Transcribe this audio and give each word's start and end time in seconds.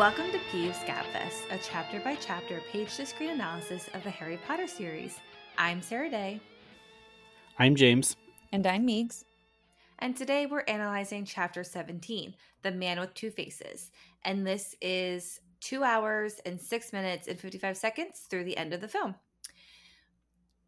Welcome 0.00 0.30
to 0.32 0.38
Peeves 0.50 0.82
Gabfest, 0.86 1.42
a 1.50 1.58
chapter 1.58 2.00
by 2.00 2.14
chapter, 2.14 2.62
page 2.72 2.96
to 2.96 3.04
screen 3.04 3.28
analysis 3.28 3.90
of 3.92 4.02
the 4.02 4.08
Harry 4.08 4.38
Potter 4.46 4.66
series. 4.66 5.18
I'm 5.58 5.82
Sarah-Daye. 5.82 6.40
I'm 7.58 7.76
James. 7.76 8.16
And 8.50 8.66
I'm 8.66 8.86
Meegs. 8.86 9.24
And 9.98 10.16
today 10.16 10.46
we're 10.46 10.64
analyzing 10.66 11.26
chapter 11.26 11.62
17, 11.62 12.34
The 12.62 12.70
Man 12.70 12.98
with 12.98 13.12
Two 13.12 13.30
Faces. 13.30 13.90
And 14.24 14.46
this 14.46 14.74
is 14.80 15.38
two 15.60 15.84
hours 15.84 16.40
and 16.46 16.58
six 16.58 16.94
minutes 16.94 17.28
and 17.28 17.38
55 17.38 17.76
seconds 17.76 18.20
through 18.20 18.44
the 18.44 18.56
end 18.56 18.72
of 18.72 18.80
the 18.80 18.88
film. 18.88 19.16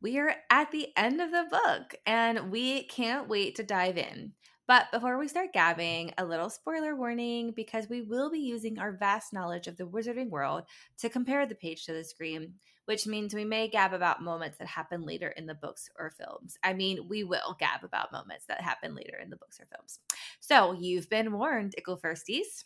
We 0.02 0.18
are 0.18 0.34
at 0.50 0.70
the 0.72 0.88
end 0.94 1.22
of 1.22 1.30
the 1.30 1.46
book 1.50 1.94
and 2.04 2.50
we 2.50 2.82
can't 2.82 3.30
wait 3.30 3.54
to 3.54 3.62
dive 3.62 3.96
in. 3.96 4.34
But 4.72 4.90
before 4.90 5.18
we 5.18 5.28
start 5.28 5.52
gabbing, 5.52 6.14
a 6.16 6.24
little 6.24 6.48
spoiler 6.48 6.96
warning 6.96 7.52
because 7.54 7.90
we 7.90 8.00
will 8.00 8.30
be 8.30 8.38
using 8.38 8.78
our 8.78 8.90
vast 8.90 9.30
knowledge 9.30 9.66
of 9.66 9.76
the 9.76 9.84
wizarding 9.84 10.30
world 10.30 10.62
to 10.96 11.10
compare 11.10 11.44
the 11.44 11.54
page 11.54 11.84
to 11.84 11.92
the 11.92 12.02
screen, 12.02 12.54
which 12.86 13.06
means 13.06 13.34
we 13.34 13.44
may 13.44 13.68
gab 13.68 13.92
about 13.92 14.22
moments 14.22 14.56
that 14.56 14.68
happen 14.68 15.02
later 15.02 15.28
in 15.28 15.44
the 15.44 15.54
books 15.54 15.90
or 15.98 16.10
films. 16.10 16.56
I 16.64 16.72
mean, 16.72 17.06
we 17.06 17.22
will 17.22 17.54
gab 17.60 17.84
about 17.84 18.12
moments 18.12 18.46
that 18.46 18.62
happen 18.62 18.94
later 18.94 19.18
in 19.22 19.28
the 19.28 19.36
books 19.36 19.60
or 19.60 19.66
films. 19.66 19.98
So 20.40 20.72
you've 20.72 21.10
been 21.10 21.32
warned, 21.32 21.74
Ickle 21.76 22.00
Firsties. 22.00 22.64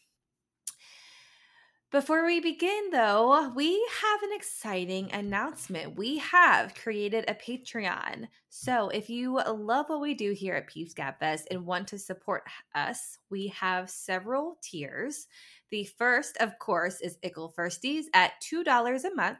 Before 1.97 2.27
we 2.27 2.41
begin, 2.41 2.91
though, 2.93 3.49
we 3.55 3.73
have 4.03 4.23
an 4.23 4.29
exciting 4.35 5.11
announcement. 5.13 5.97
We 5.97 6.19
have 6.19 6.75
created 6.75 7.25
a 7.27 7.33
Patreon. 7.33 8.29
So 8.51 8.91
if 8.91 9.09
you 9.09 9.41
love 9.41 9.87
what 9.89 10.03
we 10.03 10.13
do 10.13 10.33
here 10.33 10.57
at 10.57 10.69
Peeves 10.69 10.93
Gabfest 10.93 11.45
and 11.51 11.65
want 11.65 11.89
to 11.89 11.99
support 11.99 12.43
us, 12.75 13.17
we 13.31 13.47
have 13.47 13.89
several 13.89 14.59
tiers. 14.63 15.27
The 15.71 15.89
first, 15.97 16.37
of 16.39 16.59
course, 16.59 17.01
is 17.01 17.17
Ickle 17.23 17.55
Firsties 17.59 18.05
at 18.13 18.33
$2 18.43 19.05
a 19.05 19.15
month, 19.15 19.39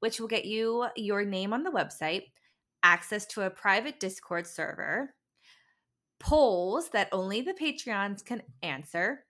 which 0.00 0.18
will 0.18 0.28
get 0.28 0.46
you 0.46 0.86
your 0.96 1.26
name 1.26 1.52
on 1.52 1.62
the 1.62 1.70
website, 1.70 2.22
access 2.82 3.26
to 3.26 3.42
a 3.42 3.50
private 3.50 4.00
Discord 4.00 4.46
server, 4.46 5.12
polls 6.18 6.88
that 6.94 7.10
only 7.12 7.42
the 7.42 7.52
Patreons 7.52 8.24
can 8.24 8.40
answer 8.62 9.26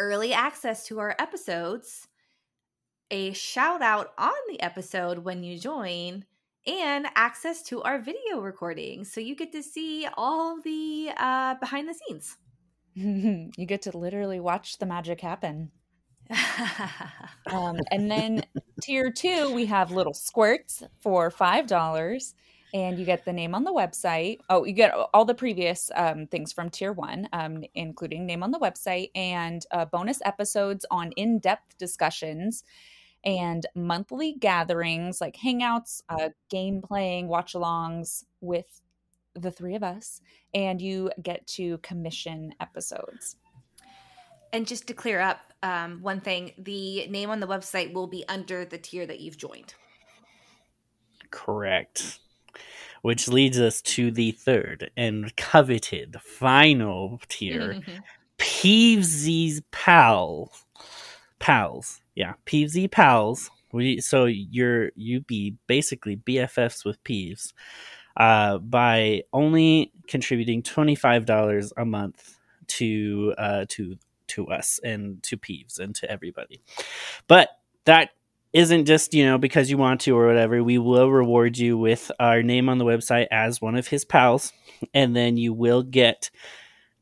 early 0.00 0.32
access 0.32 0.86
to 0.86 0.98
our 0.98 1.14
episodes, 1.18 2.08
a 3.10 3.32
shout 3.32 3.82
out 3.82 4.12
on 4.18 4.32
the 4.48 4.60
episode 4.60 5.18
when 5.18 5.44
you 5.44 5.58
join, 5.58 6.24
and 6.66 7.06
access 7.14 7.62
to 7.64 7.82
our 7.82 8.00
video 8.00 8.40
recordings. 8.40 9.12
So 9.12 9.20
you 9.20 9.36
get 9.36 9.52
to 9.52 9.62
see 9.62 10.08
all 10.16 10.60
the 10.60 11.10
uh, 11.16 11.54
behind 11.54 11.88
the 11.88 11.94
scenes. 11.94 12.36
you 12.94 13.66
get 13.66 13.82
to 13.82 13.96
literally 13.96 14.40
watch 14.40 14.78
the 14.78 14.86
magic 14.86 15.20
happen. 15.20 15.70
um, 17.50 17.78
and 17.90 18.10
then 18.10 18.42
tier 18.82 19.10
two, 19.10 19.52
we 19.52 19.66
have 19.66 19.90
little 19.90 20.14
squirts 20.14 20.82
for 21.00 21.30
$5 21.30 22.34
and 22.72 22.98
you 22.98 23.04
get 23.04 23.24
the 23.24 23.32
name 23.32 23.54
on 23.54 23.64
the 23.64 23.72
website. 23.72 24.38
Oh, 24.48 24.64
you 24.64 24.72
get 24.72 24.92
all 25.12 25.24
the 25.24 25.34
previous 25.34 25.90
um, 25.94 26.26
things 26.26 26.52
from 26.52 26.70
tier 26.70 26.92
one, 26.92 27.28
um, 27.32 27.64
including 27.74 28.26
name 28.26 28.42
on 28.42 28.50
the 28.50 28.58
website 28.58 29.10
and 29.14 29.64
uh, 29.70 29.84
bonus 29.84 30.20
episodes 30.24 30.84
on 30.90 31.12
in 31.12 31.38
depth 31.38 31.76
discussions 31.78 32.64
and 33.24 33.66
monthly 33.74 34.34
gatherings 34.38 35.20
like 35.20 35.36
hangouts, 35.36 36.02
uh, 36.08 36.30
game 36.48 36.80
playing, 36.80 37.28
watch 37.28 37.52
alongs 37.52 38.24
with 38.40 38.80
the 39.34 39.50
three 39.50 39.74
of 39.74 39.82
us. 39.82 40.20
And 40.54 40.80
you 40.80 41.10
get 41.22 41.46
to 41.48 41.78
commission 41.78 42.54
episodes. 42.60 43.36
And 44.52 44.66
just 44.66 44.86
to 44.88 44.94
clear 44.94 45.20
up 45.20 45.52
um, 45.62 46.00
one 46.02 46.20
thing, 46.20 46.52
the 46.58 47.06
name 47.08 47.30
on 47.30 47.40
the 47.40 47.46
website 47.46 47.92
will 47.92 48.06
be 48.08 48.24
under 48.28 48.64
the 48.64 48.78
tier 48.78 49.06
that 49.06 49.20
you've 49.20 49.36
joined. 49.36 49.74
Correct 51.30 52.18
which 53.02 53.28
leads 53.28 53.58
us 53.58 53.80
to 53.82 54.10
the 54.10 54.32
third 54.32 54.90
and 54.96 55.34
coveted 55.36 56.16
final 56.22 57.20
tier. 57.28 57.80
Peevesy's 58.38 59.62
pals. 59.70 60.64
Pals. 61.38 62.00
Yeah, 62.14 62.34
Peevesy 62.46 62.90
pals. 62.90 63.50
We 63.72 64.00
so 64.00 64.24
you're 64.24 64.90
you 64.96 65.20
be 65.20 65.56
basically 65.66 66.16
BFFs 66.16 66.84
with 66.84 67.02
Peeves 67.04 67.52
uh, 68.16 68.58
by 68.58 69.22
only 69.32 69.92
contributing 70.08 70.62
twenty 70.62 70.94
five 70.94 71.24
dollars 71.24 71.72
a 71.76 71.84
month 71.84 72.38
to 72.66 73.34
uh, 73.38 73.64
to 73.68 73.96
to 74.28 74.48
us 74.48 74.80
and 74.82 75.22
to 75.24 75.36
Peeves 75.36 75.78
and 75.78 75.94
to 75.96 76.10
everybody. 76.10 76.60
But 77.28 77.50
that 77.84 78.10
isn't 78.52 78.86
just 78.86 79.14
you 79.14 79.24
know 79.24 79.38
because 79.38 79.70
you 79.70 79.78
want 79.78 80.00
to 80.00 80.16
or 80.16 80.26
whatever 80.26 80.62
we 80.62 80.78
will 80.78 81.10
reward 81.10 81.56
you 81.56 81.78
with 81.78 82.10
our 82.18 82.42
name 82.42 82.68
on 82.68 82.78
the 82.78 82.84
website 82.84 83.26
as 83.30 83.60
one 83.60 83.76
of 83.76 83.88
his 83.88 84.04
pals 84.04 84.52
and 84.94 85.14
then 85.14 85.36
you 85.36 85.52
will 85.52 85.82
get 85.82 86.30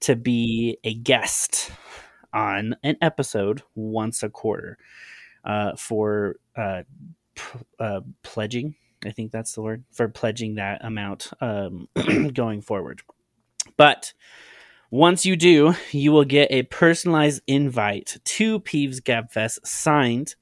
to 0.01 0.15
be 0.15 0.79
a 0.85 0.95
guest 0.95 1.71
on 2.33 2.77
an 2.83 2.97
episode 3.01 3.63
once 3.75 4.23
a 4.23 4.29
quarter 4.29 4.77
uh, 5.45 5.73
for 5.77 6.37
uh, 6.57 6.83
p- 7.35 7.59
uh, 7.81 8.01
pledging 8.23 8.75
i 9.07 9.11
think 9.11 9.33
that's 9.33 9.55
the 9.55 9.63
word 9.63 9.85
for 9.93 10.09
pledging 10.09 10.57
that 10.57 10.85
amount 10.85 11.31
um, 11.41 11.89
going 12.35 12.61
forward. 12.61 13.03
But 13.77 14.13
once 14.91 15.27
you 15.27 15.37
do 15.37 15.75
you 15.93 16.13
will 16.13 16.25
get 16.25 16.51
a 16.51 16.63
personalized 16.65 17.43
invite 17.47 18.19
to 18.25 18.61
peeves 18.61 19.01
gabfest 19.01 19.59
signed 19.67 20.35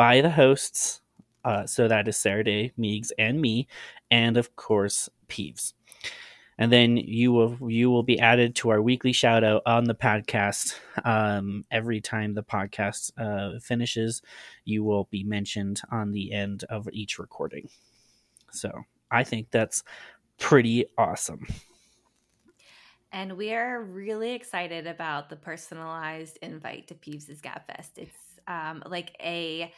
by 0.00 0.22
the 0.22 0.30
hosts. 0.30 1.02
Uh, 1.44 1.66
so 1.66 1.86
that 1.86 2.08
is 2.08 2.16
Sarah-Daye, 2.16 2.72
Meegs, 2.78 3.10
and 3.18 3.38
me, 3.38 3.68
and 4.10 4.38
of 4.38 4.56
course 4.56 5.10
Peeves. 5.28 5.74
And 6.56 6.72
then 6.72 6.96
you 6.96 7.32
will 7.32 7.70
you 7.70 7.90
will 7.90 8.02
be 8.02 8.18
added 8.18 8.54
to 8.56 8.70
our 8.70 8.80
weekly 8.80 9.12
shout 9.12 9.44
out 9.44 9.60
on 9.66 9.84
the 9.84 9.94
podcast. 9.94 10.74
Um, 11.04 11.66
every 11.70 12.00
time 12.00 12.32
the 12.32 12.42
podcast 12.42 13.12
uh, 13.18 13.58
finishes, 13.60 14.22
you 14.64 14.84
will 14.84 15.06
be 15.10 15.22
mentioned 15.22 15.82
on 15.92 16.12
the 16.12 16.32
end 16.32 16.64
of 16.70 16.88
each 16.94 17.18
recording. 17.18 17.68
So 18.52 18.72
I 19.10 19.22
think 19.22 19.50
that's 19.50 19.84
pretty 20.38 20.86
awesome. 20.96 21.46
And 23.12 23.36
we 23.36 23.52
are 23.52 23.82
really 23.82 24.32
excited 24.32 24.86
about 24.86 25.28
the 25.28 25.36
personalized 25.36 26.38
invite 26.40 26.88
to 26.88 26.94
Peeves' 26.94 27.42
Gabfest. 27.42 27.98
It's 27.98 28.16
um, 28.48 28.82
like 28.86 29.14
a 29.20 29.70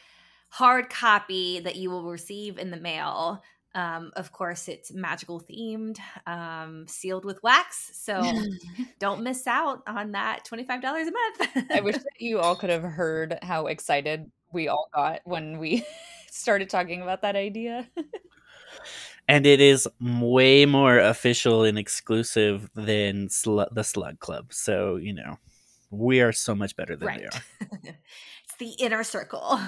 hard 0.53 0.87
copy 0.87 1.59
that 1.61 1.77
you 1.77 1.89
will 1.89 2.03
receive 2.03 2.59
in 2.59 2.69
the 2.69 2.77
mail. 2.77 3.41
Um, 3.73 4.11
of 4.15 4.31
course, 4.31 4.67
it's 4.67 4.93
magical 4.93 5.41
themed, 5.41 5.97
um, 6.27 6.87
sealed 6.87 7.25
with 7.25 7.41
wax. 7.41 7.89
So 7.95 8.21
don't 8.99 9.23
miss 9.23 9.47
out 9.47 9.81
on 9.87 10.11
that 10.11 10.45
$25 10.45 10.83
a 10.83 10.93
month. 11.05 11.71
I 11.71 11.81
wish 11.81 11.95
that 12.03 12.19
you 12.19 12.39
all 12.39 12.55
could 12.55 12.69
have 12.69 12.83
heard 12.83 13.39
how 13.41 13.65
excited 13.65 14.31
we 14.51 14.67
all 14.67 14.89
got 14.93 15.21
when 15.23 15.57
we 15.57 15.83
started 16.29 16.69
talking 16.69 17.01
about 17.01 17.23
that 17.23 17.35
idea. 17.35 17.89
and 19.27 19.47
it 19.47 19.59
is 19.59 19.87
way 19.99 20.67
more 20.67 20.99
official 20.99 21.63
and 21.63 21.79
exclusive 21.79 22.69
than 22.75 23.27
Sl- 23.27 23.63
the 23.71 23.83
Slug 23.83 24.19
Club. 24.19 24.53
So, 24.53 24.97
you 24.97 25.15
know, 25.15 25.39
we 25.89 26.21
are 26.21 26.31
so 26.31 26.53
much 26.53 26.75
better 26.75 26.95
than 26.95 27.07
right. 27.07 27.21
they 27.21 27.25
are. 27.25 27.95
It's 28.45 28.77
the 28.77 28.83
inner 28.83 29.03
circle. 29.03 29.59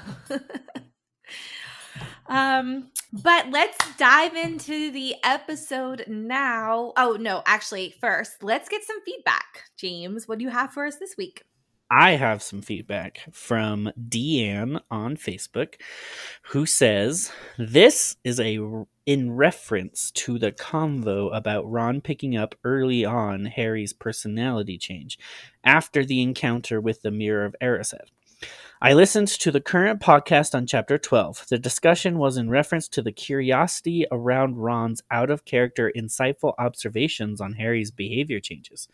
um, 2.27 2.89
but 3.11 3.49
let's 3.51 3.77
dive 3.97 4.35
into 4.35 4.91
the 4.91 5.15
episode 5.23 6.05
now. 6.07 6.93
Oh, 6.97 7.17
no, 7.19 7.43
actually, 7.45 7.95
first, 7.99 8.43
let's 8.43 8.69
get 8.69 8.83
some 8.83 9.01
feedback. 9.01 9.63
James, 9.77 10.27
what 10.27 10.39
do 10.39 10.43
you 10.43 10.51
have 10.51 10.71
for 10.71 10.85
us 10.85 10.97
this 10.97 11.15
week? 11.17 11.43
I 11.89 12.11
have 12.11 12.41
some 12.41 12.63
feedback 12.63 13.21
from 13.31 13.91
Deanne 14.09 14.81
on 14.89 15.17
Facebook 15.17 15.75
who 16.45 16.65
says 16.65 17.31
this 17.59 18.15
is 18.23 18.39
a 18.39 18.59
in 19.05 19.35
reference 19.35 20.09
to 20.11 20.39
the 20.39 20.51
convo 20.51 21.35
about 21.35 21.69
Ron 21.69 22.01
picking 22.01 22.35
up 22.35 22.55
early 22.63 23.05
on 23.05 23.45
Harry's 23.45 23.93
personality 23.93 24.79
change 24.79 25.19
after 25.63 26.03
the 26.03 26.23
encounter 26.23 26.81
with 26.81 27.03
the 27.03 27.11
Mirror 27.11 27.45
of 27.45 27.55
Erised. 27.61 28.09
I 28.81 28.93
listened 28.93 29.29
to 29.29 29.51
the 29.51 29.61
current 29.61 30.01
podcast 30.01 30.53
on 30.53 30.67
Chapter 30.67 30.97
12. 30.97 31.45
The 31.49 31.57
discussion 31.57 32.17
was 32.17 32.35
in 32.37 32.49
reference 32.49 32.87
to 32.89 33.01
the 33.01 33.11
curiosity 33.11 34.05
around 34.11 34.57
Ron's 34.57 35.01
out 35.09 35.29
of 35.29 35.45
character, 35.45 35.91
insightful 35.95 36.53
observations 36.59 37.39
on 37.39 37.53
Harry's 37.53 37.89
behavior 37.89 38.39
changes. 38.39 38.89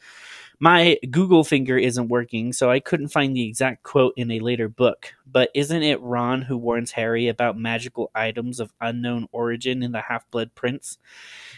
My 0.59 0.97
Google 1.09 1.43
finger 1.43 1.77
isn't 1.77 2.09
working, 2.09 2.53
so 2.53 2.69
I 2.69 2.79
couldn't 2.79 3.09
find 3.09 3.35
the 3.35 3.47
exact 3.47 3.81
quote 3.81 4.13
in 4.15 4.29
a 4.29 4.39
later 4.39 4.69
book, 4.69 5.13
but 5.25 5.49
isn't 5.55 5.83
it 5.83 5.99
Ron 5.99 6.43
who 6.43 6.57
warns 6.57 6.91
Harry 6.91 7.27
about 7.27 7.57
magical 7.57 8.11
items 8.13 8.59
of 8.59 8.71
unknown 8.79 9.27
origin 9.31 9.81
in 9.81 9.91
the 9.91 10.01
Half 10.01 10.29
Blood 10.29 10.53
Prince? 10.53 10.99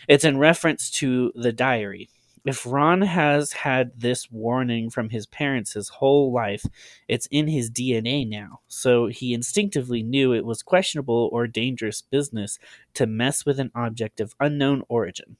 It's 0.08 0.26
in 0.26 0.38
reference 0.38 0.90
to 0.92 1.34
the 1.36 1.52
diary. 1.52 2.10
If 2.46 2.66
Ron 2.66 3.02
has 3.02 3.54
had 3.54 3.92
this 3.98 4.30
warning 4.30 4.90
from 4.90 5.10
his 5.10 5.26
parents 5.26 5.74
his 5.74 5.90
whole 5.90 6.32
life, 6.32 6.66
it's 7.08 7.28
in 7.28 7.48
his 7.48 7.72
DNA 7.72 8.28
now. 8.28 8.60
So 8.68 9.08
he 9.08 9.34
instinctively 9.34 10.04
knew 10.04 10.34
it 10.34 10.46
was 10.46 10.62
questionable 10.62 11.30
or 11.32 11.48
dangerous 11.48 12.02
business 12.02 12.60
to 12.96 13.08
mess 13.08 13.46
with 13.46 13.60
an 13.60 13.72
object 13.76 14.20
of 14.20 14.36
unknown 14.40 14.84
origin. 14.90 15.38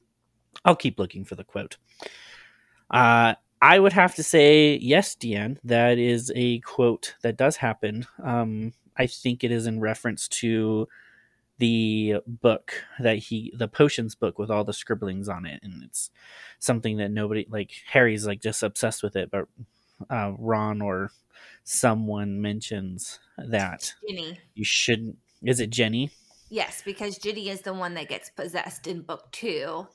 I'll 0.64 0.76
keep 0.76 0.98
looking 0.98 1.24
for 1.24 1.34
the 1.34 1.44
quote. 1.44 1.76
Uh, 2.90 3.34
I 3.60 3.78
would 3.78 3.92
have 3.92 4.14
to 4.16 4.22
say 4.22 4.76
yes, 4.76 5.14
Deanne. 5.14 5.58
That 5.64 5.98
is 5.98 6.32
a 6.34 6.60
quote 6.60 7.16
that 7.22 7.36
does 7.36 7.56
happen. 7.56 8.06
Um, 8.22 8.72
I 8.96 9.06
think 9.06 9.42
it 9.42 9.50
is 9.50 9.66
in 9.66 9.80
reference 9.80 10.28
to 10.28 10.88
the 11.58 12.16
book 12.26 12.84
that 12.98 13.18
he 13.18 13.52
the 13.56 13.68
potions 13.68 14.14
book 14.14 14.38
with 14.38 14.50
all 14.50 14.64
the 14.64 14.72
scribblings 14.72 15.28
on 15.28 15.46
it. 15.46 15.60
And 15.62 15.82
it's 15.84 16.10
something 16.58 16.96
that 16.96 17.10
nobody 17.10 17.46
like 17.48 17.72
harry's 17.86 18.26
like 18.26 18.40
just 18.40 18.62
obsessed 18.62 19.02
with 19.02 19.16
it 19.16 19.30
but 19.30 19.46
uh, 20.10 20.32
ron 20.38 20.80
or 20.80 21.10
someone 21.62 22.40
mentions 22.40 23.20
that 23.38 23.94
ginny 24.06 24.38
you 24.54 24.64
shouldn't 24.64 25.18
is 25.42 25.60
it 25.60 25.70
jenny? 25.70 26.10
Yes 26.50 26.82
because 26.84 27.18
ginny 27.18 27.48
is 27.48 27.60
the 27.60 27.74
one 27.74 27.94
that 27.94 28.08
gets 28.08 28.30
possessed 28.30 28.86
in 28.86 29.02
book 29.02 29.30
two. 29.30 29.86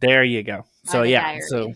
There 0.00 0.24
you 0.24 0.42
go. 0.42 0.64
So 0.84 1.02
yeah 1.02 1.22
diary. 1.22 1.42
so 1.48 1.74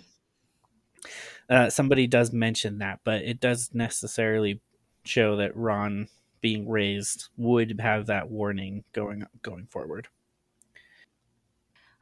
uh, 1.51 1.71
somebody 1.71 2.07
does 2.07 2.33
mention 2.33 2.79
that 2.79 3.01
but 3.05 3.23
it 3.23 3.41
does 3.41 3.71
necessarily 3.73 4.61
show 5.05 5.37
that 5.37 5.57
ron 5.57 6.09
being 6.41 6.69
raised 6.69 7.29
would 7.37 7.81
have 7.81 8.07
that 8.07 8.31
warning 8.31 8.85
going 8.93 9.25
going 9.43 9.67
forward. 9.67 10.09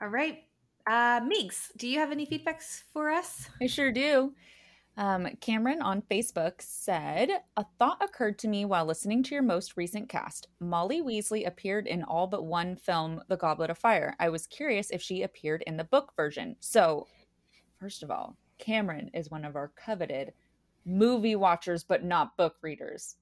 All 0.00 0.08
right. 0.08 0.44
Uh, 0.86 1.20
Meeks, 1.26 1.72
do 1.76 1.88
you 1.88 1.98
have 1.98 2.12
any 2.12 2.26
feedbacks 2.26 2.82
for 2.92 3.10
us? 3.10 3.48
I 3.60 3.66
sure 3.66 3.90
do. 3.90 4.34
Um, 4.98 5.28
Cameron 5.40 5.82
on 5.82 6.02
Facebook 6.02 6.54
said, 6.60 7.28
A 7.56 7.66
thought 7.78 8.02
occurred 8.02 8.38
to 8.38 8.48
me 8.48 8.64
while 8.64 8.86
listening 8.86 9.22
to 9.24 9.34
your 9.34 9.42
most 9.42 9.76
recent 9.76 10.08
cast. 10.08 10.48
Molly 10.60 11.02
Weasley 11.02 11.46
appeared 11.46 11.86
in 11.86 12.02
all 12.02 12.26
but 12.26 12.44
one 12.44 12.76
film, 12.76 13.20
The 13.28 13.36
Goblet 13.36 13.68
of 13.68 13.78
Fire. 13.78 14.14
I 14.20 14.30
was 14.30 14.46
curious 14.46 14.90
if 14.90 15.02
she 15.02 15.22
appeared 15.22 15.62
in 15.66 15.76
the 15.76 15.84
book 15.84 16.12
version. 16.16 16.56
So, 16.60 17.06
first 17.78 18.02
of 18.02 18.10
all, 18.10 18.36
Cameron 18.58 19.10
is 19.12 19.30
one 19.30 19.44
of 19.44 19.54
our 19.54 19.72
coveted 19.76 20.32
movie 20.86 21.36
watchers, 21.36 21.84
but 21.84 22.04
not 22.04 22.36
book 22.38 22.56
readers 22.62 23.16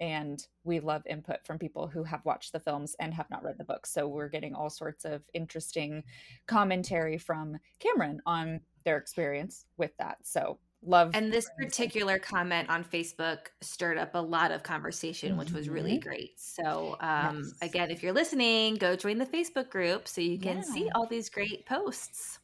and 0.00 0.46
we 0.64 0.80
love 0.80 1.02
input 1.06 1.38
from 1.44 1.58
people 1.58 1.86
who 1.86 2.04
have 2.04 2.24
watched 2.24 2.52
the 2.52 2.60
films 2.60 2.94
and 3.00 3.14
have 3.14 3.30
not 3.30 3.42
read 3.42 3.56
the 3.58 3.64
books 3.64 3.90
so 3.92 4.06
we're 4.06 4.28
getting 4.28 4.54
all 4.54 4.70
sorts 4.70 5.04
of 5.04 5.22
interesting 5.34 6.02
commentary 6.46 7.18
from 7.18 7.56
cameron 7.78 8.20
on 8.26 8.60
their 8.84 8.96
experience 8.96 9.66
with 9.76 9.96
that 9.98 10.18
so 10.22 10.58
love 10.82 11.10
and 11.14 11.32
this 11.32 11.48
particular 11.58 12.18
comment 12.18 12.68
on 12.68 12.84
facebook 12.84 13.38
stirred 13.60 13.98
up 13.98 14.14
a 14.14 14.18
lot 14.18 14.50
of 14.50 14.62
conversation 14.62 15.30
mm-hmm. 15.30 15.38
which 15.38 15.52
was 15.52 15.68
really 15.68 15.92
mm-hmm. 15.98 16.08
great 16.08 16.32
so 16.36 16.96
um, 17.00 17.42
yes. 17.44 17.52
again 17.62 17.90
if 17.90 18.02
you're 18.02 18.12
listening 18.12 18.74
go 18.76 18.94
join 18.94 19.18
the 19.18 19.26
facebook 19.26 19.70
group 19.70 20.06
so 20.06 20.20
you 20.20 20.38
can 20.38 20.58
yeah. 20.58 20.62
see 20.62 20.90
all 20.94 21.06
these 21.06 21.28
great 21.28 21.66
posts 21.66 22.38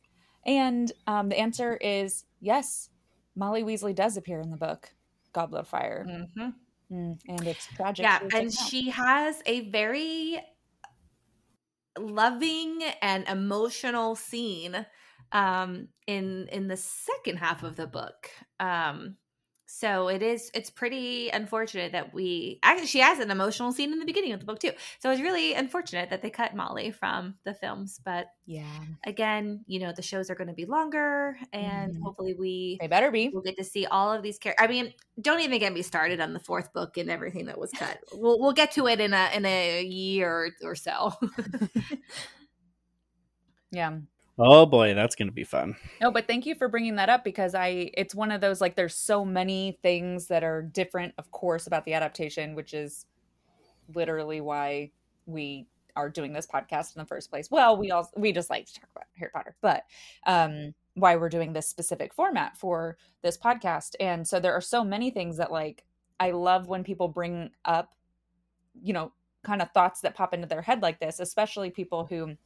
and 0.44 0.92
um, 1.06 1.28
the 1.28 1.38
answer 1.38 1.76
is 1.76 2.24
yes 2.40 2.88
molly 3.36 3.62
weasley 3.62 3.94
does 3.94 4.16
appear 4.16 4.40
in 4.40 4.50
the 4.50 4.56
book 4.56 4.92
goblet 5.32 5.62
of 5.62 5.68
fire 5.68 6.06
mm-hmm. 6.08 6.50
Mm, 6.92 7.18
and 7.28 7.46
it's 7.46 7.66
tragic. 7.68 8.04
Yeah, 8.04 8.20
and 8.34 8.52
she 8.52 8.90
has 8.90 9.42
a 9.46 9.70
very 9.70 10.40
loving 11.98 12.82
and 13.00 13.26
emotional 13.28 14.14
scene 14.14 14.86
um, 15.32 15.88
in 16.06 16.48
in 16.52 16.68
the 16.68 16.76
second 16.76 17.38
half 17.38 17.62
of 17.62 17.76
the 17.76 17.86
book. 17.86 18.28
Um, 18.60 19.16
so 19.74 20.08
it 20.08 20.22
is 20.22 20.50
it's 20.52 20.68
pretty 20.68 21.30
unfortunate 21.30 21.92
that 21.92 22.12
we 22.12 22.58
actually 22.62 22.86
she 22.86 22.98
has 22.98 23.20
an 23.20 23.30
emotional 23.30 23.72
scene 23.72 23.90
in 23.90 23.98
the 23.98 24.04
beginning 24.04 24.32
of 24.32 24.40
the 24.40 24.44
book 24.44 24.58
too. 24.58 24.72
So 24.98 25.10
it's 25.10 25.22
really 25.22 25.54
unfortunate 25.54 26.10
that 26.10 26.20
they 26.20 26.28
cut 26.28 26.54
Molly 26.54 26.90
from 26.90 27.36
the 27.44 27.54
films. 27.54 27.98
But 28.04 28.26
yeah, 28.44 28.66
again, 29.06 29.64
you 29.66 29.80
know 29.80 29.90
the 29.96 30.02
shows 30.02 30.28
are 30.28 30.34
going 30.34 30.48
to 30.48 30.54
be 30.54 30.66
longer, 30.66 31.38
and 31.54 31.96
mm. 31.96 32.02
hopefully 32.02 32.34
we 32.38 32.76
they 32.82 32.86
better 32.86 33.10
be. 33.10 33.30
We'll 33.32 33.42
get 33.42 33.56
to 33.56 33.64
see 33.64 33.86
all 33.86 34.12
of 34.12 34.22
these 34.22 34.36
characters. 34.36 34.62
I 34.62 34.70
mean, 34.70 34.92
don't 35.18 35.40
even 35.40 35.58
get 35.58 35.72
me 35.72 35.80
started 35.80 36.20
on 36.20 36.34
the 36.34 36.40
fourth 36.40 36.70
book 36.74 36.98
and 36.98 37.10
everything 37.10 37.46
that 37.46 37.58
was 37.58 37.70
cut. 37.70 37.98
we'll 38.12 38.38
we'll 38.38 38.52
get 38.52 38.72
to 38.72 38.88
it 38.88 39.00
in 39.00 39.14
a 39.14 39.30
in 39.34 39.46
a 39.46 39.82
year 39.82 40.52
or 40.62 40.74
so. 40.74 41.14
yeah. 43.70 43.96
Oh 44.38 44.64
boy, 44.64 44.94
that's 44.94 45.14
going 45.14 45.28
to 45.28 45.34
be 45.34 45.44
fun. 45.44 45.76
No, 46.00 46.10
but 46.10 46.26
thank 46.26 46.46
you 46.46 46.54
for 46.54 46.68
bringing 46.68 46.96
that 46.96 47.08
up 47.08 47.22
because 47.22 47.54
I 47.54 47.90
it's 47.94 48.14
one 48.14 48.30
of 48.30 48.40
those 48.40 48.60
like 48.60 48.76
there's 48.76 48.94
so 48.94 49.24
many 49.24 49.78
things 49.82 50.28
that 50.28 50.42
are 50.42 50.62
different 50.62 51.14
of 51.18 51.30
course 51.30 51.66
about 51.66 51.84
the 51.84 51.94
adaptation, 51.94 52.54
which 52.54 52.72
is 52.72 53.06
literally 53.94 54.40
why 54.40 54.90
we 55.26 55.66
are 55.94 56.08
doing 56.08 56.32
this 56.32 56.46
podcast 56.46 56.96
in 56.96 57.00
the 57.00 57.06
first 57.06 57.30
place. 57.30 57.50
Well, 57.50 57.76
we 57.76 57.90
all 57.90 58.10
we 58.16 58.32
just 58.32 58.48
like 58.48 58.66
to 58.66 58.74
talk 58.74 58.88
about 58.94 59.04
Harry 59.18 59.30
Potter, 59.34 59.54
but 59.60 59.84
um 60.26 60.74
why 60.94 61.16
we're 61.16 61.28
doing 61.28 61.52
this 61.52 61.68
specific 61.68 62.14
format 62.14 62.56
for 62.56 62.96
this 63.22 63.36
podcast. 63.38 63.94
And 64.00 64.26
so 64.26 64.40
there 64.40 64.54
are 64.54 64.60
so 64.60 64.82
many 64.82 65.10
things 65.10 65.36
that 65.36 65.52
like 65.52 65.84
I 66.18 66.30
love 66.30 66.68
when 66.68 66.84
people 66.84 67.08
bring 67.08 67.50
up 67.66 67.94
you 68.80 68.94
know 68.94 69.12
kind 69.42 69.60
of 69.60 69.70
thoughts 69.72 70.00
that 70.00 70.14
pop 70.14 70.32
into 70.32 70.46
their 70.46 70.62
head 70.62 70.80
like 70.80 71.00
this, 71.00 71.20
especially 71.20 71.68
people 71.68 72.06
who 72.06 72.36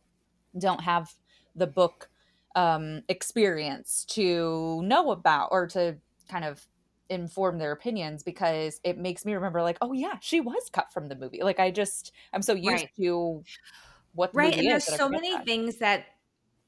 don't 0.59 0.81
have 0.81 1.13
the 1.57 1.67
book 1.67 2.09
um, 2.55 3.03
experience 3.09 4.05
to 4.11 4.81
know 4.83 5.11
about 5.11 5.49
or 5.53 5.67
to 5.69 5.97
kind 6.29 6.45
of 6.45 6.67
inform 7.09 7.59
their 7.59 7.73
opinions 7.73 8.23
because 8.23 8.81
it 8.83 8.99
makes 8.99 9.25
me 9.25 9.35
remember 9.35 9.63
like 9.63 9.79
oh 9.81 9.93
yeah 9.93 10.15
she 10.21 10.41
was 10.41 10.69
cut 10.73 10.93
from 10.93 11.07
the 11.07 11.15
movie 11.15 11.41
like 11.41 11.61
i 11.61 11.71
just 11.71 12.13
i'm 12.33 12.43
so 12.43 12.53
used 12.53 12.67
right. 12.67 12.91
to 12.97 13.45
what 14.13 14.31
right 14.35 14.57
and 14.59 14.67
there's 14.67 14.85
so 14.85 15.09
many 15.09 15.33
that. 15.33 15.45
things 15.45 15.77
that 15.77 16.07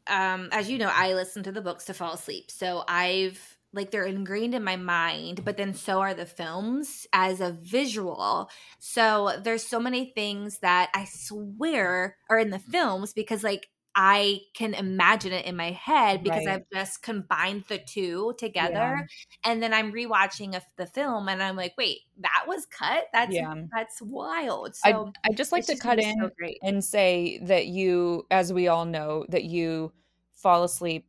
um 0.07 0.49
as 0.53 0.71
you 0.71 0.79
know 0.79 0.91
i 0.95 1.13
listen 1.13 1.43
to 1.43 1.51
the 1.51 1.61
books 1.61 1.87
to 1.87 1.95
fall 1.95 2.13
asleep 2.13 2.53
so 2.53 2.85
i've 2.87 3.59
like 3.73 3.91
they're 3.91 4.05
ingrained 4.05 4.55
in 4.55 4.63
my 4.63 4.77
mind 4.77 5.45
but 5.45 5.57
then 5.57 5.75
so 5.75 6.01
are 6.01 6.15
the 6.15 6.25
films 6.25 7.07
as 7.13 7.41
a 7.41 7.51
visual 7.61 8.49
so 8.79 9.33
there's 9.43 9.67
so 9.67 9.81
many 9.81 10.13
things 10.15 10.59
that 10.61 10.89
i 10.95 11.05
swear 11.05 12.17
are 12.31 12.39
in 12.39 12.51
the 12.51 12.61
films 12.61 13.13
because 13.13 13.43
like 13.43 13.69
I 14.01 14.43
can 14.55 14.75
imagine 14.75 15.33
it 15.33 15.45
in 15.45 15.57
my 15.57 15.73
head 15.73 16.23
because 16.23 16.47
right. 16.47 16.55
I've 16.55 16.71
just 16.73 17.03
combined 17.03 17.65
the 17.67 17.79
two 17.79 18.33
together. 18.39 18.73
Yeah. 18.73 19.03
And 19.45 19.61
then 19.61 19.75
I'm 19.75 19.93
rewatching 19.93 20.55
a, 20.55 20.63
the 20.77 20.87
film 20.87 21.29
and 21.29 21.43
I'm 21.43 21.57
like, 21.57 21.75
wait, 21.77 22.03
that 22.21 22.45
was 22.47 22.65
cut? 22.67 23.07
That's 23.13 23.35
yeah. 23.35 23.53
that's 23.75 24.01
wild. 24.01 24.77
So 24.77 25.11
I, 25.25 25.29
I 25.31 25.33
just 25.35 25.51
like 25.51 25.67
to 25.67 25.73
just 25.73 25.83
cut 25.83 25.99
in 25.99 26.15
so 26.17 26.31
and 26.63 26.85
say 26.85 27.41
that 27.43 27.67
you, 27.67 28.25
as 28.31 28.53
we 28.53 28.69
all 28.69 28.85
know, 28.85 29.27
that 29.31 29.43
you 29.43 29.93
fall 30.37 30.63
asleep 30.63 31.09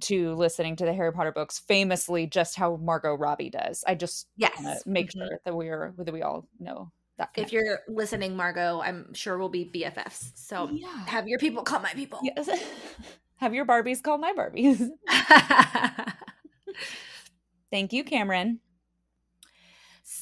to 0.00 0.34
listening 0.34 0.76
to 0.76 0.84
the 0.84 0.92
Harry 0.92 1.14
Potter 1.14 1.32
books, 1.32 1.58
famously 1.58 2.26
just 2.26 2.54
how 2.54 2.76
Margot 2.76 3.14
Robbie 3.14 3.48
does. 3.48 3.82
I 3.86 3.94
just 3.94 4.28
yes. 4.36 4.82
make 4.84 5.08
mm-hmm. 5.08 5.20
sure 5.20 5.40
that 5.46 5.54
we're 5.54 5.94
that 5.96 6.12
we 6.12 6.20
all 6.20 6.46
know 6.60 6.92
that 7.18 7.30
if 7.36 7.52
you're 7.52 7.80
listening, 7.88 8.36
Margot, 8.36 8.80
I'm 8.80 9.12
sure 9.14 9.38
we'll 9.38 9.48
be 9.48 9.70
BFFs. 9.74 10.32
So 10.34 10.68
yeah. 10.70 10.88
have 11.06 11.26
your 11.28 11.38
people 11.38 11.62
call 11.62 11.80
my 11.80 11.92
people. 11.92 12.20
Yes. 12.22 12.48
have 13.36 13.54
your 13.54 13.64
Barbies 13.64 14.02
call 14.02 14.18
my 14.18 14.32
Barbies. 14.32 14.88
Thank 17.70 17.92
you, 17.92 18.04
Cameron. 18.04 18.60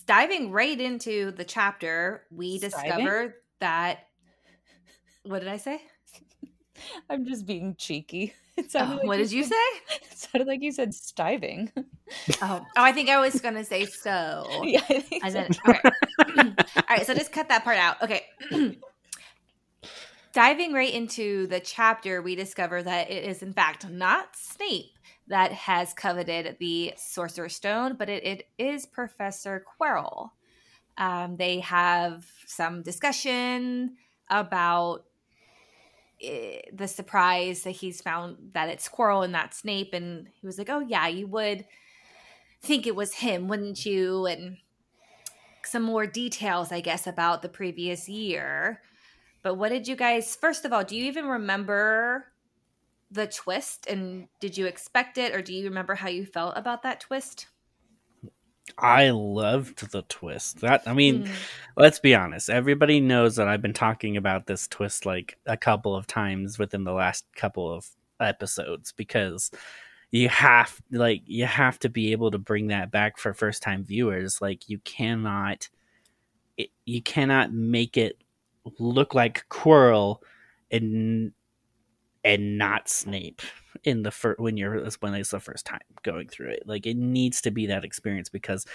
Diving 0.06 0.50
right 0.50 0.78
into 0.78 1.30
the 1.30 1.44
chapter, 1.44 2.24
we 2.30 2.58
discover 2.58 3.36
that. 3.60 4.06
What 5.22 5.38
did 5.40 5.48
I 5.48 5.56
say? 5.56 5.80
I'm 7.10 7.24
just 7.24 7.46
being 7.46 7.74
cheeky. 7.76 8.34
Oh, 8.76 8.78
like 8.78 9.02
what 9.02 9.16
did 9.16 9.32
you 9.32 9.42
say? 9.42 9.56
It 9.90 10.16
sounded 10.16 10.46
like 10.46 10.62
you 10.62 10.70
said 10.70 10.94
stiving. 10.94 11.72
Oh, 11.76 11.84
oh, 12.40 12.64
I 12.76 12.92
think 12.92 13.08
I 13.08 13.18
was 13.18 13.40
gonna 13.40 13.64
say 13.64 13.84
so. 13.84 14.46
Yeah, 14.62 14.80
I 14.88 15.00
think 15.00 15.24
so. 15.24 15.74
Then, 16.36 16.56
all 16.76 16.82
right, 16.88 17.04
so 17.04 17.14
just 17.14 17.32
cut 17.32 17.48
that 17.48 17.64
part 17.64 17.78
out. 17.78 18.00
Okay. 18.00 18.26
Diving 20.32 20.72
right 20.72 20.94
into 20.94 21.48
the 21.48 21.58
chapter, 21.58 22.22
we 22.22 22.36
discover 22.36 22.80
that 22.80 23.10
it 23.10 23.24
is 23.24 23.42
in 23.42 23.52
fact 23.52 23.88
not 23.88 24.36
Snape 24.36 24.98
that 25.26 25.50
has 25.50 25.92
coveted 25.92 26.56
the 26.60 26.92
Sorcerer's 26.96 27.56
Stone, 27.56 27.96
but 27.98 28.08
it, 28.08 28.24
it 28.24 28.48
is 28.56 28.86
Professor 28.86 29.64
Quirrell. 29.80 30.30
Um, 30.96 31.36
they 31.36 31.60
have 31.60 32.24
some 32.46 32.82
discussion 32.82 33.96
about 34.30 35.04
Eh, 36.22 36.60
the 36.72 36.88
surprise 36.88 37.62
that 37.62 37.72
he's 37.72 38.00
found 38.00 38.36
that 38.52 38.68
it's 38.68 38.88
Quirrell 38.88 39.24
and 39.24 39.32
not 39.32 39.54
Snape, 39.54 39.92
and 39.92 40.28
he 40.40 40.46
was 40.46 40.58
like, 40.58 40.70
"Oh 40.70 40.80
yeah, 40.80 41.06
you 41.08 41.26
would 41.26 41.66
think 42.62 42.86
it 42.86 42.96
was 42.96 43.14
him, 43.14 43.48
wouldn't 43.48 43.84
you?" 43.84 44.26
And 44.26 44.58
some 45.64 45.82
more 45.82 46.06
details, 46.06 46.72
I 46.72 46.80
guess, 46.80 47.06
about 47.06 47.42
the 47.42 47.48
previous 47.48 48.08
year. 48.08 48.82
But 49.42 49.54
what 49.56 49.70
did 49.70 49.88
you 49.88 49.96
guys? 49.96 50.36
First 50.36 50.64
of 50.64 50.72
all, 50.72 50.84
do 50.84 50.96
you 50.96 51.04
even 51.04 51.26
remember 51.26 52.26
the 53.10 53.26
twist 53.26 53.86
and 53.86 54.28
did 54.40 54.58
you 54.58 54.66
expect 54.66 55.18
it 55.18 55.34
or 55.34 55.40
do 55.42 55.54
you 55.54 55.64
remember 55.64 55.94
how 55.94 56.08
you 56.08 56.26
felt 56.26 56.56
about 56.56 56.82
that 56.82 57.00
twist? 57.00 57.46
I 58.78 59.10
loved 59.10 59.90
the 59.90 60.02
twist. 60.02 60.60
That 60.60 60.82
I 60.86 60.94
mean, 60.94 61.24
mm. 61.24 61.30
let's 61.76 61.98
be 61.98 62.14
honest. 62.14 62.50
Everybody 62.50 63.00
knows 63.00 63.36
that 63.36 63.48
I've 63.48 63.62
been 63.62 63.74
talking 63.74 64.16
about 64.16 64.46
this 64.46 64.66
twist 64.66 65.06
like 65.06 65.38
a 65.46 65.56
couple 65.56 65.94
of 65.94 66.06
times 66.06 66.58
within 66.58 66.84
the 66.84 66.92
last 66.92 67.24
couple 67.36 67.72
of 67.72 67.86
episodes 68.20 68.92
because 68.92 69.50
you 70.10 70.28
have 70.28 70.80
like 70.90 71.22
you 71.26 71.44
have 71.44 71.78
to 71.80 71.88
be 71.88 72.12
able 72.12 72.30
to 72.30 72.38
bring 72.38 72.68
that 72.68 72.90
back 72.90 73.18
for 73.18 73.34
first 73.34 73.62
time 73.62 73.84
viewers. 73.84 74.40
Like 74.40 74.68
you 74.68 74.78
cannot 74.78 75.68
it, 76.56 76.70
you 76.84 77.02
cannot 77.02 77.52
make 77.52 77.96
it 77.96 78.22
look 78.78 79.14
like 79.14 79.44
Quirrell 79.50 80.18
and 80.70 81.32
and 82.24 82.58
not 82.58 82.88
Snape 82.88 83.42
in 83.82 84.02
the 84.02 84.10
first 84.10 84.38
when 84.38 84.56
you're 84.56 84.88
when 85.00 85.14
it's 85.14 85.30
the 85.30 85.40
first 85.40 85.66
time 85.66 85.80
going 86.02 86.28
through 86.28 86.50
it. 86.50 86.62
Like 86.66 86.86
it 86.86 86.96
needs 86.96 87.40
to 87.42 87.50
be 87.50 87.66
that 87.66 87.84
experience 87.84 88.28
because 88.28 88.66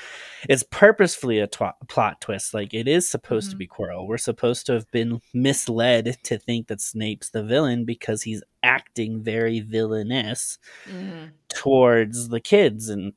it's 0.48 0.64
purposefully 0.64 1.40
a 1.40 1.48
tw- 1.48 1.80
plot 1.88 2.22
twist. 2.22 2.54
Like 2.54 2.74
it 2.74 2.88
is 2.88 3.10
supposed 3.10 3.48
mm-hmm. 3.48 3.52
to 3.52 3.58
be 3.58 3.68
Quirrell. 3.68 4.08
We're 4.08 4.18
supposed 4.18 4.66
to 4.68 4.74
have 4.74 4.90
been 4.92 5.22
misled 5.34 6.18
to 6.24 6.38
think 6.38 6.68
that 6.68 6.82
Snape's 6.82 7.30
the 7.30 7.44
villain 7.44 7.86
because 7.86 8.24
he's 8.24 8.44
acting 8.64 9.22
very 9.22 9.60
villainous 9.60 10.58
mm-hmm. 10.90 11.28
towards 11.48 12.30
the 12.30 12.40
kids 12.40 12.90
and 12.90 13.14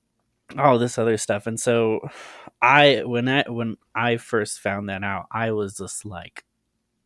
all 0.59 0.79
this 0.79 0.99
other 0.99 1.17
stuff. 1.17 1.47
And 1.47 1.59
so 1.59 2.01
I 2.61 3.03
when 3.05 3.29
I 3.29 3.45
when 3.49 3.77
I 3.95 4.17
first 4.17 4.61
found 4.61 4.89
that 4.89 5.03
out, 5.03 5.27
I 5.31 5.53
was 5.53 5.77
just 5.77 6.05
like 6.05 6.45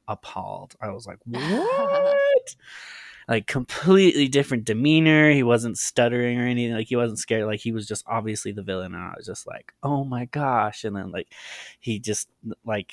appalled. 0.09 0.75
I 0.81 0.91
was 0.91 1.07
like, 1.07 1.19
"What?" 1.25 2.57
Like 3.29 3.47
completely 3.47 4.29
different 4.29 4.65
demeanor. 4.65 5.31
He 5.31 5.43
wasn't 5.43 5.79
stuttering 5.79 6.39
or 6.39 6.47
anything. 6.47 6.75
Like 6.75 6.87
he 6.87 6.97
wasn't 6.97 7.19
scared. 7.19 7.47
Like 7.47 7.61
he 7.61 7.73
was 7.73 7.87
just 7.87 8.05
obviously 8.07 8.53
the 8.53 8.63
villain. 8.63 8.95
And 8.95 9.03
I 9.03 9.15
was 9.17 9.27
just 9.27 9.47
like, 9.47 9.73
oh 9.83 10.05
my 10.05 10.27
gosh. 10.27 10.85
And 10.85 10.95
then 10.95 11.11
like 11.11 11.33
he 11.81 11.99
just 11.99 12.29
like 12.65 12.93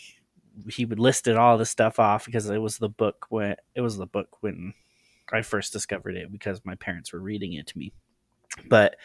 he 0.69 0.85
would 0.85 0.99
listed 0.99 1.35
all 1.35 1.57
the 1.57 1.65
stuff 1.65 1.99
off 1.99 2.25
because 2.25 2.49
it 2.49 2.57
was 2.57 2.77
the 2.77 2.89
book 2.89 3.27
when 3.29 3.55
it 3.75 3.81
was 3.81 3.97
the 3.97 4.05
book 4.05 4.37
when 4.41 4.73
I 5.31 5.41
first 5.41 5.73
discovered 5.73 6.15
it 6.15 6.31
because 6.31 6.61
my 6.63 6.75
parents 6.75 7.13
were 7.13 7.19
reading 7.19 7.53
it 7.53 7.67
to 7.67 7.77
me. 7.77 7.91
But 8.67 8.95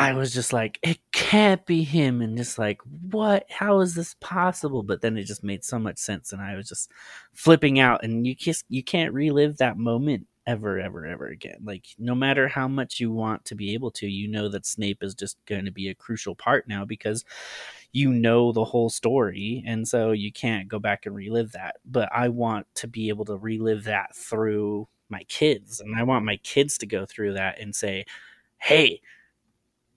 I 0.00 0.14
was 0.14 0.32
just 0.32 0.52
like, 0.52 0.78
it 0.82 0.98
can't 1.12 1.64
be 1.66 1.84
him, 1.84 2.22
and 2.22 2.36
just 2.36 2.58
like, 2.58 2.80
what? 3.10 3.44
How 3.50 3.80
is 3.80 3.94
this 3.94 4.16
possible? 4.20 4.82
But 4.82 5.02
then 5.02 5.18
it 5.18 5.24
just 5.24 5.44
made 5.44 5.62
so 5.64 5.78
much 5.78 5.98
sense, 5.98 6.32
and 6.32 6.40
I 6.40 6.56
was 6.56 6.68
just 6.68 6.90
flipping 7.34 7.78
out. 7.78 8.02
And 8.02 8.26
you 8.26 8.34
just 8.34 8.64
you 8.68 8.82
can't 8.82 9.12
relive 9.12 9.58
that 9.58 9.76
moment 9.76 10.26
ever, 10.46 10.80
ever, 10.80 11.04
ever 11.06 11.26
again. 11.26 11.58
Like, 11.62 11.84
no 11.98 12.14
matter 12.14 12.48
how 12.48 12.66
much 12.66 12.98
you 12.98 13.12
want 13.12 13.44
to 13.46 13.54
be 13.54 13.74
able 13.74 13.90
to, 13.92 14.06
you 14.08 14.26
know 14.26 14.48
that 14.48 14.66
Snape 14.66 15.02
is 15.02 15.14
just 15.14 15.36
going 15.46 15.66
to 15.66 15.70
be 15.70 15.88
a 15.88 15.94
crucial 15.94 16.34
part 16.34 16.66
now 16.66 16.84
because 16.84 17.24
you 17.92 18.12
know 18.12 18.52
the 18.52 18.64
whole 18.64 18.88
story. 18.90 19.62
And 19.66 19.86
so 19.86 20.12
you 20.12 20.32
can't 20.32 20.68
go 20.68 20.78
back 20.78 21.06
and 21.06 21.14
relive 21.14 21.52
that. 21.52 21.76
But 21.84 22.08
I 22.14 22.28
want 22.28 22.66
to 22.76 22.88
be 22.88 23.10
able 23.10 23.26
to 23.26 23.36
relive 23.36 23.84
that 23.84 24.16
through 24.16 24.88
my 25.10 25.24
kids. 25.24 25.80
And 25.80 25.94
I 25.96 26.04
want 26.04 26.24
my 26.24 26.36
kids 26.38 26.78
to 26.78 26.86
go 26.86 27.04
through 27.04 27.34
that 27.34 27.60
and 27.60 27.74
say, 27.74 28.06
hey, 28.58 29.00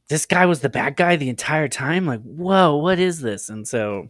this 0.10 0.26
guy 0.26 0.46
was 0.46 0.62
the 0.62 0.70
bad 0.70 0.96
guy 0.96 1.16
the 1.16 1.30
entire 1.30 1.68
time. 1.68 2.06
Like, 2.06 2.22
whoa, 2.22 2.76
what 2.78 3.00
is 3.00 3.22
this? 3.22 3.50
And 3.50 3.68
so, 3.68 4.10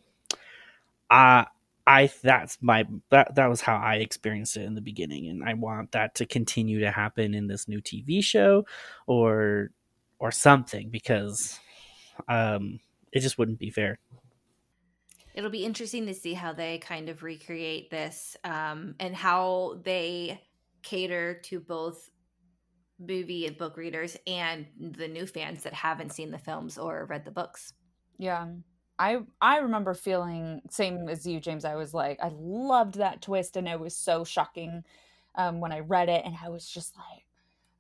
uh, 1.10 1.46
I 1.86 2.10
that's 2.22 2.58
my 2.62 2.86
that 3.10 3.36
that 3.36 3.48
was 3.48 3.62
how 3.62 3.76
I 3.76 3.96
experienced 3.96 4.56
it 4.56 4.64
in 4.64 4.76
the 4.76 4.82
beginning, 4.82 5.28
and 5.28 5.44
I 5.44 5.54
want 5.54 5.92
that 5.92 6.16
to 6.16 6.26
continue 6.26 6.80
to 6.80 6.92
happen 6.92 7.34
in 7.34 7.48
this 7.48 7.68
new 7.68 7.82
TV 7.82 8.24
show, 8.24 8.66
or 9.06 9.72
or 10.20 10.32
something 10.32 10.90
because 10.90 11.60
um, 12.30 12.80
it 13.12 13.20
just 13.20 13.38
wouldn't 13.38 13.60
be 13.60 13.70
fair. 13.70 14.00
It'll 15.34 15.50
be 15.50 15.66
interesting 15.66 16.06
to 16.06 16.14
see 16.14 16.34
how 16.34 16.54
they 16.54 16.78
kind 16.78 17.10
of 17.10 17.24
recreate 17.24 17.90
this 17.90 18.38
um, 18.44 18.96
and 19.00 19.16
how 19.16 19.80
they 19.84 20.40
cater 20.84 21.36
to 21.46 21.60
both 21.60 22.10
movie 23.08 23.50
book 23.50 23.78
readers 23.78 24.18
and 24.28 24.66
the 24.80 25.08
new 25.08 25.26
fans 25.26 25.64
that 25.64 25.74
haven't 25.74 26.14
seen 26.14 26.32
the 26.32 26.38
films 26.38 26.78
or 26.78 27.06
read 27.06 27.26
the 27.26 27.32
books. 27.32 27.74
Yeah. 28.18 28.48
I 29.00 29.20
I 29.42 29.58
remember 29.58 29.94
feeling 29.94 30.62
same 30.70 31.10
as 31.10 31.26
you, 31.26 31.40
James. 31.40 31.66
I 31.66 31.76
was 31.76 31.94
like, 31.94 32.20
I 32.22 32.32
loved 32.36 32.96
that 32.96 33.22
twist, 33.22 33.58
and 33.58 33.68
it 33.68 33.80
was 33.80 33.96
so 33.96 34.24
shocking 34.24 34.84
um, 35.36 35.60
when 35.60 35.72
I 35.72 35.80
read 35.80 36.10
it, 36.10 36.24
and 36.26 36.36
I 36.44 36.50
was 36.50 36.70
just 36.70 36.96
like, 36.96 37.26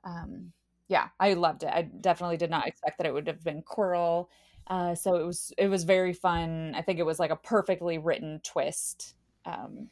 um, 0.04 0.52
yeah, 0.88 1.10
I 1.20 1.34
loved 1.34 1.64
it. 1.64 1.70
I 1.70 1.84
definitely 1.84 2.38
did 2.38 2.50
not 2.50 2.68
expect 2.68 2.98
that 2.98 3.08
it 3.08 3.14
would 3.14 3.28
have 3.28 3.44
been 3.44 3.62
Quirrell. 3.62 4.28
Uh, 4.68 4.96
so 4.96 5.16
it 5.16 5.26
was 5.26 5.54
it 5.58 5.68
was 5.68 5.84
very 5.84 6.14
fun. 6.14 6.74
I 6.76 6.82
think 6.82 7.00
it 7.00 7.06
was 7.06 7.20
like 7.20 7.32
a 7.32 7.36
perfectly 7.36 7.98
written 7.98 8.42
twist 8.44 9.16
um, 9.46 9.90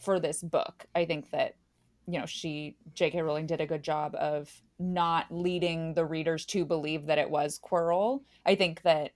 for 0.00 0.20
this 0.20 0.42
book. 0.42 0.86
I 0.94 1.06
think 1.06 1.30
that 1.30 1.54
you 2.08 2.18
know 2.18 2.26
she 2.26 2.74
J.K. 2.94 3.20
Rowling 3.20 3.46
did 3.46 3.60
a 3.60 3.66
good 3.66 3.82
job 3.82 4.14
of 4.16 4.50
not 4.78 5.26
leading 5.30 5.94
the 5.94 6.04
readers 6.04 6.46
to 6.46 6.64
believe 6.64 7.06
that 7.06 7.18
it 7.18 7.28
was 7.28 7.60
Quirrell. 7.62 8.22
I 8.46 8.54
think 8.54 8.82
that 8.82 9.12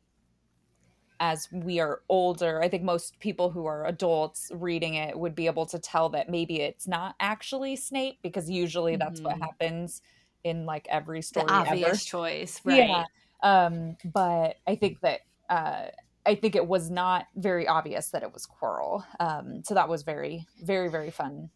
as 1.18 1.48
we 1.52 1.80
are 1.80 2.02
older, 2.08 2.60
I 2.60 2.68
think 2.68 2.82
most 2.82 3.18
people 3.20 3.50
who 3.50 3.64
are 3.64 3.86
adults 3.86 4.50
reading 4.52 4.94
it 4.94 5.18
would 5.18 5.34
be 5.34 5.46
able 5.46 5.66
to 5.66 5.78
tell 5.78 6.10
that 6.10 6.28
maybe 6.28 6.60
it's 6.60 6.86
not 6.86 7.14
actually 7.18 7.76
Snape 7.76 8.18
because 8.22 8.50
usually 8.50 8.96
that's 8.96 9.20
mm-hmm. 9.20 9.28
what 9.28 9.38
happens 9.38 10.02
in 10.44 10.66
like 10.66 10.86
every 10.90 11.22
story. 11.22 11.46
The 11.46 11.52
obvious 11.52 11.88
ever. 11.88 11.96
choice, 11.96 12.60
right? 12.64 12.88
Yeah. 12.88 13.04
Um, 13.42 13.96
but 14.04 14.56
I 14.66 14.74
think 14.74 15.00
that 15.00 15.20
uh, 15.48 15.86
I 16.26 16.34
think 16.34 16.56
it 16.56 16.66
was 16.66 16.90
not 16.90 17.26
very 17.36 17.66
obvious 17.66 18.10
that 18.10 18.22
it 18.22 18.34
was 18.34 18.46
Quirrell. 18.46 19.04
Um, 19.18 19.62
so 19.64 19.74
that 19.74 19.88
was 19.88 20.02
very, 20.02 20.46
very, 20.62 20.90
very 20.90 21.10
fun 21.10 21.50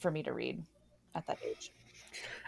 for 0.00 0.10
me 0.10 0.22
to 0.24 0.32
read 0.32 0.62
at 1.14 1.26
that 1.26 1.38
age. 1.46 1.72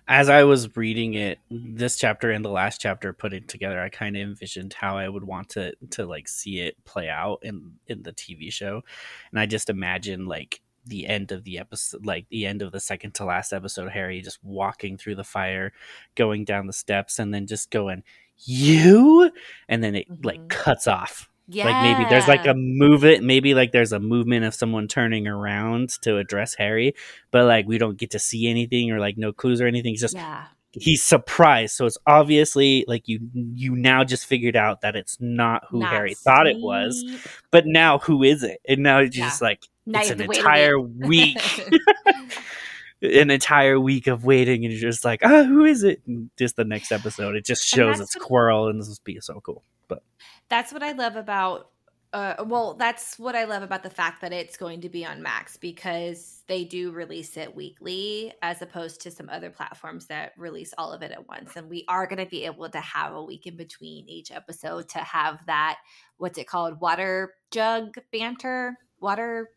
As 0.09 0.29
I 0.29 0.43
was 0.43 0.77
reading 0.77 1.15
it, 1.15 1.39
this 1.49 1.97
chapter 1.97 2.33
and 2.33 2.45
the 2.45 2.51
last 2.51 2.81
chapter 2.81 3.13
put 3.13 3.33
it 3.33 3.47
together, 3.47 3.81
I 3.81 3.89
kind 3.89 4.17
of 4.17 4.23
envisioned 4.23 4.73
how 4.73 4.97
I 4.97 5.09
would 5.09 5.23
want 5.23 5.51
to 5.51 5.75
to 5.91 6.07
like 6.07 6.27
see 6.27 6.61
it 6.61 6.77
play 6.85 7.09
out 7.09 7.39
in 7.43 7.75
in 7.87 8.03
the 8.03 8.13
TV 8.13 8.53
show, 8.53 8.83
and 9.31 9.39
I 9.39 9.47
just 9.47 9.71
imagine 9.71 10.27
like 10.27 10.61
the 10.87 11.07
end 11.07 11.31
of 11.31 11.45
the 11.45 11.59
episode, 11.59 12.05
like 12.05 12.27
the 12.31 12.47
end 12.47 12.63
of 12.63 12.73
the 12.73 12.81
second 12.81 13.15
to 13.15 13.25
last 13.25 13.53
episode, 13.53 13.91
Harry 13.91 14.21
just 14.21 14.43
walking 14.43 14.99
through 14.99 15.15
the 15.15 15.25
fire, 15.25 15.73
going 16.17 16.45
down 16.45 16.67
the 16.67 16.73
steps, 16.73 17.21
and 17.21 17.33
then 17.33 17.47
just 17.47 17.71
going, 17.71 18.03
"You," 18.39 19.31
and 19.69 19.85
then 19.85 19.95
it 19.95 20.11
mm-hmm. 20.11 20.27
like 20.27 20.49
cuts 20.49 20.89
off 20.89 21.31
yeah. 21.49 21.67
Like 21.67 21.99
maybe 21.99 22.09
there's 22.09 22.29
like 22.29 22.47
a 22.47 22.55
move 22.55 23.05
it, 23.05 23.23
maybe 23.23 23.55
like 23.55 23.73
there's 23.73 23.93
a 23.93 24.01
movement 24.01 24.45
of 24.45 24.55
someone 24.55 24.89
turning 24.89 25.27
around 25.27 25.91
to 26.03 26.19
address 26.19 26.55
Harry, 26.55 26.95
but 27.31 27.47
like 27.47 27.67
we 27.67 27.79
don't 27.79 27.99
get 27.99 28.11
to 28.13 28.19
see 28.19 28.49
anything 28.49 28.91
or 28.91 29.01
like 29.01 29.19
no 29.19 29.33
clues 29.33 29.61
or 29.61 29.67
anything. 29.67 29.93
It's 29.93 30.01
just 30.01 30.15
yeah. 30.15 30.47
he's 30.73 31.03
surprised. 31.03 31.75
So 31.75 31.87
it's 31.87 31.99
obviously 32.07 32.85
like 32.87 33.09
you 33.09 33.21
you 33.35 33.75
now 33.75 34.05
just 34.05 34.27
figured 34.27 34.57
out 34.57 34.83
that 34.83 34.97
it's 34.97 35.19
not 35.21 35.65
who 35.69 35.81
not 35.81 35.91
Harry 35.91 36.15
sweet. 36.15 36.25
thought 36.25 36.47
it 36.47 36.59
was. 36.59 37.05
But 37.51 37.67
now 37.67 37.99
who 37.99 38.23
is 38.23 38.43
it? 38.43 38.61
And 38.67 38.83
now 38.83 38.99
it's 38.99 39.17
yeah. 39.17 39.25
just 39.25 39.43
like 39.43 39.67
it's 39.87 40.11
an 40.11 40.21
entire 40.21 40.79
week. 40.79 41.39
an 43.03 43.31
entire 43.31 43.81
week 43.81 44.07
of 44.07 44.25
waiting 44.25 44.65
and 44.65 44.73
you're 44.73 44.91
just 44.91 45.05
like, 45.05 45.21
ah, 45.25 45.29
oh, 45.29 45.45
who 45.45 45.65
is 45.65 45.83
it? 45.83 46.01
And 46.07 46.31
just 46.39 46.57
the 46.57 46.65
next 46.65 46.93
episode, 46.93 47.35
it 47.35 47.45
just 47.45 47.67
shows 47.67 47.99
it's 47.99 48.17
Quirrell 48.17 48.71
and 48.71 48.81
this 48.81 48.89
will 48.89 48.97
be 49.03 49.19
so 49.21 49.41
cool. 49.41 49.65
But 49.89 50.05
that's 50.53 50.71
what 50.71 50.83
I 50.83 50.93
love 50.93 51.17
about 51.17 51.71
uh, 52.13 52.35
well, 52.47 52.75
that's 52.75 53.19
what 53.19 53.35
I 53.35 53.45
love 53.45 53.63
about 53.63 53.83
the 53.83 53.89
fact 53.89 54.21
that 54.21 54.35
it's 54.35 54.59
going 54.59 54.83
to 54.83 54.91
be 54.91 55.03
on 55.03 55.23
Max 55.23 55.57
because 55.57 56.43
they 56.47 56.63
do 56.63 56.91
release 56.91 57.39
it 57.39 57.57
weekly 57.57 58.35
as 58.43 58.61
opposed 58.61 59.01
to 59.01 59.11
some 59.11 59.31
other 59.31 59.49
platforms 59.49 60.09
that 60.09 60.33
release 60.37 60.75
all 60.77 60.93
of 60.93 61.01
it 61.01 61.11
at 61.11 61.27
once. 61.27 61.57
And 61.57 61.71
we 61.71 61.87
are 61.89 62.07
going 62.07 62.19
to 62.19 62.27
be 62.27 62.45
able 62.45 62.69
to 62.69 62.81
have 62.81 63.15
a 63.15 63.25
week 63.25 63.47
in 63.47 63.57
between 63.57 64.07
each 64.11 64.31
episode 64.31 64.91
to 64.91 64.99
have 64.99 65.39
that, 65.47 65.79
what's 66.19 66.37
it 66.37 66.47
called? 66.47 66.83
Water 66.83 67.33
jug 67.51 67.97
banter? 68.13 68.77
Water. 69.01 69.49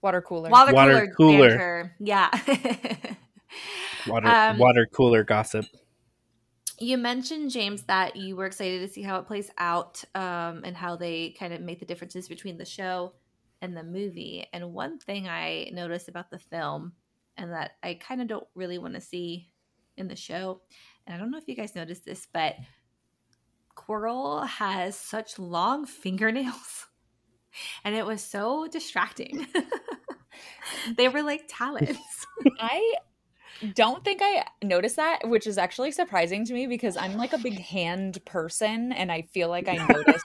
Water 0.00 0.22
cooler. 0.22 0.48
Water, 0.48 0.72
water 0.72 1.12
cooler. 1.14 1.50
cooler. 1.50 1.96
Yeah. 2.00 2.30
water, 4.06 4.26
um, 4.26 4.56
water 4.56 4.86
cooler 4.90 5.22
gossip 5.22 5.66
you 6.78 6.98
mentioned 6.98 7.50
james 7.50 7.82
that 7.84 8.16
you 8.16 8.36
were 8.36 8.46
excited 8.46 8.80
to 8.80 8.92
see 8.92 9.02
how 9.02 9.18
it 9.18 9.26
plays 9.26 9.50
out 9.58 10.02
um, 10.14 10.62
and 10.64 10.76
how 10.76 10.96
they 10.96 11.34
kind 11.38 11.52
of 11.52 11.60
make 11.60 11.80
the 11.80 11.86
differences 11.86 12.28
between 12.28 12.58
the 12.58 12.64
show 12.64 13.14
and 13.62 13.74
the 13.74 13.82
movie. 13.82 14.46
And 14.52 14.72
one 14.72 14.98
thing 14.98 15.28
i 15.28 15.70
noticed 15.72 16.08
about 16.08 16.30
the 16.30 16.38
film 16.38 16.92
and 17.36 17.52
that 17.52 17.72
i 17.82 17.94
kind 17.94 18.20
of 18.20 18.28
don't 18.28 18.46
really 18.54 18.78
want 18.78 18.94
to 18.94 19.00
see 19.00 19.50
in 19.96 20.08
the 20.08 20.16
show 20.16 20.60
and 21.06 21.14
i 21.14 21.18
don't 21.18 21.30
know 21.30 21.38
if 21.38 21.48
you 21.48 21.56
guys 21.56 21.74
noticed 21.74 22.04
this 22.04 22.26
but 22.32 22.56
Quirrell 23.76 24.46
has 24.46 24.96
such 24.96 25.38
long 25.38 25.86
fingernails 25.86 26.86
and 27.84 27.94
it 27.94 28.04
was 28.04 28.22
so 28.22 28.66
distracting. 28.66 29.46
They 30.96 31.08
were 31.08 31.22
like 31.22 31.44
talons. 31.48 31.98
I 32.60 32.94
don't 33.72 34.04
think 34.04 34.20
I 34.22 34.44
noticed 34.62 34.96
that, 34.96 35.28
which 35.28 35.46
is 35.46 35.58
actually 35.58 35.92
surprising 35.92 36.44
to 36.46 36.52
me 36.54 36.66
because 36.66 36.96
I'm 36.96 37.16
like 37.16 37.32
a 37.32 37.38
big 37.38 37.60
hand 37.60 38.24
person 38.26 38.92
and 38.92 39.10
I 39.12 39.22
feel 39.22 39.48
like 39.48 39.68
I 39.68 39.78
notice 39.78 40.22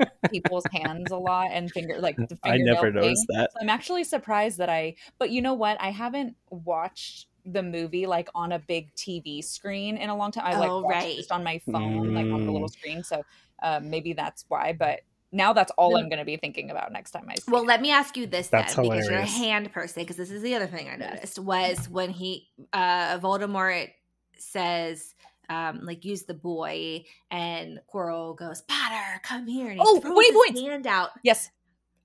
people's 0.30 0.66
hands 0.72 1.10
a 1.10 1.16
lot 1.16 1.50
and 1.52 1.72
finger 1.72 1.98
like 2.00 2.20
the 2.28 2.36
I 2.44 2.56
never 2.58 2.90
fingernail 2.90 2.92
noticed 2.92 3.26
thing. 3.26 3.28
that. 3.28 3.50
So 3.50 3.58
I'm 3.62 3.68
actually 3.70 4.04
surprised 4.04 4.58
that 4.58 4.70
I 4.70 4.96
but 5.18 5.30
you 5.30 5.42
know 5.42 5.54
what? 5.54 5.80
I 5.80 5.90
haven't 5.90 6.36
watched 6.50 7.28
the 7.44 7.62
movie 7.62 8.06
like 8.06 8.28
on 8.34 8.52
a 8.52 8.58
big 8.58 8.94
TV 8.94 9.42
screen 9.42 9.96
in 9.96 10.10
a 10.10 10.16
long 10.16 10.32
time. 10.32 10.46
I 10.46 10.54
like 10.54 10.74
Oh, 10.74 10.80
watched 10.80 11.04
right. 11.04 11.12
it 11.12 11.16
just 11.16 11.32
on 11.32 11.44
my 11.44 11.60
phone, 11.72 12.12
like 12.14 12.28
on 12.32 12.44
the 12.46 12.52
little 12.52 12.68
Mm. 12.68 12.70
screen. 12.70 13.04
So 13.04 13.24
um, 13.62 13.90
maybe 13.90 14.12
that's 14.14 14.44
why. 14.48 14.72
But 14.72 15.00
now 15.32 15.52
that's 15.52 15.72
all 15.78 15.92
No. 15.92 15.96
I'm 15.98 16.08
going 16.08 16.18
to 16.18 16.24
be 16.24 16.36
thinking 16.36 16.70
about 16.70 16.92
next 16.92 17.10
time 17.12 17.26
I 17.28 17.36
see. 17.36 17.50
Well, 17.50 17.62
it. 17.62 17.66
let 17.66 17.80
me 17.80 17.90
ask 17.90 18.16
you 18.16 18.26
this 18.26 18.48
That's 18.48 18.74
then, 18.74 18.84
because 18.84 19.06
you're 19.06 19.14
a 19.18 19.26
hilarious. 19.26 19.36
hand 19.36 19.72
person. 19.72 20.02
Because 20.02 20.16
this 20.16 20.30
is 20.30 20.42
the 20.42 20.54
other 20.54 20.66
thing 20.66 20.88
I 20.88 20.96
noticed 20.96 21.38
was 21.38 21.88
when 21.88 22.10
he, 22.10 22.48
uh, 22.72 23.18
Voldemort 23.18 23.90
says, 24.38 25.14
um, 25.48 25.80
like 25.82 26.04
use 26.04 26.22
the 26.24 26.34
boy, 26.34 27.04
and 27.30 27.80
Quirrell 27.92 28.36
goes, 28.36 28.62
Potter, 28.62 29.20
come 29.22 29.46
here, 29.46 29.66
and 29.70 29.74
he 29.74 29.84
Oh, 29.84 30.00
throws 30.00 30.16
wait, 30.16 30.32
his 30.32 30.62
wait. 30.62 30.70
hand 30.70 30.86
out. 30.86 31.10
yes, 31.22 31.50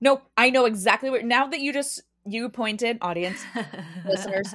no, 0.02 0.22
I 0.36 0.50
know 0.50 0.66
exactly 0.66 1.10
what. 1.10 1.24
Now 1.26 1.48
that 1.48 1.60
you 1.60 1.72
just 1.74 2.02
you 2.26 2.50
pointed, 2.50 2.98
audience 3.02 3.42
listeners, 4.06 4.54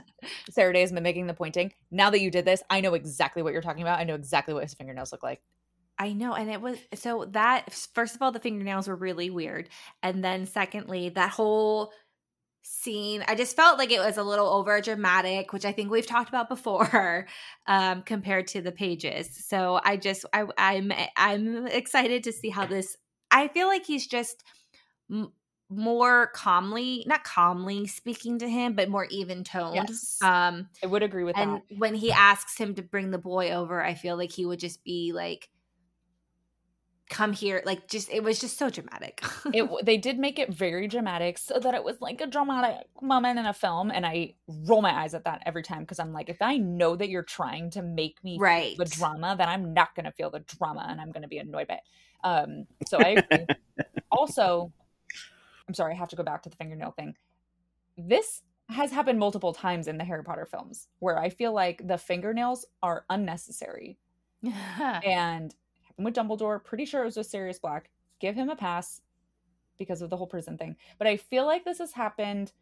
Sarah-Daye 0.50 0.82
is 0.82 0.92
mimicking 0.92 1.26
the 1.26 1.32
pointing. 1.34 1.72
Now 1.90 2.10
that 2.10 2.20
you 2.20 2.30
did 2.30 2.44
this, 2.44 2.62
I 2.68 2.80
know 2.82 2.94
exactly 2.94 3.42
what 3.42 3.52
you're 3.54 3.62
talking 3.62 3.82
about. 3.82 3.98
I 3.98 4.04
know 4.04 4.14
exactly 4.14 4.52
what 4.52 4.62
his 4.62 4.74
fingernails 4.74 5.10
look 5.10 5.22
like. 5.22 5.40
I 6.02 6.12
know, 6.14 6.34
and 6.34 6.50
it 6.50 6.60
was 6.60 6.78
so 6.94 7.26
that 7.26 7.72
first 7.72 8.16
of 8.16 8.22
all, 8.22 8.32
the 8.32 8.40
fingernails 8.40 8.88
were 8.88 8.96
really 8.96 9.30
weird, 9.30 9.68
and 10.02 10.24
then 10.24 10.46
secondly, 10.46 11.10
that 11.10 11.30
whole 11.30 11.92
scene, 12.62 13.24
I 13.28 13.34
just 13.34 13.56
felt 13.56 13.78
like 13.78 13.90
it 13.90 14.00
was 14.00 14.18
a 14.18 14.22
little 14.24 14.48
over 14.48 14.80
dramatic, 14.80 15.52
which 15.52 15.64
I 15.64 15.72
think 15.72 15.90
we've 15.90 16.06
talked 16.06 16.28
about 16.30 16.48
before, 16.48 17.28
um, 17.66 18.02
compared 18.02 18.48
to 18.48 18.62
the 18.62 18.72
pages. 18.72 19.34
So 19.46 19.80
I 19.84 19.96
just, 19.96 20.24
I, 20.32 20.46
I'm, 20.58 20.92
I'm 21.16 21.66
excited 21.68 22.24
to 22.24 22.32
see 22.32 22.50
how 22.50 22.66
this. 22.66 22.96
I 23.30 23.48
feel 23.48 23.68
like 23.68 23.86
he's 23.86 24.06
just 24.06 24.44
m- 25.10 25.32
more 25.70 26.28
calmly, 26.34 27.04
not 27.06 27.24
calmly 27.24 27.86
speaking 27.86 28.38
to 28.40 28.48
him, 28.48 28.74
but 28.74 28.88
more 28.88 29.06
even 29.10 29.44
toned. 29.44 29.90
Yes, 29.90 30.22
Um, 30.22 30.68
I 30.82 30.86
would 30.86 31.02
agree 31.02 31.24
with 31.24 31.36
and 31.36 31.60
that. 31.60 31.62
when 31.78 31.94
he 31.94 32.12
asks 32.12 32.58
him 32.58 32.74
to 32.74 32.82
bring 32.82 33.10
the 33.10 33.18
boy 33.18 33.52
over, 33.52 33.82
I 33.82 33.94
feel 33.94 34.16
like 34.16 34.32
he 34.32 34.44
would 34.46 34.58
just 34.60 34.84
be 34.84 35.12
like, 35.14 35.48
"Come 37.12 37.32
here!" 37.32 37.62
Like, 37.64 37.88
just 37.88 38.10
it 38.10 38.24
was 38.24 38.40
just 38.40 38.58
so 38.58 38.70
dramatic. 38.70 39.22
It 39.54 39.68
they 39.84 39.98
did 39.98 40.18
make 40.18 40.38
it 40.38 40.52
very 40.52 40.88
dramatic, 40.88 41.38
so 41.38 41.58
that 41.58 41.74
it 41.74 41.84
was 41.84 42.00
like 42.00 42.20
a 42.20 42.26
dramatic 42.26 42.86
moment 43.00 43.38
in 43.38 43.46
a 43.46 43.52
film, 43.52 43.90
and 43.90 44.06
I 44.06 44.34
roll 44.48 44.82
my 44.82 44.92
eyes 44.92 45.14
at 45.14 45.24
that 45.24 45.42
every 45.46 45.62
time 45.62 45.80
because 45.80 45.98
I'm 45.98 46.12
like, 46.12 46.28
if 46.28 46.40
I 46.40 46.56
know 46.56 46.96
that 46.96 47.08
you're 47.08 47.22
trying 47.22 47.70
to 47.70 47.82
make 47.82 48.22
me 48.24 48.38
right. 48.40 48.76
the 48.76 48.84
drama, 48.84 49.34
then 49.36 49.48
I'm 49.48 49.74
not 49.74 49.94
going 49.94 50.06
to 50.06 50.12
feel 50.12 50.30
the 50.30 50.40
drama 50.40 50.86
and 50.88 51.00
I'm 51.00 51.10
going 51.10 51.22
to 51.22 51.28
be 51.28 51.38
annoyed 51.38 51.68
by 51.68 51.74
it. 51.74 51.80
Um, 52.24 52.66
so 52.86 52.98
I 52.98 53.08
agree. 53.30 53.46
also, 54.10 54.72
I'm 55.68 55.74
sorry, 55.74 55.94
I 55.94 55.96
have 55.96 56.08
to 56.08 56.16
go 56.16 56.22
back 56.22 56.42
to 56.42 56.48
the 56.48 56.56
fingernail 56.56 56.92
thing. 56.92 57.14
This 57.96 58.42
has 58.68 58.90
happened 58.90 59.18
multiple 59.18 59.52
times 59.52 59.88
in 59.88 59.98
the 59.98 60.04
Harry 60.04 60.24
Potter 60.24 60.46
films 60.46 60.88
where 60.98 61.18
I 61.18 61.28
feel 61.28 61.52
like 61.52 61.86
the 61.86 61.98
fingernails 61.98 62.64
are 62.82 63.04
unnecessary. 63.10 63.98
And 64.80 65.54
with 65.98 66.14
Dumbledore, 66.14 66.62
pretty 66.62 66.84
sure 66.84 67.02
it 67.02 67.06
was 67.06 67.16
with 67.16 67.26
Sirius 67.26 67.58
Black. 67.58 67.90
Give 68.20 68.34
him 68.34 68.48
a 68.48 68.56
pass 68.56 69.00
because 69.78 70.02
of 70.02 70.10
the 70.10 70.16
whole 70.16 70.26
prison 70.26 70.56
thing. 70.56 70.76
But 70.98 71.06
I 71.06 71.16
feel 71.16 71.46
like 71.46 71.64
this 71.64 71.78
has 71.78 71.92
happened 71.92 72.52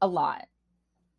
a 0.00 0.06
lot. 0.06 0.46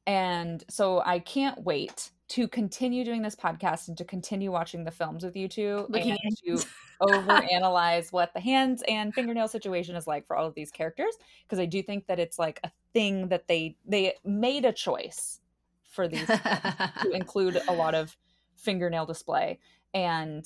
And 0.08 0.63
so 0.69 1.02
I 1.06 1.19
can't 1.19 1.63
wait 1.63 2.12
to 2.30 2.48
continue 2.48 3.04
doing 3.04 3.22
this 3.22 3.36
podcast 3.36 3.88
and 3.88 3.98
to 3.98 4.06
continue 4.06 4.52
watching 4.52 4.84
the 4.84 4.91
films 4.91 5.24
with 5.24 5.36
you 5.36 5.48
two 5.48 5.86
Looking 5.89 6.17
and 6.24 6.38
to 6.45 6.65
overanalyze 7.02 8.12
what 8.12 8.34
the 8.34 8.39
hands 8.39 8.84
and 8.88 9.13
fingernail 9.13 9.48
situation 9.48 9.95
is 9.95 10.08
like 10.08 10.28
for 10.28 10.36
all 10.36 10.45
of 10.45 10.54
these 10.54 10.72
characters 10.72 11.15
because 11.43 11.60
I 11.60 11.65
do 11.65 11.82
think 11.82 12.06
that 12.08 12.19
it's 12.19 12.38
like 12.38 12.60
a 12.63 12.72
thing 12.93 13.30
that 13.30 13.48
they 13.48 13.76
they 13.86 14.13
made 14.24 14.65
a 14.65 14.72
choice 14.72 15.39
for 15.84 16.08
these 16.08 16.28
to 16.28 17.12
include 17.13 17.60
a 17.67 17.74
lot 17.74 17.95
of 17.95 18.15
fingernail 18.56 19.06
display 19.06 19.60
and 19.93 20.45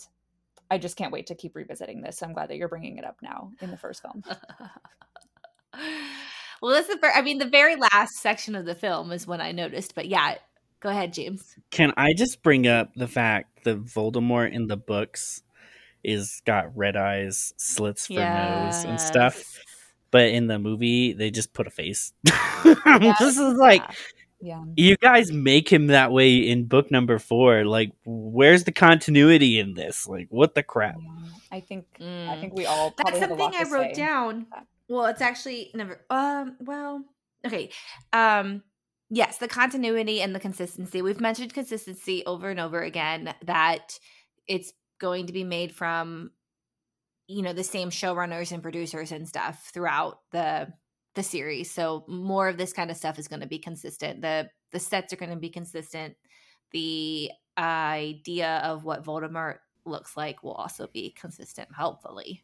I 0.70 0.78
just 0.78 0.98
can't 0.98 1.12
wait 1.12 1.28
to 1.28 1.36
keep 1.36 1.56
revisiting 1.56 2.02
this. 2.02 2.18
So 2.18 2.26
I'm 2.26 2.34
glad 2.34 2.50
that 2.50 2.58
you're 2.58 2.68
bringing 2.68 2.98
it 2.98 3.06
up 3.06 3.18
now 3.22 3.52
in 3.62 3.72
the 3.72 3.78
first 3.78 4.02
film. 4.02 4.24
well, 6.62 6.72
that's 6.72 6.88
the. 6.88 6.98
first, 6.98 7.16
I 7.16 7.22
mean, 7.22 7.38
the 7.38 7.48
very 7.48 7.76
last 7.76 8.16
section 8.16 8.56
of 8.56 8.66
the 8.66 8.76
film 8.76 9.12
is 9.12 9.28
when 9.28 9.42
I 9.42 9.52
noticed. 9.52 9.96
But 9.96 10.08
yeah, 10.08 10.36
go 10.80 10.90
ahead, 10.90 11.14
James. 11.14 11.56
Can 11.72 11.94
I 11.98 12.14
just 12.14 12.42
bring 12.44 12.68
up 12.68 12.94
the 12.96 13.08
fact 13.08 13.64
that 13.66 13.84
Voldemort 13.84 14.52
in 14.52 14.68
the 14.68 14.78
books 14.78 15.44
is 16.04 16.42
got 16.46 16.76
red 16.76 16.96
eyes, 16.98 17.54
slits 17.58 18.08
for 18.08 18.14
nose, 18.14 18.84
and 18.84 19.00
stuff, 19.00 19.60
but 20.12 20.30
in 20.30 20.48
the 20.48 20.60
movie 20.60 21.14
they 21.14 21.32
just 21.32 21.54
put 21.54 21.68
a 21.68 21.70
face. 21.70 22.14
this 22.24 23.38
is 23.38 23.54
like 23.58 23.84
Yeah. 24.46 24.66
you 24.76 24.98
guys 24.98 25.32
make 25.32 25.72
him 25.72 25.88
that 25.88 26.12
way 26.12 26.36
in 26.36 26.66
book 26.66 26.92
number 26.92 27.18
four. 27.18 27.64
Like, 27.64 27.94
where's 28.06 28.66
the 28.66 28.74
continuity 28.74 29.58
in 29.58 29.74
this? 29.74 30.06
Like, 30.06 30.28
what 30.30 30.54
the 30.54 30.64
crap? 30.64 30.98
Yeah. 31.02 31.10
I 31.50 31.62
think 31.62 31.86
I 32.00 32.04
Mm. 32.04 32.42
think 32.42 32.54
we 32.54 32.66
all 32.66 32.94
That's 32.98 33.12
probably 33.12 33.20
have 33.22 33.32
a 33.32 33.38
something 33.38 33.60
I 33.68 33.70
wrote 33.72 33.96
say. 33.96 34.02
down. 34.02 34.48
Well, 34.90 35.06
it's 35.06 35.22
actually 35.22 35.72
never. 35.74 36.02
Um. 36.10 36.58
Well. 36.60 37.04
Okay. 37.46 37.70
Um. 38.12 38.64
Yes, 39.10 39.38
the 39.38 39.48
continuity 39.48 40.22
and 40.22 40.36
the 40.36 40.40
consistency. 40.40 41.02
We've 41.02 41.22
mentioned 41.22 41.54
consistency 41.54 42.26
over 42.26 42.50
and 42.50 42.60
over 42.60 42.82
again. 42.82 43.34
That 43.46 43.98
it's 44.48 44.74
going 45.00 45.28
to 45.28 45.34
be 45.34 45.44
made 45.44 45.74
from, 45.74 46.32
you 47.28 47.44
know, 47.44 47.54
the 47.54 47.64
same 47.64 47.92
showrunners 47.92 48.52
and 48.52 48.62
producers 48.64 49.12
and 49.12 49.28
stuff 49.28 49.70
throughout 49.74 50.20
the 50.32 50.74
the 51.16 51.24
series. 51.24 51.72
So 51.72 52.04
more 52.08 52.48
of 52.48 52.58
this 52.58 52.74
kind 52.74 52.90
of 52.92 52.98
stuff 52.98 53.20
is 53.20 53.28
going 53.28 53.42
to 53.42 53.48
be 53.48 53.60
consistent. 53.60 54.22
the 54.22 54.50
The 54.72 54.80
sets 54.80 55.14
are 55.14 55.18
going 55.18 55.32
to 55.32 55.38
be 55.38 55.50
consistent. 55.50 56.16
The 56.72 57.32
idea 57.58 58.58
of 58.64 58.84
what 58.84 59.04
Voldemort 59.04 59.58
looks 59.86 60.18
like 60.18 60.44
will 60.44 60.54
also 60.54 60.88
be 60.88 61.12
consistent, 61.12 61.70
hopefully. 61.72 62.44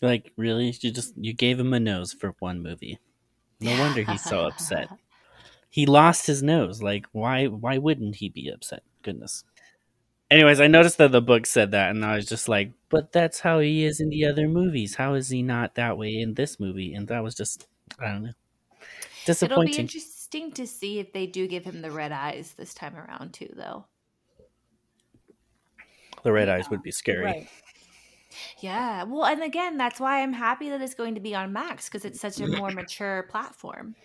Like, 0.00 0.32
really? 0.36 0.74
You 0.80 0.90
just 0.90 1.14
you 1.16 1.32
gave 1.32 1.60
him 1.60 1.72
a 1.72 1.80
nose 1.80 2.12
for 2.12 2.34
one 2.38 2.62
movie. 2.62 2.98
No 3.60 3.78
wonder 3.78 4.02
he's 4.02 4.24
so 4.24 4.46
upset. 4.46 4.88
He 5.72 5.86
lost 5.86 6.26
his 6.26 6.42
nose. 6.42 6.82
Like, 6.82 7.06
why? 7.12 7.46
Why 7.46 7.78
wouldn't 7.78 8.16
he 8.16 8.28
be 8.28 8.50
upset? 8.50 8.82
Goodness. 9.00 9.42
Anyways, 10.32 10.60
I 10.60 10.66
noticed 10.66 10.96
that 10.96 11.12
the 11.12 11.20
book 11.20 11.44
said 11.44 11.72
that, 11.72 11.90
and 11.90 12.02
I 12.02 12.16
was 12.16 12.24
just 12.24 12.48
like, 12.48 12.72
"But 12.88 13.12
that's 13.12 13.40
how 13.40 13.58
he 13.58 13.84
is 13.84 14.00
in 14.00 14.08
the 14.08 14.24
other 14.24 14.48
movies. 14.48 14.94
How 14.94 15.12
is 15.12 15.28
he 15.28 15.42
not 15.42 15.74
that 15.74 15.98
way 15.98 16.18
in 16.18 16.32
this 16.34 16.58
movie?" 16.58 16.94
And 16.94 17.06
that 17.08 17.22
was 17.22 17.34
just, 17.34 17.66
I 17.98 18.06
don't 18.06 18.22
know, 18.22 18.32
It'll 19.28 19.62
be 19.62 19.76
interesting 19.76 20.52
to 20.52 20.66
see 20.66 21.00
if 21.00 21.12
they 21.12 21.26
do 21.26 21.46
give 21.46 21.64
him 21.64 21.82
the 21.82 21.90
red 21.90 22.12
eyes 22.12 22.54
this 22.56 22.72
time 22.72 22.96
around 22.96 23.34
too, 23.34 23.52
though. 23.54 23.84
the 26.22 26.32
red 26.32 26.48
eyes 26.48 26.70
would 26.70 26.82
be 26.82 26.92
scary. 26.92 27.24
Right. 27.24 27.48
Yeah, 28.60 29.02
well, 29.02 29.26
and 29.26 29.42
again, 29.42 29.76
that's 29.76 30.00
why 30.00 30.22
I'm 30.22 30.32
happy 30.32 30.70
that 30.70 30.80
it's 30.80 30.94
going 30.94 31.14
to 31.14 31.20
be 31.20 31.34
on 31.34 31.52
Max 31.52 31.90
because 31.90 32.06
it's 32.06 32.20
such 32.20 32.40
a 32.40 32.46
more 32.46 32.70
mature 32.74 33.24
platform. 33.24 33.96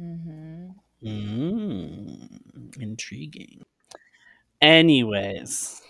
Mm-hmm. 0.00 0.70
Mm, 1.06 2.80
intriguing. 2.80 3.65
Anyways, 4.60 5.82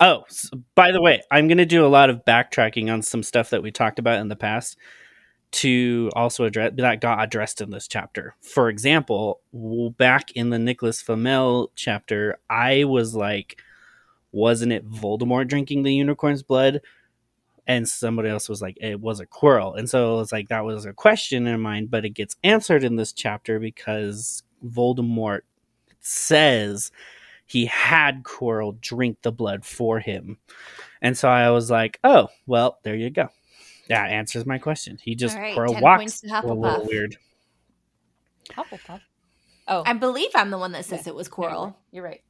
oh, 0.00 0.22
s 0.28 0.50
by 0.74 0.92
the 0.92 1.00
way, 1.00 1.22
I'm 1.30 1.48
gonna 1.48 1.66
do 1.66 1.84
a 1.84 1.88
lot 1.88 2.10
of 2.10 2.24
backtracking 2.24 2.92
on 2.92 3.02
some 3.02 3.22
stuff 3.22 3.50
that 3.50 3.62
we 3.62 3.70
talked 3.70 3.98
about 3.98 4.20
in 4.20 4.28
the 4.28 4.36
past 4.36 4.76
to 5.52 6.10
also 6.14 6.44
address 6.44 6.72
that 6.76 7.00
got 7.00 7.22
addressed 7.22 7.60
in 7.60 7.70
this 7.70 7.88
chapter. 7.88 8.34
For 8.40 8.68
example, 8.68 9.40
back 9.98 10.32
in 10.32 10.50
the 10.50 10.58
Nicholas 10.58 11.02
Flamel 11.02 11.70
chapter, 11.74 12.38
I 12.48 12.84
was 12.84 13.14
like, 13.14 13.60
wasn't 14.32 14.72
it 14.72 14.88
Voldemort 14.88 15.48
drinking 15.48 15.82
the 15.82 15.94
unicorn's 15.94 16.42
blood? 16.42 16.80
And 17.66 17.88
somebody 17.88 18.28
else 18.28 18.48
was 18.48 18.62
like, 18.62 18.76
it 18.80 19.00
was 19.00 19.20
a 19.20 19.26
Quirrell. 19.26 19.78
And 19.78 19.88
so 19.88 20.14
it 20.14 20.18
was 20.18 20.32
like, 20.32 20.48
that 20.48 20.64
was 20.64 20.86
a 20.86 20.92
question 20.92 21.46
in 21.46 21.60
mind, 21.60 21.90
but 21.90 22.04
it 22.04 22.10
gets 22.10 22.36
answered 22.42 22.84
in 22.84 22.96
this 22.96 23.12
chapter 23.12 23.60
because 23.60 24.42
Voldemort 24.64 25.40
says 26.00 26.90
he 27.50 27.66
had 27.66 28.22
Coral 28.22 28.72
drink 28.80 29.18
the 29.22 29.32
blood 29.32 29.64
for 29.64 29.98
him. 29.98 30.38
And 31.02 31.18
so 31.18 31.28
I 31.28 31.50
was 31.50 31.68
like, 31.70 31.98
oh, 32.04 32.28
well, 32.46 32.78
there 32.84 32.94
you 32.94 33.10
go. 33.10 33.28
That 33.88 34.10
answers 34.10 34.46
my 34.46 34.58
question. 34.58 34.98
He 35.02 35.16
just 35.16 35.36
All 35.36 35.42
right, 35.42 35.56
Quirrell 35.56 35.72
10 35.72 35.82
walks 35.82 35.98
points 36.00 36.20
to 36.20 36.28
a 36.28 36.46
little 36.46 36.62
Hufflepuff. 36.62 36.86
weird. 36.86 37.16
Hufflepuff. 38.50 39.00
Oh, 39.66 39.82
I 39.84 39.92
believe 39.94 40.30
I'm 40.34 40.50
the 40.50 40.58
one 40.58 40.72
that 40.72 40.84
says 40.84 41.06
Yeah. 41.06 41.10
it 41.12 41.16
was 41.16 41.28
Coral. 41.28 41.66
Quirrell. 41.66 41.74
You're 41.90 42.04
right. 42.04 42.20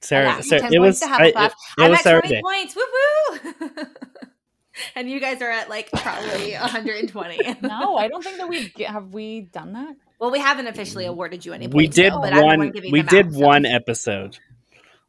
Sarah, 0.00 0.26
Yeah, 0.28 0.40
Sarah 0.40 0.72
it 0.72 0.78
was 0.78 1.02
I, 1.02 1.26
it, 1.26 1.34
it 1.36 1.52
I'm 1.78 1.90
was 1.90 1.98
at 1.98 2.04
Sarah 2.04 2.20
20 2.20 2.34
Day. 2.36 2.42
points. 2.42 2.76
Woohoo! 2.76 3.88
and 4.94 5.10
you 5.10 5.18
guys 5.18 5.42
are 5.42 5.50
at 5.50 5.68
like 5.68 5.90
probably 5.90 6.52
120. 6.52 7.56
No, 7.62 7.96
I 7.96 8.06
don't 8.06 8.22
think 8.22 8.36
that 8.38 8.48
we 8.48 8.72
have 8.86 9.12
we 9.12 9.40
done 9.40 9.72
that. 9.72 9.96
Well, 10.18 10.30
we 10.30 10.38
haven't 10.40 10.66
officially 10.66 11.04
mm, 11.04 11.08
awarded 11.10 11.44
you 11.46 11.52
any 11.52 11.66
points. 11.68 11.76
we 11.76 11.88
did 11.88 12.12
though, 12.12 12.20
but 12.20 12.32
I'm 12.32 12.38
the 12.40 12.44
one. 12.46 12.58
one 12.58 12.70
giving 12.70 12.92
We 12.92 13.00
them 13.02 13.08
did 13.08 13.26
out, 13.26 13.32
so- 13.32 13.38
one 13.40 13.66
episode. 13.66 14.38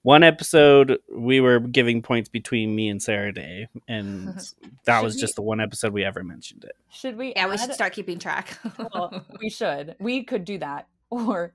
One 0.01 0.23
episode, 0.23 0.97
we 1.13 1.41
were 1.41 1.59
giving 1.59 2.01
points 2.01 2.29
between 2.29 2.73
me 2.73 2.87
and 2.87 3.03
Sarah-Daye, 3.03 3.67
and 3.85 4.33
that 4.85 5.03
was 5.03 5.15
we- 5.15 5.21
just 5.21 5.35
the 5.35 5.41
one 5.41 5.59
episode 5.59 5.91
we 5.91 6.05
ever 6.05 6.23
mentioned 6.23 6.63
it. 6.63 6.71
Should 6.89 7.17
we? 7.17 7.33
Yeah, 7.35 7.49
we 7.49 7.57
should 7.57 7.73
start 7.73 7.91
keeping 7.91 8.17
track. 8.17 8.57
Well, 8.77 9.25
we 9.41 9.49
should. 9.49 9.95
We 9.99 10.23
could 10.23 10.45
do 10.45 10.57
that. 10.59 10.87
Or 11.09 11.53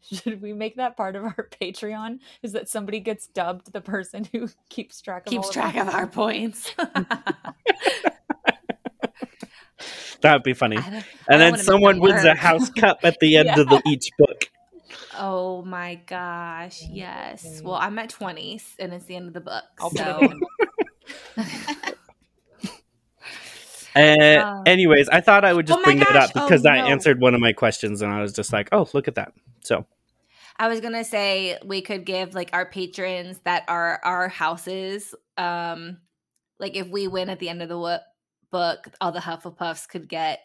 should 0.00 0.40
we 0.40 0.54
make 0.54 0.76
that 0.76 0.96
part 0.96 1.16
of 1.16 1.24
our 1.24 1.48
Patreon? 1.60 2.20
Is 2.42 2.52
that 2.52 2.68
somebody 2.70 2.98
gets 2.98 3.26
dubbed 3.26 3.70
the 3.72 3.82
person 3.82 4.26
who 4.32 4.48
keeps 4.70 5.02
track 5.02 5.26
of 5.26 5.30
Keeps 5.30 5.48
all 5.48 5.52
track 5.52 5.76
of 5.76 5.88
of 5.88 5.94
our 5.94 6.06
points. 6.06 6.74
That 10.22 10.34
would 10.34 10.42
be 10.42 10.54
funny. 10.54 10.76
I 10.76 10.90
don't- 10.90 10.94
I 10.94 11.04
And 11.30 11.40
then 11.40 11.58
someone 11.58 11.94
them 11.96 12.02
wins 12.02 12.24
a 12.24 12.34
house 12.34 12.70
cup 12.70 13.00
at 13.02 13.18
the 13.20 13.36
end 13.38 13.50
of 13.50 13.68
the, 13.68 13.82
each 13.86 14.10
book. 14.18 14.48
Oh 15.18 15.62
my 15.62 15.96
gosh, 16.06 16.82
yes. 16.88 17.60
Well, 17.62 17.74
I'm 17.74 17.98
at 17.98 18.10
20s 18.10 18.62
and 18.78 18.92
it's 18.92 19.04
the 19.04 19.16
end 19.16 19.28
of 19.28 19.34
the 19.34 19.40
book. 19.40 19.64
I'll 19.80 19.90
so. 19.90 20.32
Uh, 23.94 24.62
anyways, 24.66 25.08
I 25.08 25.20
thought 25.20 25.44
I 25.44 25.52
would 25.52 25.66
just 25.66 25.78
oh 25.78 25.82
my 25.82 25.84
bring 25.84 25.98
that 25.98 26.16
up 26.16 26.32
because 26.32 26.60
oh 26.60 26.64
that 26.64 26.76
no. 26.76 26.86
answered 26.86 27.20
one 27.20 27.34
of 27.34 27.40
my 27.40 27.52
questions, 27.52 28.00
and 28.00 28.12
I 28.12 28.22
was 28.22 28.32
just 28.32 28.52
like, 28.52 28.68
"Oh, 28.72 28.88
look 28.94 29.06
at 29.08 29.16
that!" 29.16 29.32
So 29.60 29.84
I 30.56 30.68
was 30.68 30.80
gonna 30.80 31.04
say 31.04 31.58
we 31.64 31.82
could 31.82 32.06
give 32.06 32.34
like 32.34 32.50
our 32.52 32.64
patrons 32.64 33.38
that 33.44 33.64
are 33.68 34.00
our 34.02 34.28
houses, 34.28 35.14
um, 35.36 35.98
like 36.58 36.74
if 36.74 36.88
we 36.88 37.06
win 37.06 37.28
at 37.28 37.38
the 37.38 37.48
end 37.50 37.60
of 37.62 37.68
the 37.68 37.78
wo- 37.78 37.98
book, 38.52 38.86
all 39.00 39.10
the 39.10 39.18
Hufflepuffs 39.18 39.88
could 39.88 40.08
get 40.08 40.40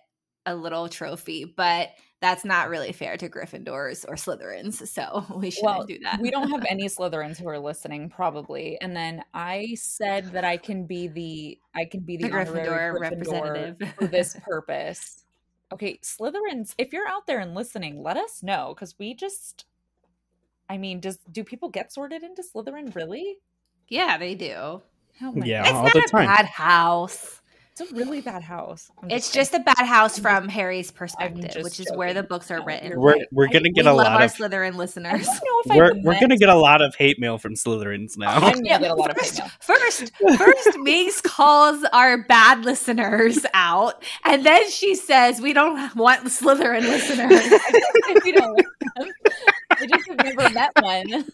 a 0.48 0.56
little 0.56 0.88
trophy, 0.90 1.44
but 1.46 1.90
that's 2.22 2.44
not 2.46 2.70
really 2.70 2.94
fair 2.94 3.16
to 3.18 3.30
Gryffindors 3.30 4.06
or 4.08 4.16
Slytherins, 4.16 4.88
so 4.88 5.24
we 5.36 5.52
shouldn't 5.52 5.78
Well, 5.78 5.86
do 5.86 6.00
that. 6.00 6.20
we 6.20 6.32
don't 6.32 6.50
have 6.50 6.66
any 6.70 6.86
Slytherins 6.86 7.38
who 7.40 7.48
are 7.50 7.60
listening, 7.60 8.10
probably. 8.10 8.80
And 8.82 8.96
then 8.96 9.24
I 9.36 9.76
said 9.76 10.32
that 10.32 10.44
I 10.46 10.58
can 10.58 10.86
be 10.86 11.08
the 11.10 11.60
I 11.76 11.86
can 11.86 12.00
be 12.00 12.18
the, 12.18 12.24
the 12.24 12.30
Gryffindor 12.30 12.66
Gryffindor 12.96 13.00
representative 13.00 13.94
for 14.00 14.08
this 14.08 14.36
purpose. 14.44 15.26
Okay, 15.74 16.00
Slytherins, 16.02 16.74
if 16.78 16.94
you're 16.94 17.08
out 17.10 17.28
there 17.28 17.40
and 17.40 17.54
listening, 17.54 18.02
let 18.02 18.16
us 18.18 18.42
know 18.42 18.74
because 18.74 18.98
we 18.98 19.14
just. 19.14 19.66
I 20.70 20.78
mean, 20.78 21.00
does 21.02 21.18
do 21.32 21.44
people 21.44 21.70
get 21.70 21.94
sorted 21.94 22.24
into 22.24 22.42
Slytherin 22.42 22.96
really? 22.96 23.38
yeah, 23.90 24.18
they 24.18 24.34
do. 24.36 24.82
Oh 25.22 25.32
my 25.34 25.46
Yeah. 25.46 25.62
It's 25.62 25.72
all 25.72 25.84
not 25.84 25.94
the 25.94 26.00
a 26.00 26.08
time. 26.08 26.26
bad 26.26 26.46
house. 26.46 27.42
It's 27.80 27.92
a 27.92 27.96
really 27.96 28.22
bad 28.22 28.42
house. 28.42 28.90
I'm 29.04 29.12
It's 29.12 29.28
kidding. 29.30 29.40
just 29.42 29.54
a 29.54 29.60
bad 29.60 29.86
house 29.86 30.18
from 30.18 30.50
Harry's 30.50 30.90
perspective, 30.92 31.52
just 31.52 31.64
which 31.64 31.80
is 31.80 31.92
where 31.94 32.14
the 32.14 32.24
books 32.24 32.50
are 32.50 32.64
written. 32.64 33.00
we're 33.00 33.18
we're 33.32 33.48
gonna 33.48 33.64
We 33.64 33.72
get 33.72 33.86
a 33.86 33.94
love 33.94 34.08
lot 34.08 34.20
our 34.20 34.24
of 34.24 34.34
Slytherin 34.34 34.68
I 34.68 34.70
don't 34.72 34.78
listeners. 34.78 35.28
know 35.28 35.62
if 35.66 35.76
we're 35.76 36.02
we're 36.02 36.20
gonna 36.20 36.38
get 36.38 36.50
a 36.50 36.56
lot 36.56 36.82
of 36.82 36.96
hate 36.96 37.20
mail 37.20 37.38
from 37.38 37.54
Slytherins 37.54 38.18
now. 38.18 38.32
I'm 38.38 38.54
gonna 38.54 38.64
get 38.80 38.82
a 38.82 38.96
lot 38.96 39.12
of 39.12 39.18
hate 39.18 39.26
first, 39.28 39.40
mail. 39.40 39.50
first, 39.62 40.12
first, 40.40 40.78
Megs 40.88 41.22
calls 41.22 41.84
our 41.94 42.24
bad 42.24 42.66
listeners 42.66 43.46
out, 43.54 44.04
and 44.26 44.44
then 44.44 44.70
she 44.72 44.96
says 44.96 45.40
we 45.40 45.54
don't 45.54 45.96
want 45.96 46.24
Slytherin 46.26 46.82
listeners. 46.82 47.62
we 48.24 48.32
don't 48.32 48.56
like 48.56 48.66
them. 48.96 49.14
I 49.72 49.86
just 49.86 50.08
have 50.08 50.18
never 50.18 50.50
met 50.50 50.72
one. 50.82 51.26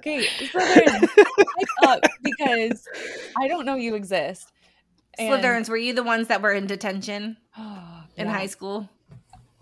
Okay, 0.00 0.24
Slytherin, 0.38 1.08
wake 1.56 1.68
up 1.82 2.00
because 2.22 2.86
I 3.38 3.48
don't 3.48 3.64
know 3.66 3.76
you 3.76 3.94
exist. 3.94 4.50
And- 5.18 5.32
Slytherins, 5.32 5.68
were 5.68 5.76
you 5.76 5.92
the 5.94 6.02
ones 6.02 6.28
that 6.28 6.42
were 6.42 6.52
in 6.52 6.66
detention 6.66 7.36
in 7.56 8.26
Yeah. 8.26 8.32
high 8.32 8.46
school? 8.46 8.88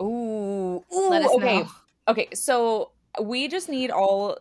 Ooh, 0.01 0.83
ooh, 0.93 1.09
Let 1.09 1.23
us 1.23 1.31
okay. 1.35 1.59
know. 1.59 1.69
Okay, 2.07 2.27
so 2.33 2.91
we 3.21 3.47
just 3.47 3.69
need 3.69 3.91
all 3.91 4.37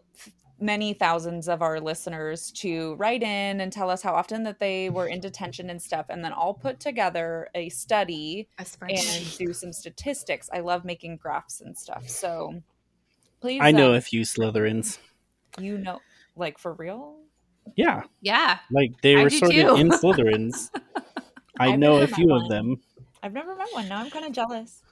many 0.61 0.93
thousands 0.93 1.49
of 1.49 1.63
our 1.63 1.81
listeners 1.81 2.51
to 2.51 2.95
write 2.97 3.23
in 3.23 3.61
and 3.61 3.73
tell 3.73 3.91
us 3.91 4.03
how 4.03 4.13
often 4.15 4.43
that 4.45 4.59
they 4.59 4.91
were 4.91 5.07
in 5.07 5.21
detention 5.21 5.71
and 5.71 5.81
stuff, 5.81 6.07
and 6.09 6.25
then 6.25 6.33
I'll 6.33 6.55
put 6.55 6.81
together 6.81 7.49
a 7.55 7.69
study 7.69 8.49
A 8.59 8.65
and 8.89 9.39
do 9.39 9.53
some 9.53 9.73
statistics. 9.73 10.49
I 10.53 10.61
love 10.61 10.85
making 10.85 11.17
graphs 11.17 11.61
and 11.61 11.77
stuff. 11.77 12.09
So 12.09 12.63
please, 13.41 13.61
I 13.63 13.71
know 13.73 13.93
uh, 13.95 13.97
a 13.97 14.01
few 14.01 14.23
Slytherins. 14.23 14.99
You 15.59 15.79
know, 15.79 16.01
like 16.37 16.59
for 16.59 16.73
real. 16.75 17.17
Yeah, 17.77 18.03
Yeah, 18.23 18.59
like 18.71 18.93
they 19.03 19.17
I 19.17 19.25
were 19.25 19.29
do 19.29 19.39
sorted 19.39 19.67
too. 19.67 19.75
in 19.77 19.89
Slytherins. 19.91 20.71
I 21.61 21.69
I've 21.73 21.79
know 21.79 21.97
a 21.97 22.01
met 22.01 22.15
few 22.15 22.29
one. 22.29 22.43
of 22.43 22.49
them. 22.49 22.77
I've 23.23 23.33
never 23.33 23.55
met 23.57 23.69
one. 23.73 23.89
Now 23.89 24.01
I'm 24.01 24.11
kind 24.11 24.25
of 24.25 24.33
jealous. 24.33 24.83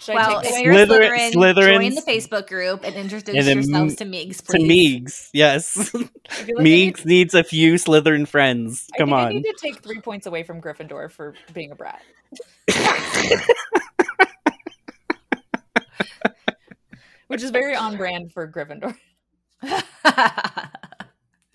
Should 0.00 0.14
well, 0.14 0.38
I 0.38 0.42
if 0.42 0.48
take 0.54 0.64
you're 0.64 0.74
a 0.74 0.86
Slytherin- 0.86 1.32
Slytherin, 1.32 1.80
join 1.80 1.94
the 1.94 2.02
Facebook 2.02 2.46
group 2.48 2.84
and 2.84 2.94
introduce 2.94 3.34
And 3.34 3.46
yourselves 3.46 4.00
m- 4.00 4.10
to 4.10 4.16
Megs, 4.16 4.36
To 4.46 4.52
please. 4.58 4.68
Meeks, 4.68 5.30
yes. 5.32 5.76
I 5.76 5.82
feel 5.82 6.00
like 6.00 6.10
I 6.48 6.52
need- 6.52 6.62
Meeks 6.62 7.04
needs 7.04 7.34
a 7.34 7.42
few 7.44 7.74
Slytherin 7.74 8.26
friends. 8.28 8.86
I 8.94 8.98
Come 8.98 9.08
think 9.08 9.18
I 9.18 9.24
on. 9.26 9.32
need 9.34 9.42
to 9.42 9.56
take 9.60 9.82
three 9.82 10.00
points 10.00 10.26
away 10.26 10.44
from 10.44 10.60
Gryffindor 10.62 11.10
for 11.10 11.34
being 11.52 11.72
a 11.72 11.74
brat. 11.74 12.00
Which 17.28 17.42
is 17.42 17.50
very 17.50 17.74
on 17.74 17.96
brand 17.96 18.32
for 18.32 18.50
Gryffindor. 18.50 18.96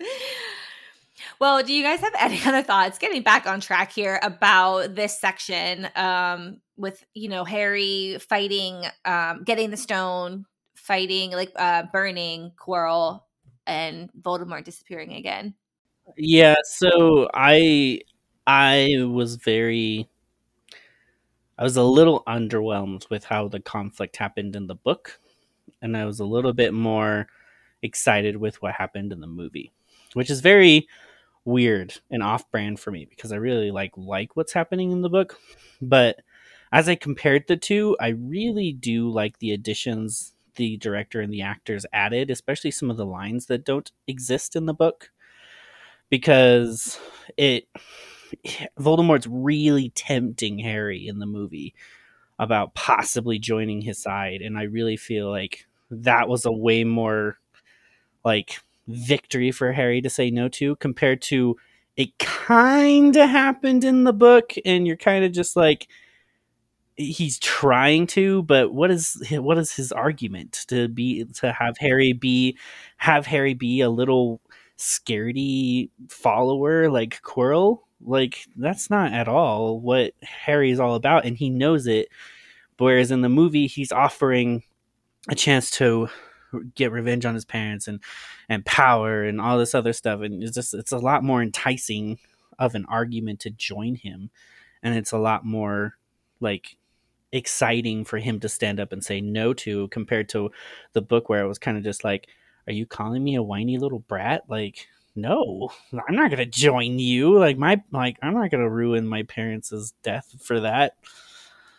well, 1.40 1.62
do 1.62 1.72
you 1.72 1.82
guys 1.82 2.00
have 2.00 2.14
any 2.18 2.40
other 2.44 2.62
thoughts? 2.62 2.98
Getting 2.98 3.22
back 3.22 3.46
on 3.46 3.60
track 3.60 3.92
here 3.92 4.18
about 4.22 4.94
this 4.94 5.18
section, 5.18 5.88
um, 5.96 6.60
with 6.76 7.04
you 7.14 7.28
know 7.28 7.44
Harry 7.44 8.18
fighting, 8.28 8.84
um, 9.04 9.44
getting 9.44 9.70
the 9.70 9.76
stone, 9.76 10.46
fighting 10.74 11.32
like 11.32 11.52
uh, 11.56 11.84
burning 11.92 12.52
Quirrell, 12.56 13.22
and 13.66 14.10
Voldemort 14.20 14.64
disappearing 14.64 15.14
again. 15.14 15.54
Yeah, 16.16 16.56
so 16.64 17.28
I 17.34 18.00
I 18.46 18.96
was 19.00 19.36
very 19.36 20.08
I 21.58 21.62
was 21.62 21.76
a 21.76 21.82
little 21.82 22.22
underwhelmed 22.26 23.08
with 23.10 23.24
how 23.24 23.48
the 23.48 23.60
conflict 23.60 24.16
happened 24.16 24.56
in 24.56 24.66
the 24.66 24.74
book 24.74 25.20
and 25.84 25.96
I 25.96 26.06
was 26.06 26.18
a 26.18 26.24
little 26.24 26.54
bit 26.54 26.72
more 26.72 27.28
excited 27.82 28.38
with 28.38 28.60
what 28.62 28.74
happened 28.74 29.12
in 29.12 29.20
the 29.20 29.26
movie, 29.26 29.70
which 30.14 30.30
is 30.30 30.40
very 30.40 30.88
weird 31.44 31.94
and 32.10 32.22
off-brand 32.22 32.80
for 32.80 32.90
me 32.90 33.04
because 33.04 33.30
I 33.30 33.36
really 33.36 33.70
like 33.70 33.92
like 33.96 34.34
what's 34.34 34.54
happening 34.54 34.90
in 34.90 35.02
the 35.02 35.10
book, 35.10 35.38
but 35.82 36.20
as 36.72 36.88
I 36.88 36.96
compared 36.96 37.46
the 37.46 37.56
two, 37.56 37.96
I 38.00 38.08
really 38.08 38.72
do 38.72 39.10
like 39.10 39.38
the 39.38 39.52
additions 39.52 40.34
the 40.56 40.76
director 40.78 41.20
and 41.20 41.32
the 41.32 41.42
actors 41.42 41.84
added, 41.92 42.30
especially 42.30 42.70
some 42.70 42.90
of 42.90 42.96
the 42.96 43.04
lines 43.04 43.46
that 43.46 43.64
don't 43.64 43.90
exist 44.06 44.56
in 44.56 44.66
the 44.66 44.74
book 44.74 45.10
because 46.08 46.98
it 47.36 47.68
Voldemort's 48.80 49.26
really 49.28 49.90
tempting 49.90 50.58
Harry 50.60 51.06
in 51.06 51.18
the 51.18 51.26
movie 51.26 51.74
about 52.38 52.74
possibly 52.74 53.38
joining 53.38 53.82
his 53.82 53.98
side 53.98 54.40
and 54.40 54.58
I 54.58 54.62
really 54.62 54.96
feel 54.96 55.30
like 55.30 55.66
that 56.02 56.28
was 56.28 56.44
a 56.44 56.52
way 56.52 56.84
more 56.84 57.38
like 58.24 58.58
victory 58.86 59.50
for 59.50 59.72
Harry 59.72 60.00
to 60.02 60.10
say 60.10 60.30
no 60.30 60.48
to 60.48 60.76
compared 60.76 61.22
to 61.22 61.56
it 61.96 62.18
kind 62.18 63.16
of 63.16 63.28
happened 63.28 63.84
in 63.84 64.04
the 64.04 64.12
book 64.12 64.54
and 64.64 64.86
you're 64.86 64.96
kind 64.96 65.24
of 65.24 65.32
just 65.32 65.56
like 65.56 65.88
he's 66.96 67.38
trying 67.38 68.06
to 68.06 68.42
but 68.42 68.72
what 68.72 68.90
is 68.90 69.22
what 69.32 69.58
is 69.58 69.72
his 69.72 69.90
argument 69.90 70.64
to 70.68 70.88
be 70.88 71.24
to 71.24 71.52
have 71.52 71.76
Harry 71.78 72.12
be 72.12 72.56
have 72.98 73.26
Harry 73.26 73.54
be 73.54 73.80
a 73.80 73.90
little 73.90 74.40
scaredy 74.78 75.90
follower 76.08 76.90
like 76.90 77.22
Quirrell. 77.22 77.80
Like 78.00 78.46
that's 78.56 78.90
not 78.90 79.12
at 79.12 79.28
all 79.28 79.80
what 79.80 80.12
Harry's 80.22 80.80
all 80.80 80.94
about, 80.94 81.24
and 81.24 81.36
he 81.36 81.50
knows 81.50 81.86
it. 81.86 82.08
Whereas 82.78 83.10
in 83.10 83.20
the 83.20 83.28
movie, 83.28 83.66
he's 83.66 83.92
offering 83.92 84.64
a 85.28 85.34
chance 85.34 85.70
to 85.72 86.08
get 86.74 86.92
revenge 86.92 87.24
on 87.24 87.34
his 87.34 87.44
parents 87.44 87.88
and 87.88 88.00
and 88.48 88.64
power 88.64 89.24
and 89.24 89.40
all 89.40 89.58
this 89.58 89.74
other 89.74 89.92
stuff, 89.92 90.20
and 90.20 90.42
it's 90.42 90.54
just 90.54 90.74
it's 90.74 90.92
a 90.92 90.98
lot 90.98 91.24
more 91.24 91.42
enticing 91.42 92.18
of 92.58 92.74
an 92.74 92.86
argument 92.88 93.40
to 93.40 93.50
join 93.50 93.96
him, 93.96 94.30
and 94.82 94.96
it's 94.96 95.12
a 95.12 95.18
lot 95.18 95.44
more 95.44 95.94
like 96.40 96.76
exciting 97.32 98.04
for 98.04 98.18
him 98.18 98.38
to 98.38 98.48
stand 98.48 98.78
up 98.78 98.92
and 98.92 99.02
say 99.04 99.20
no 99.20 99.52
to 99.52 99.88
compared 99.88 100.28
to 100.28 100.50
the 100.92 101.02
book 101.02 101.28
where 101.28 101.44
it 101.44 101.48
was 101.48 101.58
kind 101.58 101.76
of 101.76 101.82
just 101.82 102.04
like 102.04 102.28
are 102.66 102.72
you 102.72 102.86
calling 102.86 103.22
me 103.22 103.34
a 103.34 103.42
whiny 103.42 103.76
little 103.76 103.98
brat? 103.98 104.44
Like 104.48 104.86
no 105.16 105.70
i'm 106.08 106.16
not 106.16 106.30
gonna 106.30 106.46
join 106.46 106.98
you. 106.98 107.38
Like 107.38 107.58
my 107.58 107.82
like 107.92 108.18
i'm 108.22 108.34
not 108.34 108.50
gonna 108.50 108.68
ruin 108.68 109.06
my 109.06 109.22
parents' 109.24 109.94
death 110.02 110.34
for 110.42 110.60
that. 110.60 110.96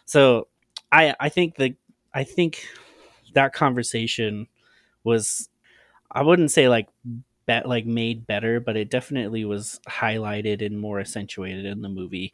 So 0.05 0.47
i 0.91 1.15
i 1.19 1.29
think 1.29 1.55
the 1.55 1.75
i 2.13 2.23
think 2.23 2.65
that 3.36 3.54
conversation 3.54 4.48
was 5.04 5.50
i 6.12 6.21
wouldn't 6.21 6.52
say 6.52 6.67
like 6.67 6.89
bet 7.45 7.67
like 7.67 7.86
made 7.86 8.26
better 8.26 8.60
but 8.60 8.76
it 8.76 8.89
definitely 8.89 9.45
was 9.45 9.80
highlighted 9.88 10.65
and 10.65 10.80
more 10.80 11.00
accentuated 11.00 11.65
in 11.65 11.82
the 11.82 11.89
movie 11.89 12.34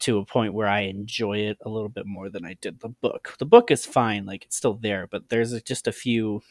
to 0.00 0.18
a 0.18 0.24
point 0.24 0.54
where 0.54 0.68
I 0.68 0.80
enjoy 0.80 1.38
it 1.38 1.58
a 1.64 1.68
little 1.68 1.88
bit 1.88 2.06
more 2.06 2.28
than 2.28 2.44
I 2.44 2.54
did 2.60 2.80
the 2.80 2.88
book. 2.88 3.36
The 3.38 3.46
book 3.46 3.70
is 3.70 3.86
fine, 3.86 4.26
like 4.26 4.44
it's 4.44 4.56
still 4.56 4.74
there, 4.74 5.06
but 5.06 5.28
there's 5.28 5.60
just 5.62 5.86
a 5.86 5.92
few 5.92 6.42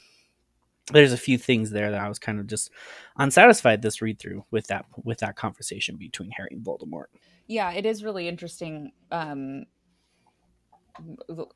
there's 0.92 1.14
a 1.14 1.18
few 1.18 1.38
things 1.38 1.70
there 1.70 1.92
that 1.92 2.02
I 2.02 2.10
was 2.10 2.20
kind 2.20 2.40
of 2.40 2.48
just 2.48 2.70
unsatisfied 3.18 3.82
this 3.82 4.02
read 4.02 4.20
through 4.20 4.44
with 4.52 4.68
that 4.68 4.86
with 5.04 5.20
that 5.20 5.36
conversation 5.36 5.96
between 5.96 6.32
Harry 6.32 6.50
and 6.52 6.66
Voldemort. 6.66 7.06
Yeah, 7.48 7.72
it 7.72 7.86
is 7.86 8.04
really 8.04 8.28
interesting 8.28 8.92
um 9.12 9.66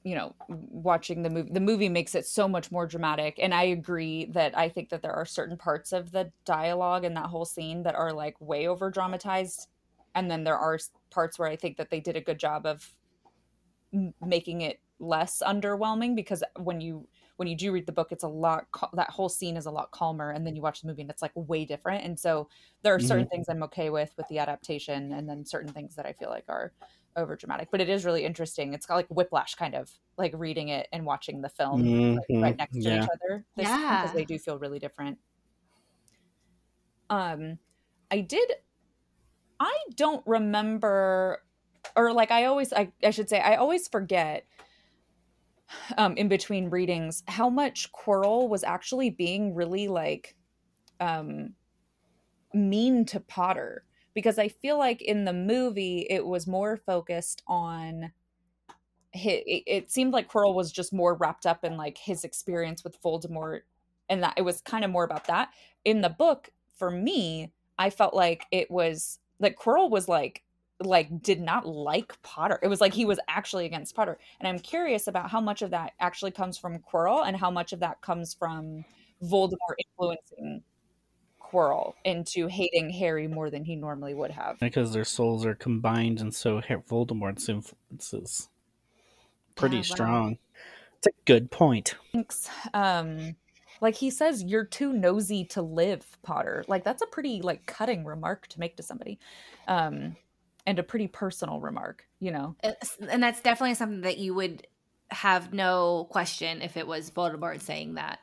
you 0.04 0.16
know 0.16 0.36
watching 0.50 1.22
the 1.22 1.30
movie 1.30 1.52
the 1.52 1.60
movie 1.60 1.90
makes 1.90 2.16
it 2.16 2.26
so 2.26 2.48
much 2.48 2.72
more 2.72 2.88
dramatic. 2.88 3.38
And 3.42 3.54
i 3.54 3.64
agree 3.64 4.26
that 4.26 4.58
i 4.58 4.68
think 4.70 4.90
that 4.90 5.02
there 5.02 5.14
are 5.14 5.26
certain 5.26 5.58
parts 5.58 5.94
of 5.94 6.12
the 6.12 6.32
dialogue 6.46 7.06
in 7.06 7.14
that 7.14 7.28
whole 7.28 7.46
scene 7.46 7.84
that 7.84 7.96
are 7.96 8.14
like 8.14 8.36
way 8.40 8.68
over 8.68 8.90
dramatized. 8.90 9.68
And 10.16 10.32
then 10.32 10.44
there 10.44 10.58
are 10.58 10.80
parts 11.12 11.38
where 11.38 11.50
i 11.50 11.56
think 11.56 11.78
that 11.78 11.90
they 11.90 12.00
did 12.00 12.16
a 12.16 12.22
good 12.22 12.40
job 12.40 12.66
of 12.66 12.94
making 14.26 14.62
it 14.62 14.80
less 15.00 15.44
underwhelming 15.46 16.16
because 16.16 16.44
when 16.58 16.82
you 16.82 17.08
when 17.36 17.48
you 17.48 17.56
do 17.56 17.72
read 17.72 17.86
the 17.86 17.92
book 17.92 18.12
it's 18.12 18.24
a 18.24 18.28
lot 18.28 18.66
that 18.94 19.10
whole 19.12 19.30
scene 19.30 19.56
is 19.56 19.68
a 19.68 19.72
lot 19.72 19.92
calmer 19.92 20.32
and 20.32 20.46
then 20.46 20.56
you 20.56 20.62
watch 20.62 20.82
the 20.82 20.88
movie 20.88 21.04
and 21.04 21.12
it's 21.12 21.22
like 21.22 21.32
way 21.36 21.66
different. 21.66 22.04
And 22.04 22.20
so 22.20 22.50
there 22.82 22.96
are 22.96 23.00
certain 23.00 23.26
mm-hmm. 23.26 23.30
things 23.30 23.50
i'm 23.50 23.64
okay 23.64 23.92
with 23.92 24.12
with 24.18 24.28
the 24.28 24.40
adaptation 24.40 25.14
and 25.14 25.30
then 25.30 25.46
certain 25.46 25.72
things 25.72 25.96
that 25.96 26.08
i 26.08 26.14
feel 26.14 26.30
like 26.30 26.46
are 26.48 26.74
over 27.18 27.36
dramatic, 27.36 27.70
but 27.72 27.82
it 27.82 27.90
is 27.90 28.06
really 28.06 28.24
interesting. 28.24 28.74
It's 28.74 28.86
got 28.86 28.96
like 28.96 29.08
whiplash 29.10 29.56
kind 29.56 29.76
of 29.76 29.92
like 30.18 30.32
reading 30.36 30.70
it 30.70 30.88
and 30.94 31.06
watching 31.06 31.42
the 31.42 31.50
film 31.50 31.84
mm-hmm. 31.84 32.16
like, 32.16 32.44
right 32.44 32.58
next 32.58 32.76
to 32.76 32.82
yeah. 32.82 33.04
each 33.04 33.10
other. 33.10 33.44
yeah, 33.58 34.04
because 34.04 34.16
they 34.16 34.26
do 34.26 34.38
feel 34.38 34.58
really 34.58 34.80
different. 34.80 35.18
Um, 37.10 37.58
I 38.12 38.22
did. 38.22 38.52
I 39.60 39.76
don't 39.96 40.24
remember, 40.28 41.42
or 41.96 42.14
like 42.14 42.32
I 42.32 42.46
always, 42.46 42.72
I, 42.72 42.92
I 43.04 43.10
should 43.10 43.28
say, 43.30 43.40
I 43.42 43.56
always 43.56 43.88
forget. 43.88 44.46
Um, 45.98 46.16
in 46.16 46.30
between 46.30 46.70
readings, 46.70 47.24
how 47.28 47.50
much 47.50 47.92
Quirrell 47.92 48.48
was 48.48 48.64
actually 48.64 49.10
being 49.10 49.54
really 49.54 49.90
like, 49.90 50.34
um, 51.02 51.56
mean 52.54 53.04
to 53.08 53.20
Potter 53.20 53.84
because 54.18 54.40
I 54.40 54.48
feel 54.48 54.80
like 54.80 55.04
in 55.04 55.26
the 55.26 55.32
movie 55.32 56.08
it 56.10 56.26
was 56.26 56.48
more 56.48 56.76
focused 56.76 57.44
on 57.46 58.12
his, 59.12 59.42
it, 59.46 59.92
seemed 59.92 60.12
like 60.12 60.28
Quirrell 60.28 60.56
was 60.56 60.72
just 60.72 60.92
more 60.92 61.14
wrapped 61.14 61.46
up 61.46 61.64
in 61.64 61.78
like 61.78 62.00
his 62.00 62.24
experience 62.24 62.84
with 62.84 63.00
Voldemort 63.04 63.60
and 64.10 64.24
that 64.24 64.34
it 64.36 64.42
was 64.42 64.60
kind 64.62 64.84
of 64.84 64.90
more 64.90 65.04
about 65.04 65.26
that. 65.28 65.50
In 65.86 66.02
the 66.02 66.10
book, 66.10 66.50
for 66.80 66.90
me, 66.90 67.52
I 67.78 67.92
felt 67.92 68.16
like 68.16 68.48
it 68.50 68.72
was 68.72 69.20
like 69.40 69.56
Quirrell 69.56 69.92
was 69.92 70.08
like 70.08 70.42
like 70.80 71.22
did 71.22 71.40
not 71.40 71.68
like 71.68 72.20
Potter. 72.24 72.58
It 72.64 72.70
was 72.70 72.82
like 72.82 72.96
he 72.96 73.06
was 73.06 73.20
actually 73.28 73.68
against 73.68 73.96
Potter. 73.96 74.18
And 74.40 74.48
I'm 74.48 74.58
curious 74.58 75.06
about 75.06 75.30
how 75.30 75.42
much 75.42 75.62
of 75.62 75.70
that 75.70 75.94
actually 76.00 76.32
comes 76.32 76.58
from 76.58 76.80
Quirrell 76.80 77.28
and 77.28 77.38
how 77.38 77.52
much 77.52 77.72
of 77.72 77.82
that 77.82 78.02
comes 78.02 78.34
from 78.34 78.84
Voldemort 79.22 79.78
influencing 79.78 80.64
Quirrell 81.52 81.94
into 82.04 82.48
hating 82.48 82.90
Harry 82.92 83.28
more 83.28 83.50
than 83.50 83.64
he 83.64 83.76
normally 83.76 84.14
would 84.14 84.32
have. 84.32 84.60
Because 84.60 84.94
their 84.94 85.06
souls 85.06 85.46
are 85.46 85.56
combined, 85.56 86.20
and 86.20 86.34
so 86.34 86.60
Voldemort's 86.62 87.48
influence 87.50 88.14
is 88.14 88.50
pretty 89.56 89.78
yeah, 89.78 89.84
strong. 89.84 90.38
It's 90.98 91.08
a 91.08 91.26
good 91.26 91.52
point. 91.52 91.96
Thanks. 92.14 92.50
Um, 92.74 93.36
like 93.82 93.96
he 93.96 94.10
says, 94.10 94.44
you're 94.44 94.66
too 94.66 94.94
nosy 94.94 95.46
to 95.46 95.62
live, 95.62 96.06
Potter. 96.24 96.64
Like 96.68 96.84
that's 96.84 97.02
a 97.02 97.08
pretty 97.08 97.42
like 97.42 97.66
cutting 97.66 98.06
remark 98.06 98.48
to 98.48 98.60
make 98.60 98.78
to 98.78 98.84
somebody, 98.84 99.20
um, 99.68 100.16
and 100.66 100.80
a 100.80 100.84
pretty 100.84 101.08
personal 101.08 101.60
remark. 101.60 102.06
You 102.20 102.32
know, 102.32 102.56
and 102.64 103.22
that's 103.22 103.42
definitely 103.42 103.76
something 103.76 104.02
that 104.02 104.18
you 104.18 104.34
would 104.34 104.66
have 105.10 105.54
no 105.54 106.08
question 106.10 106.62
if 106.62 106.76
it 106.76 106.88
was 106.88 107.12
Voldemort 107.12 107.62
saying 107.62 107.94
that. 107.94 108.20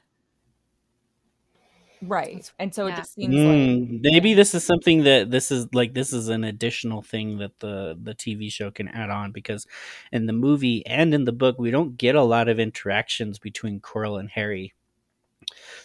Right. 2.02 2.50
And 2.58 2.74
so 2.74 2.86
yeah. 2.86 2.94
it 2.94 2.96
just 2.96 3.14
seems 3.14 3.34
mm, 3.34 3.90
like 3.90 4.00
maybe 4.02 4.34
this 4.34 4.54
is 4.54 4.64
something 4.64 5.04
that 5.04 5.30
this 5.30 5.50
is 5.50 5.66
like 5.72 5.94
this 5.94 6.12
is 6.12 6.28
an 6.28 6.44
additional 6.44 7.02
thing 7.02 7.38
that 7.38 7.58
the 7.60 7.98
the 8.00 8.14
TV 8.14 8.50
show 8.50 8.70
can 8.70 8.88
add 8.88 9.10
on 9.10 9.32
because 9.32 9.66
in 10.12 10.26
the 10.26 10.32
movie 10.32 10.84
and 10.86 11.14
in 11.14 11.24
the 11.24 11.32
book 11.32 11.58
we 11.58 11.70
don't 11.70 11.96
get 11.96 12.14
a 12.14 12.22
lot 12.22 12.48
of 12.48 12.60
interactions 12.60 13.38
between 13.38 13.80
Quirrell 13.80 14.20
and 14.20 14.30
Harry. 14.30 14.74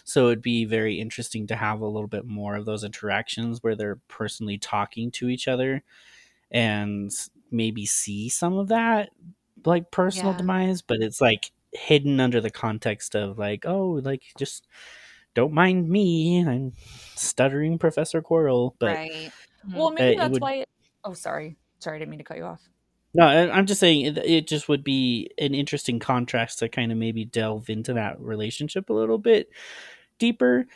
So 0.04 0.28
it'd 0.28 0.42
be 0.42 0.64
very 0.64 1.00
interesting 1.00 1.46
to 1.48 1.56
have 1.56 1.80
a 1.80 1.86
little 1.86 2.08
bit 2.08 2.26
more 2.26 2.56
of 2.56 2.64
those 2.64 2.84
interactions 2.84 3.62
where 3.62 3.76
they're 3.76 4.00
personally 4.08 4.58
talking 4.58 5.10
to 5.12 5.28
each 5.28 5.48
other 5.48 5.82
and 6.50 7.10
maybe 7.50 7.86
see 7.86 8.28
some 8.28 8.58
of 8.58 8.68
that 8.68 9.10
like 9.64 9.90
personal 9.90 10.32
yeah. 10.32 10.38
demise, 10.38 10.82
but 10.82 10.98
it's 11.00 11.20
like 11.20 11.50
hidden 11.72 12.20
under 12.20 12.40
the 12.40 12.50
context 12.50 13.14
of 13.14 13.38
like, 13.38 13.64
oh, 13.66 14.00
like 14.02 14.22
just 14.38 14.66
don't 15.34 15.52
mind 15.52 15.88
me. 15.88 16.44
I'm 16.46 16.72
stuttering 17.14 17.78
Professor 17.78 18.22
Quirrell. 18.22 18.74
But 18.78 18.96
right. 18.96 19.32
Well, 19.74 19.90
maybe 19.90 20.16
that's 20.16 20.32
would... 20.32 20.42
why. 20.42 20.54
It... 20.54 20.68
Oh, 21.04 21.14
sorry. 21.14 21.56
Sorry, 21.78 21.96
I 21.96 21.98
didn't 21.98 22.10
mean 22.10 22.18
to 22.18 22.24
cut 22.24 22.36
you 22.36 22.44
off. 22.44 22.60
No, 23.12 23.26
I'm 23.26 23.66
just 23.66 23.80
saying 23.80 24.04
it, 24.04 24.18
it 24.18 24.46
just 24.46 24.68
would 24.68 24.84
be 24.84 25.30
an 25.38 25.54
interesting 25.54 25.98
contrast 25.98 26.60
to 26.60 26.68
kind 26.68 26.92
of 26.92 26.98
maybe 26.98 27.24
delve 27.24 27.68
into 27.68 27.94
that 27.94 28.20
relationship 28.20 28.88
a 28.88 28.92
little 28.92 29.18
bit 29.18 29.50
deeper 30.18 30.66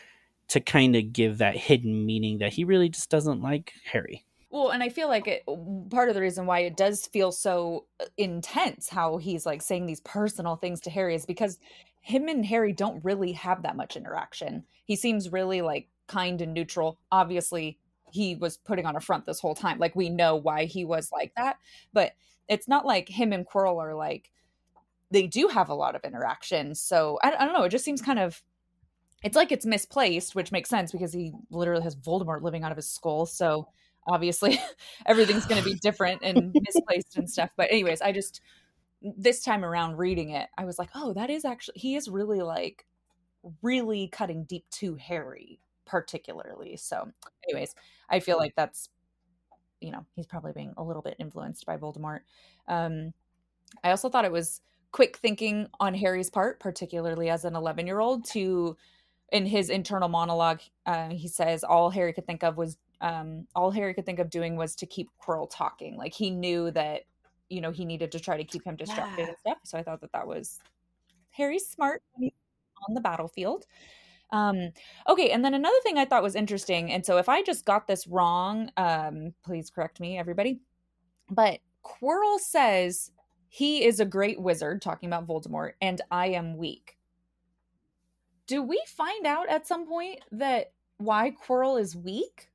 to 0.48 0.60
kind 0.60 0.96
of 0.96 1.12
give 1.12 1.38
that 1.38 1.56
hidden 1.56 2.04
meaning 2.04 2.38
that 2.38 2.52
he 2.52 2.64
really 2.64 2.88
just 2.88 3.08
doesn't 3.08 3.40
like 3.40 3.72
Harry. 3.84 4.24
Well, 4.50 4.70
and 4.70 4.82
I 4.82 4.88
feel 4.88 5.08
like 5.08 5.26
it, 5.26 5.44
part 5.90 6.08
of 6.08 6.14
the 6.14 6.20
reason 6.20 6.46
why 6.46 6.60
it 6.60 6.76
does 6.76 7.06
feel 7.06 7.32
so 7.32 7.86
uh, 8.00 8.06
intense, 8.16 8.88
how 8.88 9.16
he's 9.16 9.46
like 9.46 9.62
saying 9.62 9.86
these 9.86 10.00
personal 10.00 10.56
things 10.56 10.80
to 10.82 10.90
Harry, 10.90 11.14
is 11.14 11.26
because 11.26 11.58
him 12.04 12.28
and 12.28 12.44
Harry 12.44 12.74
don't 12.74 13.02
really 13.02 13.32
have 13.32 13.62
that 13.62 13.76
much 13.76 13.96
interaction. 13.96 14.62
He 14.84 14.94
seems 14.94 15.32
really 15.32 15.62
like 15.62 15.88
kind 16.06 16.42
and 16.42 16.52
neutral. 16.52 16.98
Obviously, 17.10 17.78
he 18.12 18.34
was 18.34 18.58
putting 18.58 18.84
on 18.84 18.94
a 18.94 19.00
front 19.00 19.24
this 19.24 19.40
whole 19.40 19.54
time. 19.54 19.78
Like 19.78 19.96
we 19.96 20.10
know 20.10 20.36
why 20.36 20.66
he 20.66 20.84
was 20.84 21.10
like 21.10 21.32
that, 21.38 21.56
but 21.94 22.12
it's 22.46 22.68
not 22.68 22.84
like 22.84 23.08
him 23.08 23.32
and 23.32 23.46
Quirrell 23.46 23.82
are 23.82 23.94
like 23.94 24.30
they 25.10 25.26
do 25.26 25.48
have 25.48 25.70
a 25.70 25.74
lot 25.74 25.96
of 25.96 26.04
interaction. 26.04 26.74
So 26.74 27.18
I, 27.22 27.32
I 27.38 27.46
don't 27.46 27.54
know. 27.54 27.64
It 27.64 27.70
just 27.70 27.86
seems 27.86 28.02
kind 28.02 28.18
of 28.18 28.42
it's 29.22 29.34
like 29.34 29.50
it's 29.50 29.64
misplaced, 29.64 30.34
which 30.34 30.52
makes 30.52 30.68
sense 30.68 30.92
because 30.92 31.14
he 31.14 31.32
literally 31.50 31.84
has 31.84 31.96
Voldemort 31.96 32.42
living 32.42 32.64
out 32.64 32.70
of 32.70 32.76
his 32.76 32.90
skull. 32.90 33.24
So 33.24 33.68
obviously 34.06 34.60
everything's 35.06 35.46
going 35.46 35.62
to 35.62 35.66
be 35.66 35.74
different 35.82 36.20
and 36.22 36.54
misplaced 36.54 37.16
and 37.16 37.30
stuff. 37.30 37.48
But 37.56 37.70
anyways, 37.70 38.02
I 38.02 38.12
just 38.12 38.42
this 39.04 39.42
time 39.42 39.64
around 39.64 39.98
reading 39.98 40.30
it, 40.30 40.48
I 40.56 40.64
was 40.64 40.78
like, 40.78 40.90
oh, 40.94 41.12
that 41.12 41.30
is 41.30 41.44
actually, 41.44 41.78
he 41.78 41.94
is 41.94 42.08
really 42.08 42.40
like, 42.40 42.86
really 43.62 44.08
cutting 44.08 44.44
deep 44.44 44.64
to 44.70 44.94
Harry, 44.96 45.60
particularly. 45.84 46.76
So, 46.76 47.10
anyways, 47.48 47.74
I 48.08 48.20
feel 48.20 48.38
like 48.38 48.54
that's, 48.56 48.88
you 49.80 49.92
know, 49.92 50.06
he's 50.14 50.26
probably 50.26 50.52
being 50.52 50.72
a 50.78 50.82
little 50.82 51.02
bit 51.02 51.16
influenced 51.18 51.66
by 51.66 51.76
Voldemort. 51.76 52.20
Um, 52.66 53.12
I 53.82 53.90
also 53.90 54.08
thought 54.08 54.24
it 54.24 54.32
was 54.32 54.62
quick 54.92 55.18
thinking 55.18 55.68
on 55.80 55.92
Harry's 55.92 56.30
part, 56.30 56.58
particularly 56.58 57.28
as 57.28 57.44
an 57.44 57.54
11 57.54 57.86
year 57.86 58.00
old, 58.00 58.24
to, 58.30 58.76
in 59.32 59.44
his 59.44 59.68
internal 59.68 60.08
monologue, 60.08 60.60
uh, 60.86 61.10
he 61.10 61.28
says 61.28 61.62
all 61.62 61.90
Harry 61.90 62.14
could 62.14 62.26
think 62.26 62.42
of 62.42 62.56
was, 62.56 62.78
um, 63.02 63.46
all 63.54 63.70
Harry 63.70 63.92
could 63.92 64.06
think 64.06 64.20
of 64.20 64.30
doing 64.30 64.56
was 64.56 64.74
to 64.76 64.86
keep 64.86 65.10
Quirrell 65.22 65.50
talking. 65.50 65.98
Like 65.98 66.14
he 66.14 66.30
knew 66.30 66.70
that 66.70 67.02
you 67.48 67.60
know 67.60 67.70
he 67.70 67.84
needed 67.84 68.12
to 68.12 68.20
try 68.20 68.36
to 68.36 68.44
keep 68.44 68.64
him 68.64 68.76
distracted 68.76 69.22
yeah. 69.22 69.28
and 69.28 69.36
stuff 69.38 69.58
so 69.64 69.78
i 69.78 69.82
thought 69.82 70.00
that 70.00 70.12
that 70.12 70.26
was 70.26 70.60
harry's 71.30 71.66
smart 71.66 72.02
on 72.88 72.94
the 72.94 73.00
battlefield. 73.00 73.64
Um 74.30 74.70
okay 75.08 75.30
and 75.30 75.44
then 75.44 75.54
another 75.54 75.76
thing 75.82 75.98
i 75.98 76.04
thought 76.04 76.22
was 76.22 76.34
interesting 76.34 76.90
and 76.90 77.04
so 77.04 77.18
if 77.18 77.28
i 77.28 77.42
just 77.42 77.64
got 77.64 77.86
this 77.86 78.06
wrong 78.06 78.70
um 78.76 79.32
please 79.44 79.70
correct 79.70 80.00
me 80.00 80.18
everybody 80.18 80.60
but 81.30 81.60
quirrell 81.84 82.38
says 82.38 83.10
he 83.48 83.84
is 83.84 84.00
a 84.00 84.04
great 84.04 84.40
wizard 84.40 84.82
talking 84.82 85.08
about 85.08 85.26
voldemort 85.26 85.72
and 85.80 86.00
i 86.10 86.26
am 86.28 86.56
weak. 86.56 86.96
Do 88.46 88.62
we 88.62 88.82
find 88.88 89.26
out 89.26 89.48
at 89.48 89.66
some 89.66 89.86
point 89.86 90.20
that 90.32 90.72
why 90.98 91.32
quirrell 91.46 91.80
is 91.80 91.94
weak? 91.96 92.48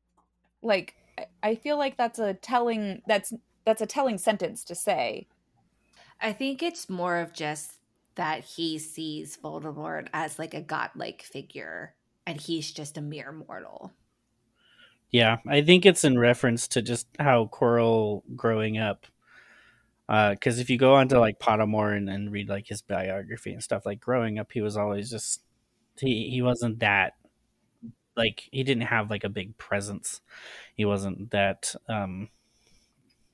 Like 0.61 0.95
i 1.43 1.55
feel 1.55 1.77
like 1.77 1.97
that's 1.97 2.19
a 2.19 2.33
telling 2.33 3.01
that's 3.07 3.33
that's 3.69 3.81
a 3.83 3.85
telling 3.85 4.17
sentence 4.17 4.63
to 4.63 4.73
say. 4.73 5.27
I 6.19 6.33
think 6.33 6.63
it's 6.63 6.89
more 6.89 7.17
of 7.17 7.33
just 7.33 7.73
that 8.15 8.43
he 8.43 8.79
sees 8.79 9.37
Voldemort 9.37 10.07
as 10.11 10.39
like 10.39 10.55
a 10.55 10.61
godlike 10.61 11.21
figure 11.21 11.93
and 12.25 12.41
he's 12.41 12.71
just 12.71 12.97
a 12.97 13.01
mere 13.01 13.31
mortal. 13.31 13.93
Yeah, 15.11 15.37
I 15.47 15.61
think 15.61 15.85
it's 15.85 16.03
in 16.03 16.17
reference 16.17 16.67
to 16.69 16.81
just 16.81 17.07
how 17.19 17.45
Quirrell 17.45 18.23
growing 18.35 18.79
up. 18.79 19.05
Because 20.07 20.57
uh, 20.57 20.61
if 20.61 20.71
you 20.71 20.79
go 20.79 20.95
on 20.95 21.07
to 21.09 21.19
like 21.19 21.37
Pottermore 21.37 21.95
and, 21.95 22.09
and 22.09 22.31
read 22.31 22.49
like 22.49 22.67
his 22.67 22.81
biography 22.81 23.53
and 23.53 23.61
stuff, 23.61 23.85
like 23.85 23.99
growing 23.99 24.39
up, 24.39 24.51
he 24.51 24.61
was 24.61 24.77
always 24.77 25.11
just 25.11 25.43
he 25.99 26.31
he 26.31 26.41
wasn't 26.41 26.79
that 26.79 27.13
like 28.17 28.49
he 28.51 28.63
didn't 28.63 28.87
have 28.87 29.11
like 29.11 29.23
a 29.23 29.29
big 29.29 29.55
presence. 29.59 30.21
He 30.73 30.85
wasn't 30.85 31.29
that 31.29 31.75
um 31.87 32.29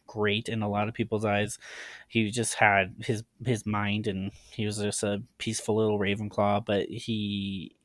great 0.07 0.49
in 0.49 0.61
a 0.61 0.69
lot 0.69 0.87
of 0.87 0.93
people's 0.93 1.25
eyes. 1.25 1.57
He 2.07 2.31
just 2.31 2.55
had 2.55 2.95
his 2.99 3.23
his 3.45 3.65
mind, 3.65 4.07
and 4.07 4.31
he 4.51 4.65
was 4.65 4.77
just 4.77 5.03
a 5.03 5.21
peaceful 5.37 5.75
little 5.77 5.99
Ravenclaw. 5.99 6.65
But 6.65 6.87
he 6.87 7.75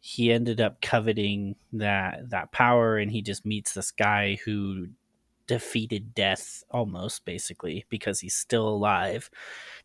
he 0.00 0.32
ended 0.32 0.60
up 0.60 0.80
coveting 0.80 1.56
that 1.72 2.30
that 2.30 2.52
power, 2.52 2.98
and 2.98 3.10
he 3.10 3.22
just 3.22 3.46
meets 3.46 3.74
this 3.74 3.90
guy 3.90 4.38
who 4.44 4.88
defeated 5.46 6.14
death 6.14 6.62
almost 6.70 7.24
basically 7.24 7.84
because 7.88 8.20
he's 8.20 8.34
still 8.34 8.68
alive, 8.68 9.30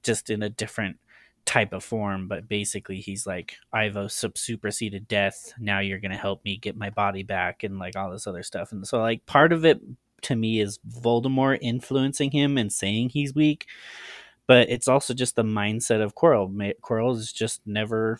just 0.03 0.29
in 0.29 0.43
a 0.43 0.49
different 0.49 0.97
type 1.47 1.73
of 1.73 1.83
form, 1.83 2.27
but 2.27 2.47
basically 2.47 2.99
he's 2.99 3.25
like, 3.25 3.55
I've 3.71 3.97
uh, 3.97 4.09
sub 4.09 4.37
superseded 4.37 5.07
death. 5.07 5.53
Now 5.57 5.79
you're 5.79 5.99
gonna 5.99 6.17
help 6.17 6.43
me 6.43 6.57
get 6.57 6.75
my 6.77 6.89
body 6.89 7.23
back 7.23 7.63
and 7.63 7.79
like 7.79 7.95
all 7.95 8.11
this 8.11 8.27
other 8.27 8.43
stuff. 8.43 8.71
And 8.71 8.85
so 8.85 8.99
like 8.99 9.25
part 9.25 9.53
of 9.53 9.65
it 9.65 9.79
to 10.23 10.35
me 10.35 10.59
is 10.59 10.79
Voldemort 10.87 11.59
influencing 11.61 12.31
him 12.31 12.57
and 12.57 12.71
saying 12.71 13.09
he's 13.09 13.33
weak, 13.33 13.67
but 14.47 14.69
it's 14.69 14.87
also 14.87 15.13
just 15.13 15.35
the 15.35 15.43
mindset 15.43 16.01
of 16.01 16.15
Quirrell. 16.15 16.73
Quirrell 16.81 17.17
is 17.17 17.31
just 17.31 17.61
never 17.65 18.19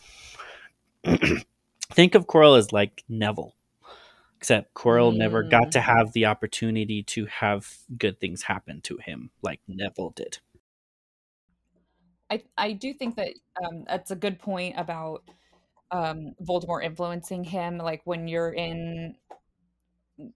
think 1.91 2.15
of 2.15 2.27
Quirrell 2.27 2.57
as 2.57 2.71
like 2.71 3.03
Neville. 3.09 3.53
Except 4.37 4.71
Quirrell 4.75 5.13
mm. 5.13 5.17
never 5.17 5.41
got 5.41 5.71
to 5.71 5.79
mm. 5.79 5.83
have 5.83 6.13
the 6.13 6.27
opportunity 6.27 7.01
to 7.01 7.25
have 7.25 7.77
good 7.97 8.19
things 8.19 8.43
happen 8.43 8.81
to 8.81 8.97
him 8.97 9.31
like 9.41 9.61
Neville 9.67 10.11
did. 10.11 10.37
I 12.29 12.43
I 12.57 12.73
do 12.73 12.93
think 12.93 13.15
that 13.15 13.29
um, 13.63 13.85
that's 13.87 14.11
a 14.11 14.15
good 14.15 14.37
point 14.37 14.75
about 14.77 15.23
um, 15.91 16.35
Voldemort 16.41 16.83
influencing 16.83 17.43
him. 17.43 17.77
Like 17.77 18.01
when 18.05 18.27
you're 18.27 18.51
in 18.51 19.15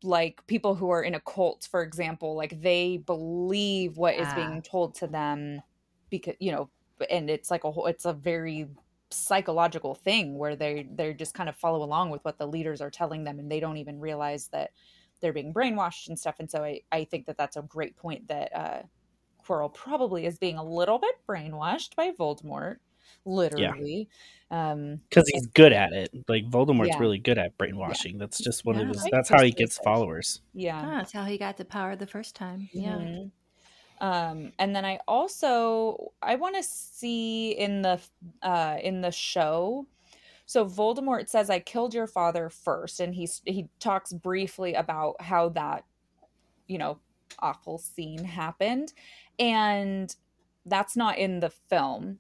like 0.04 0.46
people 0.48 0.76
who 0.76 0.90
are 0.90 1.04
in 1.04 1.16
a 1.16 1.20
cult, 1.22 1.68
for 1.70 1.82
example, 1.84 2.36
like 2.36 2.62
they 2.62 2.98
believe 2.98 3.98
what 3.98 4.16
yeah. 4.16 4.28
is 4.28 4.34
being 4.34 4.62
told 4.62 4.96
to 4.96 5.08
them 5.08 5.62
because 6.10 6.36
you 6.40 6.52
know, 6.52 6.70
and 7.10 7.30
it's 7.30 7.50
like 7.52 7.64
a 7.64 7.72
whole. 7.72 7.88
It's 7.88 8.06
a 8.06 8.14
very 8.14 8.68
psychological 9.10 9.96
thing 9.96 10.38
where 10.38 10.56
they 10.56 10.88
they're 10.92 11.14
just 11.14 11.34
kind 11.34 11.50
of 11.50 11.56
follow 11.56 11.84
along 11.84 12.12
with 12.12 12.24
what 12.24 12.38
the 12.38 12.48
leaders 12.48 12.82
are 12.82 12.92
telling 12.92 13.24
them, 13.24 13.40
and 13.40 13.52
they 13.52 13.60
don't 13.60 13.78
even 13.78 14.00
realize 14.00 14.48
that 14.50 14.72
they're 15.20 15.34
being 15.34 15.54
brainwashed 15.54 16.08
and 16.10 16.18
stuff. 16.18 16.36
And 16.40 16.50
so 16.50 16.64
I 16.64 16.82
I 16.92 17.06
think 17.06 17.26
that 17.26 17.38
that's 17.38 17.58
a 17.58 17.62
great 17.64 17.96
point 17.98 18.28
that. 18.28 18.56
uh 18.56 18.82
Quirrell 19.44 19.74
probably 19.74 20.28
is 20.28 20.38
being 20.38 20.58
a 20.58 20.64
little 20.64 21.00
bit 21.00 21.16
brainwashed 21.28 21.96
by 21.96 22.12
Voldemort, 22.12 22.78
literally. 23.26 24.10
Yeah. 24.52 24.72
Um 24.72 25.02
because 25.10 25.28
he's 25.30 25.48
good 25.48 25.74
at 25.74 25.94
it. 25.94 26.10
Like 26.28 26.50
Voldemort's 26.50 26.90
yeah. 26.90 27.00
really 27.00 27.20
good 27.20 27.38
at 27.38 27.58
brainwashing. 27.58 28.14
Yeah. 28.14 28.20
That's 28.20 28.40
just 28.40 28.66
one 28.66 28.76
yeah, 28.76 28.82
of 28.84 28.88
his 28.90 29.08
that's 29.12 29.30
how 29.30 29.44
he 29.44 29.52
gets 29.52 29.78
followers. 29.78 30.42
Yeah. 30.54 30.82
Oh, 30.86 30.92
that's 30.92 31.12
how 31.12 31.24
he 31.26 31.38
got 31.38 31.58
the 31.58 31.66
power 31.66 31.96
the 31.96 32.08
first 32.08 32.36
time. 32.36 32.70
Yeah. 32.74 32.96
Mm-hmm. 32.96 33.28
Um, 34.02 34.52
and 34.58 34.76
then 34.76 34.84
I 34.84 35.00
also 35.08 36.12
I 36.24 36.36
want 36.36 36.56
to 36.56 36.64
see 36.64 37.52
in 37.52 37.84
the 37.84 38.00
uh, 38.42 38.78
in 38.82 39.02
the 39.02 39.12
show. 39.12 39.86
So 40.48 40.66
Voldemort 40.66 41.30
says, 41.30 41.52
"I 41.52 41.60
killed 41.60 41.94
your 41.94 42.08
father 42.08 42.50
first. 42.50 43.00
and 43.00 43.14
he 43.14 43.30
he 43.46 43.70
talks 43.80 44.12
briefly 44.12 44.74
about 44.74 45.22
how 45.22 45.50
that, 45.50 45.86
you 46.68 46.80
know, 46.80 46.98
awful 47.40 47.78
scene 47.78 48.24
happened, 48.24 48.92
and 49.38 50.14
that's 50.66 50.98
not 50.98 51.20
in 51.20 51.40
the 51.40 51.52
film 51.52 52.18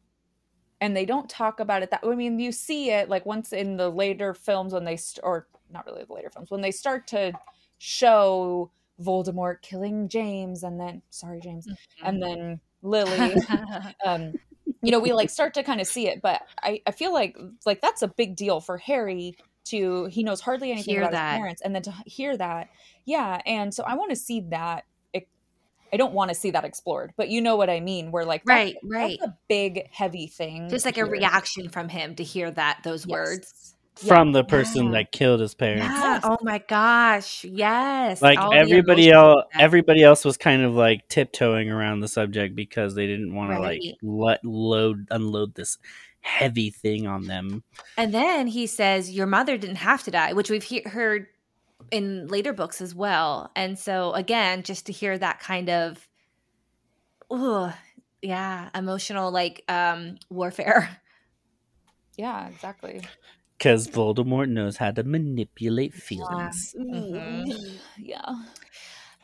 and 0.81 0.97
they 0.97 1.05
don't 1.05 1.29
talk 1.29 1.59
about 1.59 1.83
it 1.83 1.91
that 1.91 2.01
i 2.03 2.15
mean 2.15 2.39
you 2.39 2.51
see 2.51 2.89
it 2.89 3.07
like 3.07 3.25
once 3.25 3.53
in 3.53 3.77
the 3.77 3.89
later 3.89 4.33
films 4.33 4.73
when 4.73 4.83
they 4.83 4.97
st- 4.97 5.23
or 5.23 5.47
not 5.71 5.85
really 5.85 6.03
the 6.03 6.13
later 6.13 6.29
films 6.29 6.51
when 6.51 6.61
they 6.61 6.71
start 6.71 7.07
to 7.07 7.31
show 7.77 8.69
voldemort 9.01 9.61
killing 9.61 10.09
james 10.09 10.63
and 10.63 10.79
then 10.79 11.01
sorry 11.09 11.39
james 11.39 11.67
mm-hmm. 11.67 12.07
and 12.07 12.21
then 12.21 12.59
lily 12.81 13.35
um 14.05 14.33
you 14.81 14.91
know 14.91 14.99
we 14.99 15.13
like 15.13 15.29
start 15.29 15.53
to 15.53 15.63
kind 15.63 15.79
of 15.79 15.87
see 15.87 16.07
it 16.07 16.21
but 16.21 16.41
i 16.63 16.81
i 16.87 16.91
feel 16.91 17.13
like 17.13 17.37
like 17.65 17.79
that's 17.81 18.01
a 18.01 18.07
big 18.07 18.35
deal 18.35 18.59
for 18.59 18.77
harry 18.77 19.35
to 19.63 20.05
he 20.05 20.23
knows 20.23 20.41
hardly 20.41 20.71
anything 20.71 20.95
hear 20.95 21.03
about 21.03 21.11
that. 21.11 21.33
his 21.33 21.39
parents 21.39 21.61
and 21.61 21.75
then 21.75 21.81
to 21.83 21.93
hear 22.05 22.35
that 22.35 22.69
yeah 23.05 23.41
and 23.45 23.73
so 23.73 23.83
i 23.83 23.93
want 23.93 24.09
to 24.09 24.15
see 24.15 24.41
that 24.41 24.85
I 25.93 25.97
don't 25.97 26.13
want 26.13 26.29
to 26.29 26.35
see 26.35 26.51
that 26.51 26.63
explored, 26.63 27.13
but 27.17 27.29
you 27.29 27.41
know 27.41 27.55
what 27.55 27.69
I 27.69 27.79
mean. 27.79 28.11
We're 28.11 28.23
like 28.23 28.43
right, 28.45 28.75
that's, 28.81 28.93
right, 28.93 29.17
that's 29.19 29.31
a 29.31 29.37
big 29.47 29.87
heavy 29.91 30.27
thing. 30.27 30.69
Just 30.69 30.85
like 30.85 30.95
hear. 30.95 31.05
a 31.05 31.09
reaction 31.09 31.69
from 31.69 31.89
him 31.89 32.15
to 32.15 32.23
hear 32.23 32.51
that 32.51 32.79
those 32.83 33.05
yes. 33.05 33.11
words 33.11 33.75
from 33.95 34.29
yeah. 34.29 34.33
the 34.33 34.43
person 34.43 34.85
yeah. 34.85 34.91
that 34.91 35.11
killed 35.11 35.39
his 35.39 35.53
parents. 35.53 35.85
Yeah. 35.85 36.19
Oh 36.23 36.37
my 36.41 36.59
gosh, 36.59 37.43
yes. 37.43 38.21
Like 38.21 38.39
All 38.39 38.53
everybody 38.53 39.11
else, 39.11 39.43
everybody 39.57 40.03
else 40.03 40.25
was 40.25 40.37
kind 40.37 40.63
of 40.63 40.73
like 40.73 41.07
tiptoeing 41.07 41.69
around 41.69 41.99
the 41.99 42.07
subject 42.07 42.55
because 42.55 42.95
they 42.95 43.07
didn't 43.07 43.35
want 43.35 43.51
right. 43.51 43.57
to 43.57 43.61
like 43.61 43.81
let 44.01 44.43
load 44.43 45.07
unload 45.11 45.55
this 45.55 45.77
heavy 46.21 46.69
thing 46.69 47.07
on 47.07 47.23
them. 47.23 47.63
And 47.97 48.13
then 48.13 48.47
he 48.47 48.67
says, 48.67 49.11
"Your 49.11 49.27
mother 49.27 49.57
didn't 49.57 49.77
have 49.77 50.03
to 50.03 50.11
die," 50.11 50.33
which 50.33 50.49
we've 50.49 50.63
he- 50.63 50.83
heard 50.83 51.27
in 51.91 52.27
later 52.27 52.53
books 52.53 52.81
as 52.81 52.95
well. 52.95 53.51
And 53.55 53.77
so 53.77 54.13
again, 54.13 54.63
just 54.63 54.85
to 54.87 54.91
hear 54.91 55.17
that 55.17 55.39
kind 55.39 55.69
of 55.69 56.07
oh, 57.29 57.73
yeah, 58.21 58.69
emotional 58.73 59.31
like 59.31 59.63
um 59.67 60.17
warfare. 60.29 60.89
Yeah, 62.17 62.49
exactly. 62.49 63.01
Cuz 63.57 63.87
Voldemort 63.87 64.49
knows 64.49 64.77
how 64.77 64.91
to 64.91 65.01
manipulate 65.01 65.93
feelings. 65.93 66.75
Yeah. 66.77 66.83
Mm-hmm. 66.83 67.77
yeah. 67.97 68.35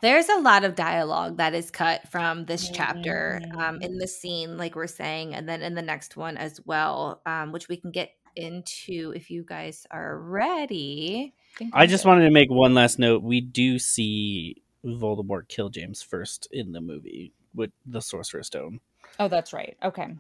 There's 0.02 0.30
a 0.30 0.40
lot 0.40 0.64
of 0.64 0.76
dialogue 0.76 1.38
that 1.38 1.54
is 1.54 1.70
cut 1.70 2.08
from 2.08 2.46
this 2.46 2.70
chapter 2.70 3.42
um, 3.58 3.82
in 3.82 3.98
the 3.98 4.08
scene, 4.08 4.58
like 4.58 4.76
we're 4.76 4.88
saying, 4.88 5.36
and 5.36 5.50
then 5.50 5.62
in 5.62 5.74
the 5.74 5.82
next 5.82 6.16
one 6.16 6.38
as 6.38 6.62
well, 6.66 7.22
um, 7.26 7.52
which 7.52 7.68
we 7.68 7.78
can 7.78 7.92
get 7.92 8.12
into 8.36 9.12
if 9.16 9.32
you 9.32 9.44
guys 9.44 9.88
are 9.90 10.20
ready. 10.20 11.34
I 11.74 11.86
just 11.86 12.06
wanted 12.06 12.26
to 12.26 12.32
make 12.32 12.50
one 12.50 12.74
last 12.74 13.00
note. 13.00 13.24
We 13.24 13.42
do 13.42 13.80
see 13.80 14.62
Voldemort 14.86 15.48
kill 15.48 15.70
James 15.70 16.02
first 16.02 16.48
in 16.52 16.72
the 16.72 16.82
movie 16.82 17.34
with 17.54 17.72
the 17.86 18.02
Sorcerer's 18.02 18.48
Stone. 18.48 18.80
Oh, 19.20 19.28
that's 19.28 19.54
right. 19.54 19.76
Okay. 19.84 20.16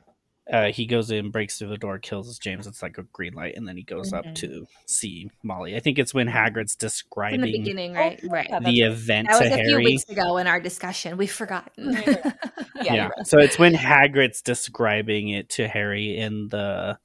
Uh, 0.51 0.71
he 0.71 0.85
goes 0.85 1.11
in, 1.11 1.29
breaks 1.29 1.57
through 1.57 1.67
the 1.67 1.77
door, 1.77 1.99
kills 1.99 2.37
James. 2.39 2.67
It's 2.67 2.81
like 2.81 2.97
a 2.97 3.03
green 3.03 3.33
light, 3.33 3.55
and 3.57 3.67
then 3.67 3.75
he 3.75 3.83
goes 3.83 4.11
mm-hmm. 4.11 4.29
up 4.29 4.35
to 4.35 4.65
see 4.85 5.29
Molly. 5.43 5.75
I 5.75 5.79
think 5.79 5.99
it's 5.99 6.13
when 6.13 6.27
Hagrid's 6.27 6.75
describing 6.75 7.41
in 7.41 7.45
the 7.45 7.57
beginning, 7.57 7.93
right? 7.93 8.19
Oh, 8.23 8.29
right. 8.29 8.49
The 8.63 8.81
event 8.81 9.27
that 9.27 9.41
was 9.41 9.51
a 9.51 9.55
Harry. 9.55 9.67
few 9.67 9.77
weeks 9.77 10.09
ago 10.09 10.37
in 10.37 10.47
our 10.47 10.61
discussion. 10.61 11.17
We've 11.17 11.31
forgotten. 11.31 11.91
yeah. 12.05 12.93
yeah. 12.93 13.09
So 13.25 13.39
it's 13.39 13.59
when 13.59 13.73
Hagrid's 13.73 14.41
describing 14.41 15.29
it 15.29 15.49
to 15.49 15.67
Harry 15.67 16.17
in 16.17 16.47
the 16.47 16.97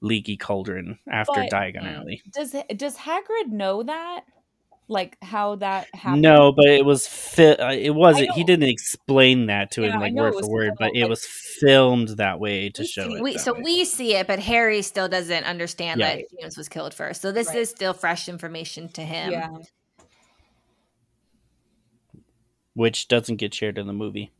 leaky 0.00 0.36
cauldron 0.36 0.98
after 1.08 1.32
but, 1.34 1.50
Diagon 1.50 1.84
Alley. 1.84 2.22
Does 2.32 2.54
does 2.76 2.96
Hagrid 2.96 3.48
know 3.48 3.82
that? 3.82 4.24
Like 4.88 5.16
how 5.22 5.54
that 5.56 5.86
happened? 5.94 6.22
No, 6.22 6.50
but 6.50 6.66
it 6.66 6.84
was 6.84 7.06
fi- 7.06 7.54
uh, 7.54 7.72
it 7.72 7.94
wasn't. 7.94 8.32
He 8.32 8.42
didn't 8.42 8.68
explain 8.68 9.46
that 9.46 9.70
to 9.72 9.82
yeah, 9.82 9.92
him 9.92 10.00
like 10.00 10.14
word 10.14 10.34
for 10.34 10.50
word, 10.50 10.72
but 10.80 10.96
it 10.96 11.08
was 11.08 11.24
filmed 11.24 12.08
that 12.16 12.40
way 12.40 12.70
to 12.70 12.84
show 12.84 13.14
it. 13.14 13.22
We, 13.22 13.38
so 13.38 13.54
way. 13.54 13.60
we 13.62 13.84
see 13.84 14.16
it, 14.16 14.26
but 14.26 14.40
Harry 14.40 14.82
still 14.82 15.08
doesn't 15.08 15.44
understand 15.44 16.00
yeah. 16.00 16.16
that 16.16 16.24
James 16.40 16.56
was 16.56 16.68
killed 16.68 16.92
first. 16.92 17.22
So 17.22 17.30
this 17.30 17.48
right. 17.48 17.58
is 17.58 17.70
still 17.70 17.92
fresh 17.92 18.28
information 18.28 18.88
to 18.90 19.02
him. 19.02 19.30
Yeah. 19.30 19.48
Which 22.74 23.06
doesn't 23.06 23.36
get 23.36 23.54
shared 23.54 23.78
in 23.78 23.86
the 23.86 23.92
movie 23.92 24.32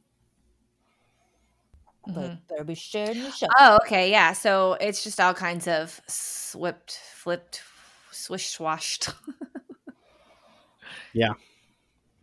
but 2.14 2.24
mm-hmm. 2.24 2.34
they'll 2.48 2.64
be 2.64 2.74
shared 2.74 3.16
in 3.16 3.22
the. 3.22 3.48
Oh, 3.58 3.78
okay, 3.84 4.10
yeah. 4.10 4.32
So 4.32 4.76
it's 4.80 5.02
just 5.04 5.20
all 5.20 5.34
kinds 5.34 5.66
of 5.66 6.00
swipped, 6.06 7.00
flipped, 7.14 7.62
swish 8.10 8.48
swashed. 8.48 9.10
yeah. 11.12 11.32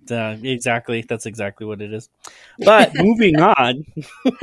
Uh, 0.10 0.38
exactly. 0.42 1.04
That's 1.08 1.26
exactly 1.26 1.66
what 1.66 1.82
it 1.82 1.94
is. 1.94 2.10
But 2.60 2.92
moving 2.96 3.40
on. 3.40 3.86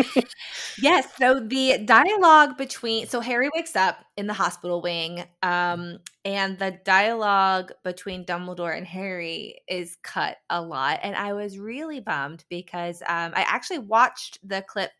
yes. 0.78 1.08
So 1.18 1.40
the 1.40 1.78
dialogue 1.84 2.56
between 2.56 3.06
so 3.06 3.20
Harry 3.20 3.50
wakes 3.54 3.76
up 3.76 4.04
in 4.16 4.26
the 4.26 4.32
hospital 4.32 4.80
wing, 4.80 5.24
um, 5.42 5.98
and 6.24 6.58
the 6.58 6.78
dialogue 6.84 7.72
between 7.82 8.24
Dumbledore 8.24 8.76
and 8.76 8.86
Harry 8.86 9.60
is 9.68 9.96
cut 10.02 10.36
a 10.50 10.60
lot, 10.60 11.00
and 11.02 11.16
I 11.16 11.32
was 11.32 11.58
really 11.58 12.00
bummed 12.00 12.44
because 12.48 13.02
um, 13.02 13.32
I 13.34 13.44
actually 13.46 13.80
watched 13.80 14.46
the 14.46 14.62
clip 14.62 14.90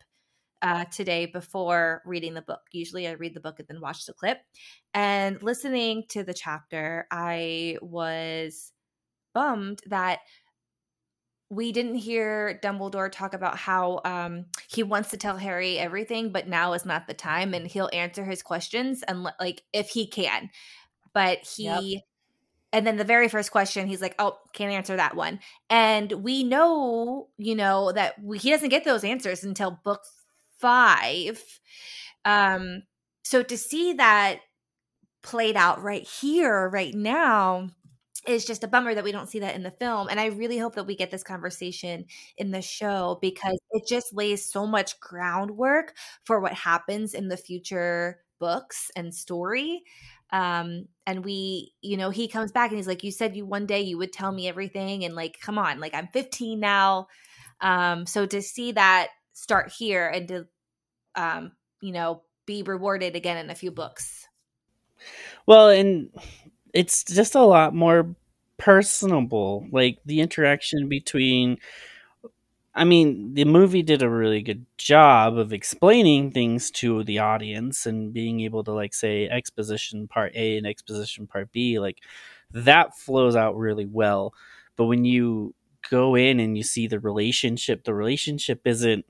uh, 0.65 0.83
today 0.85 1.27
before 1.27 2.01
reading 2.05 2.33
the 2.33 2.41
book. 2.41 2.61
Usually 2.71 3.07
I 3.07 3.11
read 3.11 3.35
the 3.35 3.39
book 3.39 3.59
and 3.59 3.67
then 3.67 3.81
watch 3.81 4.07
the 4.07 4.13
clip. 4.13 4.39
And 4.95 5.41
listening 5.43 6.05
to 6.09 6.23
the 6.23 6.33
chapter, 6.33 7.05
I 7.11 7.77
was 7.83 8.71
bummed 9.35 9.81
that 9.85 10.19
we 11.51 11.71
didn't 11.71 11.95
hear 11.95 12.59
Dumbledore 12.63 13.11
talk 13.11 13.35
about 13.35 13.57
how 13.57 14.01
um, 14.03 14.45
he 14.67 14.81
wants 14.81 15.11
to 15.11 15.17
tell 15.17 15.37
Harry 15.37 15.77
everything, 15.77 16.31
but 16.31 16.47
now 16.47 16.73
is 16.73 16.83
not 16.83 17.05
the 17.05 17.13
time, 17.13 17.53
and 17.53 17.67
he'll 17.67 17.91
answer 17.93 18.25
his 18.25 18.41
questions 18.41 19.03
and 19.03 19.27
like 19.39 19.61
if 19.71 19.89
he 19.89 20.07
can. 20.07 20.49
But 21.13 21.45
he 21.45 21.65
yep 21.65 22.03
and 22.73 22.85
then 22.85 22.97
the 22.97 23.05
very 23.05 23.29
first 23.29 23.51
question, 23.51 23.87
he's 23.87 24.01
like, 24.01 24.15
"Oh, 24.19 24.37
can't 24.51 24.73
answer 24.73 24.97
that 24.97 25.15
one." 25.15 25.39
And 25.69 26.11
we 26.11 26.43
know, 26.43 27.29
you 27.37 27.55
know, 27.55 27.93
that 27.93 28.21
we, 28.21 28.37
he 28.37 28.49
doesn't 28.49 28.67
get 28.67 28.83
those 28.83 29.05
answers 29.05 29.45
until 29.45 29.79
book 29.85 30.01
five. 30.59 31.43
Um, 32.25 32.83
so 33.23 33.43
to 33.43 33.57
see 33.57 33.93
that 33.93 34.39
played 35.23 35.55
out 35.55 35.81
right 35.81 36.03
here, 36.07 36.69
right 36.69 36.93
now, 36.93 37.69
is 38.27 38.45
just 38.45 38.63
a 38.63 38.67
bummer 38.67 38.93
that 38.95 39.03
we 39.03 39.11
don't 39.11 39.29
see 39.29 39.39
that 39.39 39.55
in 39.55 39.63
the 39.63 39.71
film. 39.71 40.07
And 40.09 40.19
I 40.19 40.27
really 40.27 40.57
hope 40.57 40.75
that 40.75 40.87
we 40.87 40.95
get 40.95 41.11
this 41.11 41.23
conversation 41.23 42.05
in 42.37 42.51
the 42.51 42.61
show 42.61 43.19
because 43.21 43.57
it 43.71 43.83
just 43.87 44.13
lays 44.13 44.51
so 44.51 44.65
much 44.65 44.99
groundwork 44.99 45.93
for 46.23 46.39
what 46.39 46.53
happens 46.53 47.13
in 47.13 47.27
the 47.27 47.37
future 47.37 48.19
books 48.39 48.89
and 48.95 49.13
story. 49.13 49.83
Um, 50.31 50.87
and 51.05 51.23
we, 51.23 51.73
you 51.81 51.97
know, 51.97 52.09
he 52.09 52.27
comes 52.27 52.51
back 52.51 52.71
and 52.71 52.77
he's 52.77 52.87
like, 52.87 53.03
You 53.03 53.11
said 53.11 53.35
you 53.35 53.45
one 53.45 53.67
day 53.67 53.81
you 53.81 53.97
would 53.97 54.11
tell 54.11 54.31
me 54.31 54.47
everything. 54.47 55.05
And 55.05 55.15
like, 55.15 55.37
come 55.39 55.57
on, 55.59 55.79
like 55.79 55.93
I'm 55.93 56.07
15 56.11 56.59
now. 56.59 57.07
Um, 57.61 58.05
so 58.05 58.25
to 58.25 58.41
see 58.41 58.71
that 58.73 59.09
start 59.35 59.71
here 59.71 60.07
and 60.07 60.27
to, 60.29 60.47
um, 61.15 61.51
you 61.81 61.91
know, 61.91 62.23
be 62.47 62.63
rewarded 62.63 63.15
again 63.15 63.37
in 63.37 63.49
a 63.51 63.55
few 63.55 63.69
books. 63.69 64.27
Well, 65.45 65.69
and 65.69 66.09
it's 66.73 67.03
just 67.03 67.35
a 67.35 67.41
lot 67.41 67.75
more 67.75 68.15
personable. 68.57 69.67
Like 69.71 69.99
the 70.05 70.21
interaction 70.21 70.89
between 70.89 71.57
I 72.77 72.83
mean, 72.83 73.33
the 73.33 73.45
movie 73.45 73.83
did 73.83 74.01
a 74.01 74.09
really 74.09 74.41
good 74.41 74.65
job 74.77 75.37
of 75.37 75.53
explaining 75.53 76.31
things 76.31 76.69
to 76.71 77.05
the 77.05 77.19
audience 77.19 77.85
and 77.85 78.13
being 78.13 78.41
able 78.41 78.65
to 78.65 78.73
like 78.73 78.93
say 78.93 79.29
exposition 79.29 80.09
part 80.09 80.33
A 80.35 80.57
and 80.57 80.67
exposition 80.67 81.25
part 81.25 81.53
B, 81.53 81.79
like 81.79 81.99
that 82.51 82.97
flows 82.97 83.35
out 83.35 83.55
really 83.55 83.85
well. 83.85 84.33
But 84.75 84.85
when 84.85 85.05
you 85.05 85.55
go 85.89 86.15
in 86.15 86.41
and 86.41 86.57
you 86.57 86.63
see 86.63 86.87
the 86.87 86.99
relationship, 86.99 87.85
the 87.85 87.93
relationship 87.93 88.61
isn't 88.65 89.05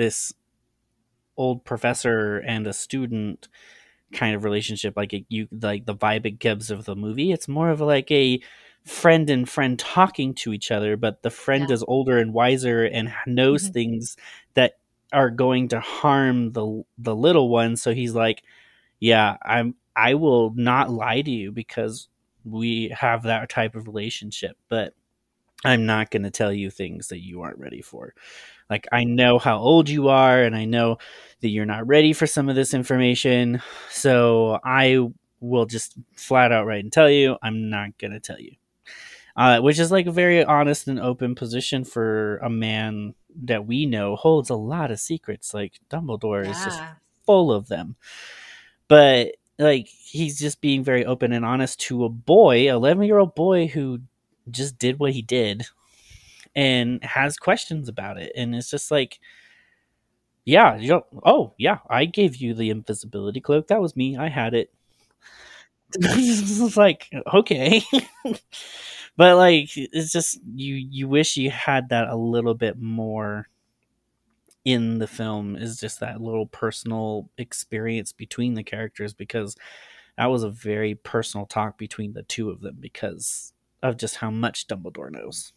this 0.00 0.32
old 1.36 1.62
professor 1.62 2.38
and 2.38 2.66
a 2.66 2.72
student 2.72 3.48
kind 4.14 4.34
of 4.34 4.44
relationship 4.44 4.96
like 4.96 5.12
it, 5.12 5.26
you 5.28 5.46
like 5.52 5.84
the 5.84 5.94
vibe 5.94 6.24
it 6.24 6.38
gives 6.38 6.70
of 6.70 6.86
the 6.86 6.96
movie. 6.96 7.32
It's 7.32 7.46
more 7.46 7.68
of 7.68 7.82
like 7.82 8.10
a 8.10 8.40
friend 8.86 9.28
and 9.28 9.46
friend 9.46 9.78
talking 9.78 10.32
to 10.36 10.54
each 10.54 10.70
other, 10.70 10.96
but 10.96 11.22
the 11.22 11.28
friend 11.28 11.66
yeah. 11.68 11.74
is 11.74 11.84
older 11.86 12.16
and 12.16 12.32
wiser 12.32 12.82
and 12.82 13.12
knows 13.26 13.64
mm-hmm. 13.64 13.72
things 13.74 14.16
that 14.54 14.78
are 15.12 15.28
going 15.28 15.68
to 15.68 15.80
harm 15.80 16.52
the 16.52 16.82
the 16.96 17.14
little 17.14 17.50
one. 17.50 17.76
So 17.76 17.92
he's 17.92 18.14
like, 18.14 18.42
"Yeah, 18.98 19.36
I'm. 19.42 19.74
I 19.94 20.14
will 20.14 20.54
not 20.56 20.88
lie 20.88 21.20
to 21.20 21.30
you 21.30 21.52
because 21.52 22.08
we 22.44 22.88
have 22.96 23.24
that 23.24 23.50
type 23.50 23.74
of 23.74 23.86
relationship, 23.86 24.56
but 24.70 24.94
I'm 25.62 25.84
not 25.84 26.10
going 26.10 26.22
to 26.22 26.30
tell 26.30 26.52
you 26.52 26.70
things 26.70 27.08
that 27.08 27.20
you 27.20 27.42
aren't 27.42 27.58
ready 27.58 27.82
for. 27.82 28.14
Like 28.70 28.86
I 28.92 29.04
know 29.04 29.38
how 29.38 29.58
old 29.58 29.88
you 29.88 30.08
are, 30.08 30.42
and 30.42 30.54
I 30.54 30.64
know 30.64 30.98
that 31.40 31.48
you're 31.48 31.66
not 31.66 31.86
ready 31.86 32.12
for 32.12 32.26
some 32.26 32.48
of 32.48 32.56
this 32.56 32.72
information. 32.72 33.60
So 33.90 34.60
I 34.64 35.08
will 35.40 35.66
just 35.66 35.96
flat 36.16 36.52
out 36.52 36.66
right 36.66 36.82
and 36.82 36.92
tell 36.92 37.10
you 37.10 37.36
I'm 37.42 37.68
not 37.68 37.98
going 37.98 38.12
to 38.12 38.20
tell 38.20 38.38
you." 38.38 38.52
uh, 39.36 39.60
which 39.60 39.78
is 39.78 39.90
like 39.90 40.06
a 40.06 40.12
very 40.12 40.44
honest 40.44 40.88
and 40.88 41.00
open 41.00 41.34
position 41.34 41.84
for 41.84 42.36
a 42.38 42.50
man 42.50 43.14
that 43.44 43.66
we 43.66 43.86
know 43.86 44.16
holds 44.16 44.50
a 44.50 44.54
lot 44.54 44.90
of 44.90 45.00
secrets. 45.00 45.54
Like 45.54 45.80
Dumbledore 45.88 46.44
yeah. 46.44 46.50
is 46.50 46.64
just 46.64 46.82
full 47.24 47.52
of 47.52 47.68
them, 47.68 47.96
but 48.86 49.36
like 49.58 49.88
he's 49.88 50.38
just 50.38 50.60
being 50.60 50.82
very 50.84 51.04
open 51.04 51.32
and 51.32 51.44
honest 51.44 51.80
to 51.80 52.04
a 52.04 52.08
boy, 52.08 52.70
eleven 52.70 53.04
year 53.04 53.18
old 53.18 53.34
boy 53.34 53.66
who 53.66 54.00
just 54.50 54.78
did 54.78 54.98
what 54.98 55.12
he 55.12 55.22
did 55.22 55.66
and 56.54 57.02
has 57.04 57.36
questions 57.36 57.88
about 57.88 58.18
it, 58.18 58.32
and 58.36 58.54
it's 58.54 58.70
just 58.70 58.90
like. 58.90 59.20
Yeah, 60.46 60.76
you 60.76 61.02
oh 61.24 61.52
yeah, 61.58 61.78
I 61.88 62.06
gave 62.06 62.36
you 62.36 62.54
the 62.54 62.70
invisibility 62.70 63.40
cloak. 63.40 63.68
That 63.68 63.80
was 63.80 63.94
me. 63.94 64.16
I 64.16 64.28
had 64.28 64.54
it. 64.54 64.72
it's 65.96 66.76
like 66.76 67.08
okay 67.34 67.82
but 69.16 69.36
like 69.36 69.68
it's 69.76 70.12
just 70.12 70.38
you 70.54 70.74
you 70.76 71.08
wish 71.08 71.36
you 71.36 71.50
had 71.50 71.88
that 71.88 72.08
a 72.08 72.16
little 72.16 72.54
bit 72.54 72.80
more 72.80 73.48
in 74.64 74.98
the 74.98 75.06
film 75.06 75.56
is 75.56 75.80
just 75.80 76.00
that 76.00 76.20
little 76.20 76.46
personal 76.46 77.28
experience 77.38 78.12
between 78.12 78.54
the 78.54 78.62
characters 78.62 79.12
because 79.14 79.56
that 80.16 80.26
was 80.26 80.42
a 80.42 80.50
very 80.50 80.94
personal 80.94 81.46
talk 81.46 81.78
between 81.78 82.12
the 82.12 82.22
two 82.24 82.50
of 82.50 82.60
them 82.60 82.76
because 82.78 83.52
of 83.82 83.96
just 83.96 84.16
how 84.16 84.30
much 84.30 84.66
Dumbledore 84.66 85.10
knows. 85.10 85.52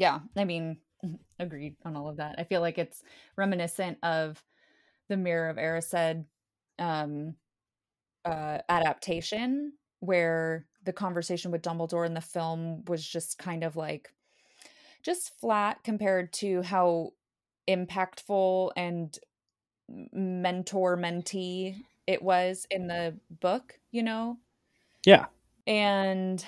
Yeah, 0.00 0.20
I 0.34 0.44
mean, 0.44 0.78
agreed 1.38 1.76
on 1.84 1.94
all 1.94 2.08
of 2.08 2.16
that. 2.16 2.36
I 2.38 2.44
feel 2.44 2.62
like 2.62 2.78
it's 2.78 3.02
reminiscent 3.36 3.98
of 4.02 4.42
the 5.10 5.16
Mirror 5.16 5.50
of 5.50 5.56
Erised 5.58 6.24
um, 6.78 7.34
uh, 8.24 8.58
adaptation 8.68 9.74
where 10.00 10.64
the 10.84 10.92
conversation 10.94 11.50
with 11.50 11.60
Dumbledore 11.60 12.06
in 12.06 12.14
the 12.14 12.20
film 12.22 12.82
was 12.86 13.06
just 13.06 13.36
kind 13.36 13.62
of 13.62 13.76
like 13.76 14.14
just 15.02 15.38
flat 15.38 15.84
compared 15.84 16.32
to 16.32 16.62
how 16.62 17.10
impactful 17.68 18.70
and 18.76 19.18
mentor 20.14 20.96
mentee 20.96 21.76
it 22.06 22.22
was 22.22 22.66
in 22.70 22.86
the 22.86 23.18
book, 23.40 23.78
you 23.90 24.02
know? 24.02 24.38
Yeah. 25.04 25.26
And 25.66 26.42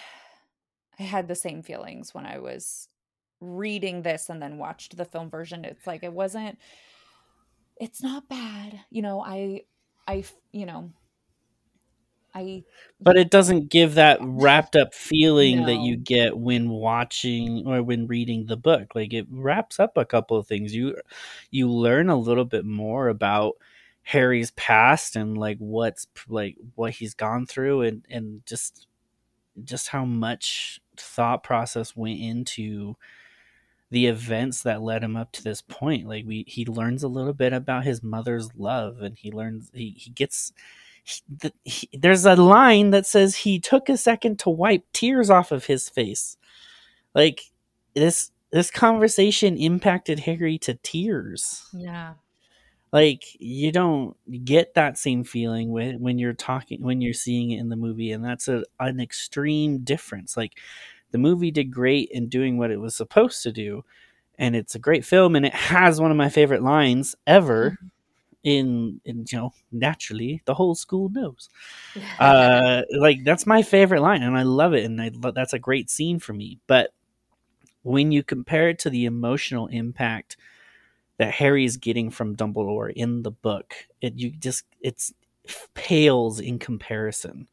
I 0.99 1.03
had 1.03 1.29
the 1.29 1.35
same 1.35 1.63
feelings 1.63 2.15
when 2.15 2.25
I 2.25 2.39
was 2.39 2.89
reading 3.43 4.03
this 4.03 4.31
and 4.31 4.41
then 4.41 4.57
watched 4.57 4.97
the 4.97 5.05
film 5.05 5.29
version. 5.29 5.65
It's 5.65 5.87
like 5.87 6.03
it 6.03 6.13
wasn't 6.13 6.59
it's 7.79 8.03
not 8.03 8.29
bad. 8.29 8.81
You 8.91 9.03
know, 9.03 9.21
I 9.21 9.63
I 10.07 10.25
you 10.53 10.67
know, 10.67 10.93
I 12.35 12.63
but 13.01 13.17
it 13.17 13.31
doesn't 13.31 13.71
give 13.71 13.95
that 13.95 14.19
wrapped 14.21 14.77
up 14.77 14.95
feeling 14.95 15.61
no. 15.61 15.67
that 15.67 15.81
you 15.81 15.97
get 15.97 16.39
when 16.39 16.69
watching 16.71 17.67
or 17.67 17.83
when 17.83 18.07
reading 18.07 18.47
the 18.47 18.57
book. 18.57 18.95
Like 18.95 19.13
it 19.13 19.27
wraps 19.31 19.81
up 19.81 19.97
a 19.97 20.05
couple 20.05 20.37
of 20.37 20.47
things. 20.47 20.75
You 20.75 20.97
you 21.51 21.69
learn 21.69 22.09
a 22.09 22.17
little 22.17 22.45
bit 22.45 22.65
more 22.65 23.09
about 23.09 23.57
Harry's 24.05 24.53
past 24.53 25.17
and 25.17 25.37
like 25.37 25.59
what's 25.59 26.07
like 26.29 26.57
what 26.75 26.93
he's 26.93 27.15
gone 27.15 27.47
through 27.47 27.83
and 27.83 28.07
and 28.09 28.47
just 28.47 28.87
just 29.65 29.89
how 29.89 30.05
much 30.05 30.81
thought 30.97 31.43
process 31.43 31.97
went 31.97 32.21
into 32.21 32.97
the 33.93 34.07
events 34.07 34.63
that 34.63 34.83
led 34.83 35.05
him 35.05 35.17
up 35.17 35.31
to 35.33 35.45
this 35.45 35.61
point 35.63 36.09
like 36.09 36.25
we 36.27 36.45
he 36.49 36.65
learns 36.65 37.03
a 37.03 37.09
little 37.09 37.35
bit 37.35 37.53
about 37.53 37.85
his 37.85 38.03
mother's 38.03 38.49
love 38.57 39.03
and 39.03 39.19
he 39.19 39.31
learns 39.31 39.71
he, 39.75 39.91
he 39.91 40.11
gets 40.11 40.53
he, 41.05 41.53
he, 41.65 41.89
there's 41.93 42.25
a 42.25 42.37
line 42.37 42.91
that 42.91 43.07
says 43.07 43.37
he 43.37 43.59
took 43.59 43.89
a 43.89 43.97
second 43.97 44.39
to 44.41 44.51
wipe 44.51 44.85
tears 44.93 45.31
off 45.31 45.53
of 45.53 45.67
his 45.67 45.89
face. 45.89 46.37
Like 47.15 47.41
this 47.95 48.31
this 48.51 48.71
conversation 48.71 49.57
impacted 49.57 50.21
Harry 50.21 50.59
to 50.59 50.75
tears. 50.75 51.65
Yeah. 51.73 52.15
Like 52.93 53.25
you 53.41 53.73
don't 53.73 54.17
get 54.45 54.75
that 54.75 54.99
same 54.99 55.25
feeling 55.25 55.73
when 55.73 56.01
when 56.01 56.19
you're 56.19 56.35
talking 56.35 56.83
when 56.83 57.01
you're 57.01 57.15
seeing 57.15 57.51
it 57.51 57.59
in 57.59 57.69
the 57.69 57.77
movie 57.77 58.13
and 58.13 58.25
that's 58.25 58.49
a, 58.49 58.65
an 58.79 59.01
extreme 59.01 59.79
difference. 59.79 60.37
Like 60.37 60.53
the 61.13 61.19
movie 61.19 61.51
did 61.51 61.71
great 61.71 62.09
in 62.11 62.29
doing 62.29 62.59
what 62.59 62.71
it 62.71 62.81
was 62.81 62.95
supposed 62.95 63.43
to 63.43 63.53
do 63.53 63.85
and 64.39 64.57
it's 64.57 64.75
a 64.75 64.81
great 64.81 65.05
film 65.05 65.37
and 65.37 65.47
it 65.47 65.55
has 65.55 66.01
one 66.01 66.11
of 66.11 66.17
my 66.17 66.29
favorite 66.29 66.63
lines 66.63 67.15
ever. 67.27 67.71
Mm-hmm 67.71 67.87
in, 68.45 69.01
in 69.05 69.25
you 69.31 69.39
know 69.39 69.53
naturally 69.71 70.43
the 70.47 70.55
whole 70.55 70.75
school 70.75 71.09
knows 71.11 71.49
uh 72.19 72.83
like 72.99 73.23
that's 73.25 73.47
my 73.47 73.63
favorite 73.63 74.01
line 74.01 74.23
and 74.23 74.37
i 74.37 74.43
love 74.43 74.75
it 74.75 74.85
and 74.85 75.01
I, 75.01 75.11
that's 75.33 75.53
a 75.53 75.59
great 75.59 75.91
scene 75.91 76.19
for 76.19 76.33
me 76.33 76.59
but 76.67 76.93
when 77.83 78.13
you 78.13 78.23
compare 78.23 78.69
it 78.69 78.79
to 78.81 78.91
the 78.91 79.05
emotional 79.05 79.69
impact 79.69 80.37
that 81.19 81.35
harry 81.35 81.65
is 81.65 81.77
getting 81.77 82.11
from 82.11 82.37
dumbledore 82.37 82.93
in 82.93 83.23
the 83.23 83.31
book 83.31 83.75
it 84.01 84.19
you 84.19 84.31
just 84.31 84.65
it's 84.81 85.13
pales 85.75 86.41
in 86.41 86.59
comparison 86.59 87.49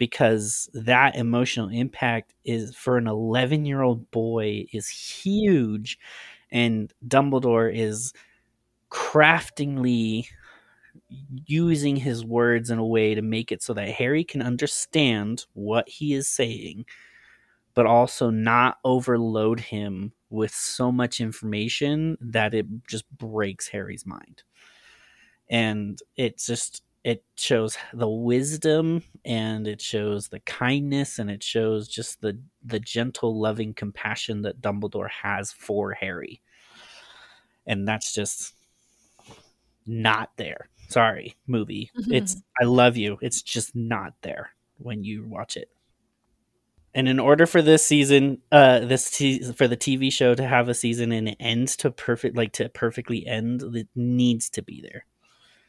because 0.00 0.70
that 0.72 1.14
emotional 1.14 1.68
impact 1.68 2.32
is 2.42 2.74
for 2.74 2.96
an 2.96 3.06
11 3.06 3.66
year 3.66 3.82
old 3.82 4.10
boy 4.10 4.64
is 4.72 4.88
huge 4.88 5.98
and 6.50 6.90
dumbledore 7.06 7.70
is 7.72 8.14
craftingly 8.90 10.26
using 11.44 11.96
his 11.96 12.24
words 12.24 12.70
in 12.70 12.78
a 12.78 12.86
way 12.86 13.14
to 13.14 13.20
make 13.20 13.52
it 13.52 13.62
so 13.62 13.74
that 13.74 13.90
Harry 13.90 14.24
can 14.24 14.40
understand 14.40 15.44
what 15.52 15.86
he 15.86 16.14
is 16.14 16.26
saying, 16.26 16.86
but 17.74 17.84
also 17.84 18.30
not 18.30 18.78
overload 18.82 19.60
him 19.60 20.14
with 20.30 20.50
so 20.50 20.90
much 20.90 21.20
information 21.20 22.16
that 22.22 22.54
it 22.54 22.64
just 22.88 23.04
breaks 23.18 23.68
Harry's 23.68 24.06
mind. 24.06 24.44
And 25.50 25.98
it's 26.16 26.46
just 26.46 26.84
it 27.02 27.24
shows 27.36 27.76
the 27.94 28.08
wisdom 28.08 29.02
and 29.24 29.66
it 29.66 29.80
shows 29.80 30.28
the 30.28 30.40
kindness 30.40 31.18
and 31.18 31.30
it 31.30 31.42
shows 31.42 31.88
just 31.88 32.20
the 32.20 32.38
the 32.64 32.80
gentle 32.80 33.40
loving 33.40 33.72
compassion 33.72 34.42
that 34.42 34.60
dumbledore 34.60 35.10
has 35.10 35.52
for 35.52 35.92
harry. 35.92 36.42
And 37.66 37.86
that's 37.86 38.12
just 38.12 38.54
not 39.86 40.30
there. 40.36 40.68
Sorry 40.88 41.36
movie. 41.46 41.90
It's 42.08 42.36
i 42.60 42.64
love 42.64 42.96
you. 42.96 43.18
It's 43.22 43.42
just 43.42 43.74
not 43.74 44.14
there 44.22 44.50
when 44.78 45.04
you 45.04 45.24
watch 45.26 45.56
it. 45.56 45.70
And 46.92 47.08
in 47.08 47.20
order 47.20 47.46
for 47.46 47.62
this 47.62 47.86
season 47.86 48.42
uh 48.52 48.80
this 48.80 49.10
t- 49.10 49.52
for 49.52 49.66
the 49.68 49.76
tv 49.76 50.12
show 50.12 50.34
to 50.34 50.46
have 50.46 50.68
a 50.68 50.74
season 50.74 51.12
and 51.12 51.30
it 51.30 51.36
ends 51.40 51.76
to 51.76 51.90
perfect 51.90 52.36
like 52.36 52.52
to 52.54 52.68
perfectly 52.68 53.26
end 53.26 53.62
it 53.74 53.88
needs 53.94 54.50
to 54.50 54.62
be 54.62 54.82
there 54.82 55.06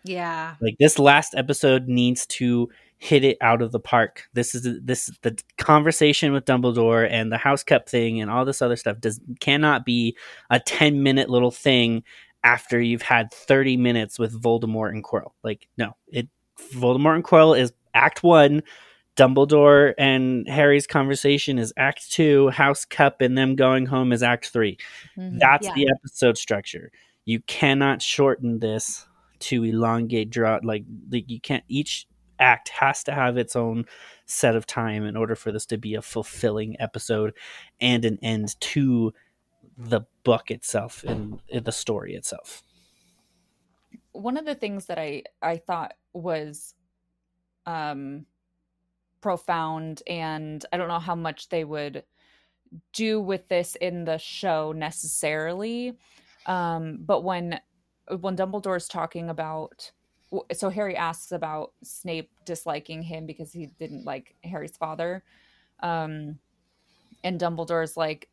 Yeah. 0.04 0.56
like 0.62 0.76
this 0.80 0.98
last 1.00 1.36
episode 1.36 1.88
needs 1.88 2.26
to 2.28 2.70
hit 2.98 3.24
it 3.24 3.38
out 3.42 3.62
of 3.62 3.72
the 3.72 3.80
park. 3.80 4.24
This 4.34 4.54
is 4.54 4.80
this 4.84 5.10
the 5.24 5.38
conversation 5.58 6.34
with 6.34 6.46
dumbledore 6.46 7.08
and 7.10 7.32
the 7.32 7.38
house 7.38 7.64
cup 7.64 7.90
thing 7.90 8.22
and 8.22 8.30
all 8.30 8.46
this 8.46 8.62
other 8.62 8.76
stuff 8.76 9.00
does 9.00 9.20
cannot 9.40 9.86
be 9.86 10.16
a 10.50 10.60
10 10.60 11.02
minute 11.02 11.30
little 11.30 11.50
thing 11.52 12.04
after 12.44 12.80
you've 12.82 13.02
had 13.02 13.32
30 13.32 13.78
minutes 13.78 14.18
with 14.20 14.40
voldemort 14.40 14.90
and 14.90 15.04
quirrell. 15.04 15.32
Like 15.44 15.68
no 15.78 15.96
it 16.08 16.28
voldemort 16.74 17.16
and 17.16 17.24
quirrell 17.24 17.58
is 17.60 17.74
act 17.94 18.22
one. 18.24 18.62
Dumbledore 19.18 19.94
and 19.98 20.48
harry's 20.48 20.88
conversation 20.88 21.60
is 21.60 21.74
act 21.78 22.12
two. 22.12 22.50
House 22.50 22.86
cup 22.86 23.20
and 23.22 23.38
them 23.38 23.56
going 23.56 23.86
home 23.86 24.12
is 24.14 24.24
act 24.24 24.48
3 24.50 24.78
Mhm. 25.18 25.40
that's 25.40 25.68
Yeah. 25.68 25.74
the 25.76 25.90
episode 25.90 26.38
structure. 26.38 26.92
You 27.26 27.42
cannot 27.42 28.02
shorten 28.02 28.60
this 28.60 29.06
to 29.42 29.64
elongate 29.64 30.30
draw 30.30 30.60
like, 30.64 30.86
like 31.12 31.30
you 31.30 31.40
can't 31.40 31.64
each 31.68 32.08
act 32.42 32.70
has 32.70 33.04
to 33.04 33.14
have 33.14 33.38
its 33.38 33.56
own 33.56 33.86
set 34.26 34.56
of 34.56 34.66
time 34.66 35.06
in 35.06 35.16
order 35.16 35.36
for 35.36 35.52
this 35.52 35.66
to 35.68 35.78
be 35.78 35.96
a 35.96 36.02
fulfilling 36.02 36.76
episode 36.80 37.34
and 37.80 38.04
an 38.04 38.18
end 38.22 38.60
to 38.60 39.14
the 39.78 40.02
book 40.24 40.52
itself 40.52 41.04
and 41.04 41.40
the 41.54 41.72
story 41.72 42.16
itself. 42.16 42.64
One 44.12 44.38
of 44.38 44.46
the 44.46 44.56
things 44.56 44.88
that 44.88 45.00
I 45.00 45.24
I 45.42 45.58
thought 45.58 45.94
was 46.14 46.74
um 47.66 48.26
profound 49.22 50.02
and 50.08 50.66
I 50.74 50.78
don't 50.78 50.88
know 50.88 51.00
how 51.00 51.16
much 51.16 51.50
they 51.50 51.64
would 51.64 52.04
do 52.94 53.22
with 53.22 53.48
this 53.48 53.76
in 53.76 54.06
the 54.06 54.18
show 54.18 54.72
necessarily 54.72 55.94
um 56.48 56.98
but 57.02 57.22
when 57.22 57.60
when 58.20 58.36
Dumbledore 58.36 58.78
is 58.78 58.88
talking 58.88 59.30
about 59.30 59.92
so 60.54 60.70
Harry 60.70 60.96
asks 60.96 61.34
about 61.34 61.74
Snape 61.84 62.32
disliking 62.46 63.02
him 63.04 63.26
because 63.26 63.52
he 63.52 63.66
didn't 63.66 64.06
like 64.06 64.36
Harry's 64.44 64.78
father. 64.78 65.24
Um 65.82 66.40
and 67.24 67.40
Dumbledore's 67.40 67.98
like 67.98 68.30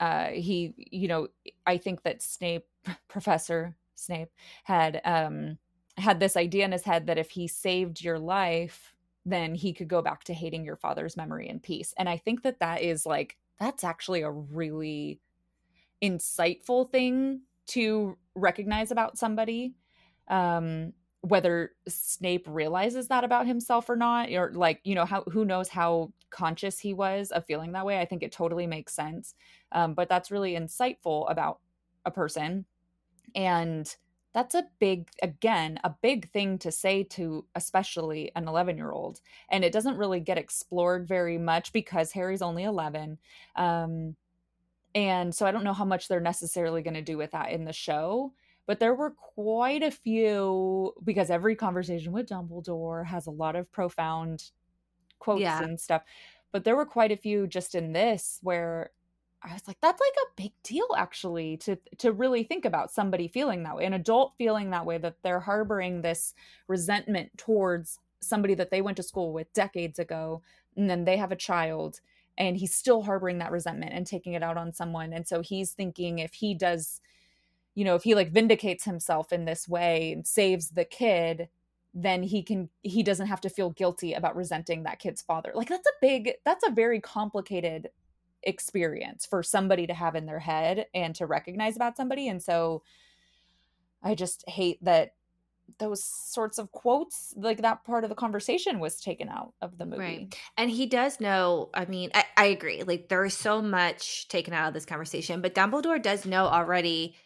uh 0.00 0.26
he 0.26 0.74
you 0.76 1.08
know 1.08 1.28
I 1.66 1.78
think 1.78 2.02
that 2.02 2.22
Snape 2.22 2.66
professor 3.08 3.76
Snape 3.94 4.30
had 4.64 5.00
um 5.04 5.58
had 5.96 6.20
this 6.20 6.36
idea 6.36 6.64
in 6.64 6.72
his 6.72 6.84
head 6.84 7.06
that 7.06 7.18
if 7.18 7.30
he 7.30 7.48
saved 7.48 8.02
your 8.02 8.18
life 8.18 8.94
then 9.24 9.54
he 9.54 9.72
could 9.72 9.88
go 9.88 10.02
back 10.02 10.22
to 10.24 10.34
hating 10.34 10.64
your 10.64 10.76
father's 10.76 11.16
memory 11.16 11.48
in 11.48 11.60
peace. 11.60 11.94
And 11.96 12.08
i 12.08 12.16
think 12.16 12.42
that 12.42 12.60
that 12.60 12.82
is 12.82 13.06
like 13.06 13.36
that's 13.58 13.84
actually 13.84 14.22
a 14.22 14.30
really 14.30 15.20
insightful 16.02 16.90
thing 16.90 17.42
to 17.68 18.16
recognize 18.36 18.90
about 18.90 19.18
somebody 19.18 19.74
um 20.28 20.92
whether 21.22 21.72
snape 21.88 22.46
realizes 22.48 23.08
that 23.08 23.24
about 23.24 23.46
himself 23.46 23.88
or 23.88 23.96
not 23.96 24.30
or 24.30 24.52
like 24.54 24.80
you 24.84 24.94
know 24.94 25.04
how 25.04 25.22
who 25.24 25.44
knows 25.44 25.68
how 25.68 26.12
conscious 26.30 26.78
he 26.78 26.92
was 26.92 27.30
of 27.30 27.44
feeling 27.46 27.72
that 27.72 27.86
way. 27.86 28.00
I 28.00 28.04
think 28.04 28.22
it 28.22 28.32
totally 28.32 28.66
makes 28.66 28.92
sense. 28.94 29.34
Um, 29.72 29.94
but 29.94 30.08
that's 30.08 30.30
really 30.30 30.52
insightful 30.52 31.30
about 31.30 31.60
a 32.04 32.10
person. 32.10 32.66
And 33.34 33.94
that's 34.34 34.54
a 34.54 34.66
big 34.78 35.08
again 35.22 35.80
a 35.82 35.94
big 36.02 36.30
thing 36.30 36.58
to 36.58 36.70
say 36.70 37.02
to 37.02 37.46
especially 37.54 38.30
an 38.36 38.46
11 38.46 38.76
year 38.76 38.92
old 38.92 39.22
and 39.48 39.64
it 39.64 39.72
doesn't 39.72 39.96
really 39.96 40.20
get 40.20 40.36
explored 40.36 41.08
very 41.08 41.38
much 41.38 41.72
because 41.72 42.12
harry's 42.12 42.42
only 42.42 42.64
11 42.64 43.16
um, 43.56 44.14
and 44.96 45.34
so 45.34 45.46
i 45.46 45.52
don't 45.52 45.64
know 45.64 45.74
how 45.74 45.84
much 45.84 46.08
they're 46.08 46.20
necessarily 46.20 46.82
going 46.82 46.94
to 46.94 47.02
do 47.02 47.18
with 47.18 47.30
that 47.32 47.52
in 47.52 47.64
the 47.66 47.72
show 47.72 48.32
but 48.66 48.80
there 48.80 48.94
were 48.96 49.12
quite 49.12 49.84
a 49.84 49.92
few 49.92 50.92
because 51.04 51.30
every 51.30 51.54
conversation 51.54 52.12
with 52.12 52.28
dumbledore 52.28 53.06
has 53.06 53.26
a 53.28 53.30
lot 53.30 53.54
of 53.56 53.70
profound 53.70 54.50
quotes 55.20 55.40
Yeah. 55.42 55.62
and 55.62 55.80
stuff 55.80 56.02
but 56.52 56.64
there 56.64 56.76
were 56.76 56.86
quite 56.86 57.12
a 57.12 57.16
few 57.16 57.46
just 57.46 57.74
in 57.76 57.92
this 57.92 58.40
where 58.42 58.90
I 59.42 59.52
was 59.52 59.68
like, 59.68 59.76
that's 59.80 60.00
like 60.00 60.14
a 60.26 60.42
big 60.42 60.52
deal 60.64 60.88
actually 60.96 61.58
to 61.58 61.76
to 61.98 62.10
really 62.12 62.42
think 62.42 62.64
about 62.64 62.90
somebody 62.90 63.28
feeling 63.28 63.62
that 63.62 63.76
way, 63.76 63.84
an 63.84 63.92
adult 63.92 64.34
feeling 64.38 64.70
that 64.70 64.86
way, 64.86 64.98
that 64.98 65.18
they're 65.22 65.40
harboring 65.40 66.02
this 66.02 66.34
resentment 66.66 67.36
towards 67.38 68.00
somebody 68.20 68.54
that 68.54 68.70
they 68.70 68.82
went 68.82 68.96
to 68.96 69.02
school 69.04 69.32
with 69.32 69.52
decades 69.52 69.98
ago, 70.00 70.42
and 70.76 70.90
then 70.90 71.04
they 71.04 71.16
have 71.18 71.32
a 71.32 71.36
child 71.36 72.00
and 72.38 72.56
he's 72.56 72.74
still 72.74 73.02
harboring 73.02 73.38
that 73.38 73.50
resentment 73.50 73.92
and 73.92 74.06
taking 74.06 74.34
it 74.34 74.42
out 74.42 74.56
on 74.56 74.72
someone. 74.72 75.12
And 75.12 75.26
so 75.26 75.40
he's 75.40 75.72
thinking 75.72 76.18
if 76.18 76.34
he 76.34 76.54
does, 76.54 77.00
you 77.74 77.84
know, 77.84 77.94
if 77.94 78.02
he 78.02 78.14
like 78.14 78.30
vindicates 78.30 78.84
himself 78.84 79.32
in 79.32 79.44
this 79.44 79.68
way 79.68 80.12
and 80.12 80.26
saves 80.26 80.70
the 80.70 80.84
kid, 80.84 81.48
then 81.94 82.22
he 82.22 82.42
can 82.42 82.68
he 82.82 83.02
doesn't 83.02 83.28
have 83.28 83.40
to 83.40 83.48
feel 83.48 83.70
guilty 83.70 84.12
about 84.12 84.36
resenting 84.36 84.82
that 84.82 84.98
kid's 84.98 85.22
father. 85.22 85.52
Like 85.54 85.68
that's 85.68 85.86
a 85.86 85.98
big 86.00 86.32
that's 86.44 86.66
a 86.66 86.70
very 86.70 87.00
complicated 87.00 87.88
experience 88.46 89.26
for 89.26 89.42
somebody 89.42 89.86
to 89.86 89.94
have 89.94 90.14
in 90.14 90.26
their 90.26 90.38
head 90.38 90.86
and 90.94 91.14
to 91.16 91.26
recognize 91.26 91.74
about 91.74 91.96
somebody 91.96 92.28
and 92.28 92.42
so 92.42 92.82
i 94.02 94.14
just 94.14 94.48
hate 94.48 94.82
that 94.82 95.14
those 95.78 96.04
sorts 96.04 96.58
of 96.58 96.70
quotes 96.72 97.34
like 97.36 97.62
that 97.62 97.84
part 97.84 98.04
of 98.04 98.10
the 98.10 98.16
conversation 98.16 98.78
was 98.78 99.00
taken 99.00 99.28
out 99.28 99.52
of 99.60 99.76
the 99.78 99.84
movie 99.84 99.98
Right. 99.98 100.36
And 100.56 100.70
he 100.70 100.86
does 100.86 101.20
know, 101.20 101.70
I 101.74 101.84
mean, 101.86 102.10
I, 102.14 102.24
I 102.36 102.44
agree. 102.46 102.82
Like 102.82 103.08
there 103.08 103.24
is 103.24 103.34
so 103.34 103.60
much 103.60 104.28
taken 104.28 104.54
out 104.54 104.68
of 104.68 104.74
this 104.74 104.86
conversation, 104.86 105.42
but 105.42 105.54
Dumbledore 105.54 106.02
does 106.02 106.24
know 106.24 106.46
already 106.46 107.16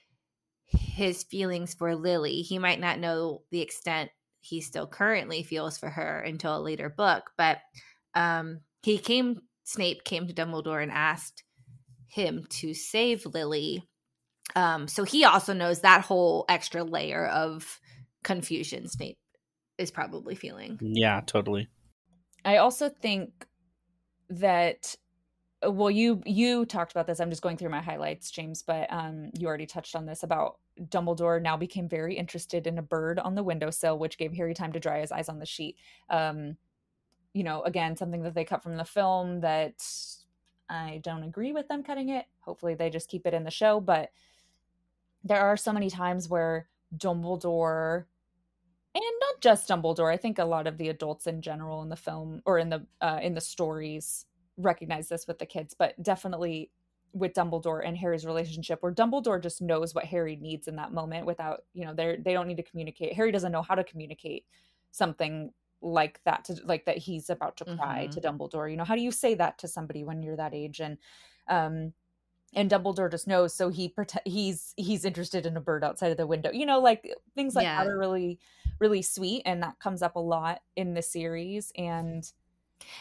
his 0.67 1.23
feelings 1.25 1.75
for 1.75 1.95
Lily. 1.95 2.43
He 2.43 2.59
might 2.59 2.81
not 2.81 2.99
know 2.99 3.43
the 3.51 3.61
extent 3.61 4.11
he 4.41 4.61
still 4.61 4.87
currently 4.87 5.43
feels 5.43 5.77
for 5.79 5.91
her 5.91 6.21
until 6.21 6.57
a 6.57 6.63
later 6.63 6.89
book, 6.89 7.31
but 7.37 7.59
um 8.15 8.61
he 8.83 8.99
came 8.99 9.41
Snape 9.65 10.05
came 10.05 10.27
to 10.27 10.35
Dumbledore 10.35 10.83
and 10.83 10.91
asked 10.91 11.45
him 12.09 12.47
to 12.49 12.75
save 12.75 13.27
Lily. 13.27 13.83
Um 14.57 14.89
so 14.89 15.05
he 15.05 15.25
also 15.25 15.53
knows 15.53 15.81
that 15.81 16.05
whole 16.05 16.45
extra 16.49 16.83
layer 16.83 17.27
of 17.27 17.79
confusion 18.23 18.89
Snape 18.89 19.19
is 19.79 19.91
probably 19.91 20.35
feeling. 20.35 20.79
yeah 20.81 21.21
totally. 21.27 21.69
I 22.45 22.57
also 22.59 22.89
think 22.89 23.47
that 24.29 24.95
uh, 25.67 25.71
well 25.71 25.91
you 25.91 26.23
you 26.25 26.65
talked 26.65 26.93
about 26.93 27.07
this. 27.07 27.21
I'm 27.21 27.31
just 27.31 27.43
going 27.43 27.57
through 27.57 27.71
my 27.71 27.81
highlights 27.83 28.31
James 28.31 28.63
but 28.63 28.93
um 28.93 29.31
you 29.39 29.47
already 29.47 29.67
touched 29.67 29.97
on 29.97 30.07
this 30.07 30.23
about 30.23 30.59
Dumbledore 30.81 31.43
now 31.43 31.57
became 31.57 31.89
very 31.89 32.17
interested 32.17 32.67
in 32.67 32.79
a 32.79 32.83
bird 32.83 33.19
on 33.19 33.35
the 33.35 33.43
windowsill 33.43 33.99
which 33.99 34.17
gave 34.19 34.33
Harry 34.33 34.55
time 34.55 34.73
to 34.73 34.81
dry 34.81 35.01
his 35.01 35.13
eyes 35.13 35.29
on 35.29 35.39
the 35.39 35.47
sheet. 35.47 35.77
Um 36.09 36.57
you 37.33 37.43
know 37.45 37.63
again 37.63 37.97
something 37.97 38.23
that 38.23 38.35
they 38.35 38.45
cut 38.45 38.63
from 38.63 38.77
the 38.77 38.85
film 38.85 39.41
that 39.41 39.83
I 40.69 41.01
don't 41.03 41.25
agree 41.25 41.53
with 41.53 41.69
them 41.69 41.83
cutting 41.83 42.11
it. 42.11 42.27
Hopefully 42.41 42.75
they 42.75 42.91
just 42.91 43.09
keep 43.11 43.27
it 43.27 43.35
in 43.35 43.45
the 43.45 43.51
show 43.51 43.81
but 43.81 44.11
there 45.25 45.41
are 45.41 45.57
so 45.57 45.73
many 45.73 45.91
times 45.91 46.29
where 46.29 46.69
Dumbledore 46.97 48.05
and 48.95 49.05
not 49.21 49.41
just 49.41 49.69
Dumbledore. 49.69 50.13
I 50.13 50.17
think 50.17 50.39
a 50.39 50.45
lot 50.45 50.67
of 50.67 50.79
the 50.79 50.89
adults 50.89 51.27
in 51.27 51.43
general 51.43 51.83
in 51.83 51.89
the 51.89 51.97
film 51.97 52.43
or 52.45 52.59
in 52.59 52.71
the 52.71 52.87
uh, 53.01 53.21
in 53.23 53.35
the 53.35 53.41
stories 53.41 54.27
recognize 54.57 55.09
this 55.09 55.27
with 55.27 55.39
the 55.39 55.47
kids, 55.47 55.75
but 55.75 56.01
definitely 56.03 56.73
with 57.13 57.33
Dumbledore 57.33 57.85
and 57.85 57.97
Harry's 57.97 58.27
relationship, 58.27 58.83
where 58.83 58.93
Dumbledore 58.95 59.43
just 59.43 59.61
knows 59.63 59.95
what 59.95 60.05
Harry 60.05 60.37
needs 60.37 60.69
in 60.69 60.77
that 60.77 60.93
moment 60.93 61.27
without 61.27 61.65
you 61.73 61.85
know 61.85 61.95
they 61.95 62.17
they 62.17 62.33
don't 62.33 62.47
need 62.49 62.57
to 62.57 62.63
communicate. 62.63 63.15
Harry 63.15 63.33
doesn't 63.33 63.53
know 63.53 63.63
how 63.63 63.75
to 63.75 63.85
communicate 63.85 64.47
something 64.91 65.53
like 65.83 66.23
that 66.25 66.45
to 66.45 66.55
like 66.65 66.85
that 66.85 66.99
he's 66.99 67.31
about 67.31 67.57
to 67.57 67.65
cry 67.65 68.07
Mhm. 68.07 68.11
to 68.13 68.21
Dumbledore. 68.21 68.71
You 68.71 68.77
know 68.77 68.85
how 68.85 68.97
do 68.97 69.03
you 69.03 69.13
say 69.13 69.35
that 69.35 69.59
to 69.59 69.69
somebody 69.69 70.05
when 70.05 70.23
you're 70.23 70.37
that 70.37 70.55
age 70.55 70.81
and 70.81 70.99
um 71.49 71.95
and 72.55 72.71
Dumbledore 72.71 73.11
just 73.11 73.29
knows, 73.29 73.55
so 73.55 73.69
he 73.69 73.89
prote- 73.89 74.19
he's 74.27 74.75
he's 74.77 75.05
interested 75.05 75.47
in 75.47 75.57
a 75.57 75.61
bird 75.61 75.85
outside 75.85 76.11
of 76.11 76.17
the 76.17 76.27
window. 76.27 76.51
You 76.53 76.67
know, 76.67 76.81
like 76.81 77.13
things 77.35 77.55
like 77.55 77.69
that 77.77 77.87
are 77.87 77.99
really 77.99 78.41
really 78.81 79.03
sweet, 79.03 79.43
and 79.45 79.63
that 79.63 79.79
comes 79.79 80.03
up 80.03 80.17
a 80.17 80.21
lot 80.21 80.61
in 80.77 80.95
the 80.95 81.03
series. 81.03 81.73
And 81.77 82.25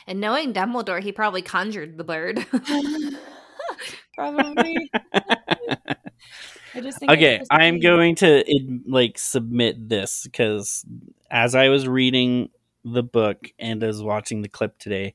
And 0.07 0.19
knowing 0.19 0.53
Dumbledore, 0.53 1.01
he 1.01 1.11
probably 1.11 1.41
conjured 1.41 1.97
the 1.97 2.03
bird. 2.03 2.45
probably, 4.15 4.91
I 5.13 6.81
just 6.81 6.99
think 6.99 7.11
okay 7.11 7.41
i'm 7.51 7.79
going 7.79 8.15
to 8.15 8.43
like 8.85 9.17
submit 9.17 9.87
this 9.87 10.23
because 10.23 10.85
as 11.31 11.55
I 11.55 11.69
was 11.69 11.87
reading 11.87 12.49
the 12.83 13.03
book 13.03 13.51
and 13.59 13.83
as 13.83 14.01
watching 14.01 14.41
the 14.41 14.49
clip 14.49 14.77
today, 14.79 15.13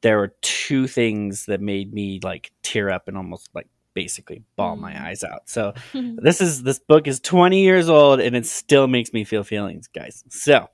there 0.00 0.18
were 0.18 0.34
two 0.40 0.86
things 0.86 1.46
that 1.46 1.60
made 1.60 1.92
me 1.92 2.20
like 2.22 2.52
tear 2.62 2.90
up 2.90 3.08
and 3.08 3.16
almost 3.16 3.48
like 3.54 3.68
basically 3.94 4.42
bawl 4.56 4.76
my 4.76 4.92
Mm. 4.92 5.02
eyes 5.02 5.24
out. 5.24 5.48
So 5.48 5.74
this 5.94 6.40
is 6.40 6.62
this 6.62 6.78
book 6.78 7.06
is 7.06 7.20
20 7.20 7.60
years 7.62 7.88
old 7.88 8.20
and 8.20 8.34
it 8.36 8.46
still 8.46 8.86
makes 8.86 9.12
me 9.12 9.24
feel 9.24 9.44
feelings, 9.44 9.88
guys. 9.88 10.24
So 10.28 10.68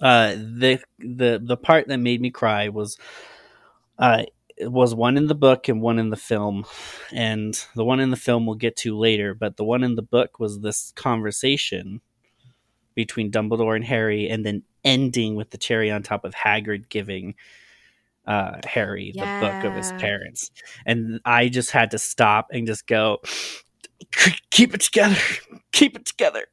uh 0.00 0.34
the 0.34 0.80
the 0.98 1.40
the 1.42 1.56
part 1.56 1.86
that 1.88 1.98
made 1.98 2.20
me 2.20 2.30
cry 2.30 2.68
was 2.68 2.98
uh 3.98 4.24
was 4.62 4.94
one 4.94 5.16
in 5.16 5.26
the 5.28 5.34
book 5.34 5.68
and 5.68 5.80
one 5.80 5.98
in 6.00 6.10
the 6.10 6.16
film 6.16 6.64
and 7.12 7.64
the 7.76 7.84
one 7.84 8.00
in 8.00 8.10
the 8.10 8.16
film 8.16 8.44
we'll 8.44 8.56
get 8.56 8.76
to 8.76 8.96
later 8.98 9.34
but 9.34 9.56
the 9.56 9.64
one 9.64 9.84
in 9.84 9.94
the 9.94 10.02
book 10.02 10.40
was 10.40 10.60
this 10.60 10.92
conversation 10.96 12.00
between 12.96 13.30
dumbledore 13.30 13.76
and 13.76 13.84
harry 13.84 14.28
and 14.28 14.44
then 14.44 14.62
ending 14.84 15.36
with 15.36 15.50
the 15.50 15.58
cherry 15.58 15.90
on 15.92 16.02
top 16.02 16.24
of 16.24 16.34
hagrid 16.34 16.88
giving 16.88 17.34
uh 18.26 18.58
harry 18.66 19.12
the 19.14 19.26
book 19.40 19.64
of 19.64 19.74
his 19.74 19.92
parents 19.92 20.50
and 20.86 21.20
i 21.24 21.48
just 21.48 21.70
had 21.70 21.90
to 21.90 21.98
stop 21.98 22.48
and 22.52 22.66
just 22.66 22.86
go 22.86 23.18
keep 24.50 24.74
it 24.74 24.80
together 24.80 25.16
keep 25.72 25.96
it 25.96 26.04
together 26.06 26.46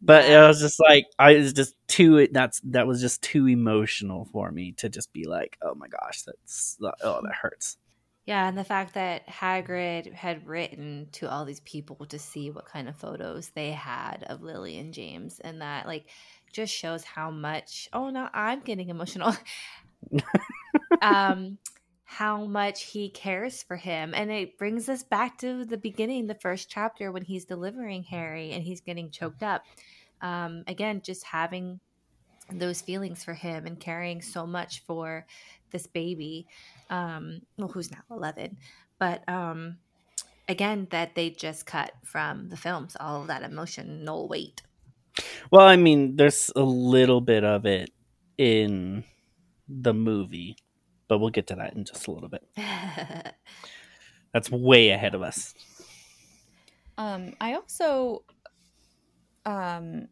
but 0.00 0.24
Yeah. 0.28 0.44
it 0.44 0.48
was 0.48 0.60
just 0.60 0.80
like 0.80 1.06
I 1.18 1.34
was 1.36 1.52
just 1.52 1.74
too 1.86 2.28
that's 2.32 2.60
that 2.64 2.86
was 2.86 3.00
just 3.00 3.22
too 3.22 3.46
emotional 3.48 4.24
for 4.32 4.50
me 4.50 4.72
to 4.78 4.88
just 4.88 5.12
be 5.12 5.24
like, 5.24 5.56
oh 5.62 5.74
my 5.76 5.86
gosh, 5.88 6.22
that's 6.22 6.76
oh 6.82 7.20
that 7.22 7.34
hurts. 7.40 7.76
Yeah, 8.26 8.48
and 8.48 8.58
the 8.58 8.64
fact 8.64 8.94
that 8.94 9.26
Hagrid 9.28 10.12
had 10.12 10.46
written 10.48 11.08
to 11.12 11.30
all 11.30 11.44
these 11.44 11.60
people 11.60 12.04
to 12.06 12.18
see 12.18 12.50
what 12.50 12.66
kind 12.66 12.88
of 12.88 12.96
photos 12.96 13.50
they 13.50 13.70
had 13.70 14.24
of 14.28 14.42
Lily 14.42 14.78
and 14.78 14.92
James, 14.92 15.38
and 15.40 15.62
that 15.62 15.86
like 15.86 16.06
just 16.52 16.74
shows 16.74 17.04
how 17.04 17.30
much. 17.30 17.88
Oh 17.92 18.10
no, 18.10 18.28
I'm 18.34 18.60
getting 18.60 18.88
emotional. 18.90 19.32
um, 21.00 21.58
how 22.04 22.44
much 22.44 22.84
he 22.84 23.08
cares 23.08 23.62
for 23.62 23.76
him, 23.76 24.12
and 24.14 24.30
it 24.30 24.58
brings 24.58 24.88
us 24.88 25.02
back 25.02 25.38
to 25.38 25.64
the 25.64 25.76
beginning, 25.76 26.26
the 26.26 26.34
first 26.34 26.68
chapter 26.68 27.10
when 27.10 27.24
he's 27.24 27.44
delivering 27.44 28.04
Harry 28.04 28.52
and 28.52 28.62
he's 28.62 28.80
getting 28.80 29.10
choked 29.10 29.42
up. 29.42 29.64
Um, 30.20 30.64
again, 30.66 31.00
just 31.02 31.24
having 31.24 31.80
those 32.50 32.80
feelings 32.80 33.24
for 33.24 33.34
him 33.34 33.66
and 33.66 33.80
caring 33.80 34.20
so 34.20 34.46
much 34.46 34.82
for 34.84 35.24
this 35.70 35.86
baby 35.86 36.46
um 36.90 37.40
well 37.56 37.68
who's 37.68 37.90
now 37.90 38.02
11 38.10 38.58
but 38.98 39.26
um 39.26 39.78
again 40.48 40.86
that 40.90 41.14
they 41.14 41.30
just 41.30 41.66
cut 41.66 41.92
from 42.04 42.48
the 42.48 42.56
films 42.56 42.96
all 43.00 43.24
that 43.24 43.42
emotional 43.42 44.28
weight. 44.28 44.62
Well, 45.50 45.66
I 45.66 45.76
mean, 45.76 46.16
there's 46.16 46.50
a 46.56 46.62
little 46.62 47.20
bit 47.20 47.44
of 47.44 47.66
it 47.66 47.90
in 48.38 49.04
the 49.68 49.94
movie, 49.94 50.56
but 51.08 51.18
we'll 51.18 51.30
get 51.30 51.46
to 51.48 51.56
that 51.56 51.74
in 51.74 51.84
just 51.84 52.06
a 52.06 52.10
little 52.10 52.28
bit. 52.28 52.46
That's 54.32 54.50
way 54.50 54.90
ahead 54.90 55.14
of 55.14 55.22
us. 55.22 55.54
Um, 56.98 57.34
I 57.40 57.54
also 57.54 58.24
um, 59.44 60.08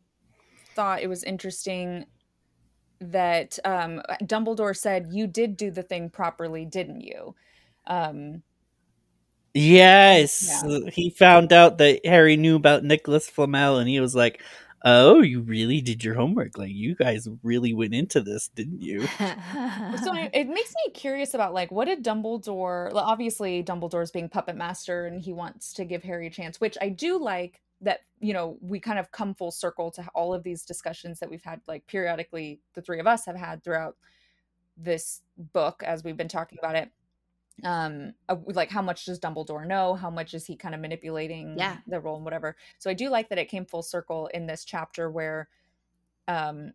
thought 0.74 1.02
it 1.02 1.08
was 1.08 1.24
interesting 1.24 2.06
that 3.00 3.58
um, 3.64 4.02
Dumbledore 4.22 4.76
said, 4.76 5.08
"You 5.10 5.26
did 5.26 5.56
do 5.56 5.70
the 5.70 5.82
thing 5.82 6.10
properly, 6.10 6.64
didn't 6.64 7.00
you?" 7.00 7.34
Um, 7.86 8.42
Yes, 9.52 10.62
he 10.92 11.10
found 11.10 11.52
out 11.52 11.78
that 11.78 12.06
Harry 12.06 12.36
knew 12.36 12.54
about 12.54 12.84
Nicholas 12.84 13.28
Flamel, 13.28 13.78
and 13.78 13.88
he 13.88 13.98
was 13.98 14.14
like, 14.14 14.42
"Oh, 14.84 15.20
you 15.22 15.40
really 15.40 15.80
did 15.80 16.02
your 16.04 16.14
homework. 16.14 16.56
Like 16.58 16.72
you 16.72 16.94
guys 16.94 17.28
really 17.42 17.72
went 17.74 17.94
into 17.94 18.20
this, 18.20 18.48
didn't 18.48 18.82
you?" 18.82 19.06
so 20.02 20.14
it 20.14 20.48
makes 20.48 20.74
me 20.86 20.92
curious 20.94 21.34
about 21.34 21.54
like 21.54 21.70
what 21.70 21.86
did 21.86 22.04
Dumbledore? 22.04 22.92
well, 22.92 23.04
Obviously, 23.04 23.62
Dumbledore's 23.62 24.10
being 24.10 24.28
puppet 24.28 24.56
master, 24.56 25.06
and 25.06 25.20
he 25.20 25.32
wants 25.32 25.72
to 25.74 25.84
give 25.84 26.02
Harry 26.02 26.26
a 26.26 26.30
chance, 26.30 26.60
which 26.60 26.76
I 26.80 26.88
do 26.88 27.18
like. 27.18 27.60
That 27.82 28.00
you 28.20 28.34
know, 28.34 28.58
we 28.60 28.78
kind 28.78 28.98
of 28.98 29.10
come 29.10 29.34
full 29.34 29.50
circle 29.50 29.90
to 29.92 30.06
all 30.14 30.34
of 30.34 30.42
these 30.42 30.66
discussions 30.66 31.18
that 31.20 31.30
we've 31.30 31.42
had, 31.42 31.62
like 31.66 31.86
periodically, 31.86 32.60
the 32.74 32.82
three 32.82 33.00
of 33.00 33.06
us 33.06 33.24
have 33.24 33.36
had 33.36 33.64
throughout 33.64 33.96
this 34.76 35.22
book 35.38 35.82
as 35.84 36.04
we've 36.04 36.16
been 36.16 36.28
talking 36.28 36.58
about 36.58 36.76
it. 36.76 36.90
Um, 37.64 38.12
uh, 38.28 38.36
like 38.46 38.70
how 38.70 38.82
much 38.82 39.04
does 39.04 39.20
Dumbledore 39.20 39.66
know? 39.66 39.94
How 39.94 40.10
much 40.10 40.34
is 40.34 40.46
he 40.46 40.56
kind 40.56 40.74
of 40.74 40.80
manipulating 40.80 41.56
Yeah. 41.58 41.78
the 41.86 42.00
role 42.00 42.16
and 42.16 42.24
whatever? 42.24 42.56
So 42.78 42.90
I 42.90 42.94
do 42.94 43.08
like 43.08 43.28
that 43.28 43.38
it 43.38 43.48
came 43.48 43.66
full 43.66 43.82
circle 43.82 44.28
in 44.28 44.46
this 44.46 44.64
chapter 44.64 45.10
where, 45.10 45.48
um, 46.28 46.72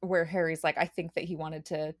where 0.00 0.24
Harry's 0.24 0.62
like, 0.62 0.78
I 0.78 0.86
think 0.86 1.14
that 1.14 1.24
he 1.24 1.36
wanted 1.36 1.64
to 1.66 1.94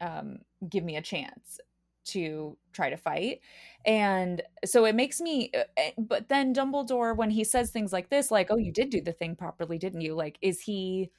um, 0.00 0.38
give 0.68 0.84
me 0.84 0.96
a 0.96 1.02
chance 1.02 1.60
to 2.06 2.56
try 2.72 2.90
to 2.90 2.96
fight. 2.96 3.40
And 3.84 4.42
so 4.64 4.84
it 4.84 4.94
makes 4.94 5.20
me, 5.20 5.50
uh, 5.54 5.64
uh, 5.76 5.90
but 5.98 6.28
then 6.28 6.54
Dumbledore, 6.54 7.16
when 7.16 7.30
he 7.30 7.44
says 7.44 7.70
things 7.70 7.92
like 7.92 8.10
this, 8.10 8.30
like, 8.30 8.48
oh, 8.50 8.56
you 8.58 8.72
did 8.72 8.90
do 8.90 9.00
the 9.00 9.12
thing 9.12 9.36
properly, 9.36 9.78
didn't 9.78 10.02
you? 10.02 10.14
Like, 10.14 10.38
is 10.40 10.60
he. 10.60 11.10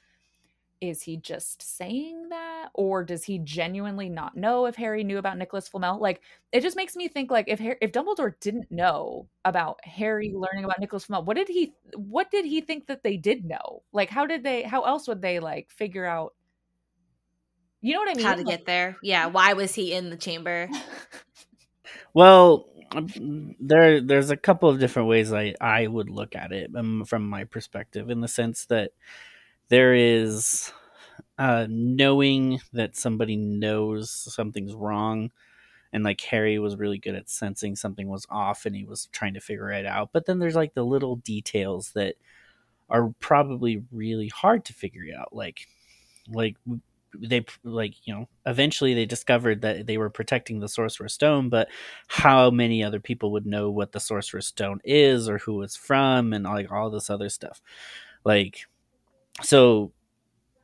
Is 0.80 1.02
he 1.02 1.16
just 1.16 1.60
saying 1.76 2.28
that, 2.28 2.68
or 2.74 3.02
does 3.04 3.24
he 3.24 3.38
genuinely 3.38 4.08
not 4.08 4.36
know 4.36 4.66
if 4.66 4.76
Harry 4.76 5.02
knew 5.04 5.18
about 5.18 5.36
Nicholas 5.38 5.68
Flamel? 5.68 5.98
Like, 6.00 6.20
it 6.52 6.60
just 6.60 6.76
makes 6.76 6.94
me 6.94 7.08
think, 7.08 7.30
like, 7.30 7.46
if 7.48 7.58
Har- 7.58 7.78
if 7.80 7.90
Dumbledore 7.92 8.34
didn't 8.40 8.70
know 8.70 9.28
about 9.44 9.84
Harry 9.84 10.32
learning 10.34 10.64
about 10.64 10.78
Nicholas 10.80 11.04
Flamel, 11.06 11.24
what 11.24 11.36
did 11.36 11.48
he 11.48 11.72
what 11.96 12.30
did 12.30 12.44
he 12.44 12.60
think 12.60 12.86
that 12.86 13.02
they 13.02 13.16
did 13.16 13.44
know? 13.44 13.82
Like, 13.92 14.10
how 14.10 14.26
did 14.26 14.42
they? 14.44 14.62
How 14.62 14.82
else 14.82 15.08
would 15.08 15.20
they 15.22 15.40
like 15.40 15.70
figure 15.70 16.04
out? 16.06 16.34
You 17.80 17.94
know 17.94 18.00
what 18.00 18.10
I 18.10 18.14
mean? 18.14 18.26
how 18.26 18.34
to 18.34 18.38
Like- 18.42 18.46
get 18.58 18.66
there 18.66 18.96
yeah 19.02 19.26
why 19.26 19.52
was 19.52 19.72
he 19.74 19.92
in 19.92 20.10
the 20.10 20.16
chamber 20.16 20.68
Well, 22.14 22.66
um, 22.94 23.54
there 23.60 24.00
there's 24.00 24.30
a 24.30 24.36
couple 24.36 24.68
of 24.68 24.78
different 24.80 25.08
ways 25.08 25.32
I 25.32 25.54
I 25.60 25.86
would 25.86 26.08
look 26.10 26.34
at 26.34 26.52
it 26.52 26.70
um, 26.74 27.04
from 27.04 27.28
my 27.28 27.44
perspective, 27.44 28.10
in 28.10 28.20
the 28.20 28.28
sense 28.28 28.66
that 28.66 28.92
there 29.68 29.94
is 29.94 30.72
uh, 31.38 31.66
knowing 31.68 32.60
that 32.72 32.96
somebody 32.96 33.36
knows 33.36 34.10
something's 34.10 34.74
wrong, 34.74 35.30
and 35.92 36.04
like 36.04 36.20
Harry 36.22 36.58
was 36.58 36.76
really 36.76 36.98
good 36.98 37.14
at 37.14 37.30
sensing 37.30 37.76
something 37.76 38.08
was 38.08 38.26
off, 38.30 38.66
and 38.66 38.76
he 38.76 38.84
was 38.84 39.06
trying 39.12 39.34
to 39.34 39.40
figure 39.40 39.70
it 39.70 39.86
out. 39.86 40.10
But 40.12 40.26
then 40.26 40.38
there's 40.38 40.56
like 40.56 40.74
the 40.74 40.84
little 40.84 41.16
details 41.16 41.92
that 41.94 42.16
are 42.90 43.14
probably 43.20 43.84
really 43.92 44.28
hard 44.28 44.64
to 44.66 44.74
figure 44.74 45.04
out, 45.18 45.34
like 45.34 45.66
like 46.30 46.56
they 47.18 47.44
like 47.64 47.94
you 48.06 48.14
know 48.14 48.28
eventually 48.46 48.94
they 48.94 49.06
discovered 49.06 49.62
that 49.62 49.86
they 49.86 49.96
were 49.96 50.10
protecting 50.10 50.60
the 50.60 50.68
sorcerer's 50.68 51.14
stone 51.14 51.48
but 51.48 51.68
how 52.08 52.50
many 52.50 52.84
other 52.84 53.00
people 53.00 53.32
would 53.32 53.46
know 53.46 53.70
what 53.70 53.92
the 53.92 54.00
sorcerer's 54.00 54.46
stone 54.46 54.78
is 54.84 55.28
or 55.28 55.38
who 55.38 55.62
it's 55.62 55.76
from 55.76 56.32
and 56.32 56.44
like 56.44 56.70
all 56.70 56.90
this 56.90 57.08
other 57.08 57.28
stuff 57.30 57.62
like 58.24 58.66
so 59.42 59.92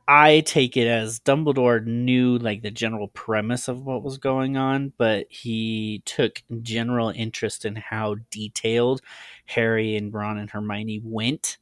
i 0.07 0.39
take 0.41 0.77
it 0.77 0.87
as 0.87 1.19
dumbledore 1.19 1.83
knew 1.85 2.37
like 2.37 2.61
the 2.61 2.71
general 2.71 3.07
premise 3.09 3.67
of 3.67 3.85
what 3.85 4.03
was 4.03 4.17
going 4.17 4.57
on 4.57 4.93
but 4.97 5.25
he 5.29 6.01
took 6.05 6.43
general 6.61 7.09
interest 7.09 7.65
in 7.65 7.75
how 7.75 8.15
detailed 8.31 9.01
harry 9.45 9.95
and 9.95 10.13
ron 10.13 10.37
and 10.37 10.51
hermione 10.51 11.01
went 11.03 11.57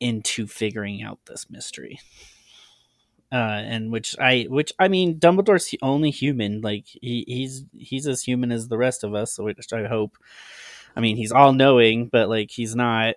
into 0.00 0.46
figuring 0.46 1.02
out 1.02 1.18
this 1.26 1.48
mystery 1.50 1.98
uh, 3.32 3.34
and 3.66 3.90
which 3.90 4.16
I, 4.18 4.46
which 4.48 4.72
I 4.78 4.88
mean, 4.88 5.18
Dumbledore's 5.18 5.74
only 5.82 6.10
human. 6.10 6.60
Like 6.60 6.86
he, 6.86 7.24
he's 7.26 7.64
he's 7.76 8.06
as 8.06 8.22
human 8.22 8.52
as 8.52 8.68
the 8.68 8.78
rest 8.78 9.04
of 9.04 9.14
us. 9.14 9.38
Which 9.38 9.72
I 9.72 9.86
hope. 9.86 10.16
I 10.94 11.00
mean, 11.00 11.16
he's 11.16 11.32
all 11.32 11.52
knowing, 11.52 12.06
but 12.06 12.28
like 12.28 12.50
he's 12.50 12.74
not, 12.74 13.16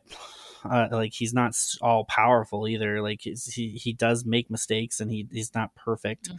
uh, 0.65 0.87
like 0.91 1.13
he's 1.13 1.33
not 1.33 1.55
all 1.81 2.05
powerful 2.05 2.67
either. 2.67 3.01
Like 3.01 3.21
he's, 3.21 3.45
he 3.53 3.69
he 3.71 3.93
does 3.93 4.25
make 4.25 4.49
mistakes, 4.49 4.99
and 4.99 5.11
he 5.11 5.27
he's 5.31 5.53
not 5.55 5.75
perfect. 5.75 6.29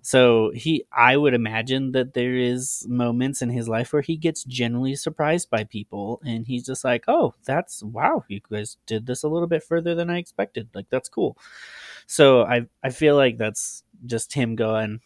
So 0.00 0.52
he, 0.54 0.84
I 0.92 1.16
would 1.16 1.34
imagine 1.34 1.92
that 1.92 2.14
there 2.14 2.34
is 2.36 2.86
moments 2.88 3.42
in 3.42 3.50
his 3.50 3.68
life 3.68 3.92
where 3.92 4.00
he 4.00 4.16
gets 4.16 4.44
generally 4.44 4.94
surprised 4.94 5.50
by 5.50 5.64
people, 5.64 6.20
and 6.24 6.46
he's 6.46 6.64
just 6.64 6.84
like, 6.84 7.04
"Oh, 7.08 7.34
that's 7.44 7.82
wow! 7.82 8.24
You 8.28 8.40
guys 8.50 8.76
did 8.86 9.06
this 9.06 9.22
a 9.22 9.28
little 9.28 9.48
bit 9.48 9.62
further 9.64 9.94
than 9.94 10.08
I 10.08 10.18
expected. 10.18 10.68
Like 10.74 10.88
that's 10.88 11.08
cool." 11.08 11.36
So 12.06 12.42
I, 12.42 12.66
I 12.82 12.90
feel 12.90 13.16
like 13.16 13.38
that's 13.38 13.82
just 14.06 14.32
him 14.32 14.54
going. 14.56 15.00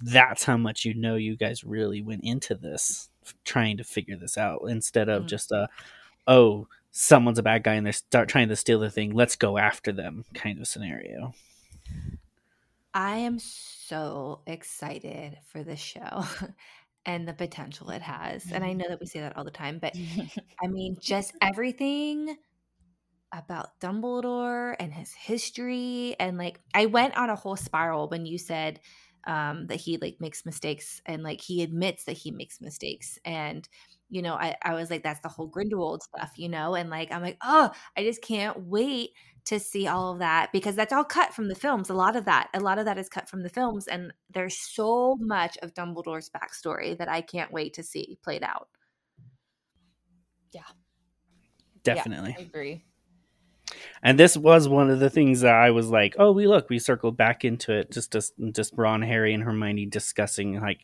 That's 0.00 0.44
how 0.44 0.56
much 0.56 0.84
you 0.84 0.94
know 0.94 1.16
you 1.16 1.36
guys 1.36 1.64
really 1.64 2.02
went 2.02 2.24
into 2.24 2.54
this, 2.54 3.10
trying 3.44 3.76
to 3.78 3.84
figure 3.84 4.16
this 4.16 4.38
out 4.38 4.62
instead 4.68 5.08
of 5.08 5.24
Mhm. 5.24 5.28
just 5.28 5.52
a, 5.52 5.68
oh, 6.26 6.68
someone's 6.90 7.38
a 7.38 7.42
bad 7.42 7.62
guy 7.64 7.74
and 7.74 7.86
they're 7.86 7.92
start 7.92 8.28
trying 8.28 8.48
to 8.48 8.56
steal 8.56 8.80
the 8.80 8.90
thing. 8.90 9.14
Let's 9.14 9.36
go 9.36 9.58
after 9.58 9.92
them 9.92 10.24
kind 10.34 10.58
of 10.58 10.66
scenario. 10.66 11.34
I 12.94 13.18
am 13.18 13.38
so 13.38 14.40
excited 14.46 15.38
for 15.52 15.62
this 15.62 15.78
show 15.78 16.24
and 17.06 17.28
the 17.28 17.34
potential 17.34 17.90
it 17.90 18.02
has. 18.02 18.50
And 18.50 18.64
I 18.64 18.72
know 18.72 18.86
that 18.88 19.00
we 19.00 19.06
say 19.06 19.20
that 19.20 19.36
all 19.36 19.44
the 19.44 19.50
time, 19.50 19.78
but 19.80 19.94
I 20.62 20.66
mean, 20.66 20.96
just 21.00 21.32
everything 21.40 22.36
about 23.32 23.78
Dumbledore 23.80 24.74
and 24.80 24.92
his 24.92 25.12
history 25.12 26.16
and 26.18 26.38
like 26.38 26.60
I 26.72 26.86
went 26.86 27.16
on 27.16 27.30
a 27.30 27.36
whole 27.36 27.56
spiral 27.56 28.08
when 28.08 28.24
you 28.24 28.38
said 28.38 28.80
um 29.26 29.66
that 29.66 29.76
he 29.76 29.98
like 29.98 30.16
makes 30.18 30.46
mistakes 30.46 31.02
and 31.04 31.22
like 31.22 31.40
he 31.40 31.62
admits 31.62 32.04
that 32.04 32.16
he 32.16 32.30
makes 32.30 32.60
mistakes 32.60 33.18
and 33.26 33.68
you 34.10 34.22
know 34.22 34.34
I, 34.34 34.56
I 34.62 34.74
was 34.74 34.90
like 34.90 35.02
that's 35.02 35.20
the 35.20 35.28
whole 35.28 35.46
grindelwald 35.46 36.02
stuff 36.02 36.32
you 36.36 36.48
know 36.48 36.74
and 36.74 36.90
like 36.90 37.12
i'm 37.12 37.22
like 37.22 37.38
oh 37.42 37.70
i 37.96 38.02
just 38.02 38.22
can't 38.22 38.58
wait 38.66 39.10
to 39.44 39.58
see 39.58 39.86
all 39.86 40.12
of 40.12 40.18
that 40.18 40.50
because 40.52 40.74
that's 40.74 40.92
all 40.92 41.04
cut 41.04 41.32
from 41.32 41.48
the 41.48 41.54
films 41.54 41.90
a 41.90 41.94
lot 41.94 42.16
of 42.16 42.24
that 42.26 42.48
a 42.54 42.60
lot 42.60 42.78
of 42.78 42.84
that 42.84 42.98
is 42.98 43.08
cut 43.08 43.28
from 43.28 43.42
the 43.42 43.48
films 43.48 43.86
and 43.86 44.12
there's 44.30 44.56
so 44.58 45.16
much 45.20 45.56
of 45.62 45.74
dumbledore's 45.74 46.30
backstory 46.30 46.96
that 46.96 47.08
i 47.08 47.20
can't 47.20 47.52
wait 47.52 47.74
to 47.74 47.82
see 47.82 48.18
played 48.22 48.42
out. 48.42 48.68
Yeah. 50.52 50.60
Definitely. 51.82 52.34
Yeah, 52.36 52.44
i 52.44 52.46
agree. 52.46 52.84
And 54.02 54.18
this 54.18 54.36
was 54.36 54.68
one 54.68 54.90
of 54.90 54.98
the 54.98 55.10
things 55.10 55.42
that 55.42 55.54
I 55.54 55.70
was 55.70 55.88
like, 55.90 56.16
"Oh, 56.18 56.32
we 56.32 56.46
look, 56.46 56.70
we 56.70 56.78
circled 56.78 57.18
back 57.18 57.44
into 57.44 57.72
it." 57.72 57.90
Just, 57.90 58.12
just, 58.12 58.32
just 58.52 58.72
Ron, 58.76 59.02
Harry, 59.02 59.34
and 59.34 59.42
Hermione 59.42 59.84
discussing 59.86 60.58
like 60.60 60.80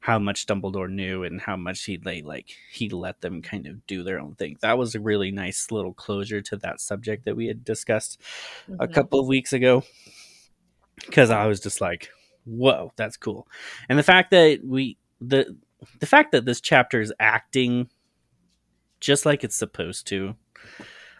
how 0.00 0.18
much 0.18 0.46
Dumbledore 0.46 0.90
knew 0.90 1.24
and 1.24 1.40
how 1.40 1.56
much 1.56 1.84
he 1.84 1.98
like 1.98 2.24
like 2.24 2.56
he 2.70 2.88
let 2.88 3.20
them 3.20 3.42
kind 3.42 3.66
of 3.66 3.86
do 3.86 4.02
their 4.02 4.20
own 4.20 4.34
thing. 4.34 4.56
That 4.60 4.78
was 4.78 4.94
a 4.94 5.00
really 5.00 5.30
nice 5.30 5.70
little 5.70 5.92
closure 5.92 6.40
to 6.42 6.56
that 6.58 6.80
subject 6.80 7.24
that 7.24 7.36
we 7.36 7.46
had 7.46 7.64
discussed 7.64 8.20
mm-hmm. 8.70 8.80
a 8.80 8.88
couple 8.88 9.20
of 9.20 9.26
weeks 9.26 9.52
ago. 9.52 9.84
Because 11.06 11.30
I 11.30 11.46
was 11.46 11.60
just 11.60 11.80
like, 11.80 12.10
"Whoa, 12.44 12.92
that's 12.96 13.16
cool," 13.16 13.46
and 13.88 13.98
the 13.98 14.02
fact 14.02 14.30
that 14.32 14.60
we 14.64 14.96
the 15.20 15.56
the 16.00 16.06
fact 16.06 16.32
that 16.32 16.44
this 16.44 16.60
chapter 16.60 17.00
is 17.00 17.12
acting 17.20 17.88
just 19.00 19.24
like 19.24 19.44
it's 19.44 19.56
supposed 19.56 20.06
to 20.08 20.34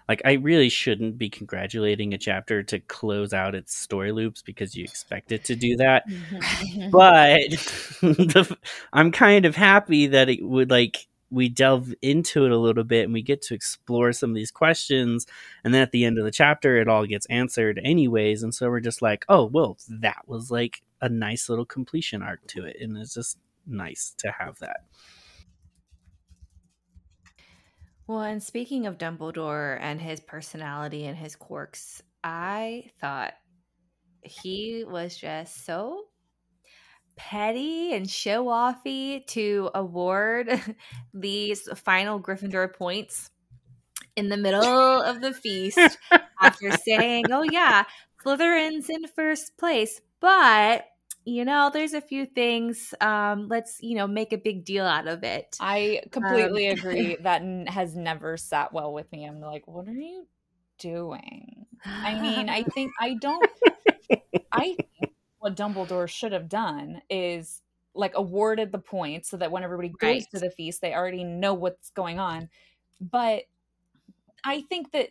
like 0.08 0.22
I 0.24 0.32
really 0.32 0.70
shouldn't 0.70 1.18
be 1.18 1.28
congratulating 1.28 2.14
a 2.14 2.18
chapter 2.18 2.62
to 2.64 2.80
close 2.80 3.34
out 3.34 3.54
its 3.54 3.76
story 3.76 4.10
loops 4.10 4.42
because 4.42 4.74
you 4.74 4.84
expect 4.84 5.32
it 5.32 5.44
to 5.44 5.54
do 5.54 5.76
that. 5.76 6.08
Mm-hmm. 6.08 6.90
but 6.90 7.40
the, 8.00 8.56
I'm 8.92 9.12
kind 9.12 9.44
of 9.44 9.54
happy 9.54 10.06
that 10.08 10.28
it 10.28 10.42
would 10.42 10.70
like 10.70 11.06
we 11.30 11.48
delve 11.48 11.92
into 12.00 12.46
it 12.46 12.52
a 12.52 12.56
little 12.56 12.84
bit 12.84 13.04
and 13.04 13.12
we 13.12 13.22
get 13.22 13.42
to 13.42 13.54
explore 13.54 14.12
some 14.12 14.30
of 14.30 14.36
these 14.36 14.50
questions 14.50 15.26
and 15.62 15.74
then 15.74 15.82
at 15.82 15.92
the 15.92 16.06
end 16.06 16.18
of 16.18 16.24
the 16.24 16.30
chapter 16.30 16.76
it 16.76 16.88
all 16.88 17.04
gets 17.04 17.26
answered 17.26 17.78
anyways 17.84 18.42
and 18.42 18.54
so 18.54 18.68
we're 18.68 18.80
just 18.80 19.02
like 19.02 19.26
oh 19.28 19.44
well 19.44 19.76
that 19.88 20.22
was 20.26 20.50
like 20.50 20.82
a 21.02 21.08
nice 21.08 21.50
little 21.50 21.66
completion 21.66 22.22
arc 22.22 22.46
to 22.46 22.64
it 22.64 22.76
and 22.80 22.96
it's 22.96 23.12
just 23.12 23.36
nice 23.66 24.14
to 24.16 24.32
have 24.38 24.58
that 24.58 24.84
Well, 28.08 28.22
and 28.22 28.42
speaking 28.42 28.86
of 28.86 28.96
Dumbledore 28.96 29.78
and 29.82 30.00
his 30.00 30.18
personality 30.18 31.04
and 31.04 31.14
his 31.14 31.36
quirks, 31.36 32.02
I 32.24 32.90
thought 33.02 33.34
he 34.22 34.82
was 34.88 35.14
just 35.14 35.66
so 35.66 36.04
petty 37.16 37.92
and 37.92 38.08
show 38.08 38.46
offy 38.46 39.26
to 39.26 39.70
award 39.74 40.48
these 41.12 41.68
final 41.76 42.18
Gryffindor 42.18 42.74
points 42.74 43.28
in 44.16 44.30
the 44.30 44.38
middle 44.38 44.64
of 44.64 45.20
the 45.20 45.34
feast 45.34 45.78
after 46.40 46.70
saying, 46.78 47.26
"Oh 47.30 47.42
yeah, 47.42 47.84
Slytherin's 48.24 48.88
in 48.88 49.06
first 49.08 49.58
place, 49.58 50.00
but 50.20 50.86
you 51.28 51.44
know, 51.44 51.70
there's 51.70 51.92
a 51.92 52.00
few 52.00 52.24
things. 52.24 52.94
Um, 53.02 53.48
let's, 53.48 53.82
you 53.82 53.96
know, 53.96 54.06
make 54.06 54.32
a 54.32 54.38
big 54.38 54.64
deal 54.64 54.86
out 54.86 55.06
of 55.06 55.22
it. 55.22 55.58
I 55.60 56.00
completely 56.10 56.68
um, 56.68 56.78
agree. 56.78 57.16
That 57.22 57.42
has 57.68 57.94
never 57.94 58.38
sat 58.38 58.72
well 58.72 58.94
with 58.94 59.12
me. 59.12 59.26
I'm 59.26 59.40
like, 59.40 59.66
what 59.66 59.86
are 59.86 59.92
you 59.92 60.26
doing? 60.78 61.66
I 61.84 62.18
mean, 62.18 62.48
I 62.48 62.62
think 62.74 62.92
I 62.98 63.14
don't. 63.20 63.46
I 64.52 64.74
think 64.78 65.12
what 65.38 65.54
Dumbledore 65.54 66.08
should 66.08 66.32
have 66.32 66.48
done 66.48 67.02
is 67.10 67.60
like 67.94 68.12
awarded 68.14 68.72
the 68.72 68.78
points 68.78 69.28
so 69.28 69.36
that 69.36 69.50
when 69.50 69.62
everybody 69.62 69.90
goes 69.90 70.00
right. 70.00 70.24
to 70.32 70.38
the 70.38 70.50
feast, 70.50 70.80
they 70.80 70.94
already 70.94 71.24
know 71.24 71.52
what's 71.52 71.90
going 71.90 72.18
on. 72.18 72.48
But 73.02 73.42
I 74.44 74.62
think 74.62 74.92
that 74.92 75.10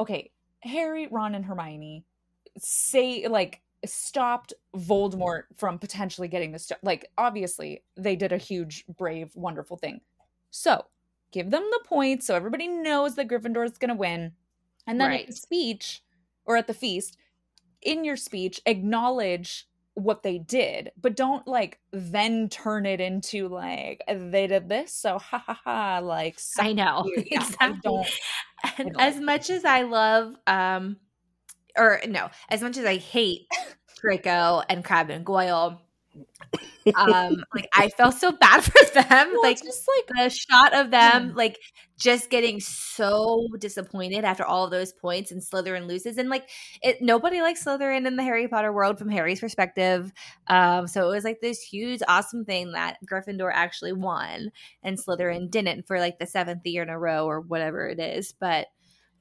okay, 0.00 0.32
Harry, 0.64 1.06
Ron, 1.06 1.36
and 1.36 1.44
Hermione 1.44 2.04
say 2.58 3.28
like 3.28 3.60
stopped 3.88 4.54
Voldemort 4.76 5.44
from 5.56 5.78
potentially 5.78 6.28
getting 6.28 6.52
the 6.52 6.58
this. 6.58 6.70
Like, 6.82 7.10
obviously, 7.18 7.82
they 7.96 8.16
did 8.16 8.32
a 8.32 8.38
huge, 8.38 8.84
brave, 8.86 9.30
wonderful 9.34 9.76
thing. 9.76 10.00
So, 10.50 10.84
give 11.32 11.50
them 11.50 11.64
the 11.70 11.80
points 11.84 12.26
so 12.26 12.34
everybody 12.34 12.68
knows 12.68 13.16
that 13.16 13.28
Gryffindor 13.28 13.64
is 13.64 13.78
going 13.78 13.90
to 13.90 13.94
win. 13.94 14.32
And 14.86 15.00
then 15.00 15.08
right. 15.08 15.20
at 15.22 15.26
the 15.28 15.32
speech 15.32 16.02
or 16.44 16.56
at 16.56 16.66
the 16.66 16.74
feast, 16.74 17.16
in 17.82 18.04
your 18.04 18.16
speech, 18.16 18.60
acknowledge 18.66 19.66
what 19.94 20.22
they 20.22 20.38
did, 20.38 20.90
but 21.00 21.14
don't 21.14 21.46
like 21.46 21.78
then 21.92 22.48
turn 22.48 22.84
it 22.84 23.00
into 23.00 23.48
like 23.48 24.02
they 24.08 24.46
did 24.46 24.68
this, 24.68 24.92
so 24.92 25.18
ha 25.18 25.38
ha 25.38 25.60
ha. 25.64 26.00
Like 26.02 26.38
I 26.58 26.72
know 26.72 27.08
exactly. 27.16 27.56
I 27.60 27.78
don't, 27.82 28.08
I 28.64 28.82
don't. 28.82 29.00
As 29.00 29.20
much 29.20 29.50
as 29.50 29.64
I 29.64 29.82
love 29.82 30.34
um 30.46 30.96
or 31.76 32.00
no, 32.08 32.30
as 32.48 32.62
much 32.62 32.76
as 32.76 32.84
I 32.84 32.96
hate 32.96 33.46
Draco 34.00 34.62
and 34.68 34.84
Crabbe 34.84 35.10
and 35.10 35.24
Goyle, 35.24 35.80
um, 36.94 37.44
like 37.54 37.68
I 37.74 37.88
felt 37.88 38.14
so 38.14 38.32
bad 38.32 38.62
for 38.64 38.84
them. 38.92 39.30
Well, 39.32 39.42
like 39.42 39.62
just 39.62 39.86
like 39.96 40.16
the 40.16 40.30
shot 40.30 40.74
of 40.74 40.90
them, 40.90 41.28
yeah. 41.28 41.32
like 41.34 41.58
just 41.96 42.28
getting 42.28 42.60
so 42.60 43.46
disappointed 43.58 44.24
after 44.24 44.44
all 44.44 44.68
those 44.68 44.92
points, 44.92 45.30
and 45.30 45.40
Slytherin 45.40 45.86
loses, 45.86 46.18
and 46.18 46.28
like 46.28 46.48
it, 46.82 47.00
nobody 47.00 47.40
likes 47.40 47.64
Slytherin 47.64 48.06
in 48.06 48.16
the 48.16 48.22
Harry 48.22 48.48
Potter 48.48 48.72
world 48.72 48.98
from 48.98 49.08
Harry's 49.08 49.40
perspective. 49.40 50.12
Um, 50.46 50.86
so 50.86 51.08
it 51.08 51.14
was 51.14 51.24
like 51.24 51.40
this 51.40 51.62
huge, 51.62 52.00
awesome 52.08 52.44
thing 52.44 52.72
that 52.72 52.98
Gryffindor 53.10 53.50
actually 53.52 53.92
won, 53.92 54.50
and 54.82 54.98
Slytherin 54.98 55.50
didn't 55.50 55.86
for 55.86 55.98
like 55.98 56.18
the 56.18 56.26
seventh 56.26 56.66
year 56.66 56.82
in 56.82 56.88
a 56.88 56.98
row 56.98 57.26
or 57.26 57.40
whatever 57.40 57.88
it 57.88 58.00
is. 58.00 58.32
But 58.32 58.68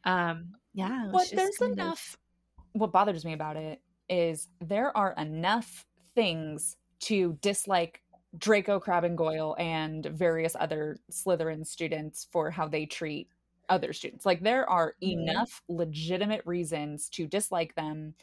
um, 0.03 0.53
yeah, 0.73 1.09
but 1.11 1.31
there's 1.33 1.61
enough. 1.61 2.17
What 2.73 2.91
bothers 2.91 3.25
me 3.25 3.33
about 3.33 3.55
it 3.55 3.81
is 4.09 4.49
there 4.59 4.95
are 4.95 5.13
enough 5.17 5.85
things 6.15 6.77
to 7.01 7.37
dislike 7.41 8.01
Draco 8.37 8.79
Crabbe 8.79 9.03
and 9.03 9.17
Goyle 9.17 9.55
and 9.59 10.05
various 10.05 10.55
other 10.59 10.97
Slytherin 11.11 11.65
students 11.65 12.27
for 12.31 12.49
how 12.49 12.67
they 12.67 12.85
treat 12.85 13.29
other 13.69 13.93
students. 13.93 14.25
Like 14.25 14.41
there 14.41 14.67
are 14.69 14.95
enough 15.01 15.61
legitimate 15.67 16.41
reasons 16.45 17.09
to 17.09 17.27
dislike 17.27 17.75
them 17.75 18.13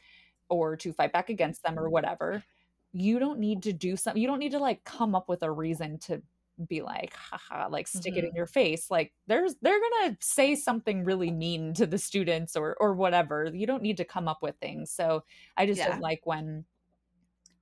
or 0.48 0.76
to 0.76 0.92
fight 0.92 1.12
back 1.12 1.30
against 1.30 1.62
them 1.62 1.78
or 1.78 1.88
whatever. 1.88 2.42
You 2.92 3.18
don't 3.18 3.38
need 3.38 3.62
to 3.62 3.72
do 3.72 3.96
something. 3.96 4.20
You 4.20 4.28
don't 4.28 4.40
need 4.40 4.52
to 4.52 4.58
like 4.58 4.82
come 4.84 5.14
up 5.14 5.28
with 5.28 5.42
a 5.42 5.50
reason 5.50 5.98
to 6.00 6.22
be 6.68 6.82
like 6.82 7.14
haha 7.14 7.68
like 7.68 7.86
stick 7.86 8.12
mm-hmm. 8.12 8.18
it 8.18 8.24
in 8.24 8.30
mm-hmm. 8.30 8.36
your 8.36 8.46
face 8.46 8.90
like 8.90 9.12
there's 9.26 9.54
they're 9.62 9.80
gonna 9.80 10.16
say 10.20 10.54
something 10.54 11.04
really 11.04 11.30
mean 11.30 11.72
to 11.74 11.86
the 11.86 11.98
students 11.98 12.56
or 12.56 12.76
or 12.80 12.94
whatever 12.94 13.50
you 13.52 13.66
don't 13.66 13.82
need 13.82 13.96
to 13.96 14.04
come 14.04 14.28
up 14.28 14.42
with 14.42 14.54
things 14.60 14.90
so 14.90 15.22
i 15.56 15.66
just 15.66 15.78
yeah. 15.78 15.88
don't 15.88 16.00
like 16.00 16.20
when 16.24 16.64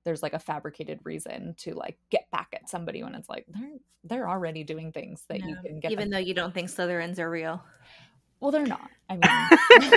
there's 0.03 0.23
like 0.23 0.33
a 0.33 0.39
fabricated 0.39 0.99
reason 1.03 1.53
to 1.57 1.73
like 1.73 1.97
get 2.09 2.29
back 2.31 2.47
at 2.53 2.69
somebody 2.69 3.03
when 3.03 3.15
it's 3.15 3.29
like 3.29 3.45
they're 3.47 3.77
they're 4.05 4.29
already 4.29 4.63
doing 4.63 4.91
things 4.91 5.23
that 5.27 5.41
no. 5.41 5.47
you 5.47 5.57
can 5.63 5.79
get 5.79 5.91
even 5.91 6.09
them. 6.09 6.11
though 6.11 6.25
you 6.25 6.33
don't 6.33 6.53
think 6.53 6.69
slytherins 6.69 7.19
are 7.19 7.29
real 7.29 7.63
well 8.39 8.51
they're 8.51 8.65
not 8.65 8.89
i 9.09 9.15
mean 9.15 9.91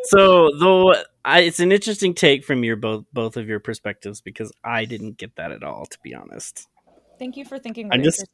so 0.05 0.50
though 0.59 0.94
I, 1.24 1.40
it's 1.40 1.60
an 1.60 1.72
interesting 1.72 2.14
take 2.14 2.44
from 2.44 2.64
your 2.64 2.76
both 2.76 3.04
both 3.12 3.36
of 3.36 3.48
your 3.48 3.60
perspectives 3.60 4.20
because 4.20 4.52
I 4.64 4.84
didn't 4.84 5.18
get 5.18 5.36
that 5.36 5.52
at 5.52 5.62
all, 5.62 5.86
to 5.86 5.98
be 6.02 6.14
honest. 6.14 6.68
Thank 7.18 7.36
you 7.36 7.44
for 7.44 7.58
thinking. 7.58 7.88
I'm 7.92 8.02
just. 8.02 8.24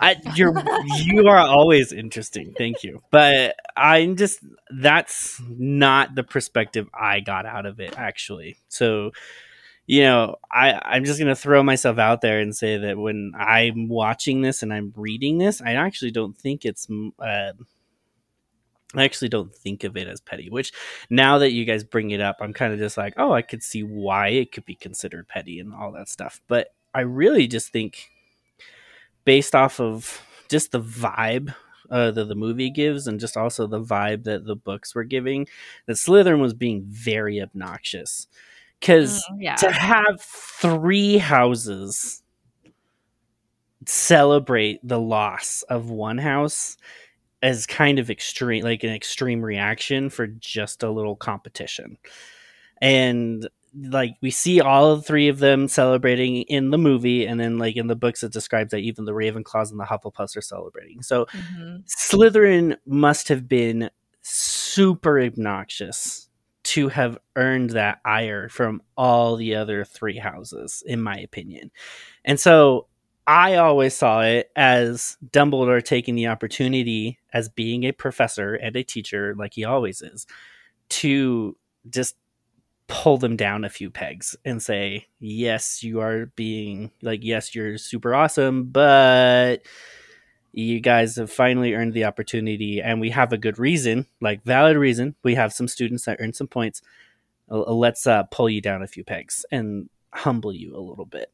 I 0.00 0.16
you're 0.36 0.54
you 0.98 1.26
are 1.26 1.38
always 1.38 1.92
interesting. 1.92 2.54
Thank 2.56 2.84
you, 2.84 3.02
but 3.10 3.56
I'm 3.76 4.16
just 4.16 4.38
that's 4.70 5.40
not 5.48 6.14
the 6.14 6.22
perspective 6.22 6.88
I 6.94 7.20
got 7.20 7.46
out 7.46 7.66
of 7.66 7.80
it 7.80 7.98
actually. 7.98 8.58
So 8.68 9.10
you 9.88 10.02
know, 10.02 10.36
I, 10.52 10.78
I'm 10.84 11.06
just 11.06 11.18
going 11.18 11.34
to 11.34 11.34
throw 11.34 11.62
myself 11.62 11.98
out 11.98 12.20
there 12.20 12.40
and 12.40 12.54
say 12.54 12.76
that 12.76 12.98
when 12.98 13.32
I'm 13.34 13.88
watching 13.88 14.42
this 14.42 14.62
and 14.62 14.70
I'm 14.70 14.92
reading 14.94 15.38
this, 15.38 15.62
I 15.62 15.72
actually 15.72 16.10
don't 16.10 16.36
think 16.36 16.66
it's 16.66 16.86
uh, 17.18 17.52
I 18.94 19.04
actually 19.04 19.28
don't 19.28 19.54
think 19.54 19.84
of 19.84 19.96
it 19.96 20.08
as 20.08 20.20
petty, 20.20 20.48
which 20.48 20.72
now 21.10 21.38
that 21.38 21.52
you 21.52 21.64
guys 21.66 21.84
bring 21.84 22.10
it 22.10 22.20
up, 22.20 22.36
I'm 22.40 22.54
kind 22.54 22.72
of 22.72 22.78
just 22.78 22.96
like, 22.96 23.14
oh, 23.18 23.32
I 23.32 23.42
could 23.42 23.62
see 23.62 23.82
why 23.82 24.28
it 24.28 24.50
could 24.50 24.64
be 24.64 24.74
considered 24.74 25.28
petty 25.28 25.60
and 25.60 25.74
all 25.74 25.92
that 25.92 26.08
stuff. 26.08 26.40
But 26.48 26.74
I 26.94 27.00
really 27.00 27.46
just 27.46 27.70
think, 27.70 28.10
based 29.24 29.54
off 29.54 29.78
of 29.78 30.22
just 30.48 30.72
the 30.72 30.80
vibe 30.80 31.54
uh, 31.90 32.10
that 32.12 32.28
the 32.28 32.34
movie 32.34 32.70
gives 32.70 33.06
and 33.06 33.20
just 33.20 33.36
also 33.36 33.66
the 33.66 33.82
vibe 33.82 34.24
that 34.24 34.46
the 34.46 34.56
books 34.56 34.94
were 34.94 35.04
giving, 35.04 35.46
that 35.84 35.96
Slytherin 35.96 36.40
was 36.40 36.54
being 36.54 36.84
very 36.86 37.42
obnoxious. 37.42 38.26
Because 38.80 39.22
mm, 39.30 39.42
yeah. 39.42 39.56
to 39.56 39.70
have 39.70 40.20
three 40.20 41.18
houses 41.18 42.22
celebrate 43.86 44.80
the 44.86 45.00
loss 45.00 45.62
of 45.68 45.90
one 45.90 46.18
house 46.18 46.76
as 47.42 47.66
kind 47.66 47.98
of 47.98 48.10
extreme 48.10 48.64
like 48.64 48.82
an 48.84 48.92
extreme 48.92 49.42
reaction 49.42 50.10
for 50.10 50.26
just 50.26 50.82
a 50.82 50.90
little 50.90 51.16
competition. 51.16 51.98
And 52.80 53.48
like 53.74 54.16
we 54.20 54.30
see 54.30 54.60
all 54.60 55.00
three 55.00 55.28
of 55.28 55.38
them 55.38 55.68
celebrating 55.68 56.42
in 56.42 56.70
the 56.70 56.78
movie 56.78 57.26
and 57.26 57.38
then 57.38 57.58
like 57.58 57.76
in 57.76 57.86
the 57.86 57.96
books 57.96 58.22
it 58.22 58.32
describes 58.32 58.70
that 58.70 58.78
even 58.78 59.04
the 59.04 59.12
ravenclaws 59.12 59.70
and 59.70 59.78
the 59.78 59.84
hufflepuffs 59.84 60.36
are 60.36 60.42
celebrating. 60.42 61.02
So 61.02 61.26
mm-hmm. 61.26 61.78
slytherin 61.86 62.76
must 62.86 63.28
have 63.28 63.48
been 63.48 63.90
super 64.22 65.20
obnoxious 65.20 66.28
to 66.64 66.88
have 66.88 67.18
earned 67.36 67.70
that 67.70 68.00
ire 68.04 68.48
from 68.48 68.82
all 68.96 69.36
the 69.36 69.54
other 69.54 69.84
three 69.84 70.18
houses 70.18 70.82
in 70.86 71.00
my 71.00 71.16
opinion. 71.16 71.70
And 72.24 72.38
so 72.38 72.88
I 73.28 73.56
always 73.56 73.94
saw 73.94 74.22
it 74.22 74.50
as 74.56 75.18
Dumbledore 75.22 75.84
taking 75.84 76.14
the 76.14 76.28
opportunity 76.28 77.18
as 77.30 77.50
being 77.50 77.84
a 77.84 77.92
professor 77.92 78.54
and 78.54 78.74
a 78.74 78.82
teacher, 78.82 79.34
like 79.36 79.52
he 79.52 79.66
always 79.66 80.00
is, 80.00 80.26
to 80.88 81.54
just 81.90 82.16
pull 82.86 83.18
them 83.18 83.36
down 83.36 83.66
a 83.66 83.68
few 83.68 83.90
pegs 83.90 84.34
and 84.46 84.62
say, 84.62 85.08
yes, 85.20 85.82
you 85.82 86.00
are 86.00 86.32
being 86.36 86.90
like, 87.02 87.22
yes, 87.22 87.54
you're 87.54 87.76
super 87.76 88.14
awesome, 88.14 88.64
but 88.64 89.58
you 90.52 90.80
guys 90.80 91.16
have 91.16 91.30
finally 91.30 91.74
earned 91.74 91.92
the 91.92 92.06
opportunity 92.06 92.80
and 92.80 92.98
we 92.98 93.10
have 93.10 93.34
a 93.34 93.38
good 93.38 93.58
reason, 93.58 94.06
like 94.22 94.42
valid 94.44 94.78
reason. 94.78 95.14
We 95.22 95.34
have 95.34 95.52
some 95.52 95.68
students 95.68 96.06
that 96.06 96.16
earn 96.18 96.32
some 96.32 96.48
points. 96.48 96.80
Let's 97.50 98.06
uh, 98.06 98.22
pull 98.22 98.48
you 98.48 98.62
down 98.62 98.82
a 98.82 98.86
few 98.86 99.04
pegs 99.04 99.44
and 99.52 99.90
humble 100.14 100.54
you 100.54 100.74
a 100.74 100.80
little 100.80 101.04
bit 101.04 101.30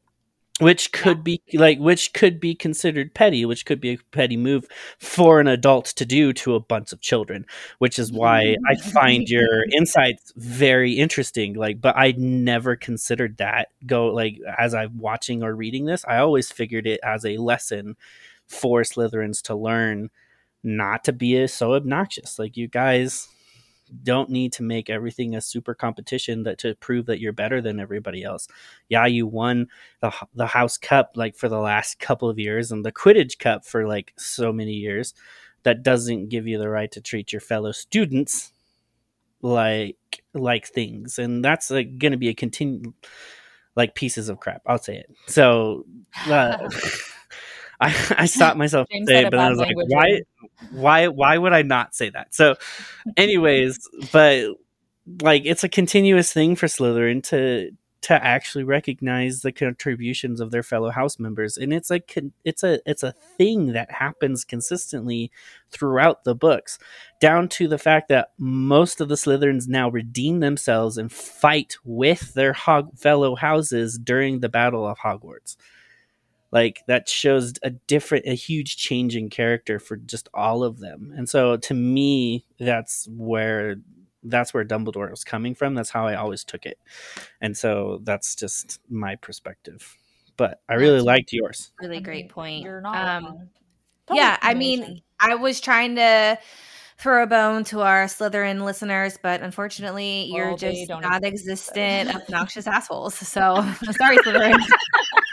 which 0.61 0.93
could 0.93 1.17
yeah. 1.17 1.23
be 1.23 1.41
like 1.53 1.77
which 1.79 2.13
could 2.13 2.39
be 2.39 2.55
considered 2.55 3.13
petty 3.13 3.45
which 3.45 3.65
could 3.65 3.81
be 3.81 3.91
a 3.91 3.97
petty 4.11 4.37
move 4.37 4.65
for 4.99 5.41
an 5.41 5.47
adult 5.47 5.85
to 5.85 6.05
do 6.05 6.31
to 6.31 6.55
a 6.55 6.59
bunch 6.59 6.93
of 6.93 7.01
children 7.01 7.45
which 7.79 7.99
is 7.99 8.11
why 8.11 8.55
i 8.67 8.75
find 8.75 9.25
mm-hmm. 9.25 9.33
your 9.33 9.65
insights 9.73 10.31
very 10.37 10.93
interesting 10.93 11.53
like 11.55 11.81
but 11.81 11.95
i 11.97 12.13
never 12.17 12.75
considered 12.75 13.35
that 13.37 13.69
go 13.85 14.07
like 14.07 14.39
as 14.57 14.73
i'm 14.73 14.97
watching 14.97 15.43
or 15.43 15.53
reading 15.53 15.85
this 15.85 16.05
i 16.07 16.17
always 16.17 16.49
figured 16.51 16.87
it 16.87 16.99
as 17.03 17.25
a 17.25 17.37
lesson 17.37 17.97
for 18.47 18.83
slytherins 18.83 19.41
to 19.41 19.55
learn 19.55 20.09
not 20.63 21.03
to 21.03 21.11
be 21.11 21.45
so 21.47 21.73
obnoxious 21.73 22.39
like 22.39 22.55
you 22.55 22.67
guys 22.67 23.27
don't 24.03 24.29
need 24.29 24.53
to 24.53 24.63
make 24.63 24.89
everything 24.89 25.35
a 25.35 25.41
super 25.41 25.73
competition 25.73 26.43
that 26.43 26.57
to 26.59 26.75
prove 26.75 27.05
that 27.05 27.19
you're 27.19 27.33
better 27.33 27.61
than 27.61 27.79
everybody 27.79 28.23
else. 28.23 28.47
Yeah, 28.89 29.05
you 29.05 29.27
won 29.27 29.67
the 30.01 30.11
the 30.33 30.47
House 30.47 30.77
Cup 30.77 31.11
like 31.15 31.35
for 31.35 31.49
the 31.49 31.59
last 31.59 31.99
couple 31.99 32.29
of 32.29 32.39
years 32.39 32.71
and 32.71 32.85
the 32.85 32.91
Quidditch 32.91 33.39
Cup 33.39 33.65
for 33.65 33.87
like 33.87 34.13
so 34.17 34.51
many 34.51 34.73
years. 34.73 35.13
That 35.63 35.81
doesn't 35.81 36.29
give 36.29 36.45
you 36.45 36.59
the 36.59 36.69
right 36.69 36.91
to 36.91 37.01
treat 37.01 37.33
your 37.33 37.41
fellow 37.41 37.71
students 37.71 38.51
like 39.41 39.97
like 40.33 40.67
things, 40.67 41.17
and 41.17 41.43
that's 41.43 41.71
like, 41.71 41.97
going 41.97 42.11
to 42.11 42.17
be 42.17 42.29
a 42.29 42.35
continue 42.35 42.93
like 43.75 43.95
pieces 43.95 44.29
of 44.29 44.39
crap. 44.39 44.61
I'll 44.65 44.77
say 44.77 44.97
it. 44.97 45.09
So. 45.27 45.85
Uh, 46.27 46.69
I, 47.79 47.87
I 48.17 48.25
stopped 48.25 48.57
myself 48.57 48.87
saying, 48.91 49.29
but 49.29 49.39
I 49.39 49.49
was 49.49 49.59
like, 49.59 49.75
why, 49.75 50.21
why, 50.71 51.07
why 51.07 51.37
would 51.37 51.53
I 51.53 51.61
not 51.61 51.95
say 51.95 52.09
that? 52.09 52.33
So, 52.33 52.55
anyways, 53.17 53.79
but 54.11 54.55
like 55.21 55.43
it's 55.45 55.63
a 55.63 55.69
continuous 55.69 56.33
thing 56.33 56.55
for 56.55 56.67
Slytherin 56.67 57.23
to 57.23 57.71
to 58.01 58.23
actually 58.23 58.63
recognize 58.63 59.41
the 59.41 59.51
contributions 59.51 60.39
of 60.39 60.51
their 60.51 60.61
fellow 60.61 60.91
house 60.91 61.17
members 61.17 61.57
and 61.57 61.73
it's 61.73 61.89
like 61.89 62.15
it's 62.43 62.63
a 62.63 62.79
it's 62.85 63.01
a 63.01 63.13
thing 63.35 63.73
that 63.73 63.89
happens 63.89 64.43
consistently 64.43 65.31
throughout 65.71 66.23
the 66.23 66.35
books 66.35 66.77
down 67.19 67.49
to 67.49 67.67
the 67.67 67.79
fact 67.79 68.09
that 68.09 68.29
most 68.37 69.01
of 69.01 69.09
the 69.09 69.15
slytherins 69.15 69.67
now 69.67 69.89
redeem 69.89 70.39
themselves 70.39 70.99
and 70.99 71.11
fight 71.11 71.77
with 71.83 72.35
their 72.35 72.53
hog- 72.53 72.95
fellow 72.95 73.35
houses 73.35 73.97
during 73.97 74.39
the 74.39 74.49
battle 74.49 74.87
of 74.87 74.99
hogwarts 74.99 75.55
like 76.55 76.83
that 76.87 77.09
shows 77.09 77.53
a 77.63 77.69
different 77.69 78.25
a 78.25 78.33
huge 78.33 78.77
change 78.77 79.17
in 79.17 79.29
character 79.29 79.77
for 79.77 79.97
just 79.97 80.29
all 80.33 80.63
of 80.63 80.79
them. 80.79 81.13
And 81.17 81.27
so 81.27 81.57
to 81.57 81.73
me 81.73 82.45
that's 82.57 83.09
where 83.11 83.75
that's 84.23 84.53
where 84.53 84.63
dumbledore 84.63 85.11
was 85.11 85.25
coming 85.25 85.53
from. 85.53 85.75
That's 85.75 85.89
how 85.89 86.07
i 86.07 86.15
always 86.15 86.45
took 86.45 86.65
it. 86.65 86.79
And 87.41 87.57
so 87.57 87.99
that's 88.03 88.35
just 88.35 88.79
my 88.89 89.17
perspective. 89.17 89.97
But 90.37 90.61
i 90.69 90.75
really 90.75 90.93
that's 90.93 91.05
liked 91.05 91.33
yours. 91.33 91.73
really 91.81 91.99
great 91.99 92.29
point. 92.29 92.63
You're 92.63 92.79
not 92.79 93.23
um, 93.23 93.49
yeah 94.13 94.37
i 94.41 94.53
mean 94.53 95.01
i 95.19 95.33
was 95.33 95.59
trying 95.59 95.95
to 95.95 96.37
throw 96.97 97.23
a 97.23 97.27
bone 97.27 97.63
to 97.65 97.81
our 97.81 98.05
Slytherin 98.05 98.63
listeners, 98.63 99.17
but 99.21 99.41
unfortunately, 99.41 100.29
well, 100.31 100.47
you're 100.47 100.57
just 100.57 100.89
not 100.89 101.25
existent, 101.25 102.15
obnoxious 102.15 102.67
assholes. 102.67 103.15
So 103.15 103.55
sorry, 103.97 104.17
Slytherin. 104.19 104.57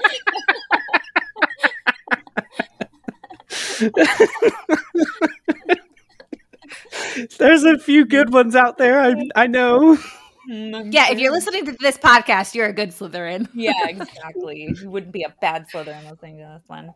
There's 7.38 7.64
a 7.64 7.78
few 7.78 8.04
good 8.04 8.32
ones 8.32 8.56
out 8.56 8.78
there. 8.78 9.00
I, 9.00 9.14
I 9.34 9.46
know. 9.46 9.98
Yeah, 10.46 11.10
if 11.10 11.18
you're 11.18 11.32
listening 11.32 11.66
to 11.66 11.72
this 11.72 11.96
podcast, 11.96 12.54
you're 12.54 12.66
a 12.66 12.72
good 12.72 12.90
Slytherin. 12.90 13.48
yeah, 13.54 13.86
exactly. 13.86 14.74
You 14.82 14.90
wouldn't 14.90 15.12
be 15.12 15.22
a 15.22 15.34
bad 15.40 15.68
Slytherin 15.68 16.10
listening 16.10 16.38
to 16.38 16.58
this 16.58 16.68
one. 16.68 16.94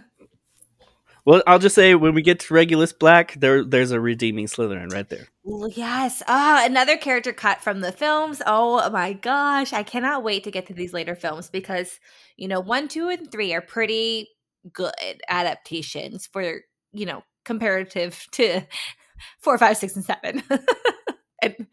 well, 1.24 1.42
I'll 1.46 1.58
just 1.58 1.74
say 1.74 1.94
when 1.94 2.14
we 2.14 2.22
get 2.22 2.40
to 2.40 2.54
Regulus 2.54 2.92
Black, 2.92 3.34
there 3.34 3.64
there's 3.64 3.90
a 3.90 4.00
redeeming 4.00 4.46
Slytherin 4.46 4.92
right 4.92 5.08
there. 5.08 5.26
Yes. 5.44 6.22
Ah, 6.26 6.62
oh, 6.62 6.66
another 6.66 6.96
character 6.96 7.32
cut 7.32 7.60
from 7.60 7.80
the 7.80 7.92
films. 7.92 8.40
Oh 8.46 8.88
my 8.90 9.12
gosh. 9.12 9.72
I 9.72 9.82
cannot 9.82 10.22
wait 10.22 10.44
to 10.44 10.50
get 10.50 10.66
to 10.68 10.74
these 10.74 10.94
later 10.94 11.14
films 11.14 11.50
because, 11.50 12.00
you 12.36 12.48
know, 12.48 12.60
one, 12.60 12.88
two, 12.88 13.08
and 13.08 13.30
three 13.30 13.52
are 13.52 13.60
pretty 13.60 14.28
good 14.72 14.94
adaptations 15.28 16.26
for 16.32 16.60
you 16.92 17.06
know 17.06 17.22
comparative 17.44 18.26
to 18.32 18.62
four, 19.40 19.58
five, 19.58 19.76
six, 19.76 19.96
and 19.96 20.04
seven. 20.04 20.42
and 21.42 21.66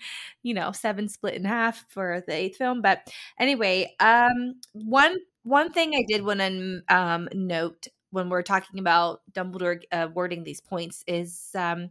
you 0.44 0.54
know, 0.54 0.72
seven 0.72 1.10
split 1.10 1.36
in 1.36 1.46
half 1.46 1.86
for 1.90 2.24
the 2.28 2.34
eighth 2.34 2.58
film. 2.58 2.82
But 2.82 3.10
anyway, 3.40 3.94
um, 4.00 4.56
one 4.74 5.18
one 5.44 5.72
thing 5.72 5.94
I 5.96 6.04
did 6.08 6.24
want 6.26 6.40
to 6.40 6.82
um, 6.90 7.30
note 7.34 7.88
when 8.12 8.30
we're 8.30 8.44
talking 8.44 8.80
about 8.80 9.22
Dumbledore 9.34 9.82
uh, 9.92 10.08
wording 10.14 10.44
these 10.44 10.62
points 10.62 11.04
is 11.08 11.50
um, 11.56 11.90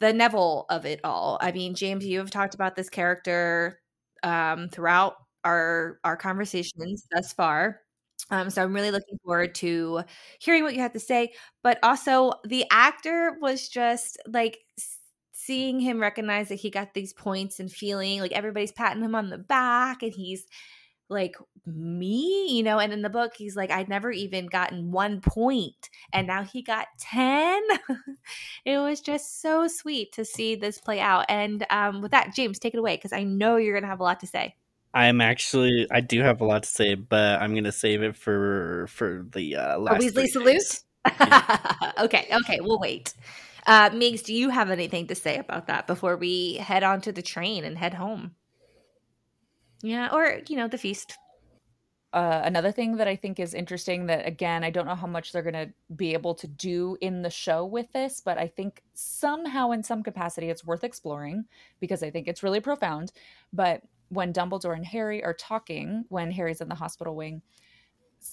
the 0.00 0.12
Neville 0.12 0.66
of 0.70 0.86
it 0.86 1.00
all. 1.04 1.38
I 1.40 1.52
mean, 1.52 1.74
James, 1.74 2.06
you 2.06 2.18
have 2.18 2.30
talked 2.30 2.54
about 2.54 2.76
this 2.76 2.88
character 2.90 3.80
um, 4.22 4.68
throughout 4.68 5.14
our 5.44 5.98
our 6.04 6.16
conversations 6.16 7.06
thus 7.12 7.32
far. 7.32 7.80
Um, 8.30 8.50
so 8.50 8.62
I'm 8.62 8.72
really 8.74 8.90
looking 8.90 9.18
forward 9.24 9.54
to 9.56 10.02
hearing 10.40 10.62
what 10.64 10.74
you 10.74 10.80
have 10.80 10.92
to 10.92 11.00
say. 11.00 11.32
But 11.62 11.78
also, 11.82 12.32
the 12.44 12.64
actor 12.70 13.36
was 13.40 13.68
just 13.68 14.18
like 14.28 14.58
seeing 15.32 15.80
him 15.80 16.00
recognize 16.00 16.48
that 16.48 16.56
he 16.56 16.70
got 16.70 16.94
these 16.94 17.12
points 17.12 17.60
and 17.60 17.72
feeling 17.72 18.20
like 18.20 18.32
everybody's 18.32 18.72
patting 18.72 19.02
him 19.02 19.14
on 19.14 19.30
the 19.30 19.38
back 19.38 20.02
and 20.02 20.12
he's 20.12 20.46
like 21.08 21.36
me 21.66 22.46
you 22.56 22.62
know 22.62 22.78
and 22.78 22.92
in 22.92 23.02
the 23.02 23.10
book 23.10 23.32
he's 23.36 23.56
like 23.56 23.70
i'd 23.70 23.88
never 23.88 24.10
even 24.12 24.46
gotten 24.46 24.92
one 24.92 25.20
point 25.20 25.90
and 26.12 26.26
now 26.26 26.42
he 26.44 26.62
got 26.62 26.86
10 27.00 27.60
it 28.64 28.78
was 28.78 29.00
just 29.00 29.40
so 29.42 29.66
sweet 29.66 30.12
to 30.12 30.24
see 30.24 30.54
this 30.54 30.78
play 30.78 31.00
out 31.00 31.24
and 31.28 31.66
um, 31.70 32.00
with 32.00 32.12
that 32.12 32.34
james 32.34 32.58
take 32.58 32.74
it 32.74 32.78
away 32.78 32.96
because 32.96 33.12
i 33.12 33.24
know 33.24 33.56
you're 33.56 33.74
gonna 33.74 33.90
have 33.90 34.00
a 34.00 34.04
lot 34.04 34.20
to 34.20 34.26
say 34.26 34.54
I'm 34.92 35.20
actually 35.20 35.86
I 35.90 36.00
do 36.00 36.20
have 36.20 36.40
a 36.40 36.44
lot 36.44 36.64
to 36.64 36.68
say, 36.68 36.94
but 36.94 37.40
I'm 37.40 37.54
gonna 37.54 37.72
save 37.72 38.02
it 38.02 38.16
for 38.16 38.86
for 38.88 39.26
the 39.30 39.56
uh, 39.56 39.78
last. 39.78 40.00
Weasley 40.00 40.26
salute. 40.26 40.80
okay, 41.98 42.28
okay, 42.32 42.60
we'll 42.60 42.78
wait. 42.78 43.14
Uh, 43.66 43.90
Megs, 43.90 44.24
do 44.24 44.34
you 44.34 44.50
have 44.50 44.70
anything 44.70 45.06
to 45.06 45.14
say 45.14 45.38
about 45.38 45.66
that 45.68 45.86
before 45.86 46.16
we 46.16 46.54
head 46.54 46.82
on 46.82 47.00
to 47.02 47.12
the 47.12 47.22
train 47.22 47.64
and 47.64 47.78
head 47.78 47.94
home? 47.94 48.34
Yeah, 49.82 50.08
or 50.12 50.40
you 50.48 50.56
know, 50.56 50.68
the 50.68 50.78
feast. 50.78 51.16
Uh, 52.12 52.40
another 52.42 52.72
thing 52.72 52.96
that 52.96 53.06
I 53.06 53.14
think 53.14 53.38
is 53.38 53.54
interesting 53.54 54.06
that 54.06 54.26
again, 54.26 54.64
I 54.64 54.70
don't 54.70 54.86
know 54.86 54.96
how 54.96 55.06
much 55.06 55.30
they're 55.30 55.44
going 55.44 55.54
to 55.54 55.72
be 55.94 56.12
able 56.12 56.34
to 56.34 56.48
do 56.48 56.96
in 57.00 57.22
the 57.22 57.30
show 57.30 57.64
with 57.64 57.92
this, 57.92 58.20
but 58.20 58.36
I 58.36 58.48
think 58.48 58.82
somehow 58.94 59.70
in 59.70 59.84
some 59.84 60.02
capacity 60.02 60.50
it's 60.50 60.66
worth 60.66 60.82
exploring 60.82 61.44
because 61.78 62.02
I 62.02 62.10
think 62.10 62.26
it's 62.26 62.42
really 62.42 62.58
profound. 62.58 63.12
But 63.52 63.84
when 64.10 64.32
Dumbledore 64.32 64.76
and 64.76 64.84
Harry 64.84 65.24
are 65.24 65.32
talking 65.32 66.04
when 66.08 66.30
Harry's 66.30 66.60
in 66.60 66.68
the 66.68 66.74
hospital 66.74 67.16
wing. 67.16 67.42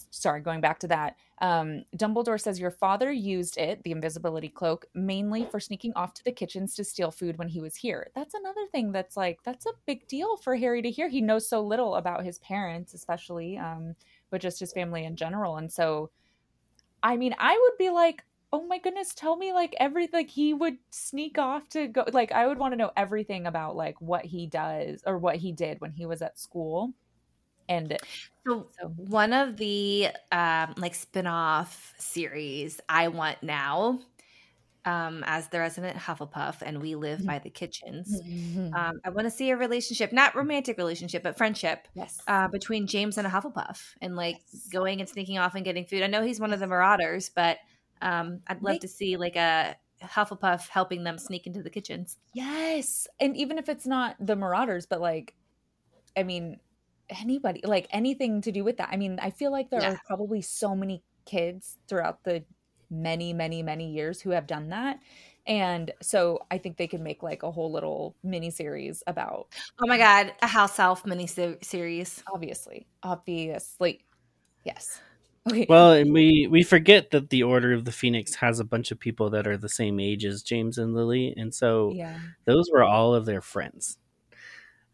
Sorry, 0.10 0.42
going 0.42 0.60
back 0.60 0.80
to 0.80 0.88
that. 0.90 1.16
Um, 1.40 1.86
Dumbledore 1.96 2.42
says 2.42 2.60
your 2.60 2.72
father 2.72 3.10
used 3.10 3.58
it, 3.58 3.84
the 3.84 3.92
invisibility 3.92 4.50
cloak, 4.50 4.86
mainly 4.94 5.46
for 5.46 5.62
sneaking 5.62 5.94
off 5.96 6.14
to 6.16 6.24
the 6.26 6.32
kitchens 6.32 6.76
to 6.76 6.84
steal 6.84 7.10
food 7.10 7.38
when 7.38 7.48
he 7.48 7.62
was 7.62 7.76
here. 7.76 8.12
That's 8.14 8.34
another 8.34 8.66
thing 8.72 8.92
that's 8.92 9.16
like, 9.16 9.40
that's 9.46 9.66
a 9.66 9.72
big 9.86 10.06
deal 10.08 10.36
for 10.36 10.58
Harry 10.58 10.82
to 10.82 10.92
hear. 10.92 11.08
He 11.08 11.22
knows 11.22 11.48
so 11.48 11.62
little 11.62 11.96
about 11.96 12.26
his 12.26 12.40
parents, 12.40 12.94
especially 12.94 13.58
um, 13.58 13.96
but 14.30 14.42
just 14.42 14.60
his 14.60 14.74
family 14.74 15.06
in 15.06 15.16
general. 15.16 15.56
And 15.56 15.72
so, 15.72 16.10
I 17.02 17.16
mean, 17.16 17.34
I 17.40 17.58
would 17.58 17.78
be 17.78 17.90
like, 17.90 18.26
oh 18.54 18.66
my 18.66 18.80
goodness, 18.80 19.14
tell 19.14 19.36
me 19.36 19.54
like 19.54 19.76
everything. 19.80 20.20
Like 20.20 20.30
he 20.30 20.54
would 20.54 20.78
sneak 20.90 21.38
off 21.38 21.68
to 21.70 21.88
go. 21.88 22.06
Like 22.12 22.32
I 22.32 22.48
would 22.48 22.58
want 22.58 22.74
to 22.74 22.78
know 22.78 22.92
everything 22.96 23.46
about 23.46 23.76
like 23.76 24.00
what 24.02 24.26
he 24.26 24.48
does 24.48 25.04
or 25.06 25.18
what 25.18 25.38
he 25.38 25.52
did 25.52 25.82
when 25.82 25.92
he 25.92 26.06
was 26.06 26.22
at 26.22 26.40
school. 26.40 26.94
And 27.70 27.98
so, 28.46 28.68
so. 28.80 28.88
one 28.88 29.34
of 29.34 29.58
the 29.58 30.08
um, 30.32 30.74
like 30.78 30.96
spin-off 30.96 31.94
series 31.98 32.80
I 32.88 33.10
want 33.10 33.44
now 33.44 34.00
um, 34.88 35.22
as 35.28 35.50
the 35.50 35.60
resident 35.60 35.98
Hufflepuff, 35.98 36.62
and 36.62 36.82
we 36.82 36.96
live 36.96 37.20
mm-hmm. 37.20 37.28
by 37.28 37.40
the 37.40 37.50
kitchens. 37.50 38.22
Mm-hmm. 38.22 38.74
Um, 38.74 39.02
I 39.04 39.10
want 39.10 39.26
to 39.26 39.32
see 39.32 39.50
a 39.50 39.58
relationship, 39.58 40.14
not 40.14 40.34
romantic 40.34 40.78
relationship, 40.78 41.24
but 41.24 41.38
friendship, 41.38 41.90
yes, 41.94 42.22
uh, 42.30 42.48
between 42.48 42.88
James 42.88 43.18
and 43.18 43.28
a 43.28 43.30
Hufflepuff, 43.30 43.82
and 44.02 44.16
like 44.16 44.38
yes. 44.54 44.68
going 44.72 45.02
and 45.02 45.10
sneaking 45.10 45.38
off 45.38 45.56
and 45.56 45.66
getting 45.66 45.86
food. 45.86 46.04
I 46.04 46.08
know 46.08 46.24
he's 46.24 46.40
one 46.40 46.54
of 46.54 46.62
the 46.62 46.68
Marauders, 46.68 47.30
but 47.30 47.58
um, 48.02 48.40
I'd 48.48 48.62
love 48.62 48.80
to 48.80 48.88
see 48.88 49.18
like 49.18 49.36
a 49.36 49.76
Hufflepuff 50.02 50.70
helping 50.70 51.04
them 51.04 51.18
sneak 51.18 51.48
into 51.48 51.64
the 51.64 51.70
kitchens. 51.70 52.18
Yes, 52.34 53.08
and 53.20 53.36
even 53.36 53.58
if 53.58 53.70
it's 53.70 53.88
not 53.88 54.16
the 54.20 54.36
Marauders, 54.36 54.86
but 54.86 55.02
like, 55.02 55.36
I 56.16 56.24
mean, 56.24 56.60
anybody, 57.10 57.62
like 57.64 57.88
anything 57.92 58.42
to 58.42 58.52
do 58.52 58.64
with 58.64 58.78
that. 58.78 58.90
I 58.92 58.98
mean, 58.98 59.20
I 59.22 59.32
feel 59.32 59.52
like 59.52 59.70
there 59.70 59.82
yeah. 59.82 59.94
are 59.94 60.02
probably 60.06 60.42
so 60.42 60.76
many 60.76 61.04
kids 61.26 61.78
throughout 61.88 62.24
the 62.24 62.44
many, 62.90 63.34
many, 63.34 63.64
many 63.64 63.92
years 63.92 64.22
who 64.22 64.32
have 64.32 64.48
done 64.48 64.70
that. 64.70 65.00
And 65.46 65.92
so 66.02 66.40
I 66.52 66.58
think 66.58 66.78
they 66.78 66.88
could 66.88 67.00
make 67.00 67.24
like 67.24 67.44
a 67.44 67.52
whole 67.52 67.72
little 67.72 68.16
mini 68.24 68.52
series 68.52 69.02
about. 69.08 69.48
Oh 69.80 69.88
my 69.88 69.98
God, 69.98 70.34
a 70.42 70.48
house 70.48 70.78
elf 70.78 71.06
mini 71.06 71.28
series. 71.28 72.24
Obviously. 72.34 72.88
Obviously. 73.02 74.06
Yes. 74.66 75.02
Okay. 75.48 75.66
Well, 75.70 75.94
and 75.94 76.14
we 76.14 76.48
we 76.50 76.64
forget 76.64 77.12
that 77.12 77.30
the 77.30 77.44
Order 77.44 77.74
of 77.74 77.86
the 77.86 77.92
Phoenix 77.92 78.36
has 78.36 78.60
a 78.60 78.66
bunch 78.66 78.92
of 78.92 79.00
people 79.00 79.30
that 79.32 79.48
are 79.48 79.58
the 79.58 79.70
same 79.70 80.00
age 80.00 80.26
as 80.26 80.44
James 80.44 80.78
and 80.78 80.94
Lily, 80.94 81.34
and 81.38 81.54
so 81.54 81.92
yeah. 81.94 82.20
those 82.46 82.70
were 82.72 82.84
all 82.84 83.14
of 83.14 83.26
their 83.26 83.42
friends. 83.42 83.98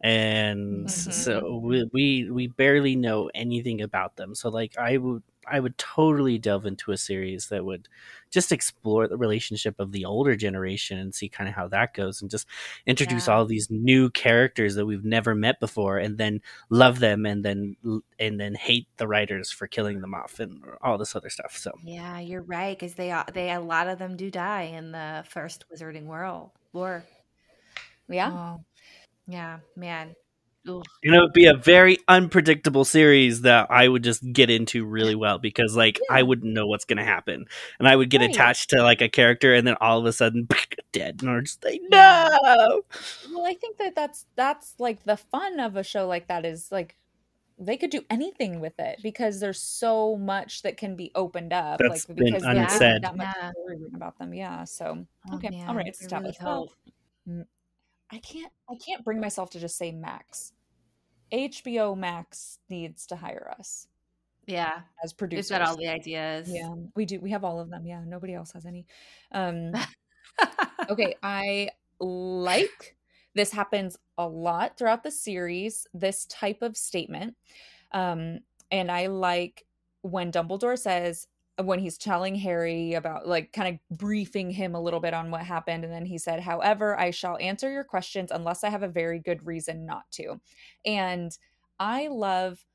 And 0.01 0.88
mm-hmm. 0.88 1.12
so 1.12 1.62
we, 1.64 1.89
we 1.93 2.30
we 2.30 2.47
barely 2.47 2.95
know 2.95 3.30
anything 3.34 3.82
about 3.82 4.18
them. 4.18 4.36
So 4.36 4.49
like 4.49 4.78
I 4.78 4.97
would 4.97 5.24
I 5.48 5.60
would 5.60 5.78
totally 5.78 6.38
delve 6.38 6.66
into 6.66 6.91
a 6.91 6.98
series 6.98 7.48
that 7.48 7.66
would 7.66 7.88
just 8.32 8.52
explore 8.52 9.08
the 9.08 9.18
relationship 9.18 9.80
of 9.80 9.91
the 9.91 10.06
older 10.06 10.36
generation 10.36 10.98
and 10.98 11.14
see 11.14 11.30
kind 11.30 11.48
of 11.48 11.54
how 11.56 11.68
that 11.68 11.94
goes 11.94 12.22
and 12.22 12.32
just 12.32 12.48
introduce 12.88 13.28
yeah. 13.28 13.36
all 13.36 13.46
these 13.46 13.70
new 13.70 14.10
characters 14.10 14.76
that 14.76 14.86
we've 14.86 15.06
never 15.06 15.36
met 15.36 15.60
before 15.60 16.00
and 16.00 16.18
then 16.18 16.41
love 16.70 17.00
them 17.00 17.26
and 17.26 17.46
then 17.46 17.76
and 18.20 18.39
then 18.39 18.56
hate 18.56 18.88
the 18.98 19.08
writers 19.08 19.52
for 19.52 19.68
killing 19.68 20.02
them 20.02 20.16
off 20.16 20.39
and 20.39 20.64
all 20.82 20.98
this 20.98 21.16
other 21.16 21.30
stuff 21.30 21.56
so 21.56 21.72
yeah 21.84 22.20
you're 22.20 22.41
right 22.41 22.78
because 22.78 22.96
they 22.96 23.12
uh, 23.12 23.24
they 23.34 23.52
a 23.52 23.60
lot 23.60 23.88
of 23.88 24.00
them 24.00 24.18
do 24.18 24.32
die 24.32 24.64
in 24.64 24.91
the 24.91 25.24
first 25.30 25.66
wizarding 25.72 26.06
world 26.06 26.50
war 26.74 27.04
yeah 28.10 28.32
oh. 28.32 28.64
yeah 29.28 29.60
man 29.76 30.16
Ugh. 30.68 30.84
You 31.01 31.11
know, 31.11 31.20
it'd 31.20 31.34
be 31.34 31.45
a 31.45 31.53
very 31.53 31.97
unpredictable 32.07 32.86
series 32.86 33.41
that 33.41 33.70
I 33.70 33.88
would 33.88 34.03
just 34.03 34.24
get 34.32 34.49
into 34.49 34.86
really 34.86 35.16
well 35.16 35.38
because, 35.38 35.76
like, 35.76 35.99
yeah. 35.99 36.18
I 36.18 36.24
wouldn't 36.24 36.53
know 36.53 36.68
what's 36.68 36.86
gonna 36.86 37.03
happen, 37.03 37.45
and 37.80 37.88
I 37.88 37.95
would 37.95 38.09
get 38.09 38.22
right. 38.22 38.30
attached 38.30 38.70
to 38.70 38.82
like 38.82 39.01
a 39.01 39.09
character, 39.09 39.53
and 39.53 39.68
then 39.68 39.76
all 39.82 39.99
of 39.99 40.05
a 40.05 40.14
sudden, 40.14 40.47
dead, 40.91 41.20
and 41.22 41.30
I'm 41.30 41.45
just 41.45 41.64
like, 41.64 41.82
no. 41.89 42.82
Well, 43.34 43.45
I 43.45 43.55
think 43.55 43.78
that 43.78 43.95
that's 43.95 44.26
that's 44.36 44.76
like 44.80 45.03
the 45.03 45.18
fun 45.18 45.59
of 45.59 45.76
a 45.76 45.84
show 45.84 46.07
like 46.07 46.28
that 46.28 46.45
is 46.45 46.72
like 46.72 46.95
they 47.59 47.78
could 47.78 47.89
do 47.89 48.01
anything 48.09 48.59
with 48.59 48.80
it 48.80 48.99
because 49.03 49.39
there's 49.39 49.59
so 49.59 50.18
much 50.18 50.61
that 50.64 50.78
can 50.78 50.95
be 50.95 51.11
opened 51.16 51.53
up. 51.53 51.80
That's 51.80 52.07
like 52.09 52.18
because 52.18 52.43
been 52.43 52.57
unsaid. 52.57 53.03
That 53.03 53.16
much 53.16 53.36
yeah. 53.36 53.51
about 53.95 54.18
them. 54.18 54.34
Yeah. 54.34 54.64
So 54.64 55.05
oh, 55.30 55.36
okay, 55.36 55.49
man, 55.49 55.68
all 55.68 55.76
right, 55.76 55.88
it's 55.88 56.05
really 56.11 56.36
well, 56.41 56.70
I 58.14 58.20
can't 58.20 58.51
I 58.70 58.76
can't 58.76 59.03
bring 59.03 59.20
myself 59.20 59.49
to 59.51 59.59
just 59.59 59.78
say 59.78 59.91
Max. 59.91 60.53
HBO 61.34 61.97
Max 61.97 62.59
needs 62.70 63.07
to 63.07 63.16
hire 63.16 63.51
us. 63.57 63.88
Yeah. 64.45 64.82
As 65.03 65.14
producers. 65.14 65.49
We've 65.49 65.59
got 65.59 65.68
all 65.68 65.78
the 65.78 65.88
ideas. 65.88 66.47
Yeah. 66.49 66.74
We 66.95 67.05
do. 67.05 67.20
We 67.20 67.32
have 67.32 67.43
all 67.43 67.59
of 67.59 67.70
them. 67.70 67.86
Yeah. 67.86 68.03
Nobody 68.05 68.36
else 68.36 68.51
has 68.51 68.66
any. 68.66 68.86
Um 69.32 69.72
okay. 70.89 71.16
I 71.24 71.70
like 71.99 72.95
this 73.36 73.51
happens 73.51 73.97
a 74.18 74.28
lot 74.28 74.78
throughout 74.78 75.03
the 75.03 75.11
series, 75.11 75.88
this 75.93 76.26
type 76.26 76.61
of 76.61 76.78
statement. 76.78 77.36
Um, 77.91 78.39
and 78.72 78.91
I 78.91 79.07
like 79.07 79.66
when 80.01 80.32
Dumbledore 80.32 80.78
says, 80.78 81.28
when 81.62 81.80
he's 81.80 81.97
telling 81.97 82.36
Harry 82.36 82.93
about 82.93 83.28
like 83.28 83.54
kind 83.54 83.76
of 83.76 83.97
briefing 83.97 84.49
him 84.49 84.74
a 84.74 84.82
little 84.82 84.99
bit 84.99 85.14
on 85.14 85.30
what 85.30 85.41
happened. 85.41 85.84
And 85.84 85.93
then 85.93 86.06
he 86.06 86.18
said, 86.18 86.39
However, 86.39 86.99
I 86.99 87.12
shall 87.12 87.38
answer 87.38 87.72
your 87.72 87.84
questions 87.84 88.32
unless 88.32 88.64
I 88.64 88.70
have 88.70 88.84
a 88.84 88.88
very 88.88 89.20
good 89.20 89.45
reason 89.45 89.86
not 89.86 90.04
to. 90.14 90.39
And 90.86 91.32
I 91.80 92.08
love 92.08 92.66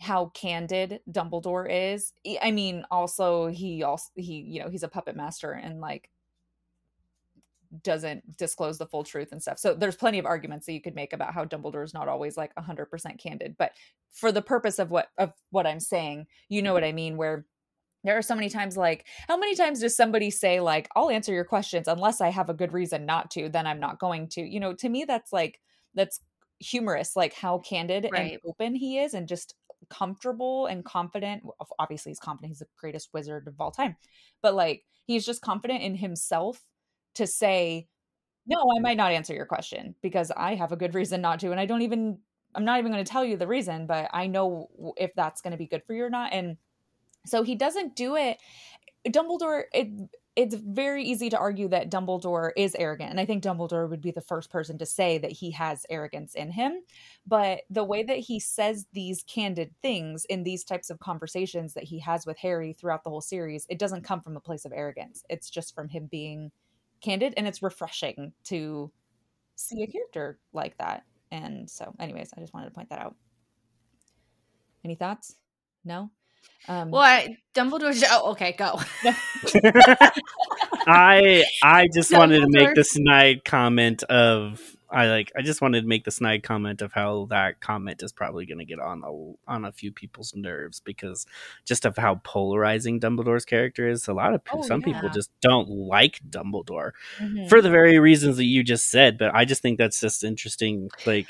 how 0.00 0.26
candid 0.34 1.00
Dumbledore 1.10 1.66
is. 1.94 2.12
I 2.40 2.50
mean, 2.50 2.84
also 2.90 3.48
he 3.48 3.82
also 3.82 4.10
he, 4.14 4.40
you 4.40 4.62
know, 4.62 4.68
he's 4.68 4.82
a 4.82 4.88
puppet 4.88 5.16
master 5.16 5.52
and 5.52 5.80
like 5.80 6.08
doesn't 7.82 8.36
disclose 8.36 8.78
the 8.78 8.86
full 8.86 9.04
truth 9.04 9.32
and 9.32 9.40
stuff. 9.40 9.58
So 9.58 9.74
there's 9.74 9.96
plenty 9.96 10.18
of 10.18 10.26
arguments 10.26 10.66
that 10.66 10.72
you 10.72 10.82
could 10.82 10.94
make 10.94 11.12
about 11.12 11.32
how 11.32 11.44
Dumbledore 11.44 11.84
is 11.84 11.94
not 11.94 12.08
always 12.08 12.36
like 12.36 12.54
100% 12.56 13.18
candid, 13.18 13.56
but 13.58 13.72
for 14.12 14.30
the 14.30 14.42
purpose 14.42 14.78
of 14.78 14.90
what 14.90 15.08
of 15.18 15.32
what 15.50 15.66
I'm 15.66 15.80
saying, 15.80 16.26
you 16.48 16.62
know 16.62 16.72
what 16.72 16.84
I 16.84 16.92
mean 16.92 17.16
where 17.16 17.46
there 18.04 18.16
are 18.16 18.22
so 18.22 18.34
many 18.34 18.48
times 18.48 18.76
like 18.76 19.06
how 19.28 19.36
many 19.36 19.54
times 19.54 19.80
does 19.80 19.96
somebody 19.96 20.30
say 20.30 20.60
like 20.60 20.88
i'll 20.96 21.10
answer 21.10 21.32
your 21.32 21.44
questions 21.44 21.88
unless 21.88 22.20
i 22.20 22.28
have 22.28 22.48
a 22.48 22.54
good 22.54 22.72
reason 22.72 23.06
not 23.06 23.30
to 23.30 23.48
then 23.48 23.66
i'm 23.66 23.80
not 23.80 23.98
going 23.98 24.28
to 24.28 24.42
you 24.42 24.60
know 24.60 24.74
to 24.74 24.88
me 24.88 25.04
that's 25.04 25.32
like 25.32 25.60
that's 25.94 26.20
humorous 26.60 27.16
like 27.16 27.34
how 27.34 27.58
candid 27.58 28.08
right. 28.12 28.32
and 28.32 28.40
open 28.46 28.74
he 28.74 28.98
is 28.98 29.14
and 29.14 29.28
just 29.28 29.54
comfortable 29.90 30.66
and 30.66 30.84
confident 30.84 31.42
obviously 31.78 32.10
he's 32.10 32.20
confident 32.20 32.50
he's 32.50 32.60
the 32.60 32.66
greatest 32.78 33.08
wizard 33.12 33.48
of 33.48 33.54
all 33.60 33.70
time 33.70 33.96
but 34.40 34.54
like 34.54 34.84
he's 35.04 35.26
just 35.26 35.42
confident 35.42 35.82
in 35.82 35.96
himself 35.96 36.60
to 37.14 37.26
say 37.26 37.88
no 38.46 38.64
i 38.76 38.80
might 38.80 38.96
not 38.96 39.10
answer 39.10 39.34
your 39.34 39.44
question 39.44 39.94
because 40.02 40.30
i 40.36 40.54
have 40.54 40.70
a 40.70 40.76
good 40.76 40.94
reason 40.94 41.20
not 41.20 41.40
to 41.40 41.50
and 41.50 41.58
i 41.58 41.66
don't 41.66 41.82
even 41.82 42.16
i'm 42.54 42.64
not 42.64 42.78
even 42.78 42.92
going 42.92 43.04
to 43.04 43.10
tell 43.10 43.24
you 43.24 43.36
the 43.36 43.46
reason 43.46 43.86
but 43.86 44.08
i 44.12 44.26
know 44.28 44.68
if 44.96 45.10
that's 45.16 45.40
going 45.40 45.50
to 45.50 45.58
be 45.58 45.66
good 45.66 45.82
for 45.84 45.94
you 45.94 46.04
or 46.04 46.10
not 46.10 46.32
and 46.32 46.56
so 47.26 47.42
he 47.42 47.54
doesn't 47.54 47.96
do 47.96 48.16
it. 48.16 48.38
Dumbledore, 49.06 49.64
it, 49.72 49.88
it's 50.34 50.54
very 50.54 51.04
easy 51.04 51.28
to 51.30 51.38
argue 51.38 51.68
that 51.68 51.90
Dumbledore 51.90 52.52
is 52.56 52.74
arrogant. 52.78 53.10
And 53.10 53.20
I 53.20 53.26
think 53.26 53.42
Dumbledore 53.42 53.88
would 53.88 54.00
be 54.00 54.12
the 54.12 54.20
first 54.22 54.50
person 54.50 54.78
to 54.78 54.86
say 54.86 55.18
that 55.18 55.32
he 55.32 55.50
has 55.50 55.84
arrogance 55.90 56.34
in 56.34 56.50
him. 56.50 56.80
But 57.26 57.62
the 57.68 57.84
way 57.84 58.02
that 58.04 58.18
he 58.18 58.40
says 58.40 58.86
these 58.92 59.24
candid 59.24 59.74
things 59.82 60.24
in 60.24 60.42
these 60.42 60.64
types 60.64 60.88
of 60.88 61.00
conversations 61.00 61.74
that 61.74 61.84
he 61.84 61.98
has 62.00 62.24
with 62.24 62.38
Harry 62.38 62.72
throughout 62.72 63.04
the 63.04 63.10
whole 63.10 63.20
series, 63.20 63.66
it 63.68 63.78
doesn't 63.78 64.04
come 64.04 64.22
from 64.22 64.36
a 64.36 64.40
place 64.40 64.64
of 64.64 64.72
arrogance. 64.74 65.22
It's 65.28 65.50
just 65.50 65.74
from 65.74 65.88
him 65.88 66.08
being 66.10 66.50
candid. 67.02 67.34
And 67.36 67.46
it's 67.46 67.62
refreshing 67.62 68.32
to 68.44 68.90
see 69.56 69.82
a 69.82 69.86
character 69.86 70.38
like 70.52 70.78
that. 70.78 71.04
And 71.30 71.68
so, 71.68 71.94
anyways, 72.00 72.30
I 72.36 72.40
just 72.40 72.54
wanted 72.54 72.66
to 72.66 72.74
point 72.74 72.88
that 72.88 73.00
out. 73.00 73.16
Any 74.84 74.94
thoughts? 74.94 75.36
No? 75.84 76.10
Um, 76.68 76.90
well, 76.90 77.02
I, 77.02 77.36
Dumbledore. 77.54 78.00
Oh, 78.10 78.32
okay, 78.32 78.52
go. 78.52 78.80
I 80.86 81.44
I 81.62 81.88
just 81.92 82.12
wanted 82.12 82.40
to 82.40 82.48
make 82.48 82.74
the 82.74 82.84
snide 82.84 83.44
comment 83.44 84.02
of 84.04 84.60
I 84.92 85.08
like 85.08 85.32
I 85.36 85.42
just 85.42 85.62
wanted 85.62 85.80
to 85.80 85.86
make 85.86 86.04
the 86.04 86.10
snide 86.10 86.42
comment 86.42 86.82
of 86.82 86.92
how 86.92 87.26
that 87.30 87.60
comment 87.60 88.02
is 88.02 88.12
probably 88.12 88.44
going 88.44 88.58
to 88.58 88.64
get 88.64 88.78
on 88.78 89.02
a, 89.04 89.50
on 89.50 89.64
a 89.64 89.72
few 89.72 89.90
people's 89.90 90.34
nerves 90.36 90.80
because 90.80 91.26
just 91.64 91.86
of 91.86 91.96
how 91.96 92.16
polarizing 92.24 93.00
Dumbledore's 93.00 93.46
character 93.46 93.88
is. 93.88 94.06
A 94.06 94.12
lot 94.12 94.34
of 94.34 94.42
oh, 94.52 94.62
some 94.62 94.82
yeah. 94.82 94.92
people 94.92 95.08
just 95.08 95.30
don't 95.40 95.68
like 95.68 96.20
Dumbledore 96.28 96.92
mm-hmm. 97.18 97.46
for 97.48 97.62
the 97.62 97.70
very 97.70 97.98
reasons 97.98 98.36
that 98.36 98.44
you 98.44 98.62
just 98.62 98.90
said. 98.90 99.16
But 99.16 99.34
I 99.34 99.46
just 99.46 99.62
think 99.62 99.78
that's 99.78 100.00
just 100.00 100.22
interesting. 100.22 100.90
Like 101.06 101.28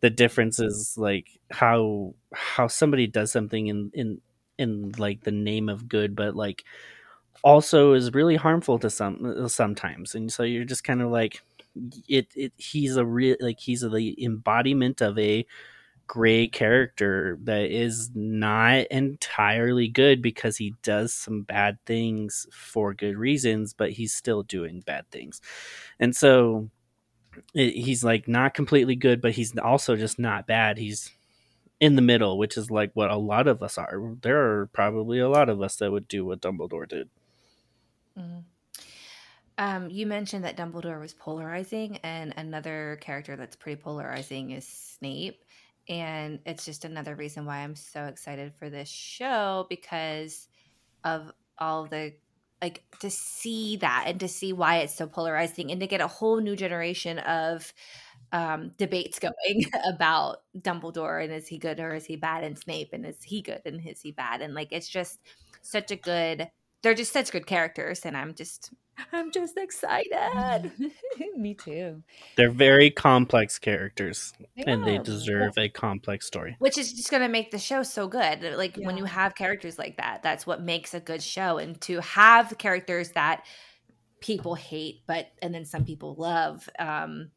the 0.00 0.10
difference 0.10 0.58
is 0.58 0.98
like 0.98 1.28
how 1.50 2.14
how 2.32 2.66
somebody 2.66 3.06
does 3.06 3.30
something 3.30 3.68
in 3.68 3.90
in 3.94 4.20
in 4.60 4.92
like 4.98 5.22
the 5.22 5.32
name 5.32 5.68
of 5.68 5.88
good, 5.88 6.14
but 6.14 6.36
like 6.36 6.64
also 7.42 7.94
is 7.94 8.14
really 8.14 8.36
harmful 8.36 8.78
to 8.78 8.90
some 8.90 9.48
sometimes. 9.48 10.14
And 10.14 10.32
so 10.32 10.42
you're 10.42 10.64
just 10.64 10.84
kind 10.84 11.02
of 11.02 11.10
like 11.10 11.42
it, 12.08 12.28
it 12.34 12.52
he's 12.56 12.96
a 12.96 13.04
real 13.04 13.36
like 13.40 13.60
he's 13.60 13.80
the 13.80 14.24
embodiment 14.24 15.00
of 15.00 15.18
a 15.18 15.46
gray 16.06 16.48
character 16.48 17.38
that 17.44 17.70
is 17.70 18.10
not 18.14 18.84
entirely 18.90 19.86
good 19.86 20.20
because 20.20 20.56
he 20.56 20.74
does 20.82 21.14
some 21.14 21.42
bad 21.42 21.78
things 21.86 22.48
for 22.52 22.92
good 22.94 23.16
reasons, 23.16 23.72
but 23.72 23.92
he's 23.92 24.12
still 24.12 24.42
doing 24.42 24.80
bad 24.80 25.08
things. 25.12 25.40
And 26.00 26.14
so 26.14 26.68
it, 27.54 27.74
he's 27.74 28.02
like 28.02 28.26
not 28.28 28.54
completely 28.54 28.96
good, 28.96 29.20
but 29.20 29.32
he's 29.32 29.56
also 29.58 29.96
just 29.96 30.18
not 30.18 30.48
bad. 30.48 30.78
He's 30.78 31.10
in 31.80 31.96
the 31.96 32.02
middle, 32.02 32.38
which 32.38 32.56
is 32.56 32.70
like 32.70 32.90
what 32.94 33.10
a 33.10 33.16
lot 33.16 33.48
of 33.48 33.62
us 33.62 33.78
are. 33.78 34.14
There 34.20 34.60
are 34.60 34.66
probably 34.66 35.18
a 35.18 35.28
lot 35.28 35.48
of 35.48 35.62
us 35.62 35.76
that 35.76 35.90
would 35.90 36.06
do 36.06 36.24
what 36.26 36.42
Dumbledore 36.42 36.88
did. 36.88 37.08
Mm. 38.16 38.44
Um, 39.56 39.90
you 39.90 40.06
mentioned 40.06 40.44
that 40.44 40.56
Dumbledore 40.56 41.00
was 41.00 41.12
polarizing, 41.12 41.98
and 42.02 42.32
another 42.36 42.98
character 43.00 43.36
that's 43.36 43.56
pretty 43.56 43.80
polarizing 43.80 44.52
is 44.52 44.66
Snape. 44.66 45.42
And 45.88 46.38
it's 46.46 46.64
just 46.64 46.84
another 46.84 47.14
reason 47.14 47.46
why 47.46 47.58
I'm 47.58 47.74
so 47.74 48.04
excited 48.04 48.52
for 48.58 48.70
this 48.70 48.88
show 48.88 49.66
because 49.68 50.48
of 51.02 51.32
all 51.58 51.86
the 51.86 52.14
like 52.62 52.84
to 53.00 53.10
see 53.10 53.76
that 53.78 54.04
and 54.06 54.20
to 54.20 54.28
see 54.28 54.52
why 54.52 54.78
it's 54.78 54.94
so 54.94 55.06
polarizing 55.06 55.70
and 55.70 55.80
to 55.80 55.86
get 55.86 56.00
a 56.00 56.06
whole 56.06 56.40
new 56.40 56.54
generation 56.54 57.18
of 57.18 57.72
um, 58.32 58.72
debates 58.76 59.18
going 59.18 59.64
about 59.86 60.42
Dumbledore 60.58 61.22
and 61.22 61.32
is 61.32 61.48
he 61.48 61.58
good 61.58 61.80
or 61.80 61.94
is 61.94 62.04
he 62.04 62.16
bad 62.16 62.44
and 62.44 62.58
Snape 62.58 62.90
and 62.92 63.04
is 63.04 63.22
he 63.22 63.42
good 63.42 63.62
and 63.64 63.86
is 63.86 64.00
he 64.00 64.12
bad 64.12 64.40
and 64.40 64.54
like 64.54 64.68
it's 64.70 64.88
just 64.88 65.20
such 65.62 65.90
a 65.90 65.96
good 65.96 66.50
they're 66.82 66.94
just 66.94 67.12
such 67.12 67.32
good 67.32 67.46
characters 67.46 68.00
and 68.04 68.16
I'm 68.16 68.34
just 68.34 68.72
I'm 69.12 69.32
just 69.32 69.56
excited. 69.56 70.70
Me 71.36 71.54
too. 71.54 72.02
They're 72.36 72.50
very 72.50 72.90
complex 72.90 73.58
characters 73.58 74.34
they 74.56 74.64
and 74.64 74.84
they 74.84 74.98
deserve 74.98 75.56
a 75.56 75.70
complex 75.70 76.26
story. 76.26 76.56
Which 76.58 76.76
is 76.76 76.92
just 76.92 77.10
going 77.10 77.22
to 77.22 77.28
make 77.28 77.50
the 77.50 77.58
show 77.58 77.82
so 77.82 78.08
good. 78.08 78.42
Like 78.56 78.76
yeah. 78.76 78.86
when 78.86 78.98
you 78.98 79.06
have 79.06 79.34
characters 79.34 79.78
like 79.78 79.96
that, 79.96 80.22
that's 80.22 80.46
what 80.46 80.62
makes 80.62 80.92
a 80.92 81.00
good 81.00 81.22
show 81.22 81.56
and 81.56 81.80
to 81.82 82.00
have 82.00 82.58
characters 82.58 83.10
that 83.12 83.44
people 84.20 84.54
hate 84.54 85.00
but 85.06 85.28
and 85.40 85.54
then 85.54 85.64
some 85.64 85.82
people 85.82 86.14
love 86.18 86.68
um 86.78 87.30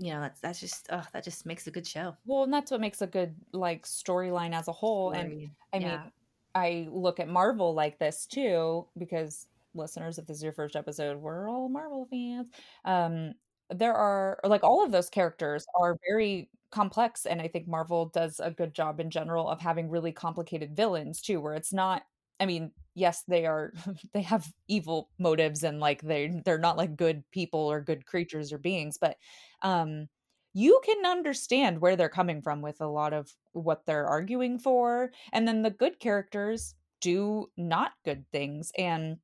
you 0.00 0.14
know 0.14 0.20
that's 0.20 0.40
that's 0.40 0.60
just 0.60 0.86
oh 0.90 1.04
that 1.12 1.22
just 1.22 1.44
makes 1.44 1.66
a 1.66 1.70
good 1.70 1.86
show 1.86 2.16
well 2.24 2.42
and 2.42 2.52
that's 2.52 2.70
what 2.70 2.80
makes 2.80 3.02
a 3.02 3.06
good 3.06 3.34
like 3.52 3.84
storyline 3.84 4.54
as 4.54 4.66
a 4.66 4.72
whole 4.72 5.12
Story. 5.12 5.52
and 5.72 5.84
i 5.84 5.86
yeah. 5.86 5.96
mean 5.98 6.12
i 6.54 6.88
look 6.90 7.20
at 7.20 7.28
marvel 7.28 7.74
like 7.74 7.98
this 7.98 8.26
too 8.26 8.86
because 8.96 9.46
listeners 9.74 10.18
if 10.18 10.26
this 10.26 10.38
is 10.38 10.42
your 10.42 10.54
first 10.54 10.74
episode 10.74 11.20
we're 11.20 11.48
all 11.50 11.68
marvel 11.68 12.06
fans 12.10 12.48
um 12.86 13.34
there 13.68 13.94
are 13.94 14.40
like 14.42 14.64
all 14.64 14.82
of 14.82 14.90
those 14.90 15.10
characters 15.10 15.66
are 15.78 15.98
very 16.08 16.48
complex 16.70 17.26
and 17.26 17.42
i 17.42 17.46
think 17.46 17.68
marvel 17.68 18.06
does 18.06 18.40
a 18.42 18.50
good 18.50 18.72
job 18.72 19.00
in 19.00 19.10
general 19.10 19.48
of 19.48 19.60
having 19.60 19.90
really 19.90 20.12
complicated 20.12 20.74
villains 20.74 21.20
too 21.20 21.40
where 21.40 21.54
it's 21.54 21.74
not 21.74 22.04
i 22.40 22.46
mean 22.46 22.72
yes 22.94 23.22
they 23.28 23.46
are 23.46 23.72
they 24.12 24.22
have 24.22 24.52
evil 24.68 25.10
motives 25.18 25.62
and 25.62 25.80
like 25.80 26.02
they 26.02 26.28
they're 26.44 26.58
not 26.58 26.76
like 26.76 26.96
good 26.96 27.22
people 27.30 27.60
or 27.60 27.80
good 27.80 28.06
creatures 28.06 28.52
or 28.52 28.58
beings 28.58 28.98
but 29.00 29.16
um 29.62 30.08
you 30.52 30.80
can 30.84 31.06
understand 31.06 31.80
where 31.80 31.94
they're 31.94 32.08
coming 32.08 32.42
from 32.42 32.60
with 32.60 32.80
a 32.80 32.86
lot 32.88 33.12
of 33.12 33.32
what 33.52 33.86
they're 33.86 34.06
arguing 34.06 34.58
for 34.58 35.12
and 35.32 35.46
then 35.46 35.62
the 35.62 35.70
good 35.70 36.00
characters 36.00 36.74
do 37.00 37.46
not 37.56 37.92
good 38.04 38.24
things 38.32 38.72
and 38.76 39.18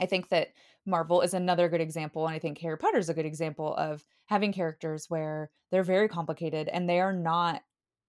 i 0.00 0.06
think 0.06 0.28
that 0.28 0.48
marvel 0.84 1.20
is 1.22 1.34
another 1.34 1.68
good 1.68 1.80
example 1.80 2.26
and 2.26 2.34
i 2.34 2.38
think 2.38 2.58
harry 2.58 2.76
potter 2.78 2.98
is 2.98 3.08
a 3.08 3.14
good 3.14 3.26
example 3.26 3.74
of 3.76 4.04
having 4.26 4.52
characters 4.52 5.06
where 5.08 5.50
they're 5.70 5.82
very 5.82 6.08
complicated 6.08 6.68
and 6.68 6.88
they 6.88 7.00
are 7.00 7.12
not 7.12 7.62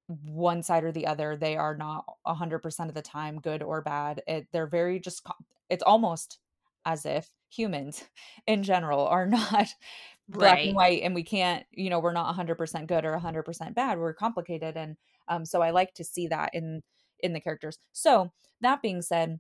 one 0.08 0.64
side 0.64 0.84
or 0.84 0.92
the 0.92 1.08
other. 1.08 1.36
They 1.36 1.58
are 1.58 1.76
not 1.76 2.06
100% 2.26 2.88
of 2.88 2.94
the 2.94 3.02
time 3.02 3.40
good 3.40 3.62
or 3.62 3.82
bad. 3.82 4.22
It, 4.28 4.48
they're 4.52 4.68
very 4.68 5.00
just, 5.00 5.26
it's 5.70 5.84
almost 5.84 6.40
as 6.86 7.06
if 7.06 7.30
humans 7.50 8.04
in 8.48 8.64
general 8.64 9.06
are 9.08 9.26
not 9.28 9.68
black 10.30 10.56
right. 10.56 10.68
and 10.68 10.76
white 10.76 11.02
and 11.04 11.16
we 11.16 11.24
can't, 11.24 11.66
you 11.72 11.90
know, 11.90 12.00
we're 12.00 12.14
not 12.14 12.36
100% 12.36 12.88
good 12.88 13.06
or 13.06 13.18
100% 13.18 13.76
bad. 13.76 14.00
We're 14.00 14.14
complicated. 14.14 14.76
And 14.76 14.98
um, 15.28 15.46
so 15.46 15.62
I 15.62 15.72
like 15.72 15.94
to 15.96 16.04
see 16.04 16.28
that 16.28 16.52
in, 16.54 16.84
in 17.20 17.34
the 17.34 17.40
characters. 17.40 17.78
So 17.94 18.32
that 18.62 18.82
being 18.82 19.02
said, 19.02 19.40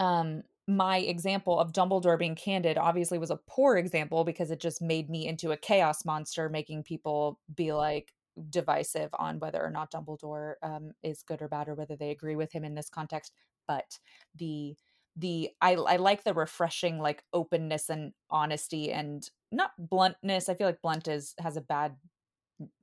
um, 0.00 0.42
my 0.68 0.98
example 0.98 1.58
of 1.58 1.72
Dumbledore 1.72 2.18
being 2.18 2.34
candid 2.34 2.76
obviously 2.76 3.18
was 3.18 3.30
a 3.30 3.38
poor 3.46 3.76
example 3.76 4.24
because 4.24 4.50
it 4.50 4.60
just 4.60 4.82
made 4.82 5.08
me 5.08 5.26
into 5.26 5.52
a 5.52 5.56
chaos 5.56 6.04
monster, 6.04 6.48
making 6.48 6.82
people 6.82 7.38
be 7.54 7.72
like, 7.72 8.12
divisive 8.50 9.10
on 9.18 9.38
whether 9.38 9.62
or 9.64 9.70
not 9.70 9.90
Dumbledore 9.90 10.54
um, 10.62 10.92
is 11.02 11.22
good 11.22 11.42
or 11.42 11.48
bad 11.48 11.68
or 11.68 11.74
whether 11.74 11.96
they 11.96 12.10
agree 12.10 12.36
with 12.36 12.52
him 12.52 12.64
in 12.64 12.74
this 12.74 12.88
context. 12.88 13.32
But 13.66 13.98
the 14.34 14.76
the 15.16 15.50
I, 15.62 15.74
I 15.74 15.96
like 15.96 16.24
the 16.24 16.34
refreshing 16.34 16.98
like 16.98 17.22
openness 17.32 17.88
and 17.88 18.12
honesty 18.30 18.92
and 18.92 19.28
not 19.50 19.70
bluntness. 19.78 20.48
I 20.48 20.54
feel 20.54 20.66
like 20.66 20.82
blunt 20.82 21.08
is 21.08 21.34
has 21.38 21.56
a 21.56 21.62
bad 21.62 21.96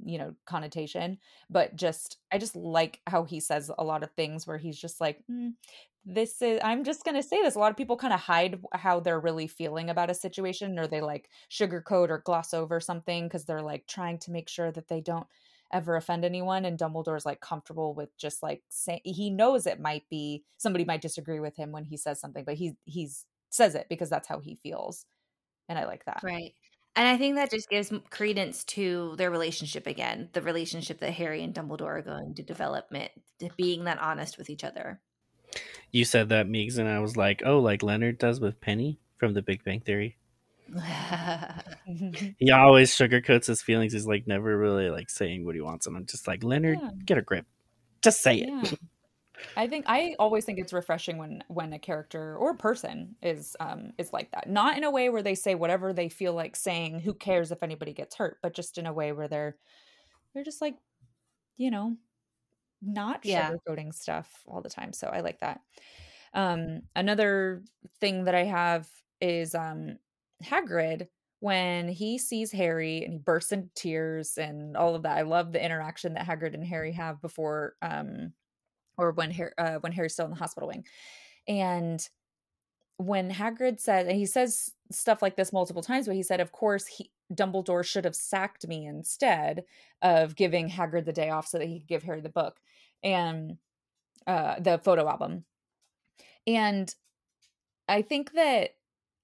you 0.04 0.18
know 0.18 0.36
connotation 0.46 1.18
but 1.50 1.76
just 1.76 2.18
i 2.32 2.38
just 2.38 2.56
like 2.56 3.00
how 3.08 3.24
he 3.24 3.40
says 3.40 3.72
a 3.78 3.84
lot 3.84 4.04
of 4.04 4.12
things 4.12 4.46
where 4.46 4.58
he's 4.58 4.80
just 4.80 5.02
like 5.02 5.24
mm, 5.32 5.52
this 6.06 6.42
is 6.42 6.60
i'm 6.64 6.84
just 6.84 7.04
going 7.06 7.16
to 7.16 7.24
say 7.24 7.42
this. 7.42 7.56
A 7.56 7.60
lot 7.60 7.72
of 7.72 7.78
people 7.78 7.96
kind 7.96 8.14
of 8.14 8.20
hide 8.20 8.60
how 8.74 9.00
they're 9.00 9.20
really 9.20 9.48
feeling 9.48 9.90
about 9.90 10.10
a 10.10 10.14
situation 10.14 10.78
or 10.78 10.88
they 10.88 11.02
like 11.02 11.30
sugarcoat 11.50 12.10
or 12.10 12.22
gloss 12.26 12.54
over 12.54 12.80
something 12.80 13.26
because 13.26 13.46
they're 13.46 13.62
like 13.62 13.88
trying 13.88 14.20
to 14.20 14.32
make 14.32 14.50
sure 14.50 14.72
that 14.72 14.88
they 14.90 15.02
don't 15.02 15.28
ever 15.72 15.96
offend 15.96 16.24
anyone 16.24 16.66
and 16.66 16.78
dumbledore's 16.78 17.26
like 17.26 17.40
comfortable 17.40 17.96
with 17.96 18.16
just 18.18 18.44
like 18.44 18.62
saying 18.70 19.02
he 19.04 19.30
knows 19.30 19.66
it 19.66 19.80
might 19.80 20.04
be 20.10 20.44
somebody 20.58 20.86
might 20.86 21.02
disagree 21.02 21.40
with 21.40 21.56
him 21.56 21.72
when 21.72 21.84
he 21.84 21.98
says 21.98 22.20
something 22.20 22.44
but 22.44 22.56
he 22.56 22.76
he's 22.86 23.26
says 23.50 23.74
it 23.74 23.88
because 23.90 24.10
that's 24.10 24.28
how 24.28 24.40
he 24.40 24.56
feels 24.62 25.06
and 25.70 25.80
i 25.80 25.86
like 25.86 26.06
that. 26.06 26.22
Right 26.24 26.54
and 26.96 27.08
I 27.08 27.18
think 27.18 27.36
that 27.36 27.50
just 27.50 27.70
gives 27.70 27.92
credence 28.10 28.64
to 28.66 29.16
their 29.18 29.32
relationship 29.32 29.88
again, 29.88 30.30
the 30.34 30.42
relationship 30.42 31.00
that 31.00 31.14
Harry 31.14 31.44
and 31.44 31.54
Dumbledore 31.54 32.00
are 32.00 32.02
going 32.02 32.36
to 32.36 32.44
develop, 32.44 32.90
to 32.90 33.50
being 33.58 33.86
that 33.86 34.00
honest 34.00 34.38
with 34.38 34.50
each 34.50 34.64
other. 34.64 35.00
You 35.92 36.06
said 36.06 36.30
that, 36.30 36.48
Meeks, 36.48 36.78
and 36.78 36.88
I 36.88 37.00
was 37.00 37.18
like, 37.18 37.42
oh, 37.46 37.60
like 37.60 37.84
Leonard 37.84 38.18
does 38.18 38.40
with 38.40 38.62
Penny 38.62 39.00
from 39.18 39.34
The 39.34 39.42
Big 39.42 39.64
Bang 39.64 39.80
Theory. 39.80 40.18
he 41.86 42.52
always 42.52 42.96
sugarcoats 42.96 43.48
his 43.48 43.62
feelings. 43.62 43.94
He's 43.94 44.08
like 44.08 44.28
never 44.28 44.58
really 44.58 44.90
like 44.90 45.10
saying 45.10 45.46
what 45.46 45.56
he 45.56 45.62
wants, 45.62 45.88
and 45.88 45.96
I'm 45.96 46.06
just 46.06 46.28
like, 46.28 46.44
Leonard, 46.44 46.80
yeah. 46.82 46.90
get 47.06 47.18
a 47.18 47.22
grip. 47.22 47.46
Just 48.02 48.22
say 48.22 48.38
it. 48.38 48.80
I 49.56 49.68
think 49.68 49.86
I 49.88 50.16
always 50.18 50.46
think 50.46 50.60
it's 50.60 50.74
refreshing 50.74 51.18
when 51.18 51.44
when 51.48 51.74
a 51.74 51.80
character 51.80 52.36
or 52.38 52.56
person 52.56 53.16
is 53.22 53.56
um 53.60 53.94
is 53.98 54.12
like 54.12 54.32
that. 54.32 54.50
Not 54.50 54.78
in 54.78 54.84
a 54.84 54.92
way 54.92 55.10
where 55.10 55.22
they 55.22 55.36
say 55.36 55.56
whatever 55.56 55.94
they 55.94 56.10
feel 56.10 56.34
like 56.34 56.56
saying, 56.56 57.00
who 57.00 57.14
cares 57.14 57.52
if 57.52 57.62
anybody 57.62 57.94
gets 57.94 58.16
hurt, 58.16 58.38
but 58.42 58.54
just 58.54 58.78
in 58.78 58.86
a 58.86 58.94
way 58.94 59.12
where 59.12 59.28
they're 59.28 59.58
they're 60.34 60.44
just 60.44 60.62
like, 60.62 60.76
you 61.58 61.70
know, 61.72 61.96
not 62.82 63.24
yeah. 63.24 63.52
sugarcoating 63.52 63.94
stuff 63.94 64.44
all 64.48 64.62
the 64.62 64.70
time. 64.70 64.94
So 64.94 65.08
I 65.08 65.20
like 65.22 65.40
that. 65.40 65.62
Um 66.34 66.82
another 66.96 67.64
thing 68.00 68.24
that 68.26 68.36
I 68.36 68.46
have 68.46 68.88
is 69.22 69.54
um 69.54 69.98
Hagrid 70.44 71.08
when 71.40 71.90
he 71.90 72.18
sees 72.18 72.52
Harry 72.52 73.04
and 73.04 73.14
he 73.14 73.20
bursts 73.20 73.52
into 73.52 73.70
tears 73.76 74.38
and 74.38 74.76
all 74.76 74.96
of 74.96 75.04
that. 75.04 75.18
I 75.18 75.22
love 75.22 75.52
the 75.52 75.64
interaction 75.64 76.14
that 76.14 76.26
Hagrid 76.26 76.56
and 76.56 76.66
Harry 76.66 76.94
have 76.94 77.22
before 77.22 77.76
um 77.84 78.34
or 78.98 79.12
when 79.12 79.32
Harry, 79.32 79.52
uh, 79.58 79.76
when 79.76 79.92
Harry's 79.92 80.14
still 80.14 80.26
in 80.26 80.32
the 80.32 80.38
hospital 80.38 80.70
wing. 80.70 80.86
And 81.48 82.08
when 82.98 83.32
Hagrid 83.32 83.80
said, 83.80 84.08
and 84.08 84.18
he 84.18 84.26
says 84.26 84.72
stuff 84.92 85.22
like 85.22 85.36
this 85.36 85.54
multiple 85.54 85.82
times, 85.82 86.08
but 86.08 86.16
he 86.16 86.24
said, 86.24 86.40
of 86.40 86.52
course, 86.52 86.86
he, 86.86 87.12
Dumbledore 87.34 87.84
should 87.84 88.06
have 88.06 88.16
sacked 88.16 88.68
me 88.68 88.86
instead 88.86 89.66
of 90.02 90.36
giving 90.36 90.70
Hagrid 90.70 91.06
the 91.06 91.14
day 91.14 91.30
off 91.30 91.48
so 91.48 91.58
that 91.58 91.68
he 91.68 91.80
could 91.80 91.88
give 91.88 92.04
Harry 92.04 92.22
the 92.22 92.30
book 92.30 92.60
and 93.04 93.58
uh, 94.28 94.60
the 94.60 94.80
photo 94.84 95.08
album. 95.08 95.46
And 96.46 96.94
I 97.88 98.02
think 98.02 98.34
that 98.34 98.76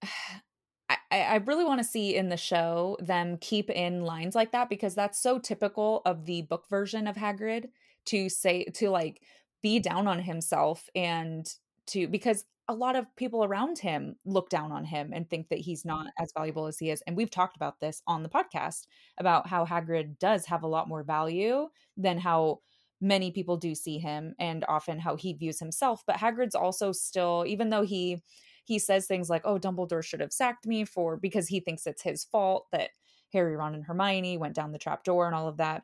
I, 1.12 1.22
I 1.22 1.36
really 1.46 1.66
want 1.66 1.80
to 1.80 1.88
see 1.88 2.16
in 2.16 2.30
the 2.30 2.38
show 2.38 2.98
them 3.00 3.38
keep 3.40 3.70
in 3.70 4.02
lines 4.02 4.34
like 4.34 4.52
that 4.54 4.70
because 4.70 4.96
that's 4.96 5.22
so 5.22 5.38
typical 5.38 6.02
of 6.04 6.26
the 6.26 6.42
book 6.42 6.68
version 6.68 7.06
of 7.06 7.16
Hagrid 7.16 7.70
to 8.06 8.28
say 8.28 8.64
to 8.66 8.90
like 8.90 9.22
be 9.62 9.80
down 9.80 10.08
on 10.08 10.20
himself 10.20 10.90
and 10.96 11.48
to 11.88 12.08
because 12.08 12.46
a 12.70 12.74
lot 12.74 12.96
of 12.96 13.08
people 13.16 13.44
around 13.44 13.80
him 13.80 14.16
look 14.26 14.50
down 14.50 14.72
on 14.72 14.86
him 14.86 15.12
and 15.12 15.28
think 15.28 15.50
that 15.50 15.58
he's 15.60 15.84
not 15.84 16.02
mm-hmm. 16.02 16.24
as 16.24 16.32
valuable 16.38 16.68
as 16.68 16.78
he 16.78 16.92
is. 16.92 17.02
And 17.08 17.18
we've 17.18 17.32
talked 17.32 17.56
about 17.56 17.80
this 17.80 18.04
on 18.06 18.22
the 18.22 18.30
podcast 18.30 18.86
about 19.18 19.48
how 19.48 19.66
Hagrid 19.66 20.20
does 20.20 20.46
have 20.46 20.62
a 20.62 20.68
lot 20.68 20.88
more 20.88 21.04
value 21.04 21.68
than 21.98 22.20
how 22.20 22.60
many 23.02 23.32
people 23.32 23.58
do 23.58 23.74
see 23.74 23.98
him 23.98 24.36
and 24.40 24.64
often 24.70 25.00
how 25.00 25.16
he 25.16 25.34
views 25.34 25.60
himself. 25.60 26.04
But 26.06 26.18
Hagrid's 26.18 26.54
also 26.54 26.92
still, 26.92 27.44
even 27.48 27.70
though 27.70 27.84
he 27.84 28.22
he 28.66 28.78
says 28.78 29.08
things 29.08 29.32
like, 29.32 29.42
"Oh, 29.46 29.58
Dumbledore 29.58 30.04
should 30.04 30.20
have 30.20 30.32
sacked 30.32 30.68
me 30.68 30.86
for 30.86 31.18
because 31.18 31.48
he 31.48 31.60
thinks 31.60 31.88
it's 31.88 32.04
his 32.04 32.24
fault 32.26 32.68
that 32.72 32.92
Harry, 33.34 33.56
Ron, 33.56 33.74
and 33.74 33.86
Hermione 33.86 34.38
went 34.38 34.54
down 34.54 34.72
the 34.72 34.78
trap 34.78 35.04
door 35.04 35.26
and 35.26 35.34
all 35.36 35.48
of 35.48 35.58
that." 35.58 35.84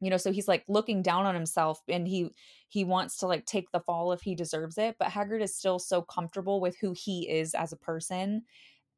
You 0.00 0.10
know 0.10 0.16
so 0.16 0.32
he's 0.32 0.48
like 0.48 0.64
looking 0.68 1.02
down 1.02 1.26
on 1.26 1.34
himself 1.34 1.80
and 1.88 2.06
he 2.08 2.30
he 2.68 2.84
wants 2.84 3.16
to 3.18 3.26
like 3.26 3.44
take 3.46 3.70
the 3.72 3.80
fall 3.80 4.12
if 4.12 4.22
he 4.22 4.34
deserves 4.34 4.78
it 4.78 4.96
but 4.98 5.08
Hagrid 5.08 5.42
is 5.42 5.54
still 5.54 5.78
so 5.78 6.02
comfortable 6.02 6.60
with 6.60 6.76
who 6.78 6.94
he 6.96 7.28
is 7.28 7.54
as 7.54 7.72
a 7.72 7.76
person 7.76 8.42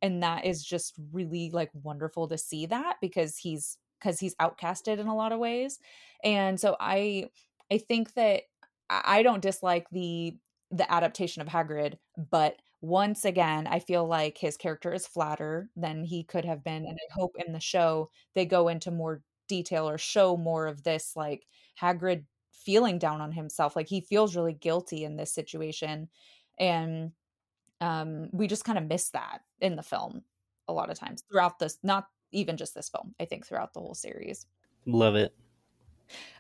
and 0.00 0.22
that 0.22 0.44
is 0.44 0.64
just 0.64 0.94
really 1.12 1.50
like 1.50 1.70
wonderful 1.74 2.28
to 2.28 2.38
see 2.38 2.66
that 2.66 2.96
because 3.00 3.36
he's 3.36 3.78
because 4.00 4.18
he's 4.18 4.34
outcasted 4.36 4.98
in 4.98 5.06
a 5.06 5.14
lot 5.14 5.32
of 5.32 5.38
ways 5.38 5.78
and 6.24 6.58
so 6.58 6.76
i 6.80 7.28
I 7.72 7.78
think 7.78 8.12
that 8.14 8.42
I 8.90 9.22
don't 9.22 9.42
dislike 9.42 9.86
the 9.90 10.36
the 10.70 10.90
adaptation 10.92 11.42
of 11.42 11.48
Hagrid, 11.48 11.96
but 12.30 12.56
once 12.80 13.24
again, 13.24 13.66
I 13.66 13.78
feel 13.78 14.06
like 14.06 14.36
his 14.38 14.56
character 14.56 14.92
is 14.92 15.06
flatter 15.06 15.70
than 15.76 16.04
he 16.04 16.24
could 16.24 16.44
have 16.44 16.64
been. 16.64 16.84
And 16.86 16.98
I 16.98 17.14
hope 17.14 17.36
in 17.38 17.52
the 17.52 17.60
show 17.60 18.10
they 18.34 18.44
go 18.44 18.68
into 18.68 18.90
more 18.90 19.22
detail 19.48 19.88
or 19.88 19.98
show 19.98 20.36
more 20.36 20.66
of 20.66 20.82
this, 20.82 21.12
like 21.16 21.46
Hagrid 21.80 22.24
feeling 22.52 22.98
down 22.98 23.20
on 23.20 23.32
himself. 23.32 23.76
Like 23.76 23.88
he 23.88 24.00
feels 24.00 24.36
really 24.36 24.52
guilty 24.52 25.04
in 25.04 25.16
this 25.16 25.32
situation. 25.32 26.08
And 26.58 27.12
um, 27.80 28.28
we 28.32 28.46
just 28.46 28.64
kind 28.64 28.78
of 28.78 28.86
miss 28.86 29.10
that 29.10 29.40
in 29.60 29.76
the 29.76 29.82
film 29.82 30.22
a 30.68 30.72
lot 30.72 30.90
of 30.90 30.98
times 30.98 31.24
throughout 31.30 31.58
this, 31.58 31.78
not 31.82 32.06
even 32.30 32.56
just 32.56 32.74
this 32.74 32.88
film, 32.88 33.14
I 33.20 33.24
think 33.24 33.46
throughout 33.46 33.74
the 33.74 33.80
whole 33.80 33.94
series. 33.94 34.46
Love 34.86 35.16
it. 35.16 35.34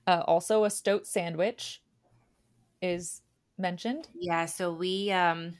Uh, 0.06 0.22
also, 0.26 0.64
a 0.64 0.70
stoat 0.70 1.06
sandwich 1.06 1.82
is 2.80 3.22
mentioned. 3.58 4.08
Yeah, 4.14 4.46
so 4.46 4.72
we 4.72 5.10
um 5.12 5.54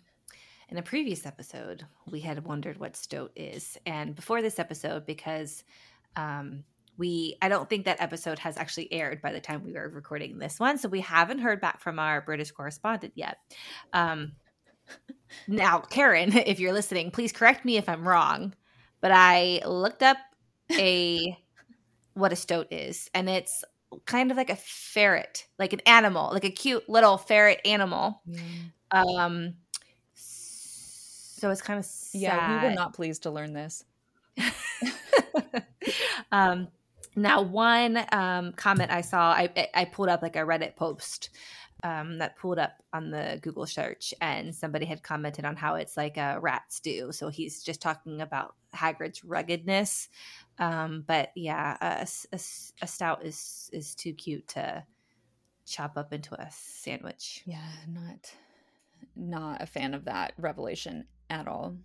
in 0.73 0.79
a 0.79 0.83
previous 0.83 1.27
episode, 1.27 1.85
we 2.11 2.21
had 2.21 2.47
wondered 2.47 2.81
what 2.81 2.97
stoat 2.97 3.31
is. 3.37 3.77
And 3.85 4.15
before 4.15 4.41
this 4.41 4.59
episode, 4.59 5.05
because 5.05 5.65
um, 6.17 6.65
we, 6.97 7.37
I 7.41 7.49
don't 7.49 7.69
think 7.69 7.85
that 7.87 8.01
episode 8.01 8.39
has 8.41 8.57
actually 8.57 8.93
aired 8.93 9.23
by 9.23 9.33
the 9.33 9.41
time 9.41 9.65
we 9.65 9.73
were 9.73 9.89
recording 9.89 10.39
this 10.39 10.61
one. 10.61 10.79
So 10.79 10.89
we 10.89 11.01
haven't 11.01 11.39
heard 11.39 11.61
back 11.61 11.81
from 11.81 11.99
our 11.99 12.21
British 12.21 12.51
correspondent 12.51 13.15
yet. 13.17 13.39
Um, 13.93 14.33
now, 15.49 15.79
Karen, 15.79 16.37
if 16.37 16.61
you're 16.61 16.73
listening, 16.73 17.11
please 17.11 17.33
correct 17.33 17.65
me 17.65 17.77
if 17.77 17.89
I'm 17.89 18.07
wrong. 18.07 18.55
But 19.01 19.11
I 19.13 19.63
looked 19.67 20.03
up 20.03 20.19
a 20.71 21.37
what 22.15 22.33
a 22.33 22.37
stoat 22.37 22.69
is, 22.71 23.11
and 23.15 23.29
it's 23.29 23.65
kind 24.07 24.31
of 24.31 24.37
like 24.37 24.51
a 24.51 24.57
ferret, 24.57 25.47
like 25.59 25.73
an 25.73 25.81
animal, 25.87 26.31
like 26.33 26.45
a 26.45 26.51
cute 26.51 26.89
little 26.89 27.19
ferret 27.19 27.61
animal. 27.65 28.23
Um, 28.91 29.55
so 30.15 31.51
it's 31.51 31.63
kind 31.63 31.79
of 31.79 31.85
sad. 31.85 32.21
Yeah, 32.21 32.63
we 32.63 32.69
were 32.69 32.75
not 32.75 32.95
pleased 32.95 33.25
to 33.25 33.31
learn 33.31 33.53
this. 33.53 33.85
um, 36.33 36.69
now, 37.15 37.43
one 37.43 38.05
um, 38.13 38.53
comment 38.53 38.91
I 38.91 39.03
saw, 39.03 39.33
I, 39.33 39.69
I 39.75 39.85
pulled 39.85 40.09
up 40.09 40.23
like 40.23 40.37
a 40.37 40.41
Reddit 40.41 40.77
post 40.77 41.31
um, 41.83 42.19
that 42.19 42.37
pulled 42.37 42.59
up 42.59 42.83
on 42.93 43.11
the 43.11 43.39
Google 43.43 43.67
search, 43.67 44.15
and 44.21 44.55
somebody 44.55 44.87
had 44.87 45.03
commented 45.03 45.45
on 45.45 45.57
how 45.57 45.75
it's 45.75 45.97
like 45.97 46.17
a 46.17 46.39
rat 46.41 46.63
stew. 46.69 47.13
So 47.13 47.29
he's 47.29 47.63
just 47.63 47.83
talking 47.83 48.21
about 48.21 48.55
Hagrid's 48.75 49.25
ruggedness. 49.25 50.09
Um, 50.59 51.05
but 51.07 51.31
yeah, 51.35 51.77
a, 51.81 52.07
a, 52.33 52.41
a 52.83 52.87
stoat 52.87 53.23
is 53.23 53.69
is 53.73 53.95
too 53.95 54.13
cute 54.15 54.47
to 54.49 54.85
chop 55.67 55.97
up 55.97 56.13
into 56.13 56.35
a 56.35 56.49
sandwich. 56.51 57.43
Yeah, 57.47 57.71
not 57.89 58.33
not 59.17 59.63
a 59.63 59.67
fan 59.67 59.95
of 59.95 60.05
that 60.05 60.35
revelation 60.39 61.07
at 61.29 61.49
all. 61.49 61.77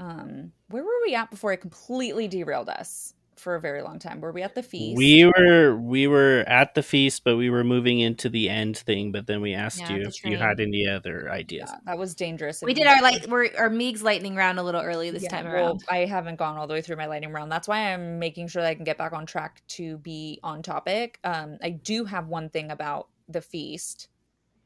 Um, 0.00 0.52
where 0.68 0.82
were 0.82 0.90
we 1.06 1.14
at 1.14 1.30
before 1.30 1.52
it 1.52 1.58
completely 1.58 2.26
derailed 2.26 2.68
us 2.68 3.14
for 3.36 3.54
a 3.54 3.60
very 3.60 3.82
long 3.82 3.98
time? 3.98 4.20
Were 4.20 4.32
we 4.32 4.42
at 4.42 4.54
the 4.54 4.62
feast? 4.62 4.96
We 4.96 5.24
were 5.24 5.76
we 5.76 6.06
were 6.06 6.44
at 6.46 6.74
the 6.74 6.82
feast, 6.82 7.24
but 7.24 7.36
we 7.36 7.50
were 7.50 7.64
moving 7.64 8.00
into 8.00 8.28
the 8.28 8.48
end 8.48 8.76
thing. 8.76 9.12
But 9.12 9.26
then 9.26 9.40
we 9.40 9.54
asked 9.54 9.80
yeah, 9.80 9.92
you 9.92 10.02
if 10.02 10.24
you 10.24 10.36
had 10.36 10.60
any 10.60 10.88
other 10.88 11.30
ideas. 11.30 11.70
Yeah, 11.72 11.78
that 11.86 11.98
was 11.98 12.14
dangerous. 12.14 12.62
We 12.62 12.74
did 12.74 12.86
our 12.86 13.02
light 13.02 13.28
we're 13.28 13.50
our 13.58 13.70
Megs 13.70 14.02
lightning 14.02 14.36
round 14.36 14.58
a 14.58 14.62
little 14.62 14.80
early 14.80 15.10
this 15.10 15.24
yeah, 15.24 15.30
time 15.30 15.46
around. 15.46 15.64
Well, 15.64 15.78
I 15.88 16.04
haven't 16.04 16.36
gone 16.36 16.56
all 16.56 16.66
the 16.66 16.74
way 16.74 16.82
through 16.82 16.96
my 16.96 17.06
lightning 17.06 17.32
round. 17.32 17.50
That's 17.50 17.68
why 17.68 17.92
I'm 17.92 18.18
making 18.18 18.48
sure 18.48 18.62
that 18.62 18.68
I 18.68 18.74
can 18.74 18.84
get 18.84 18.98
back 18.98 19.12
on 19.12 19.26
track 19.26 19.62
to 19.68 19.98
be 19.98 20.40
on 20.42 20.62
topic. 20.62 21.18
Um, 21.24 21.58
I 21.62 21.70
do 21.70 22.04
have 22.04 22.28
one 22.28 22.48
thing 22.48 22.70
about 22.70 23.08
the 23.28 23.40
feast. 23.40 24.08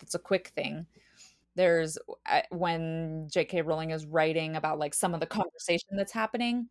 It's 0.03 0.15
a 0.15 0.19
quick 0.19 0.49
thing 0.55 0.87
there's 1.59 1.99
uh, 2.31 2.43
when 2.51 3.27
J.K. 3.31 3.63
Rowling 3.63 3.91
is 3.91 4.07
writing 4.07 4.55
about 4.55 4.79
like 4.79 4.95
some 4.95 5.13
of 5.13 5.21
the 5.21 5.27
conversation 5.27 5.97
that's 5.97 6.13
happening. 6.13 6.69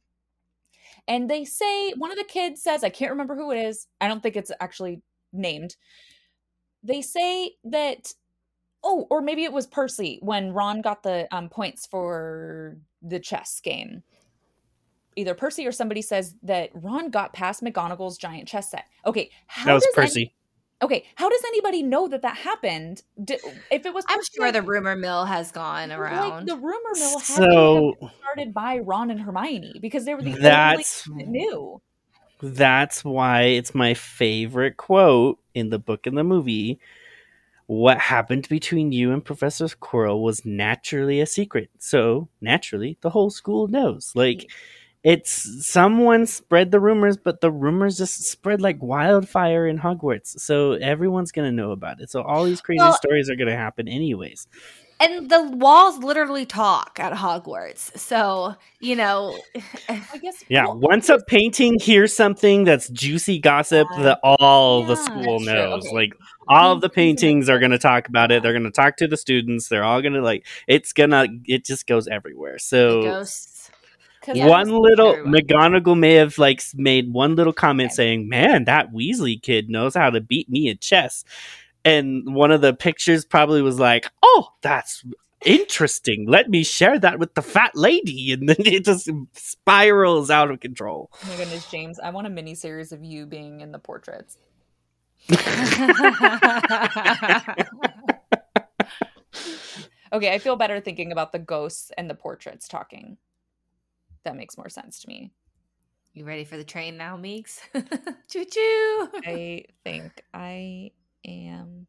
And 1.07 1.29
they 1.29 1.45
say 1.45 1.93
one 1.93 2.11
of 2.11 2.17
the 2.17 2.23
kids 2.23 2.61
says, 2.61 2.83
I 2.83 2.89
can't 2.89 3.11
remember 3.11 3.35
who 3.35 3.51
it 3.51 3.57
is. 3.57 3.87
I 4.01 4.07
don't 4.07 4.21
think 4.21 4.35
it's 4.35 4.51
actually 4.59 5.01
named. 5.31 5.75
They 6.83 7.01
say 7.01 7.53
that 7.65 8.13
oh, 8.83 9.07
or 9.09 9.21
maybe 9.21 9.43
it 9.43 9.51
was 9.53 9.67
Percy 9.67 10.19
when 10.21 10.53
Ron 10.53 10.81
got 10.81 11.03
the 11.03 11.27
um, 11.35 11.49
points 11.49 11.85
for 11.85 12.77
the 13.01 13.19
chess 13.19 13.59
game. 13.61 14.03
Either 15.15 15.33
Percy 15.33 15.65
or 15.65 15.71
somebody 15.71 16.01
says 16.01 16.35
that 16.43 16.69
Ron 16.73 17.09
got 17.09 17.33
past 17.33 17.63
McGonagall's 17.63 18.17
giant 18.17 18.47
chess 18.47 18.69
set. 18.69 18.85
Okay, 19.05 19.31
that 19.65 19.73
was 19.73 19.87
Percy. 19.93 20.21
Any- 20.21 20.33
Okay, 20.81 21.05
how 21.15 21.27
does 21.27 21.41
anybody 21.47 21.81
know 21.81 22.07
that 22.07 22.21
that 22.21 22.37
happened? 22.37 23.01
Did, 23.23 23.39
if 23.71 23.85
it 23.85 23.93
was, 23.93 24.05
I'm 24.07 24.21
sure 24.35 24.51
the 24.51 24.61
rumor 24.61 24.95
mill 24.95 25.25
has 25.25 25.51
gone 25.51 25.91
around. 25.91 26.29
Like 26.29 26.45
the 26.45 26.55
rumor 26.55 26.93
mill 26.93 27.19
so 27.19 27.93
started 28.19 28.53
by 28.53 28.77
Ron 28.77 29.09
and 29.09 29.19
Hermione 29.19 29.79
because 29.81 30.05
they 30.05 30.13
were 30.13 30.21
the 30.21 30.33
that's, 30.33 31.07
only 31.09 31.23
that 31.23 31.31
knew. 31.31 31.81
That's 32.43 33.03
why 33.03 33.43
it's 33.43 33.73
my 33.73 33.95
favorite 33.95 34.77
quote 34.77 35.39
in 35.55 35.69
the 35.69 35.79
book 35.79 36.05
and 36.05 36.15
the 36.15 36.23
movie. 36.23 36.79
What 37.65 37.97
happened 37.97 38.47
between 38.47 38.91
you 38.91 39.11
and 39.11 39.25
Professor 39.25 39.65
Quirrell 39.65 40.21
was 40.21 40.45
naturally 40.45 41.19
a 41.19 41.25
secret. 41.25 41.71
So 41.79 42.29
naturally, 42.39 42.97
the 43.01 43.09
whole 43.09 43.31
school 43.31 43.67
knows. 43.67 44.11
Like 44.13 44.49
it's 45.07 45.65
someone 45.65 46.25
spread 46.25 46.69
the 46.71 46.81
rumors, 46.81 47.15
but 47.15 47.39
the 47.39 47.49
rumors 47.49 47.97
just 47.97 48.25
spread 48.25 48.61
like 48.61 48.83
wildfire 48.83 49.65
in 49.65 49.79
Hogwarts. 49.79 50.37
So 50.41 50.73
everyone's 50.73 51.31
gonna 51.31 51.53
know 51.53 51.71
about 51.71 52.01
it. 52.01 52.09
So 52.09 52.21
all 52.23 52.43
these 52.43 52.59
crazy 52.59 52.79
well, 52.79 52.91
stories 52.91 53.29
are 53.29 53.37
gonna 53.37 53.55
happen 53.55 53.87
anyways. 53.87 54.49
And 54.99 55.29
the 55.29 55.43
walls 55.43 55.99
literally 55.99 56.45
talk 56.45 56.99
at 56.99 57.13
Hogwarts. 57.13 57.97
So, 57.97 58.55
you 58.81 58.97
know, 58.97 59.37
I 59.89 60.17
guess 60.21 60.43
Yeah, 60.49 60.65
well, 60.65 60.79
once 60.79 61.07
a 61.07 61.19
painting 61.25 61.79
hears 61.79 62.13
something 62.13 62.65
that's 62.65 62.89
juicy 62.89 63.39
gossip 63.39 63.87
uh, 63.93 64.01
that 64.03 64.19
all 64.23 64.81
yeah, 64.81 64.87
the 64.87 64.95
school 64.97 65.39
knows. 65.39 65.85
Okay. 65.85 65.95
Like 65.95 66.13
all 66.49 66.73
of 66.73 66.81
the 66.81 66.89
paintings 67.01 67.47
are 67.47 67.59
going 67.59 67.71
to 67.71 67.77
talk 67.77 68.09
about 68.09 68.31
it. 68.31 68.43
They're 68.43 68.53
going 68.53 68.63
to 68.63 68.71
talk 68.71 68.97
to 68.97 69.07
the 69.07 69.17
students. 69.17 69.69
They're 69.69 69.83
all 69.85 70.01
going 70.01 70.15
to 70.15 70.21
like 70.21 70.45
it's 70.67 70.91
going 70.91 71.11
to 71.11 71.27
it 71.45 71.63
just 71.63 71.87
goes 71.87 72.07
everywhere. 72.07 72.57
So 72.57 73.23
one 74.27 74.69
little 74.69 75.15
McGonagall 75.15 75.97
may 75.97 76.13
have 76.13 76.37
like 76.37 76.61
made 76.75 77.11
one 77.11 77.35
little 77.35 77.53
comment 77.53 77.89
okay. 77.89 77.95
saying, 77.95 78.29
"Man, 78.29 78.65
that 78.65 78.91
Weasley 78.91 79.41
kid 79.41 79.69
knows 79.69 79.95
how 79.95 80.09
to 80.09 80.21
beat 80.21 80.49
me 80.49 80.69
at 80.69 80.81
chess." 80.81 81.23
And 81.85 82.35
one 82.35 82.51
of 82.51 82.61
the 82.61 82.73
pictures 82.73 83.25
probably 83.25 83.61
was 83.61 83.79
like, 83.79 84.07
"Oh, 84.21 84.49
that's 84.61 85.03
interesting. 85.45 86.25
Let 86.27 86.49
me 86.49 86.63
share 86.63 86.99
that 86.99 87.19
with 87.19 87.35
the 87.35 87.41
fat 87.41 87.75
lady." 87.75 88.31
And 88.33 88.49
then 88.49 88.57
it 88.59 88.85
just 88.85 89.09
spirals 89.33 90.29
out 90.29 90.51
of 90.51 90.59
control. 90.59 91.09
Oh 91.13 91.29
my 91.29 91.37
goodness, 91.37 91.69
James, 91.71 91.99
I 91.99 92.09
want 92.09 92.27
a 92.27 92.29
mini 92.29 92.55
series 92.55 92.91
of 92.91 93.03
you 93.03 93.25
being 93.25 93.61
in 93.61 93.71
the 93.71 93.79
portraits. 93.79 94.37
okay, 100.13 100.33
I 100.33 100.39
feel 100.39 100.55
better 100.55 100.79
thinking 100.79 101.11
about 101.11 101.31
the 101.31 101.39
ghosts 101.39 101.91
and 101.97 102.09
the 102.09 102.15
portraits 102.15 102.67
talking 102.67 103.17
that 104.27 104.35
makes 104.35 104.57
more 104.57 104.69
sense 104.69 104.99
to 104.99 105.07
me. 105.07 105.31
You 106.13 106.25
ready 106.25 106.43
for 106.43 106.57
the 106.57 106.63
train 106.63 106.97
now, 106.97 107.15
Meeks? 107.15 107.61
choo 108.29 108.45
choo. 108.45 109.09
I 109.25 109.63
think 109.83 110.21
I 110.33 110.91
am. 111.25 111.87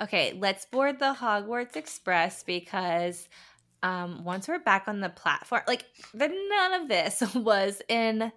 Okay, 0.00 0.36
let's 0.38 0.64
board 0.66 0.98
the 0.98 1.14
Hogwarts 1.14 1.76
Express 1.76 2.42
because 2.42 3.28
um, 3.82 4.24
once 4.24 4.48
we're 4.48 4.60
back 4.60 4.84
on 4.86 5.00
the 5.00 5.08
platform, 5.08 5.62
like 5.66 5.84
the, 6.14 6.28
none 6.28 6.82
of 6.82 6.88
this 6.88 7.22
was 7.34 7.82
in 7.88 8.32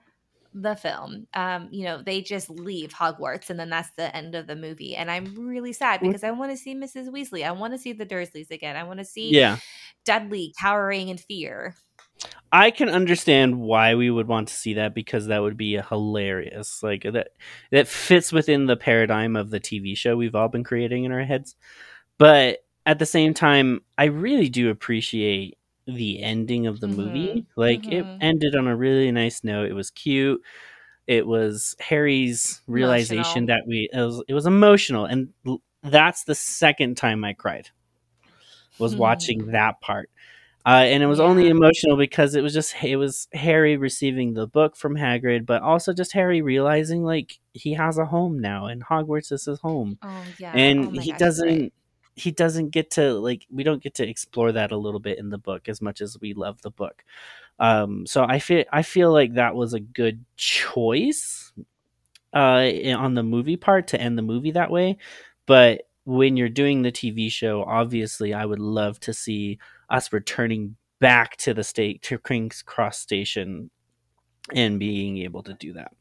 the 0.53 0.75
film. 0.75 1.27
Um, 1.33 1.67
you 1.71 1.85
know, 1.85 2.01
they 2.01 2.21
just 2.21 2.49
leave 2.49 2.93
Hogwarts 2.93 3.49
and 3.49 3.59
then 3.59 3.69
that's 3.69 3.91
the 3.97 4.15
end 4.15 4.35
of 4.35 4.47
the 4.47 4.55
movie. 4.55 4.95
And 4.95 5.11
I'm 5.11 5.35
really 5.35 5.73
sad 5.73 5.99
because 6.01 6.23
I 6.23 6.31
want 6.31 6.51
to 6.51 6.57
see 6.57 6.73
Mrs. 6.73 7.09
Weasley. 7.09 7.45
I 7.45 7.51
want 7.51 7.73
to 7.73 7.79
see 7.79 7.93
the 7.93 8.05
Dursleys 8.05 8.51
again. 8.51 8.75
I 8.75 8.83
want 8.83 8.99
to 8.99 9.05
see 9.05 9.29
yeah. 9.29 9.57
Dudley 10.05 10.53
cowering 10.59 11.09
in 11.09 11.17
fear. 11.17 11.75
I 12.51 12.71
can 12.71 12.89
understand 12.89 13.59
why 13.59 13.95
we 13.95 14.09
would 14.09 14.27
want 14.27 14.47
to 14.47 14.53
see 14.53 14.75
that 14.75 14.93
because 14.95 15.27
that 15.27 15.41
would 15.41 15.57
be 15.57 15.77
hilarious. 15.77 16.81
Like 16.81 17.03
that 17.03 17.29
that 17.71 17.87
fits 17.87 18.31
within 18.31 18.65
the 18.65 18.77
paradigm 18.77 19.35
of 19.35 19.49
the 19.49 19.59
TV 19.59 19.97
show 19.97 20.15
we've 20.15 20.35
all 20.35 20.47
been 20.47 20.63
creating 20.63 21.03
in 21.03 21.11
our 21.11 21.23
heads. 21.23 21.55
But 22.17 22.59
at 22.85 22.99
the 22.99 23.05
same 23.05 23.33
time, 23.33 23.81
I 23.97 24.05
really 24.05 24.47
do 24.47 24.69
appreciate 24.69 25.57
the 25.85 26.23
ending 26.23 26.67
of 26.67 26.79
the 26.79 26.87
mm-hmm. 26.87 26.97
movie. 26.97 27.45
Like 27.55 27.81
mm-hmm. 27.81 27.91
it 27.91 28.17
ended 28.21 28.55
on 28.55 28.67
a 28.67 28.75
really 28.75 29.11
nice 29.11 29.43
note. 29.43 29.69
It 29.69 29.73
was 29.73 29.91
cute. 29.91 30.41
It 31.07 31.27
was 31.27 31.75
Harry's 31.79 32.61
realization 32.67 33.43
emotional. 33.43 33.47
that 33.47 33.67
we 33.67 33.89
it 33.91 33.99
was, 33.99 34.23
it 34.27 34.33
was 34.33 34.45
emotional 34.47 35.05
and 35.05 35.33
that's 35.83 36.23
the 36.23 36.35
second 36.35 36.95
time 36.95 37.23
I 37.23 37.33
cried. 37.33 37.69
Was 38.79 38.95
mm. 38.95 38.99
watching 38.99 39.51
that 39.51 39.79
part 39.81 40.09
Uh, 40.65 40.83
and 40.87 41.03
it 41.03 41.05
was 41.05 41.19
yeah. 41.19 41.25
only 41.25 41.47
emotional 41.47 41.95
because 41.95 42.33
it 42.33 42.41
was 42.41 42.53
just 42.53 42.75
it 42.83 42.95
was 42.95 43.27
Harry 43.33 43.77
receiving 43.77 44.33
the 44.33 44.47
book 44.47 44.75
from 44.75 44.95
Hagrid, 44.95 45.45
but 45.45 45.61
also 45.61 45.93
just 45.93 46.11
Harry 46.13 46.41
realizing 46.41 47.03
like 47.03 47.37
he 47.53 47.73
has 47.73 47.99
a 47.99 48.05
home 48.05 48.39
now, 48.39 48.65
and 48.65 48.83
Hogwarts 48.83 49.31
is 49.31 49.45
his 49.45 49.59
home. 49.59 49.99
Oh 50.01 50.23
yeah, 50.39 50.53
and 50.53 50.97
oh 50.97 51.01
he 51.01 51.11
gosh, 51.11 51.19
doesn't. 51.19 51.47
Right. 51.47 51.73
He 52.17 52.31
doesn't 52.31 52.69
get 52.69 52.91
to 52.91 53.13
like 53.13 53.45
we 53.51 53.63
don't 53.63 53.83
get 53.83 53.95
to 53.95 54.09
explore 54.09 54.53
that 54.53 54.71
a 54.71 54.77
little 54.77 55.01
bit 55.01 55.19
in 55.19 55.29
the 55.29 55.37
book 55.37 55.67
as 55.67 55.81
much 55.81 56.01
as 56.01 56.17
we 56.19 56.33
love 56.33 56.61
the 56.61 56.71
book. 56.71 57.03
Um, 57.59 58.07
so 58.07 58.23
I 58.23 58.39
feel 58.39 58.63
I 58.71 58.81
feel 58.81 59.11
like 59.11 59.35
that 59.35 59.53
was 59.53 59.73
a 59.73 59.79
good 59.79 60.25
choice 60.35 61.53
uh, 62.33 62.71
on 62.97 63.13
the 63.13 63.23
movie 63.23 63.57
part 63.57 63.87
to 63.89 64.01
end 64.01 64.17
the 64.17 64.23
movie 64.23 64.51
that 64.51 64.71
way. 64.71 64.97
But 65.45 65.87
when 66.05 66.37
you're 66.37 66.49
doing 66.49 66.81
the 66.81 66.91
TV 66.91 67.31
show, 67.31 67.63
obviously, 67.63 68.33
I 68.33 68.45
would 68.45 68.59
love 68.59 68.99
to 69.01 69.13
see 69.13 69.59
us 69.89 70.11
returning 70.11 70.75
back 70.99 71.37
to 71.37 71.53
the 71.53 71.63
state 71.63 72.01
to 72.03 72.17
King's 72.17 72.61
Cross 72.61 72.99
Station 72.99 73.69
and 74.53 74.79
being 74.79 75.17
able 75.19 75.43
to 75.43 75.53
do 75.53 75.73
that. 75.73 75.91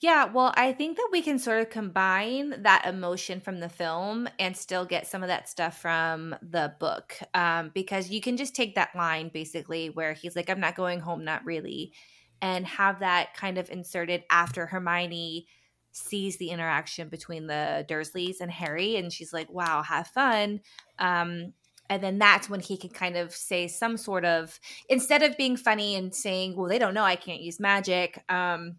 Yeah, 0.00 0.26
well, 0.26 0.52
I 0.56 0.72
think 0.72 0.98
that 0.98 1.08
we 1.10 1.22
can 1.22 1.38
sort 1.38 1.62
of 1.62 1.70
combine 1.70 2.62
that 2.62 2.84
emotion 2.86 3.40
from 3.40 3.60
the 3.60 3.68
film 3.70 4.28
and 4.38 4.54
still 4.54 4.84
get 4.84 5.06
some 5.06 5.22
of 5.22 5.28
that 5.28 5.48
stuff 5.48 5.80
from 5.80 6.36
the 6.42 6.74
book. 6.78 7.18
Um, 7.32 7.70
because 7.74 8.10
you 8.10 8.20
can 8.20 8.36
just 8.36 8.54
take 8.54 8.74
that 8.74 8.94
line 8.94 9.30
basically 9.32 9.88
where 9.88 10.12
he's 10.12 10.36
like, 10.36 10.50
I'm 10.50 10.60
not 10.60 10.76
going 10.76 11.00
home, 11.00 11.24
not 11.24 11.46
really, 11.46 11.94
and 12.42 12.66
have 12.66 13.00
that 13.00 13.34
kind 13.34 13.56
of 13.56 13.70
inserted 13.70 14.24
after 14.30 14.66
Hermione 14.66 15.46
sees 15.92 16.36
the 16.36 16.50
interaction 16.50 17.08
between 17.08 17.46
the 17.46 17.86
Dursleys 17.88 18.42
and 18.42 18.50
Harry, 18.50 18.96
and 18.96 19.10
she's 19.10 19.32
like, 19.32 19.50
"Wow, 19.50 19.82
have 19.82 20.08
fun." 20.08 20.60
Um, 20.98 21.54
and 21.88 22.02
then 22.02 22.18
that's 22.18 22.48
when 22.48 22.60
he 22.60 22.76
can 22.76 22.90
kind 22.90 23.16
of 23.16 23.34
say 23.34 23.68
some 23.68 23.96
sort 23.96 24.24
of 24.24 24.58
instead 24.88 25.22
of 25.22 25.36
being 25.36 25.56
funny 25.56 25.96
and 25.96 26.14
saying, 26.14 26.56
"Well, 26.56 26.68
they 26.68 26.78
don't 26.78 26.94
know 26.94 27.04
I 27.04 27.16
can't 27.16 27.40
use 27.40 27.60
magic." 27.60 28.22
Um, 28.28 28.76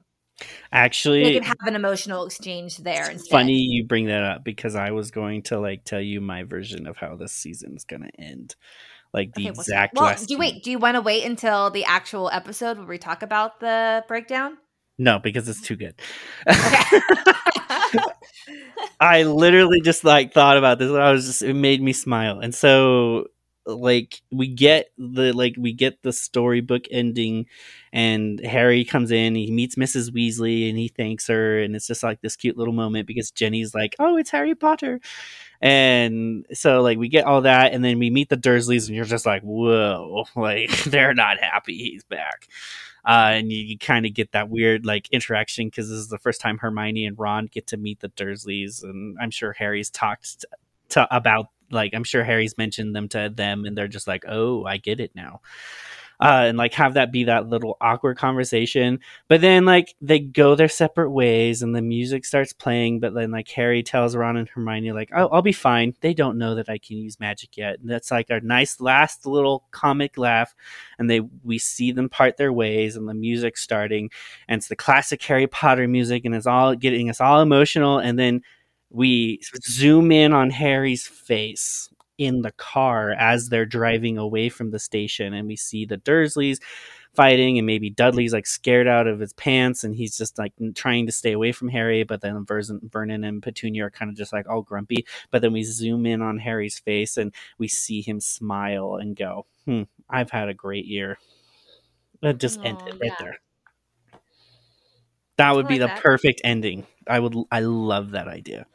Actually, 0.71 1.23
they 1.23 1.34
can 1.34 1.43
have 1.43 1.57
an 1.65 1.75
emotional 1.75 2.25
exchange 2.25 2.77
there. 2.77 3.09
It's 3.09 3.27
funny 3.27 3.57
you 3.57 3.85
bring 3.85 4.05
that 4.05 4.23
up 4.23 4.43
because 4.43 4.75
I 4.75 4.91
was 4.91 5.11
going 5.11 5.43
to 5.43 5.59
like 5.59 5.84
tell 5.84 6.01
you 6.01 6.21
my 6.21 6.43
version 6.43 6.85
of 6.88 6.97
how 6.97 7.15
this 7.15 7.31
season 7.31 7.75
is 7.75 7.85
going 7.85 8.03
to 8.03 8.21
end 8.21 8.55
like 9.13 9.34
the 9.34 9.43
okay, 9.43 9.49
exact 9.49 9.95
well 9.95 10.13
do 10.13 10.25
you 10.34 10.38
wait 10.38 10.61
do 10.63 10.69
you 10.69 10.77
want 10.77 10.95
to 10.95 11.01
wait 11.01 11.23
until 11.23 11.69
the 11.69 11.85
actual 11.85 12.29
episode 12.29 12.77
where 12.77 12.85
we 12.85 12.97
talk 12.97 13.23
about 13.23 13.61
the 13.61 14.03
breakdown 14.05 14.57
no, 14.97 15.19
because 15.19 15.47
it's 15.47 15.61
too 15.61 15.75
good. 15.75 15.93
I 18.99 19.24
literally 19.24 19.82
just 19.82 20.03
like 20.03 20.34
thought 20.34 20.57
about 20.57 20.80
this. 20.80 20.91
I 20.91 21.11
was 21.11 21.26
just 21.26 21.41
it 21.41 21.53
made 21.53 21.82
me 21.82 21.94
smile. 21.94 22.40
And 22.40 22.53
so 22.53 23.28
like 23.65 24.22
we 24.32 24.48
get 24.48 24.91
the 24.98 25.34
like 25.34 25.56
we 25.57 25.74
get 25.74 26.02
the 26.02 26.14
storybook 26.14 26.86
ending 26.90 27.45
and 27.91 28.40
Harry 28.45 28.86
comes 28.86 29.11
in, 29.11 29.36
he 29.36 29.52
meets 29.52 29.76
Mrs. 29.76 30.11
Weasley 30.11 30.69
and 30.69 30.78
he 30.78 30.88
thanks 30.88 31.28
her 31.28 31.60
and 31.60 31.76
it's 31.76 31.88
just 31.88 32.03
like 32.03 32.22
this 32.22 32.36
cute 32.36 32.57
little 32.57 32.74
moment 32.74 33.07
because 33.07 33.32
Ginny's 33.32 33.76
like, 33.76 33.95
"Oh, 33.99 34.18
it's 34.18 34.30
Harry 34.32 34.56
Potter." 34.56 34.99
And 35.61 36.45
so 36.53 36.82
like 36.82 36.98
we 36.98 37.10
get 37.10 37.26
all 37.26 37.41
that 37.41 37.74
and 37.74 37.84
then 37.84 37.99
we 37.99 38.10
meet 38.10 38.30
the 38.30 38.38
Dursleys 38.38 38.88
and 38.88 38.95
you're 38.95 39.06
just 39.06 39.26
like, 39.26 39.41
"Whoa, 39.44 40.26
like 40.36 40.72
they're 40.86 41.14
not 41.14 41.40
happy 41.40 41.78
he's 41.78 42.03
back." 42.03 42.48
Uh, 43.07 43.31
and 43.35 43.53
you, 43.53 43.63
you 43.63 43.77
kind 43.77 44.05
of 44.05 44.13
get 44.13 44.34
that 44.34 44.49
weird 44.49 44.85
like 44.85 45.09
interaction 45.11 45.67
because 45.67 45.89
this 45.89 45.97
is 45.97 46.09
the 46.09 46.17
first 46.17 46.41
time 46.41 46.57
Hermione 46.57 47.05
and 47.05 47.17
Ron 47.17 47.45
get 47.45 47.65
to 47.67 47.77
meet 47.77 48.01
the 48.01 48.09
Dursleys, 48.09 48.84
and 48.84 49.17
I'm 49.19 49.31
sure 49.31 49.53
Harry's 49.53 49.89
talked 49.89 50.41
to, 50.41 50.47
to 50.89 51.15
about 51.15 51.47
like 51.71 51.93
I'm 51.93 52.03
sure 52.03 52.25
Harry's 52.25 52.57
mentioned 52.57 52.93
them 52.93 53.07
to 53.09 53.31
them, 53.34 53.65
and 53.65 53.77
they're 53.77 53.88
just 53.88 54.07
like, 54.07 54.25
"Oh, 54.27 54.65
I 54.65 54.75
get 54.75 54.99
it 54.99 55.11
now." 55.15 55.39
Uh, 56.19 56.45
and 56.48 56.57
like 56.57 56.73
have 56.73 56.95
that 56.95 57.11
be 57.11 57.26
that 57.26 57.48
little 57.48 57.77
awkward 57.80 58.18
conversation. 58.18 58.99
But 59.27 59.41
then 59.41 59.65
like 59.65 59.95
they 60.02 60.19
go 60.19 60.56
their 60.56 60.69
separate 60.69 61.11
ways, 61.11 61.61
and 61.61 61.76
the 61.76 61.81
music 61.81 62.26
starts 62.26 62.53
playing. 62.53 62.99
But 62.99 63.14
then 63.14 63.31
like 63.31 63.49
Harry 63.49 63.84
tells 63.84 64.15
Ron 64.15 64.38
and 64.38 64.49
Hermione 64.49 64.91
like, 64.94 65.10
"Oh, 65.15 65.27
I'll 65.27 65.41
be 65.41 65.52
fine. 65.52 65.94
They 66.02 66.14
don't 66.14 66.38
know 66.38 66.56
that 66.56 66.69
I 66.69 66.77
can 66.80 66.98
use 66.98 67.19
magic 67.19 67.56
yet." 67.57 67.80
And 67.80 67.89
that's 67.89 68.11
like 68.11 68.31
our 68.31 68.39
nice 68.39 68.81
last 68.81 69.26
little 69.26 69.65
comic 69.72 70.18
laugh. 70.18 70.56
And 70.98 71.10
they 71.10 71.22
we 71.44 71.60
see 71.60 71.91
them 71.91 72.10
part 72.10 72.38
their 72.38 72.53
ways, 72.53 72.95
and 72.95 73.07
the 73.07 73.14
music 73.14 73.57
starting, 73.57 74.10
and 74.48 74.60
it's 74.60 74.69
the 74.69 74.76
classic 74.76 75.22
Harry 75.23 75.48
Potter 75.48 75.88
music, 75.88 76.26
and 76.26 76.34
it's 76.34 76.48
all 76.48 76.76
getting 76.76 77.10
us 77.10 77.22
all 77.22 77.41
emotional. 77.41 77.99
And 77.99 78.18
then 78.18 78.41
we 78.89 79.41
zoom 79.64 80.11
in 80.11 80.34
on 80.34 80.49
Harry's 80.49 81.06
face 81.06 81.89
in 82.18 82.41
the 82.41 82.52
car 82.52 83.11
as 83.11 83.49
they're 83.49 83.65
driving 83.65 84.18
away 84.18 84.49
from 84.49 84.72
the 84.72 84.80
station 84.80 85.34
and 85.34 85.48
we 85.48 85.56
see 85.56 85.85
the 85.85 85.98
Dursleys 85.98 86.60
fighting 87.14 87.57
and 87.57 87.65
maybe 87.65 87.89
Dudley's 87.89 88.34
like 88.34 88.45
scared 88.45 88.88
out 88.88 89.07
of 89.07 89.19
his 89.19 89.34
pants 89.34 89.84
and 89.84 89.95
he's 89.95 90.18
just 90.18 90.38
like 90.38 90.53
trying 90.76 91.06
to 91.07 91.11
stay 91.11 91.31
away 91.31 91.52
from 91.52 91.69
Harry 91.69 92.03
but 92.03 92.22
then 92.22 92.45
Vernon 92.45 93.23
and 93.23 93.41
Petunia 93.41 93.85
are 93.85 93.89
kind 93.89 94.10
of 94.10 94.18
just 94.18 94.34
like 94.34 94.48
all 94.49 94.61
grumpy 94.61 95.06
but 95.31 95.41
then 95.41 95.53
we 95.53 95.64
zoom 95.64 96.06
in 96.06 96.22
on 96.22 96.39
Harry's 96.39 96.80
face 96.80 97.18
and 97.18 97.34
we 97.57 97.68
see 97.68 98.02
him 98.02 98.19
smile 98.19 98.95
and 98.95 99.15
go 99.15 99.45
hmm 99.65 99.84
I've 100.10 100.31
had 100.31 100.49
a 100.49 100.53
great 100.53 100.85
year 100.85 101.18
that 102.22 102.39
just 102.39 102.60
oh, 102.60 102.64
ended 102.64 102.99
right 102.99 103.02
yeah. 103.03 103.15
there 103.19 103.38
that 105.38 105.56
would 105.56 105.65
like 105.65 105.69
be 105.69 105.77
the 105.80 105.88
that. 105.88 106.02
perfect 106.02 106.41
ending 106.44 106.85
I 107.07 107.19
would 107.19 107.35
I 107.52 107.61
love 107.61 108.11
that 108.11 108.27
idea 108.27 108.65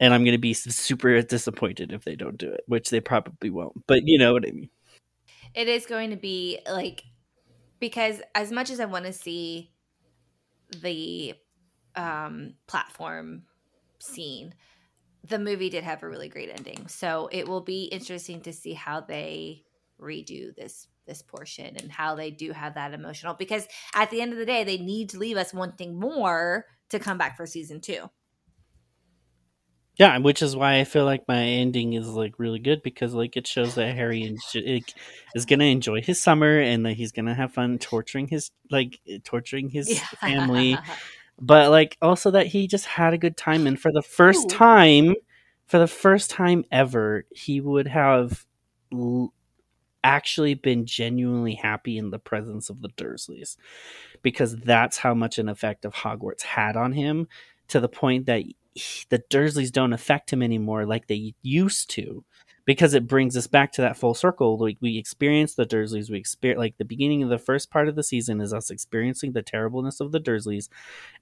and 0.00 0.14
I'm 0.14 0.24
going 0.24 0.32
to 0.32 0.38
be 0.38 0.54
super 0.54 1.20
disappointed 1.22 1.92
if 1.92 2.04
they 2.04 2.16
don't 2.16 2.38
do 2.38 2.50
it, 2.50 2.62
which 2.66 2.90
they 2.90 3.00
probably 3.00 3.50
won't. 3.50 3.86
But 3.86 4.02
you 4.04 4.18
know 4.18 4.32
what 4.32 4.46
I 4.46 4.52
mean. 4.52 4.70
It 5.54 5.68
is 5.68 5.86
going 5.86 6.10
to 6.10 6.16
be 6.16 6.60
like 6.70 7.04
because 7.80 8.20
as 8.34 8.52
much 8.52 8.70
as 8.70 8.80
I 8.80 8.84
want 8.84 9.06
to 9.06 9.12
see 9.12 9.72
the 10.80 11.34
um 11.96 12.54
platform 12.66 13.44
scene, 13.98 14.54
the 15.26 15.38
movie 15.38 15.70
did 15.70 15.84
have 15.84 16.02
a 16.02 16.08
really 16.08 16.28
great 16.28 16.50
ending. 16.50 16.86
So 16.88 17.28
it 17.32 17.48
will 17.48 17.62
be 17.62 17.84
interesting 17.84 18.40
to 18.42 18.52
see 18.52 18.74
how 18.74 19.00
they 19.00 19.64
redo 20.00 20.54
this 20.54 20.86
this 21.06 21.22
portion 21.22 21.74
and 21.76 21.90
how 21.90 22.14
they 22.14 22.30
do 22.30 22.52
have 22.52 22.74
that 22.74 22.92
emotional 22.92 23.32
because 23.32 23.66
at 23.94 24.10
the 24.10 24.20
end 24.20 24.30
of 24.30 24.38
the 24.38 24.44
day 24.44 24.62
they 24.62 24.76
need 24.76 25.08
to 25.08 25.18
leave 25.18 25.38
us 25.38 25.54
wanting 25.54 25.98
more 25.98 26.66
to 26.90 26.98
come 26.98 27.16
back 27.16 27.36
for 27.36 27.46
season 27.46 27.80
2. 27.80 28.08
Yeah, 29.98 30.16
which 30.18 30.42
is 30.42 30.54
why 30.54 30.78
I 30.78 30.84
feel 30.84 31.04
like 31.04 31.26
my 31.26 31.42
ending 31.42 31.94
is 31.94 32.06
like 32.06 32.38
really 32.38 32.60
good 32.60 32.82
because 32.82 33.14
like 33.14 33.36
it 33.36 33.48
shows 33.48 33.74
that 33.74 33.96
Harry 33.96 34.38
is 35.34 35.44
gonna 35.44 35.64
enjoy 35.64 36.00
his 36.00 36.22
summer 36.22 36.60
and 36.60 36.86
that 36.86 36.92
he's 36.92 37.10
gonna 37.10 37.34
have 37.34 37.52
fun 37.52 37.78
torturing 37.78 38.28
his 38.28 38.52
like 38.70 39.00
eh, 39.08 39.18
torturing 39.24 39.68
his 39.68 39.88
yeah. 39.88 40.06
family, 40.20 40.78
but 41.40 41.70
like 41.70 41.98
also 42.00 42.30
that 42.30 42.46
he 42.46 42.68
just 42.68 42.86
had 42.86 43.12
a 43.12 43.18
good 43.18 43.36
time 43.36 43.66
and 43.66 43.80
for 43.80 43.90
the 43.90 44.02
first 44.02 44.46
Ooh. 44.46 44.56
time, 44.56 45.14
for 45.66 45.80
the 45.80 45.88
first 45.88 46.30
time 46.30 46.64
ever, 46.70 47.24
he 47.34 47.60
would 47.60 47.88
have 47.88 48.46
l- 48.92 49.34
actually 50.04 50.54
been 50.54 50.86
genuinely 50.86 51.54
happy 51.54 51.98
in 51.98 52.10
the 52.10 52.20
presence 52.20 52.70
of 52.70 52.82
the 52.82 52.88
Dursleys 52.90 53.56
because 54.22 54.56
that's 54.56 54.98
how 54.98 55.12
much 55.12 55.38
an 55.38 55.48
effect 55.48 55.84
of 55.84 55.92
Hogwarts 55.92 56.42
had 56.42 56.76
on 56.76 56.92
him 56.92 57.26
to 57.66 57.80
the 57.80 57.88
point 57.88 58.26
that 58.26 58.44
the 59.08 59.22
Dursleys 59.30 59.72
don't 59.72 59.92
affect 59.92 60.32
him 60.32 60.42
anymore 60.42 60.86
like 60.86 61.06
they 61.06 61.34
used 61.42 61.90
to 61.90 62.24
because 62.68 62.92
it 62.92 63.06
brings 63.06 63.34
us 63.34 63.46
back 63.46 63.72
to 63.72 63.80
that 63.80 63.96
full 63.96 64.12
circle. 64.12 64.58
Like 64.58 64.76
we 64.82 64.98
experience 64.98 65.54
the 65.54 65.64
Dursleys, 65.64 66.10
we 66.10 66.18
experience 66.18 66.58
like 66.58 66.76
the 66.76 66.84
beginning 66.84 67.22
of 67.22 67.30
the 67.30 67.38
first 67.38 67.70
part 67.70 67.88
of 67.88 67.96
the 67.96 68.02
season 68.02 68.42
is 68.42 68.52
us 68.52 68.70
experiencing 68.70 69.32
the 69.32 69.40
terribleness 69.40 70.00
of 70.00 70.12
the 70.12 70.20
Dursleys 70.20 70.68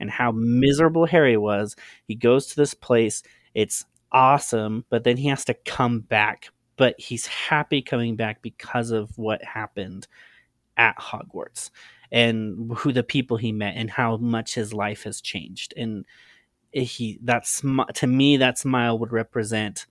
and 0.01 0.11
how 0.11 0.33
miserable 0.33 1.07
Harry 1.07 1.37
was. 1.37 1.77
He 2.09 2.16
goes 2.16 2.49
to 2.49 2.57
this 2.57 2.74
place, 2.74 3.23
it's 3.55 3.85
awesome, 4.11 4.85
but 4.91 5.05
then 5.05 5.16
he 5.19 5.28
has 5.28 5.45
to 5.45 5.55
come 5.55 6.01
back. 6.01 6.49
But 6.77 6.99
he's 6.99 7.27
happy 7.27 7.81
coming 7.81 8.16
back 8.16 8.43
because 8.43 8.91
of 8.91 9.16
what 9.16 9.45
happened 9.45 10.09
at 10.77 10.99
Hogwarts 10.99 11.70
and 12.11 12.73
who 12.78 12.93
the 12.93 13.03
people 13.03 13.37
he 13.37 13.53
met 13.53 13.77
and 13.77 13.91
how 13.91 14.16
much 14.16 14.55
his 14.55 14.74
life 14.74 15.05
has 15.05 15.20
changed. 15.20 15.74
And 15.77 16.05
he 16.85 17.19
that 17.23 17.47
sm- 17.47 17.81
to 17.94 18.07
me 18.07 18.36
that 18.36 18.59
smile 18.59 18.98
would 18.98 19.12
represent 19.12 19.86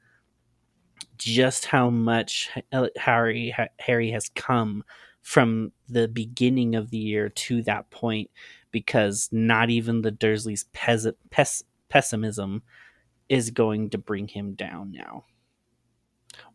just 1.18 1.66
how 1.66 1.90
much 1.90 2.50
Harry 2.98 3.56
Harry 3.80 4.12
has 4.12 4.30
come 4.30 4.84
from 5.22 5.72
the 5.90 6.08
beginning 6.08 6.76
of 6.76 6.92
the 6.92 6.98
year 6.98 7.30
to 7.30 7.64
that 7.64 7.90
point 7.90 8.30
because 8.72 9.30
not 9.32 9.70
even 9.70 10.02
the 10.02 10.12
Dursleys' 10.12 10.66
pes- 10.72 11.08
pes- 11.32 11.64
pessimism 11.90 12.62
is 13.28 13.50
going 13.50 13.90
to 13.90 13.98
bring 13.98 14.28
him 14.28 14.54
down 14.54 14.92
now. 14.92 15.24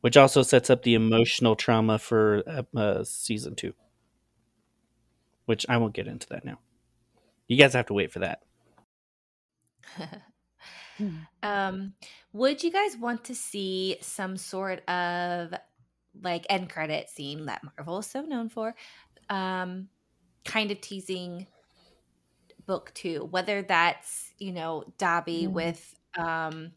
Which 0.02 0.16
also 0.16 0.42
sets 0.42 0.70
up 0.70 0.82
the 0.82 0.94
emotional 0.94 1.56
trauma 1.56 1.98
for 1.98 2.42
uh, 2.46 2.78
uh, 2.78 3.04
season 3.04 3.56
two. 3.56 3.72
Which 5.46 5.66
I 5.68 5.78
won't 5.78 5.94
get 5.94 6.06
into 6.06 6.28
that 6.28 6.44
now. 6.44 6.60
You 7.48 7.56
guys 7.56 7.72
have 7.72 7.86
to 7.86 7.94
wait 7.94 8.12
for 8.12 8.20
that. 8.20 8.42
um, 11.42 11.94
would 12.32 12.62
you 12.62 12.70
guys 12.70 12.96
want 12.96 13.24
to 13.24 13.34
see 13.34 13.96
some 14.00 14.36
sort 14.36 14.88
of 14.88 15.54
like 16.22 16.46
end 16.50 16.68
credit 16.70 17.08
scene 17.08 17.46
that 17.46 17.62
Marvel 17.64 17.98
is 17.98 18.06
so 18.06 18.22
known 18.22 18.48
for, 18.48 18.74
um, 19.28 19.88
kind 20.44 20.70
of 20.70 20.80
teasing 20.80 21.46
book 22.66 22.92
two, 22.94 23.26
whether 23.30 23.62
that's 23.62 24.32
you 24.38 24.52
know 24.52 24.84
Dobby 24.98 25.46
mm. 25.46 25.52
with 25.52 25.94
um, 26.16 26.72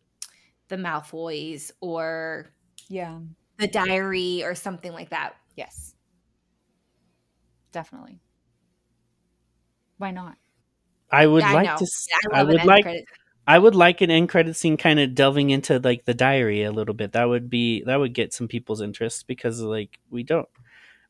the 0.68 0.78
Malfoys 0.78 1.72
or 1.82 2.52
yeah 2.90 3.20
the 3.58 3.68
diary 3.68 4.44
or 4.44 4.56
something 4.56 4.92
like 4.92 5.10
that. 5.10 5.36
Yes, 5.56 5.96
definitely. 7.72 8.20
Why 9.98 10.12
not? 10.12 10.38
I 11.14 11.28
would 11.28 11.44
yeah, 11.44 11.54
like 11.54 11.70
I 11.70 11.76
to. 11.76 11.88
I, 12.34 12.40
I 12.40 12.44
would 12.44 12.66
like. 12.66 12.84
Credit. 12.84 13.06
I 13.46 13.60
would 13.60 13.76
like 13.76 14.00
an 14.00 14.10
end 14.10 14.30
credit 14.30 14.56
scene 14.56 14.78
kind 14.78 15.02
of 15.02 15.16
delving 15.16 15.50
into 15.50 15.78
like 15.80 16.06
the 16.06 16.14
diary 16.14 16.64
a 16.64 16.72
little 16.72 16.94
bit. 16.94 17.12
That 17.12 17.26
would 17.26 17.50
be 17.50 17.84
that 17.84 18.00
would 18.00 18.14
get 18.14 18.34
some 18.34 18.48
people's 18.48 18.82
interest 18.82 19.28
because 19.28 19.62
like 19.62 20.00
we 20.10 20.24
don't 20.24 20.48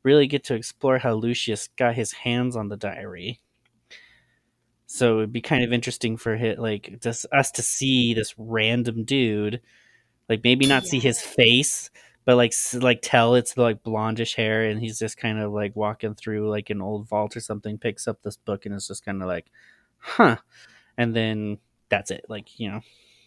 really 0.02 0.28
get 0.28 0.44
to 0.46 0.56
explore 0.56 0.98
how 0.98 1.14
Lucius 1.14 1.70
got 1.78 1.96
his 1.96 2.12
hands 2.12 2.56
on 2.56 2.70
the 2.70 2.78
diary. 2.78 3.40
So 4.88 5.20
it'd 5.20 5.34
be 5.34 5.42
kind 5.42 5.64
of 5.64 5.74
interesting 5.74 6.18
for 6.18 6.36
hit 6.36 6.60
like 6.60 7.00
just 7.02 7.26
us 7.32 7.52
to 7.52 7.62
see 7.62 8.14
this 8.14 8.34
random 8.38 9.06
dude, 9.06 9.62
like 10.30 10.44
maybe 10.44 10.66
not 10.66 10.84
yeah. 10.84 10.90
see 10.90 11.00
his 11.00 11.22
face, 11.22 11.90
but 12.26 12.36
like 12.36 12.54
like 12.74 13.00
tell 13.02 13.36
it's 13.36 13.58
like 13.58 13.84
blondish 13.84 14.36
hair, 14.36 14.66
and 14.66 14.80
he's 14.80 15.00
just 15.00 15.18
kind 15.18 15.40
of 15.40 15.52
like 15.52 15.76
walking 15.76 16.16
through 16.16 16.50
like 16.50 16.70
an 16.70 16.82
old 16.82 17.08
vault 17.08 17.36
or 17.36 17.40
something, 17.40 17.78
picks 17.78 18.08
up 18.08 18.22
this 18.22 18.38
book, 18.38 18.66
and 18.66 18.76
it's 18.76 18.88
just 18.88 19.06
kind 19.06 19.22
of 19.22 19.28
like, 19.28 19.48
huh, 20.04 20.38
and 20.98 21.16
then 21.16 21.58
that's 21.90 22.12
it. 22.12 22.26
Like 22.30 22.60
you 22.60 22.70
know, 22.70 22.82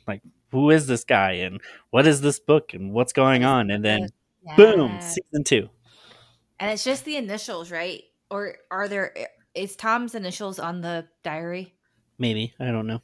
like 0.06 0.22
who 0.50 0.70
is 0.70 0.86
this 0.86 1.04
guy 1.04 1.32
and 1.32 1.60
what 1.90 2.06
is 2.06 2.20
this 2.20 2.38
book 2.38 2.74
and 2.74 2.92
what's 2.92 3.12
going 3.12 3.44
on, 3.44 3.70
and 3.70 3.84
then 3.84 4.08
yeah. 4.44 4.56
boom, 4.56 5.00
season 5.00 5.44
two. 5.44 5.68
And 6.58 6.70
it's 6.70 6.84
just 6.84 7.04
the 7.04 7.16
initials, 7.16 7.70
right? 7.70 8.02
Or 8.30 8.56
are 8.70 8.88
there 8.88 9.14
is 9.54 9.76
Tom's 9.76 10.14
initials 10.14 10.58
on 10.58 10.80
the 10.80 11.06
diary? 11.22 11.74
Maybe 12.18 12.54
I 12.60 12.66
don't 12.66 12.86
know. 12.86 13.02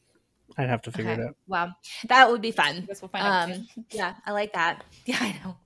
I'd 0.58 0.68
have 0.68 0.82
to 0.82 0.92
figure 0.92 1.12
okay. 1.12 1.22
it 1.22 1.28
out. 1.28 1.36
Wow, 1.46 1.72
that 2.08 2.30
would 2.30 2.42
be 2.42 2.50
fun. 2.50 2.86
We'll 3.00 3.10
um, 3.14 3.66
yeah, 3.90 4.14
I 4.26 4.32
like 4.32 4.52
that. 4.52 4.84
Yeah, 5.06 5.18
I 5.20 5.40
know. 5.42 5.56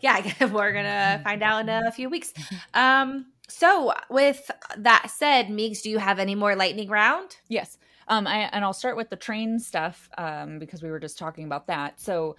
Yeah, 0.00 0.46
we're 0.52 0.72
gonna 0.72 1.20
find 1.24 1.42
out 1.42 1.60
in 1.60 1.68
a 1.68 1.92
few 1.92 2.10
weeks. 2.10 2.32
Um, 2.74 3.26
so 3.48 3.92
with 4.10 4.50
that 4.76 5.10
said, 5.10 5.50
Meeks, 5.50 5.82
do 5.82 5.90
you 5.90 5.98
have 5.98 6.18
any 6.18 6.34
more 6.34 6.56
lightning 6.56 6.88
round? 6.88 7.36
Yes. 7.48 7.78
Um, 8.08 8.26
I, 8.26 8.48
and 8.52 8.64
I'll 8.64 8.72
start 8.72 8.96
with 8.96 9.10
the 9.10 9.16
train 9.16 9.58
stuff 9.58 10.08
um, 10.16 10.58
because 10.58 10.82
we 10.82 10.90
were 10.90 11.00
just 11.00 11.18
talking 11.18 11.44
about 11.44 11.66
that. 11.66 12.00
So, 12.00 12.36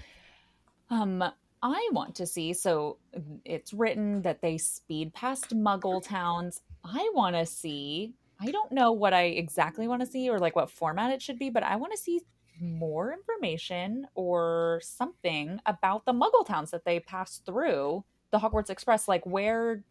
um, 0.89 1.23
I 1.61 1.89
want 1.91 2.15
to 2.15 2.25
see. 2.25 2.53
So 2.53 2.97
it's 3.43 3.73
written 3.73 4.21
that 4.21 4.41
they 4.41 4.57
speed 4.57 5.13
past 5.13 5.49
Muggle 5.49 6.03
towns. 6.03 6.61
I 6.83 7.09
want 7.13 7.35
to 7.35 7.45
see. 7.45 8.13
I 8.39 8.51
don't 8.51 8.71
know 8.71 8.91
what 8.91 9.13
I 9.13 9.23
exactly 9.23 9.87
want 9.87 10.01
to 10.01 10.07
see 10.07 10.29
or 10.29 10.39
like 10.39 10.55
what 10.55 10.69
format 10.69 11.11
it 11.11 11.21
should 11.21 11.39
be, 11.39 11.49
but 11.49 11.63
I 11.63 11.75
want 11.75 11.93
to 11.93 11.97
see 11.97 12.21
more 12.61 13.13
information 13.13 14.07
or 14.15 14.79
something 14.83 15.59
about 15.65 16.05
the 16.05 16.13
Muggle 16.13 16.45
towns 16.45 16.71
that 16.71 16.85
they 16.85 16.99
pass 16.99 17.39
through 17.39 18.03
the 18.31 18.39
Hogwarts 18.39 18.69
Express. 18.69 19.07
Like 19.07 19.25
where, 19.25 19.83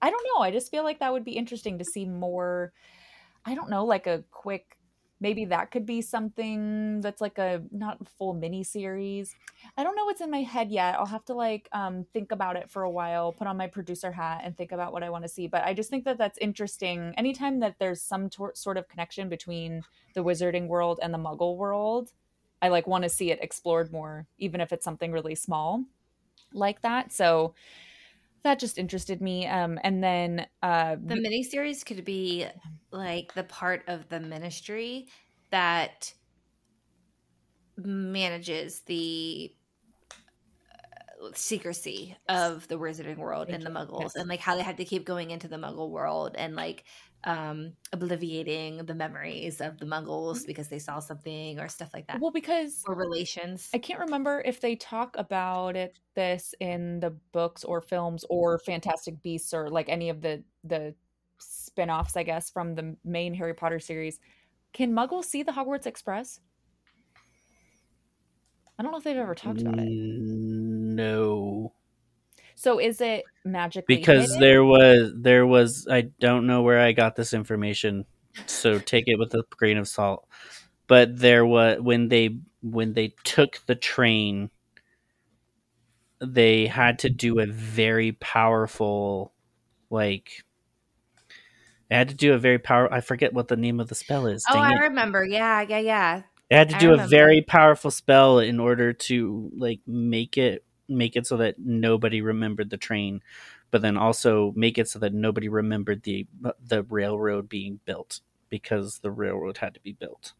I 0.00 0.10
don't 0.10 0.26
know. 0.34 0.42
I 0.42 0.50
just 0.50 0.70
feel 0.70 0.84
like 0.84 1.00
that 1.00 1.12
would 1.12 1.24
be 1.24 1.32
interesting 1.32 1.78
to 1.78 1.84
see 1.84 2.04
more. 2.04 2.72
I 3.44 3.54
don't 3.54 3.70
know, 3.70 3.84
like 3.84 4.06
a 4.06 4.24
quick 4.30 4.78
maybe 5.20 5.46
that 5.46 5.70
could 5.70 5.84
be 5.84 6.00
something 6.00 7.00
that's 7.00 7.20
like 7.20 7.38
a 7.38 7.62
not 7.70 7.98
full 8.18 8.34
mini 8.34 8.62
series 8.62 9.34
i 9.76 9.82
don't 9.82 9.96
know 9.96 10.04
what's 10.04 10.20
in 10.20 10.30
my 10.30 10.42
head 10.42 10.70
yet 10.70 10.94
i'll 10.94 11.06
have 11.06 11.24
to 11.24 11.34
like 11.34 11.68
um, 11.72 12.06
think 12.12 12.32
about 12.32 12.56
it 12.56 12.70
for 12.70 12.82
a 12.82 12.90
while 12.90 13.32
put 13.32 13.46
on 13.46 13.56
my 13.56 13.66
producer 13.66 14.12
hat 14.12 14.42
and 14.44 14.56
think 14.56 14.72
about 14.72 14.92
what 14.92 15.02
i 15.02 15.10
want 15.10 15.24
to 15.24 15.28
see 15.28 15.46
but 15.46 15.64
i 15.64 15.74
just 15.74 15.90
think 15.90 16.04
that 16.04 16.18
that's 16.18 16.38
interesting 16.38 17.12
anytime 17.16 17.60
that 17.60 17.76
there's 17.78 18.02
some 18.02 18.28
sort 18.54 18.76
of 18.76 18.88
connection 18.88 19.28
between 19.28 19.82
the 20.14 20.22
wizarding 20.22 20.68
world 20.68 21.00
and 21.02 21.12
the 21.12 21.18
muggle 21.18 21.56
world 21.56 22.12
i 22.62 22.68
like 22.68 22.86
want 22.86 23.02
to 23.02 23.10
see 23.10 23.30
it 23.30 23.38
explored 23.42 23.92
more 23.92 24.26
even 24.38 24.60
if 24.60 24.72
it's 24.72 24.84
something 24.84 25.12
really 25.12 25.34
small 25.34 25.84
like 26.52 26.80
that 26.82 27.12
so 27.12 27.54
that 28.48 28.58
just 28.58 28.78
interested 28.78 29.20
me. 29.20 29.46
Um, 29.46 29.78
and 29.84 30.02
then 30.02 30.46
uh, 30.62 30.96
the 31.04 31.16
miniseries 31.16 31.84
could 31.84 32.02
be 32.04 32.46
like 32.90 33.34
the 33.34 33.44
part 33.44 33.82
of 33.86 34.08
the 34.08 34.20
ministry 34.20 35.08
that 35.50 36.12
manages 37.76 38.80
the 38.80 39.52
uh, 40.10 41.28
secrecy 41.34 42.16
of 42.28 42.66
the 42.68 42.78
wizarding 42.78 43.18
world 43.18 43.50
and 43.50 43.62
the 43.62 43.70
muggles 43.70 44.00
yes. 44.00 44.14
and 44.16 44.28
like 44.28 44.40
how 44.40 44.56
they 44.56 44.62
had 44.62 44.78
to 44.78 44.84
keep 44.84 45.04
going 45.04 45.30
into 45.30 45.46
the 45.46 45.56
muggle 45.56 45.90
world 45.90 46.34
and 46.38 46.56
like 46.56 46.84
um 47.24 47.72
obliviating 47.92 48.86
the 48.86 48.94
memories 48.94 49.60
of 49.60 49.78
the 49.78 49.84
muggles 49.86 50.46
because 50.46 50.68
they 50.68 50.78
saw 50.78 51.00
something 51.00 51.58
or 51.58 51.68
stuff 51.68 51.90
like 51.92 52.06
that 52.06 52.20
well 52.20 52.30
because 52.30 52.84
or 52.86 52.94
relations. 52.94 53.68
I 53.74 53.78
can't 53.78 54.00
remember 54.00 54.40
if 54.44 54.60
they 54.60 54.76
talk 54.76 55.16
about 55.18 55.74
it 55.74 55.98
this 56.14 56.54
in 56.60 57.00
the 57.00 57.10
books 57.32 57.64
or 57.64 57.80
films 57.80 58.24
or 58.30 58.58
fantastic 58.60 59.20
beasts 59.22 59.52
or 59.52 59.68
like 59.68 59.88
any 59.88 60.10
of 60.10 60.20
the 60.20 60.44
the 60.64 60.94
spin-offs 61.40 62.16
i 62.16 62.24
guess 62.24 62.50
from 62.50 62.74
the 62.74 62.96
main 63.04 63.34
harry 63.34 63.54
potter 63.54 63.80
series. 63.80 64.20
Can 64.72 64.92
muggles 64.92 65.24
see 65.24 65.42
the 65.42 65.52
hogwarts 65.52 65.86
express? 65.86 66.40
I 68.78 68.82
don't 68.82 68.92
know 68.92 68.98
if 68.98 69.04
they've 69.04 69.16
ever 69.16 69.34
talked 69.34 69.60
about 69.60 69.78
it. 69.78 69.88
No 69.88 71.72
so 72.58 72.80
is 72.80 73.00
it 73.00 73.24
magically 73.44 73.96
because 73.96 74.26
hidden? 74.26 74.40
there 74.40 74.64
was 74.64 75.12
there 75.14 75.46
was 75.46 75.86
I 75.88 76.02
don't 76.18 76.48
know 76.48 76.62
where 76.62 76.80
I 76.80 76.90
got 76.90 77.14
this 77.14 77.32
information, 77.32 78.04
so 78.46 78.78
take 78.84 79.04
it 79.06 79.16
with 79.16 79.32
a 79.34 79.44
grain 79.50 79.78
of 79.78 79.86
salt. 79.86 80.26
But 80.88 81.16
there 81.18 81.46
was 81.46 81.80
when 81.80 82.08
they 82.08 82.38
when 82.60 82.94
they 82.94 83.14
took 83.22 83.60
the 83.66 83.76
train, 83.76 84.50
they 86.20 86.66
had 86.66 86.98
to 87.00 87.10
do 87.10 87.38
a 87.38 87.46
very 87.46 88.12
powerful, 88.12 89.32
like 89.88 90.42
they 91.88 91.96
had 91.96 92.08
to 92.08 92.16
do 92.16 92.32
a 92.32 92.38
very 92.38 92.58
power. 92.58 92.92
I 92.92 93.02
forget 93.02 93.32
what 93.32 93.46
the 93.46 93.56
name 93.56 93.78
of 93.78 93.88
the 93.88 93.94
spell 93.94 94.26
is. 94.26 94.44
Oh, 94.50 94.58
I 94.58 94.72
it. 94.72 94.80
remember. 94.80 95.24
Yeah, 95.24 95.60
yeah, 95.60 95.78
yeah. 95.78 96.22
They 96.50 96.56
had 96.56 96.70
to 96.70 96.76
I 96.76 96.78
do 96.80 96.94
a 96.94 97.06
very 97.06 97.40
powerful 97.40 97.92
spell 97.92 98.40
in 98.40 98.58
order 98.58 98.92
to 98.94 99.52
like 99.56 99.80
make 99.86 100.36
it 100.36 100.64
make 100.88 101.16
it 101.16 101.26
so 101.26 101.36
that 101.38 101.58
nobody 101.58 102.20
remembered 102.20 102.70
the 102.70 102.76
train, 102.76 103.22
but 103.70 103.82
then 103.82 103.96
also 103.96 104.52
make 104.56 104.78
it 104.78 104.88
so 104.88 104.98
that 104.98 105.14
nobody 105.14 105.48
remembered 105.48 106.02
the 106.02 106.26
the 106.66 106.82
railroad 106.84 107.48
being 107.48 107.80
built 107.84 108.20
because 108.48 108.98
the 109.00 109.10
railroad 109.10 109.58
had 109.58 109.74
to 109.74 109.80
be 109.80 109.92
built. 109.92 110.32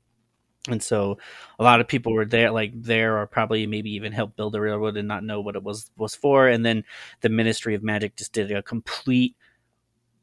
And 0.69 0.83
so 0.83 1.19
a 1.59 1.63
lot 1.63 1.81
of 1.81 1.89
people 1.89 2.13
were 2.13 2.25
there 2.25 2.51
like 2.51 2.73
there 2.75 3.19
or 3.19 3.27
probably 3.27 3.67
maybe 3.67 3.91
even 3.93 4.13
helped 4.13 4.37
build 4.37 4.53
the 4.53 4.61
railroad 4.61 4.97
and 4.97 5.09
not 5.09 5.25
know 5.25 5.41
what 5.41 5.57
it 5.57 5.63
was 5.63 5.91
was 5.97 6.15
for 6.15 6.49
and 6.49 6.65
then 6.65 6.85
the 7.21 7.29
Ministry 7.29 7.75
of 7.75 7.83
Magic 7.83 8.17
just 8.17 8.33
did 8.33 8.51
a 8.53 8.63
complete 8.63 9.35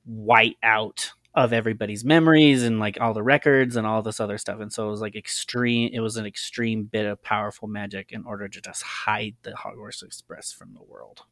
white 0.06 0.58
out 0.62 1.12
of 1.36 1.52
everybody's 1.52 2.06
memories 2.06 2.64
and 2.64 2.80
like 2.80 2.98
all 3.02 3.14
the 3.14 3.22
records 3.22 3.76
and 3.76 3.86
all 3.86 4.02
this 4.02 4.22
other 4.22 4.38
stuff. 4.38 4.62
And 4.62 4.72
so 4.72 4.88
it 4.88 4.92
was 4.92 5.02
like 5.02 5.16
extreme. 5.16 5.92
It 5.94 6.00
was 6.00 6.16
an 6.16 6.26
extreme 6.26 6.86
bit 6.86 7.06
of 7.06 7.22
powerful 7.22 7.68
magic 7.68 8.14
in 8.14 8.24
order 8.26 8.48
to 8.48 8.62
just 8.62 8.82
hide 8.82 9.36
the 9.44 9.52
Hogwarts 9.52 10.02
Express 10.02 10.54
from 10.54 10.74
the 10.74 10.84
world. 10.84 11.24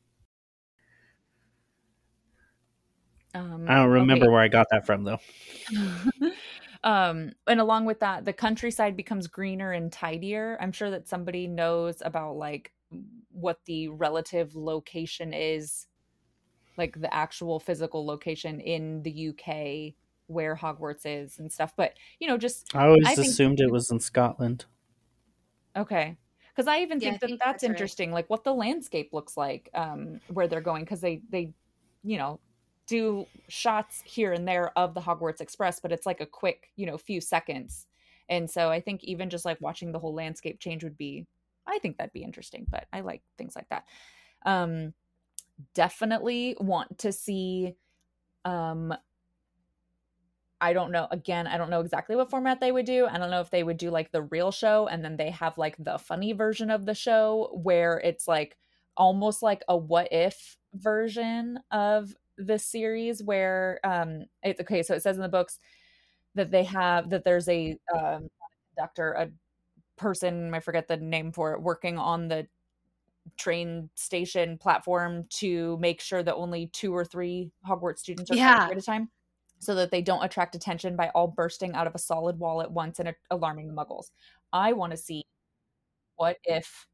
Um, 3.34 3.66
I 3.68 3.76
don't 3.76 3.90
remember 3.90 4.26
okay. 4.26 4.32
where 4.32 4.42
I 4.42 4.50
got 4.50 4.68
that 4.72 4.86
from 4.86 5.06
though. 5.06 5.20
um, 6.84 7.32
and 7.48 7.60
along 7.62 7.86
with 7.86 8.02
that, 8.02 8.26
the 8.26 8.34
countryside 8.34 8.98
becomes 8.98 9.28
greener 9.28 9.72
and 9.72 9.92
tidier. 9.92 10.58
I'm 10.60 10.74
sure 10.74 10.92
that 10.92 11.08
somebody 11.08 11.48
knows 11.48 12.02
about 12.04 12.36
like 12.36 12.74
what 13.32 13.60
the 13.66 13.88
relative 13.88 14.54
location 14.56 15.34
is 15.34 15.88
like 16.78 17.00
the 17.00 17.14
actual 17.14 17.60
physical 17.60 18.06
location 18.06 18.60
in 18.60 19.04
the 19.04 19.30
UK 19.30 19.94
where 20.28 20.56
Hogwarts 20.56 21.06
is 21.06 21.40
and 21.40 21.52
stuff. 21.52 21.74
But 21.76 21.94
you 22.20 22.28
know, 22.28 22.38
just 22.38 22.76
I 22.76 22.88
always 22.88 23.08
I 23.08 23.14
assumed 23.14 23.58
think, 23.58 23.70
it 23.70 23.72
was 23.72 23.92
in 23.92 24.00
Scotland. 24.00 24.66
Okay, 25.76 26.18
because 26.56 26.68
I 26.68 26.80
even 26.80 27.00
yeah, 27.00 27.12
think 27.12 27.14
I 27.14 27.18
that 27.18 27.28
think 27.28 27.40
that's, 27.40 27.52
that's 27.52 27.64
interesting, 27.64 28.10
right. 28.10 28.16
like 28.16 28.30
what 28.30 28.44
the 28.44 28.54
landscape 28.54 29.10
looks 29.14 29.38
like 29.38 29.70
um, 29.74 30.20
where 30.28 30.48
they're 30.48 30.62
going, 30.62 30.84
because 30.84 31.02
they 31.02 31.22
they 31.30 31.54
you 32.04 32.18
know 32.18 32.40
do 32.86 33.26
shots 33.48 34.02
here 34.06 34.34
and 34.34 34.48
there 34.48 34.78
of 34.78 34.94
the 34.94 35.02
Hogwarts 35.02 35.42
Express, 35.42 35.80
but 35.80 35.92
it's 35.92 36.06
like 36.06 36.22
a 36.22 36.26
quick 36.26 36.72
you 36.76 36.86
know 36.86 36.98
few 36.98 37.22
seconds. 37.22 37.88
And 38.30 38.50
so 38.50 38.70
I 38.70 38.80
think 38.80 39.04
even 39.04 39.30
just 39.30 39.46
like 39.46 39.60
watching 39.60 39.92
the 39.92 40.00
whole 40.00 40.14
landscape 40.14 40.60
change 40.60 40.84
would 40.84 40.98
be, 40.98 41.28
I 41.68 41.78
think 41.80 41.98
that'd 41.98 42.14
be 42.14 42.24
interesting. 42.24 42.66
But 42.70 42.86
I 42.94 43.02
like 43.02 43.22
things 43.38 43.56
like 43.56 43.68
that. 43.70 43.86
Um, 44.46 44.94
definitely 45.74 46.56
want 46.60 47.00
to 47.00 47.12
see 47.12 47.76
um 48.46 48.94
I 50.62 50.72
don't 50.74 50.92
know. 50.92 51.08
Again, 51.12 51.46
I 51.48 51.58
don't 51.58 51.70
know 51.70 51.82
exactly 51.82 52.16
what 52.16 52.30
format 52.30 52.62
they 52.62 52.72
would 52.72 52.86
do. 52.86 53.06
I 53.06 53.18
don't 53.18 53.30
know 53.32 53.42
if 53.42 53.50
they 53.50 53.64
would 53.64 53.78
do 53.78 53.90
like 53.92 54.12
the 54.12 54.22
real 54.22 54.52
show 54.52 54.88
and 54.88 55.04
then 55.04 55.18
they 55.18 55.30
have 55.32 55.58
like 55.58 55.76
the 55.78 55.98
funny 55.98 56.32
version 56.32 56.72
of 56.72 56.86
the 56.86 56.94
show 56.96 57.50
where 57.62 58.00
it's 58.00 58.28
like 58.28 58.56
almost 58.96 59.42
like 59.44 59.64
a 59.68 59.76
what 59.76 60.08
if 60.12 60.56
version 60.74 61.60
of 61.72 62.14
the 62.38 62.58
series 62.58 63.22
where 63.22 63.80
um 63.84 64.24
it's 64.42 64.60
okay 64.62 64.82
so 64.82 64.94
it 64.96 65.04
says 65.04 65.18
in 65.18 65.22
the 65.22 65.30
books 65.30 65.60
that 66.36 66.52
they 66.52 66.64
have 66.64 67.10
that 67.12 67.24
there's 67.24 67.50
a 67.50 67.78
um 67.98 68.28
conductor 68.76 69.14
a 69.14 69.30
person 69.98 70.54
i 70.54 70.60
forget 70.60 70.88
the 70.88 70.98
name 70.98 71.32
for 71.32 71.54
it 71.54 71.62
working 71.62 71.98
on 71.98 72.28
the 72.28 72.48
train 73.38 73.90
station 73.96 74.58
platform 74.58 75.26
to 75.30 75.78
make 75.78 76.02
sure 76.02 76.24
that 76.24 76.36
only 76.36 76.68
two 76.68 76.96
or 76.96 77.06
three 77.06 77.52
hogwarts 77.68 78.00
students 78.00 78.30
are 78.32 78.36
Yeah. 78.36 78.68
at 78.70 78.78
a 78.78 78.82
time 78.82 79.10
so 79.60 79.76
that 79.76 79.92
they 79.92 80.02
don't 80.02 80.24
attract 80.24 80.56
attention 80.56 80.96
by 80.96 81.10
all 81.16 81.28
bursting 81.28 81.74
out 81.74 81.88
of 81.88 81.96
a 81.96 82.00
solid 82.00 82.38
wall 82.38 82.62
at 82.62 82.72
once 82.72 83.00
and 83.00 83.10
a- 83.10 83.16
alarming 83.32 83.68
the 83.68 83.74
muggles 83.74 84.12
i 84.52 84.74
want 84.74 84.92
to 84.92 84.98
see 84.98 85.24
what 86.18 86.38
if 86.44 86.86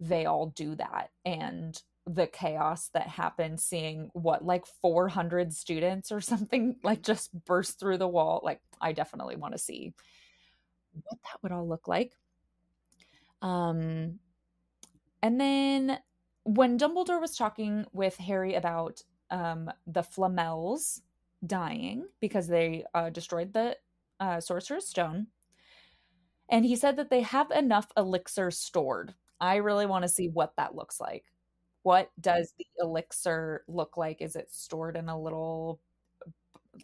they 0.00 0.26
all 0.26 0.46
do 0.46 0.74
that 0.74 1.10
and 1.24 1.82
the 2.08 2.26
chaos 2.26 2.88
that 2.94 3.08
happens 3.08 3.64
seeing 3.64 4.10
what 4.12 4.44
like 4.44 4.66
400 4.82 5.52
students 5.54 6.10
or 6.12 6.20
something 6.32 6.76
like 6.82 7.02
just 7.02 7.32
burst 7.44 7.78
through 7.78 7.98
the 7.98 8.08
wall 8.08 8.40
like 8.44 8.60
i 8.80 8.92
definitely 8.92 9.36
want 9.36 9.54
to 9.54 9.58
see 9.58 9.94
what 11.04 11.18
that 11.22 11.42
would 11.42 11.52
all 11.52 11.66
look 11.68 11.86
like 11.88 12.12
um 13.42 14.18
and 15.26 15.40
then 15.40 15.98
when 16.44 16.78
dumbledore 16.78 17.20
was 17.20 17.36
talking 17.36 17.84
with 17.92 18.16
harry 18.16 18.54
about 18.54 19.02
um 19.30 19.70
the 19.86 20.02
flamels 20.02 21.02
dying 21.46 22.06
because 22.20 22.46
they 22.48 22.84
uh, 22.94 23.10
destroyed 23.10 23.52
the 23.52 23.76
uh, 24.20 24.40
sorcerer's 24.40 24.86
stone 24.88 25.26
and 26.48 26.64
he 26.64 26.76
said 26.76 26.96
that 26.96 27.10
they 27.10 27.22
have 27.22 27.50
enough 27.50 27.88
elixir 27.96 28.50
stored 28.50 29.14
I 29.38 29.56
really 29.56 29.84
want 29.84 30.02
to 30.04 30.08
see 30.08 30.28
what 30.30 30.54
that 30.56 30.74
looks 30.74 30.98
like. 30.98 31.26
What 31.82 32.10
does 32.18 32.54
the 32.56 32.64
elixir 32.80 33.64
look 33.68 33.98
like? 33.98 34.22
Is 34.22 34.34
it 34.34 34.50
stored 34.50 34.96
in 34.96 35.10
a 35.10 35.20
little, 35.20 35.78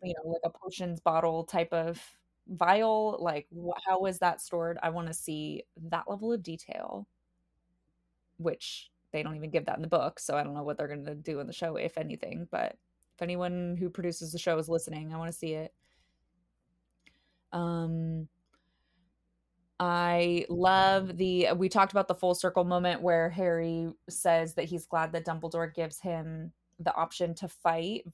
you 0.02 0.14
know, 0.14 0.31
like 0.31 0.40
a 0.44 0.51
potions 0.51 1.01
bottle 1.01 1.44
type 1.44 1.73
of 1.73 2.01
vial? 2.48 3.19
Like, 3.20 3.47
wh- 3.55 3.78
how 3.86 4.06
is 4.06 4.19
that 4.20 4.40
stored? 4.40 4.78
I 4.82 4.90
want 4.90 5.09
to 5.09 5.14
see 5.14 5.64
that 5.90 6.09
level 6.09 6.32
of 6.32 6.43
detail, 6.43 7.06
which 8.39 8.91
they 9.13 9.23
don't 9.23 9.37
even 9.37 9.51
give 9.51 9.67
that 9.67 9.77
in 9.77 9.83
the 9.83 9.89
book. 9.89 10.19
So 10.19 10.37
I 10.37 10.43
don't 10.43 10.55
know 10.55 10.63
what 10.63 10.79
they're 10.79 10.89
going 10.89 11.05
to 11.05 11.15
do 11.15 11.41
in 11.41 11.47
the 11.47 11.53
show, 11.53 11.77
if 11.77 11.99
anything. 11.99 12.49
But 12.51 12.77
if 13.15 13.23
anyone 13.23 13.77
who 13.79 13.91
produces 13.91 14.33
the 14.33 14.39
show 14.39 14.59
is 14.59 14.69
listening, 14.69 15.13
I 15.13 15.19
want 15.19 15.31
to 15.31 15.39
see 15.39 15.53
it. 15.53 15.73
Um, 17.53 18.29
I 19.85 20.47
love 20.49 21.17
the 21.17 21.49
we 21.57 21.69
talked 21.69 21.91
about 21.91 22.07
the 22.07 22.15
full 22.15 22.37
circle 22.37 22.63
moment 22.63 23.03
where 23.03 23.29
Harry 23.31 23.89
says 24.09 24.55
that 24.55 24.67
he's 24.67 24.87
glad 24.87 25.11
that 25.13 25.27
Dumbledore 25.27 25.75
gives 25.75 25.99
him 25.99 26.53
the 26.79 26.95
option 26.95 27.35
to 27.35 27.49
fight 27.49 28.05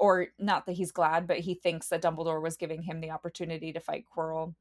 or 0.00 0.28
not 0.38 0.64
that 0.64 0.72
he's 0.72 0.92
glad 0.92 1.26
but 1.26 1.38
he 1.38 1.52
thinks 1.52 1.88
that 1.88 2.00
Dumbledore 2.00 2.40
was 2.42 2.56
giving 2.56 2.82
him 2.82 3.02
the 3.02 3.10
opportunity 3.10 3.74
to 3.74 3.80
fight 3.80 4.06
Quirrell. 4.16 4.54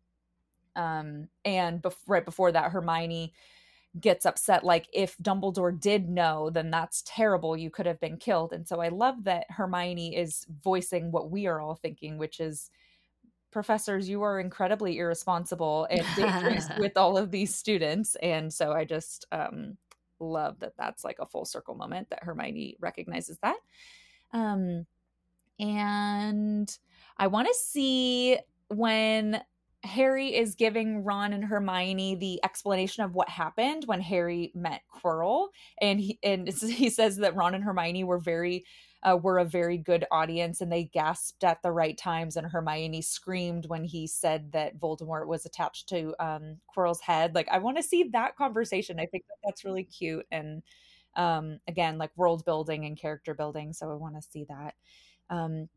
Um 0.76 1.30
and 1.46 1.82
bef- 1.82 1.96
right 2.06 2.26
before 2.26 2.52
that 2.52 2.72
Hermione 2.72 3.32
gets 4.00 4.26
upset 4.26 4.64
like 4.64 4.88
if 4.94 5.18
Dumbledore 5.18 5.80
did 5.80 6.10
know 6.10 6.50
then 6.50 6.70
that's 6.70 7.04
terrible 7.06 7.56
you 7.56 7.70
could 7.70 7.86
have 7.86 8.00
been 8.00 8.18
killed. 8.18 8.52
And 8.52 8.68
so 8.68 8.82
I 8.82 8.90
love 8.90 9.24
that 9.24 9.46
Hermione 9.50 10.16
is 10.16 10.46
voicing 10.64 11.12
what 11.12 11.32
we 11.32 11.48
are 11.48 11.62
all 11.62 11.76
thinking 11.76 12.18
which 12.18 12.40
is 12.40 12.70
professors 13.52 14.10
you 14.10 14.22
are 14.22 14.40
incredibly 14.40 14.98
irresponsible 14.98 15.88
and 15.90 16.06
dangerous 16.18 16.68
with 16.78 16.98
all 16.98 17.18
of 17.18 17.32
these 17.32 17.56
students. 17.56 18.16
And 18.22 18.54
so 18.54 18.74
i 18.74 18.84
just 18.84 19.26
um 19.32 19.78
love 20.20 20.60
that 20.60 20.74
that's 20.78 21.04
like 21.04 21.20
a 21.20 21.26
full 21.26 21.46
circle 21.46 21.76
moment 21.76 22.10
that 22.10 22.24
hermione 22.24 22.76
recognizes 22.80 23.38
that. 23.40 23.58
Um 24.34 24.86
and 25.58 26.78
i 27.18 27.28
want 27.28 27.48
to 27.48 27.54
see 27.54 28.38
when 28.68 29.42
harry 29.86 30.36
is 30.36 30.56
giving 30.56 31.04
ron 31.04 31.32
and 31.34 31.46
hermione 31.46 32.16
the 32.16 32.40
explanation 32.44 33.04
of 33.04 33.14
what 33.14 33.30
happened 33.30 33.84
when 33.86 34.02
harry 34.02 34.52
met 34.56 34.82
quirrell. 34.94 35.48
And 35.82 36.00
he 36.00 36.20
and 36.24 36.48
he 36.62 36.90
says 36.90 37.18
that 37.18 37.36
ron 37.36 37.56
and 37.56 37.64
hermione 37.64 38.04
were 38.04 38.20
very 38.20 38.66
uh, 39.04 39.16
were 39.16 39.38
a 39.38 39.46
very 39.46 39.78
good 39.78 40.04
audience 40.12 40.62
and 40.62 40.72
they 40.72 40.86
gasped 40.86 41.44
at 41.44 41.62
the 41.62 41.72
right 41.72 41.96
times. 41.96 42.36
And 42.38 42.48
hermione 42.48 43.04
screamed 43.04 43.68
when 43.68 43.84
he 43.84 44.08
said 44.08 44.52
that 44.54 44.80
voldemort 44.80 45.28
was 45.28 45.46
attached 45.46 45.88
to 45.90 46.16
um, 46.20 46.58
quirrell's 46.76 47.02
head. 47.02 47.36
Like 47.36 47.48
i 47.52 47.60
want 47.60 47.78
to 47.78 47.84
see 47.84 48.06
that 48.14 48.36
conversation. 48.36 49.00
I 49.00 49.06
think 49.06 49.26
that 49.28 49.38
that's 49.44 49.64
really 49.66 49.84
cute. 49.84 50.26
And 50.32 50.64
um, 51.16 51.60
again 51.68 51.98
like 51.98 52.12
world 52.18 52.44
building 52.46 52.86
and 52.86 52.98
character 53.00 53.34
building. 53.34 53.74
So 53.74 53.92
i 53.92 53.96
want 53.96 54.16
to 54.16 54.22
see 54.22 54.46
that. 54.50 54.74
Um, 55.30 55.70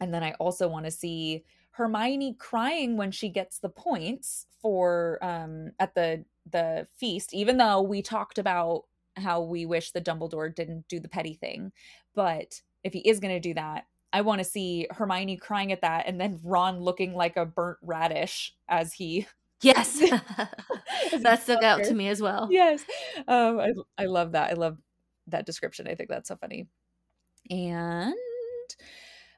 and 0.00 0.12
then 0.12 0.22
i 0.22 0.32
also 0.32 0.68
want 0.68 0.84
to 0.84 0.90
see 0.90 1.42
hermione 1.76 2.34
crying 2.38 2.96
when 2.96 3.10
she 3.10 3.28
gets 3.28 3.58
the 3.58 3.68
points 3.68 4.46
for 4.60 5.18
um, 5.22 5.70
at 5.78 5.94
the 5.94 6.24
the 6.50 6.86
feast 6.96 7.34
even 7.34 7.56
though 7.56 7.82
we 7.82 8.02
talked 8.02 8.38
about 8.38 8.84
how 9.16 9.40
we 9.40 9.66
wish 9.66 9.92
the 9.92 10.00
dumbledore 10.00 10.54
didn't 10.54 10.86
do 10.88 11.00
the 11.00 11.08
petty 11.08 11.34
thing 11.34 11.72
but 12.14 12.60
if 12.86 12.92
he 12.92 13.00
is 13.00 13.20
going 13.20 13.34
to 13.34 13.40
do 13.40 13.52
that, 13.54 13.86
I 14.12 14.20
want 14.20 14.38
to 14.38 14.44
see 14.44 14.86
Hermione 14.90 15.36
crying 15.36 15.72
at 15.72 15.82
that 15.82 16.06
and 16.06 16.20
then 16.20 16.40
Ron 16.42 16.80
looking 16.80 17.14
like 17.14 17.36
a 17.36 17.44
burnt 17.44 17.78
radish 17.82 18.54
as 18.68 18.92
he 18.92 19.26
Yes. 19.60 20.00
as 21.12 21.22
that 21.22 21.42
stuck 21.42 21.62
out 21.62 21.82
to 21.84 21.94
me 21.94 22.08
as 22.08 22.22
well. 22.22 22.48
Yes. 22.50 22.84
Um 23.26 23.58
I 23.58 23.72
I 23.98 24.06
love 24.06 24.32
that. 24.32 24.50
I 24.50 24.54
love 24.54 24.78
that 25.26 25.44
description. 25.44 25.88
I 25.88 25.94
think 25.96 26.08
that's 26.08 26.28
so 26.28 26.36
funny. 26.36 26.68
And 27.50 28.14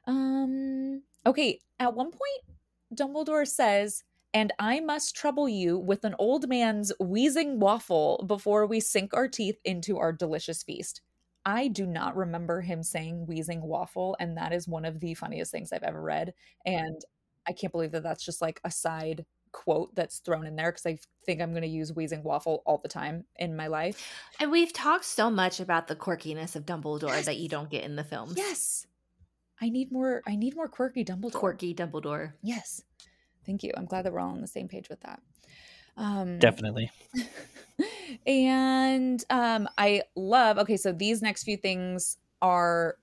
um 0.05 1.01
okay, 1.29 1.59
at 1.79 1.95
one 1.95 2.11
point 2.11 2.57
Dumbledore 2.93 3.47
says 3.47 4.03
and 4.33 4.53
I 4.59 4.79
must 4.79 5.15
trouble 5.15 5.49
you 5.49 5.77
with 5.77 6.03
an 6.03 6.15
old 6.19 6.47
man's 6.47 6.91
wheezing 6.99 7.59
waffle 7.59 8.23
before 8.27 8.67
we 8.67 8.79
sink 8.79 9.13
our 9.13 9.27
teeth 9.27 9.59
into 9.65 9.97
our 9.97 10.13
delicious 10.13 10.61
feast. 10.61 11.01
I 11.45 11.67
do 11.67 11.87
not 11.87 12.15
remember 12.15 12.61
him 12.61 12.83
saying 12.83 13.25
wheezing 13.25 13.61
waffle, 13.61 14.15
and 14.19 14.37
that 14.37 14.53
is 14.53 14.67
one 14.67 14.85
of 14.85 14.99
the 14.99 15.15
funniest 15.15 15.51
things 15.51 15.73
I've 15.73 15.83
ever 15.83 16.01
read. 16.01 16.33
And 16.65 17.01
I 17.47 17.53
can't 17.53 17.71
believe 17.71 17.91
that 17.93 18.03
that's 18.03 18.23
just 18.23 18.41
like 18.41 18.59
a 18.63 18.69
side 18.69 19.25
quote 19.51 19.95
that's 19.95 20.19
thrown 20.19 20.45
in 20.45 20.55
there 20.55 20.71
because 20.71 20.85
I 20.85 20.99
think 21.25 21.41
I'm 21.41 21.51
going 21.51 21.63
to 21.63 21.67
use 21.67 21.91
wheezing 21.91 22.21
waffle 22.21 22.61
all 22.67 22.77
the 22.77 22.87
time 22.87 23.25
in 23.37 23.55
my 23.55 23.65
life. 23.65 24.13
And 24.39 24.51
we've 24.51 24.73
talked 24.73 25.05
so 25.05 25.31
much 25.31 25.59
about 25.59 25.87
the 25.87 25.95
quirkiness 25.95 26.55
of 26.55 26.67
Dumbledore 26.67 27.23
that 27.23 27.37
you 27.37 27.49
don't 27.49 27.71
get 27.71 27.83
in 27.83 27.95
the 27.95 28.03
films. 28.03 28.35
Yes, 28.37 28.85
I 29.61 29.69
need 29.69 29.91
more. 29.91 30.21
I 30.27 30.35
need 30.35 30.55
more 30.55 30.67
quirky 30.67 31.03
Dumbledore. 31.03 31.33
Quirky 31.33 31.73
Dumbledore. 31.73 32.33
Yes, 32.41 32.81
thank 33.45 33.63
you. 33.63 33.71
I'm 33.75 33.85
glad 33.85 34.05
that 34.05 34.13
we're 34.13 34.19
all 34.19 34.31
on 34.31 34.41
the 34.41 34.47
same 34.47 34.67
page 34.67 34.89
with 34.89 35.01
that. 35.01 35.21
Um, 35.97 36.39
Definitely. 36.39 36.91
and 38.25 39.23
um 39.29 39.67
i 39.77 40.01
love 40.15 40.57
okay 40.57 40.77
so 40.77 40.91
these 40.91 41.21
next 41.21 41.43
few 41.43 41.57
things 41.57 42.17
are 42.41 42.95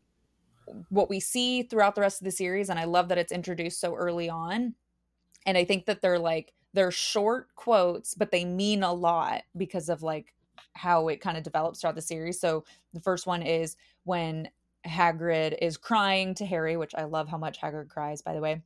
what 0.88 1.08
we 1.08 1.20
see 1.20 1.62
throughout 1.62 1.94
the 1.94 2.00
rest 2.00 2.20
of 2.20 2.24
the 2.24 2.30
series 2.30 2.68
and 2.68 2.78
i 2.78 2.84
love 2.84 3.08
that 3.08 3.18
it's 3.18 3.32
introduced 3.32 3.80
so 3.80 3.94
early 3.94 4.28
on 4.28 4.74
and 5.46 5.56
i 5.56 5.64
think 5.64 5.86
that 5.86 6.00
they're 6.00 6.18
like 6.18 6.52
they're 6.72 6.90
short 6.90 7.48
quotes 7.54 8.14
but 8.14 8.30
they 8.30 8.44
mean 8.44 8.82
a 8.82 8.92
lot 8.92 9.42
because 9.56 9.88
of 9.88 10.02
like 10.02 10.34
how 10.74 11.08
it 11.08 11.20
kind 11.20 11.36
of 11.38 11.42
develops 11.42 11.80
throughout 11.80 11.94
the 11.94 12.02
series 12.02 12.40
so 12.40 12.64
the 12.92 13.00
first 13.00 13.26
one 13.26 13.42
is 13.42 13.76
when 14.04 14.48
hagrid 14.86 15.56
is 15.60 15.76
crying 15.76 16.34
to 16.34 16.46
harry 16.46 16.76
which 16.76 16.94
i 16.94 17.04
love 17.04 17.28
how 17.28 17.38
much 17.38 17.60
hagrid 17.60 17.88
cries 17.88 18.22
by 18.22 18.34
the 18.34 18.40
way 18.40 18.62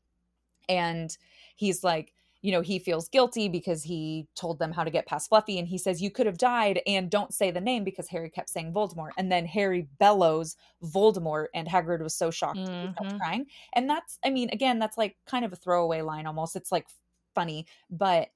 and 0.68 1.16
he's 1.56 1.82
like 1.84 2.14
you 2.42 2.52
know, 2.52 2.62
he 2.62 2.78
feels 2.78 3.08
guilty 3.08 3.48
because 3.48 3.82
he 3.82 4.26
told 4.34 4.58
them 4.58 4.72
how 4.72 4.82
to 4.82 4.90
get 4.90 5.06
past 5.06 5.28
Fluffy. 5.28 5.58
And 5.58 5.68
he 5.68 5.76
says, 5.76 6.00
You 6.00 6.10
could 6.10 6.26
have 6.26 6.38
died 6.38 6.80
and 6.86 7.10
don't 7.10 7.34
say 7.34 7.50
the 7.50 7.60
name 7.60 7.84
because 7.84 8.08
Harry 8.08 8.30
kept 8.30 8.48
saying 8.48 8.72
Voldemort. 8.72 9.10
And 9.18 9.30
then 9.30 9.44
Harry 9.46 9.82
bellows 9.98 10.56
Voldemort, 10.82 11.48
and 11.54 11.68
Hagrid 11.68 12.00
was 12.02 12.14
so 12.14 12.30
shocked 12.30 12.70
he 12.72 12.88
stopped 12.94 13.12
Mhm. 13.12 13.18
crying. 13.18 13.46
And 13.74 13.88
that's, 13.90 14.18
I 14.24 14.30
mean, 14.30 14.48
again, 14.50 14.78
that's 14.78 14.96
like 14.96 15.18
kind 15.26 15.44
of 15.44 15.52
a 15.52 15.56
throwaway 15.56 16.00
line 16.00 16.26
almost. 16.26 16.56
It's 16.56 16.72
like 16.72 16.86
funny, 17.34 17.66
but 17.90 18.30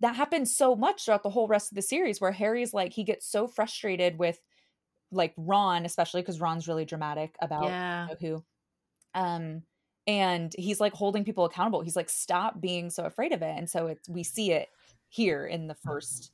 that 0.00 0.16
happens 0.16 0.54
so 0.56 0.76
much 0.76 1.04
throughout 1.04 1.22
the 1.22 1.30
whole 1.30 1.48
rest 1.48 1.70
of 1.72 1.76
the 1.76 1.82
series 1.82 2.20
where 2.20 2.32
Harry's 2.32 2.74
like, 2.74 2.92
he 2.92 3.04
gets 3.04 3.26
so 3.26 3.46
frustrated 3.46 4.18
with 4.18 4.40
like 5.14 5.32
Ron, 5.36 5.84
especially 5.84 6.22
because 6.22 6.40
Ron's 6.40 6.68
really 6.68 6.84
dramatic 6.84 7.36
about 7.40 7.64
Yeah. 7.64 8.06
know 8.10 8.16
who. 8.20 8.44
Um, 9.14 9.62
and 10.06 10.54
he's 10.58 10.80
like 10.80 10.92
holding 10.92 11.24
people 11.24 11.44
accountable. 11.44 11.80
He's 11.80 11.96
like, 11.96 12.10
stop 12.10 12.60
being 12.60 12.90
so 12.90 13.04
afraid 13.04 13.32
of 13.32 13.42
it. 13.42 13.54
And 13.56 13.68
so 13.70 13.86
it's 13.86 14.08
we 14.08 14.22
see 14.22 14.52
it 14.52 14.68
here 15.08 15.46
in 15.46 15.66
the 15.66 15.74
first 15.74 16.32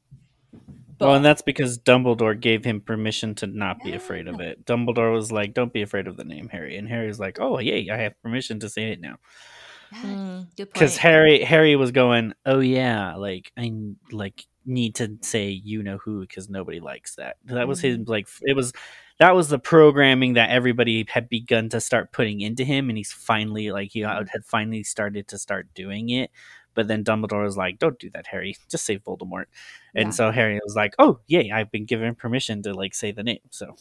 book. 0.52 0.62
Well, 1.00 1.14
and 1.14 1.24
that's 1.24 1.42
because 1.42 1.78
Dumbledore 1.78 2.38
gave 2.38 2.64
him 2.64 2.80
permission 2.80 3.34
to 3.36 3.46
not 3.46 3.82
be 3.82 3.92
afraid 3.92 4.26
of 4.26 4.40
it. 4.40 4.64
Dumbledore 4.64 5.12
was 5.12 5.30
like, 5.30 5.54
"Don't 5.54 5.72
be 5.72 5.82
afraid 5.82 6.06
of 6.06 6.16
the 6.16 6.24
name 6.24 6.48
Harry," 6.48 6.76
and 6.76 6.88
Harry's 6.88 7.20
like, 7.20 7.38
"Oh, 7.40 7.58
yay! 7.58 7.88
I 7.90 7.96
have 7.98 8.20
permission 8.22 8.60
to 8.60 8.68
say 8.68 8.90
it 8.92 9.00
now." 9.00 9.16
Yes. 9.92 10.04
Mm. 10.04 10.46
Because 10.56 10.96
Harry, 10.96 11.42
Harry 11.42 11.76
was 11.76 11.90
going, 11.90 12.34
"Oh 12.46 12.60
yeah, 12.60 13.16
like 13.16 13.52
I 13.56 13.72
like 14.12 14.46
need 14.66 14.94
to 14.96 15.16
say 15.22 15.48
you 15.50 15.82
know 15.82 15.98
who 15.98 16.20
because 16.20 16.48
nobody 16.48 16.80
likes 16.80 17.14
that. 17.16 17.36
That 17.46 17.66
was 17.68 17.80
his 17.80 17.98
Mhm. 17.98 18.08
like 18.08 18.28
it 18.42 18.54
was 18.54 18.72
that 19.18 19.34
was 19.34 19.48
the 19.48 19.58
programming 19.58 20.34
that 20.34 20.50
everybody 20.50 21.04
had 21.08 21.28
begun 21.28 21.68
to 21.70 21.80
start 21.80 22.12
putting 22.12 22.40
into 22.40 22.64
him, 22.64 22.88
and 22.88 22.96
he's 22.96 23.12
finally 23.12 23.70
like 23.70 23.90
he 23.90 24.00
had 24.00 24.44
finally 24.44 24.82
started 24.82 25.28
to 25.28 25.38
start 25.38 25.68
doing 25.74 26.08
it. 26.10 26.30
But 26.74 26.88
then 26.88 27.02
Dumbledore 27.04 27.42
was 27.42 27.56
like, 27.56 27.78
"Don't 27.78 27.98
do 27.98 28.08
that, 28.10 28.28
Harry. 28.28 28.56
Just 28.70 28.84
say 28.84 28.98
Voldemort." 28.98 29.46
And 29.94 30.06
Yeah. 30.08 30.10
so 30.10 30.30
Harry 30.30 30.58
was 30.64 30.76
like, 30.76 30.94
"Oh, 30.98 31.18
yay! 31.26 31.50
I've 31.50 31.70
been 31.70 31.84
given 31.84 32.14
permission 32.14 32.62
to 32.62 32.72
like 32.72 32.94
say 32.94 33.10
the 33.12 33.22
name." 33.24 33.40
So 33.50 33.76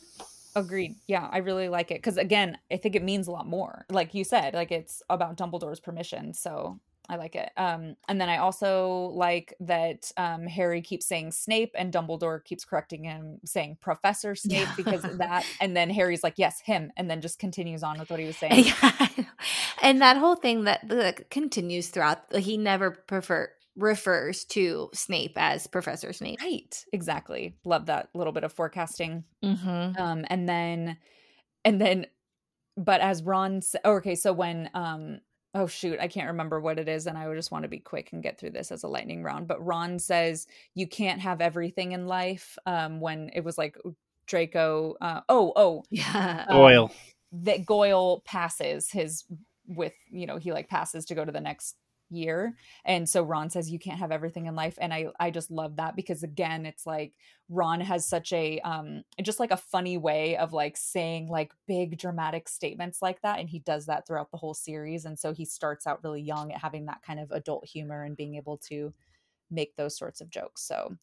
Agreed. 0.55 0.95
Yeah, 1.07 1.29
I 1.31 1.37
really 1.37 1.69
like 1.69 1.91
it 1.91 1.99
because 1.99 2.17
again, 2.17 2.57
I 2.71 2.77
think 2.77 2.95
it 2.95 3.03
means 3.03 3.27
a 3.27 3.31
lot 3.31 3.47
more. 3.47 3.85
Like 3.89 4.15
you 4.15 4.23
said, 4.23 4.55
like 4.55 4.71
it's 4.71 5.03
about 5.09 5.37
Dumbledore's 5.37 5.79
permission, 5.79 6.33
so 6.33 6.79
I 7.09 7.15
like 7.15 7.35
it. 7.35 7.51
Um, 7.57 7.95
and 8.07 8.21
then 8.21 8.29
I 8.29 8.37
also 8.37 9.11
like 9.15 9.55
that 9.61 10.11
um, 10.15 10.45
Harry 10.45 10.81
keeps 10.81 11.07
saying 11.07 11.31
Snape, 11.31 11.71
and 11.75 11.91
Dumbledore 11.91 12.43
keeps 12.43 12.63
correcting 12.63 13.03
him, 13.03 13.39
saying 13.45 13.77
Professor 13.81 14.35
Snape 14.35 14.69
because 14.77 15.03
of 15.03 15.17
that. 15.17 15.45
And 15.59 15.75
then 15.75 15.89
Harry's 15.89 16.23
like, 16.23 16.35
"Yes, 16.37 16.61
him," 16.61 16.91
and 16.95 17.09
then 17.09 17.21
just 17.21 17.39
continues 17.39 17.83
on 17.83 17.99
with 17.99 18.09
what 18.09 18.19
he 18.19 18.25
was 18.25 18.37
saying. 18.37 18.65
Yeah, 18.65 19.07
and 19.81 20.01
that 20.01 20.17
whole 20.17 20.35
thing 20.35 20.65
that 20.65 20.87
like, 20.87 21.29
continues 21.29 21.89
throughout. 21.89 22.35
He 22.35 22.57
never 22.57 22.91
prefer 22.91 23.49
refers 23.79 24.43
to 24.43 24.89
Snape 24.93 25.33
as 25.37 25.67
Professor 25.67 26.13
Snape. 26.13 26.41
Right. 26.41 26.85
Exactly. 26.91 27.55
Love 27.63 27.87
that 27.87 28.09
little 28.13 28.33
bit 28.33 28.43
of 28.43 28.53
forecasting. 28.53 29.23
Mm-hmm. 29.43 30.01
Um, 30.01 30.25
and 30.29 30.47
then, 30.47 30.97
and 31.63 31.79
then, 31.79 32.07
but 32.77 33.01
as 33.01 33.23
Ron, 33.23 33.61
sa- 33.61 33.79
oh, 33.85 33.95
okay, 33.95 34.15
so 34.15 34.33
when, 34.33 34.69
um, 34.73 35.19
oh 35.53 35.67
shoot, 35.67 35.99
I 35.99 36.07
can't 36.07 36.27
remember 36.27 36.59
what 36.59 36.79
it 36.79 36.87
is, 36.87 37.07
and 37.07 37.17
I 37.17 37.27
would 37.27 37.35
just 37.35 37.51
want 37.51 37.63
to 37.63 37.69
be 37.69 37.79
quick 37.79 38.09
and 38.11 38.23
get 38.23 38.39
through 38.39 38.51
this 38.51 38.71
as 38.71 38.83
a 38.83 38.87
lightning 38.87 39.23
round. 39.23 39.47
But 39.47 39.65
Ron 39.65 39.99
says 39.99 40.47
you 40.75 40.87
can't 40.87 41.21
have 41.21 41.41
everything 41.41 41.93
in 41.93 42.07
life. 42.07 42.57
Um, 42.65 42.99
when 42.99 43.31
it 43.33 43.43
was 43.43 43.57
like 43.57 43.77
Draco, 44.27 44.95
uh, 45.01 45.21
oh, 45.27 45.53
oh, 45.55 45.83
Yeah. 45.89 46.45
Um, 46.47 46.55
Goyle. 46.55 46.91
that 47.31 47.65
Goyle 47.65 48.21
passes 48.25 48.89
his 48.91 49.25
with, 49.67 49.93
you 50.09 50.25
know, 50.25 50.37
he 50.37 50.51
like 50.53 50.69
passes 50.69 51.05
to 51.05 51.15
go 51.15 51.25
to 51.25 51.31
the 51.31 51.41
next 51.41 51.75
year. 52.09 52.55
And 52.85 53.07
so 53.07 53.23
Ron 53.23 53.49
says 53.49 53.69
you 53.69 53.79
can't 53.79 53.99
have 53.99 54.11
everything 54.11 54.45
in 54.45 54.55
life 54.55 54.77
and 54.79 54.93
I 54.93 55.07
I 55.19 55.31
just 55.31 55.51
love 55.51 55.77
that 55.77 55.95
because 55.95 56.23
again 56.23 56.65
it's 56.65 56.85
like 56.85 57.13
Ron 57.49 57.81
has 57.81 58.05
such 58.07 58.33
a 58.33 58.59
um 58.61 59.03
just 59.21 59.39
like 59.39 59.51
a 59.51 59.57
funny 59.57 59.97
way 59.97 60.37
of 60.37 60.53
like 60.53 60.77
saying 60.77 61.27
like 61.27 61.53
big 61.67 61.97
dramatic 61.97 62.47
statements 62.49 63.01
like 63.01 63.21
that 63.21 63.39
and 63.39 63.49
he 63.49 63.59
does 63.59 63.85
that 63.87 64.07
throughout 64.07 64.31
the 64.31 64.37
whole 64.37 64.53
series 64.53 65.05
and 65.05 65.17
so 65.17 65.33
he 65.33 65.45
starts 65.45 65.87
out 65.87 66.03
really 66.03 66.21
young 66.21 66.51
at 66.51 66.61
having 66.61 66.85
that 66.85 67.01
kind 67.01 67.19
of 67.19 67.31
adult 67.31 67.65
humor 67.65 68.03
and 68.03 68.17
being 68.17 68.35
able 68.35 68.57
to 68.57 68.93
make 69.51 69.75
those 69.75 69.97
sorts 69.97 70.21
of 70.21 70.29
jokes. 70.29 70.63
So 70.63 70.95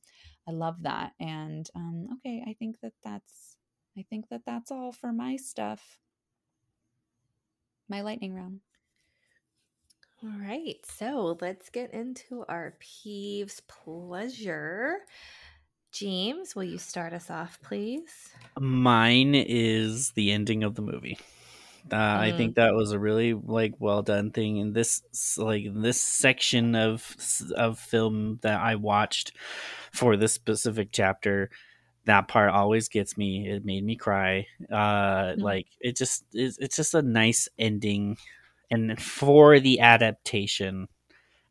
I 0.49 0.53
love 0.53 0.83
that 0.83 1.13
and 1.21 1.69
um 1.75 2.09
okay, 2.19 2.45
I 2.47 2.55
think 2.55 2.81
that 2.83 2.93
that's 3.05 3.57
I 3.99 4.05
think 4.11 4.29
that 4.31 4.43
that's 4.45 4.71
all 4.71 4.93
for 4.93 5.13
my 5.13 5.37
stuff. 5.37 5.99
My 7.89 8.01
lightning 8.03 8.35
round. 8.35 8.61
All 10.23 10.31
right, 10.41 10.85
so 10.85 11.37
let's 11.41 11.69
get 11.71 11.93
into 11.93 12.45
our 12.49 12.77
peeves 12.81 13.61
pleasure. 13.67 14.99
James, 15.93 16.55
will 16.57 16.65
you 16.65 16.79
start 16.79 17.13
us 17.13 17.31
off, 17.31 17.61
please? 17.63 18.35
Mine 18.59 19.35
is 19.35 20.13
the 20.13 20.33
ending 20.33 20.63
of 20.65 20.75
the 20.75 20.83
movie. 20.83 21.19
Uh, 21.93 21.97
I 21.97 22.33
Mm. 22.33 22.37
think 22.37 22.57
that 22.57 22.75
was 22.75 22.93
a 22.93 22.99
really 22.99 23.35
like 23.35 23.75
well 23.81 24.03
done 24.03 24.33
thing 24.33 24.57
in 24.59 24.73
this 24.73 25.03
like 25.39 25.67
this 25.75 26.01
section 26.01 26.75
of 26.75 27.17
of 27.57 27.79
film 27.79 28.39
that 28.43 28.61
I 28.61 28.77
watched 28.77 29.37
for 29.93 30.17
this 30.17 30.33
specific 30.33 30.91
chapter. 30.93 31.51
That 32.07 32.29
part 32.29 32.51
always 32.51 32.89
gets 32.89 33.17
me. 33.19 33.49
It 33.49 33.65
made 33.65 33.85
me 33.85 33.97
cry. 33.97 34.49
Uh, 34.71 35.37
Mm. 35.37 35.41
Like 35.41 35.69
it 35.81 35.97
just 35.97 36.25
it's, 36.33 36.59
it's 36.59 36.77
just 36.77 36.95
a 36.95 37.03
nice 37.03 37.49
ending, 37.59 38.19
and 38.71 39.01
for 39.01 39.61
the 39.61 39.81
adaptation, 39.81 40.89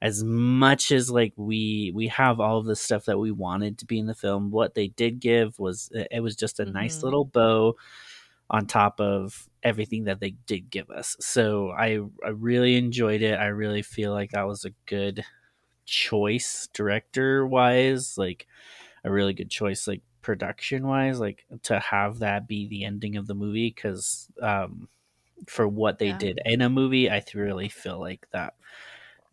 as 0.01 0.23
much 0.23 0.91
as 0.91 1.11
like 1.11 1.33
we 1.37 1.91
we 1.95 2.07
have 2.09 2.39
all 2.39 2.59
of 2.59 2.65
the 2.65 2.75
stuff 2.75 3.05
that 3.05 3.19
we 3.19 3.31
wanted 3.31 3.79
to 3.79 3.85
be 3.85 3.99
in 3.99 4.07
the 4.07 4.15
film, 4.15 4.51
what 4.51 4.75
they 4.75 4.89
did 4.89 5.19
give 5.19 5.59
was 5.59 5.89
it 5.93 6.21
was 6.21 6.35
just 6.35 6.59
a 6.59 6.65
nice 6.65 6.99
Mhm. 6.99 7.03
little 7.03 7.25
bow 7.25 7.75
on 8.49 8.67
top 8.67 8.99
of 9.01 9.47
everything 9.63 10.03
that 10.05 10.19
they 10.19 10.31
did 10.45 10.69
give 10.69 10.89
us. 10.91 11.15
So 11.19 11.71
I 11.71 11.99
I 12.25 12.29
really 12.29 12.75
enjoyed 12.77 13.21
it. 13.21 13.35
I 13.39 13.47
really 13.47 13.81
feel 13.81 14.13
like 14.13 14.31
that 14.31 14.47
was 14.47 14.65
a 14.65 14.71
good 14.85 15.23
choice 15.85 16.69
director 16.73 17.47
wise, 17.47 18.17
like 18.17 18.47
a 19.05 19.11
really 19.11 19.33
good 19.33 19.49
choice 19.51 19.87
like 19.87 20.01
production 20.21 20.87
wise, 20.87 21.19
like 21.19 21.45
to 21.63 21.79
have 21.79 22.19
that 22.19 22.47
be 22.47 22.67
the 22.67 22.85
ending 22.85 23.17
of 23.17 23.27
the 23.27 23.35
movie 23.35 23.71
cuz 23.71 24.29
um 24.41 24.89
for 25.47 25.67
what 25.67 25.99
they 25.99 26.07
Yeah. 26.09 26.17
did 26.17 26.39
in 26.45 26.61
a 26.61 26.69
movie, 26.69 27.09
I 27.09 27.23
really 27.33 27.69
feel 27.69 27.99
like 27.99 28.27
that 28.31 28.55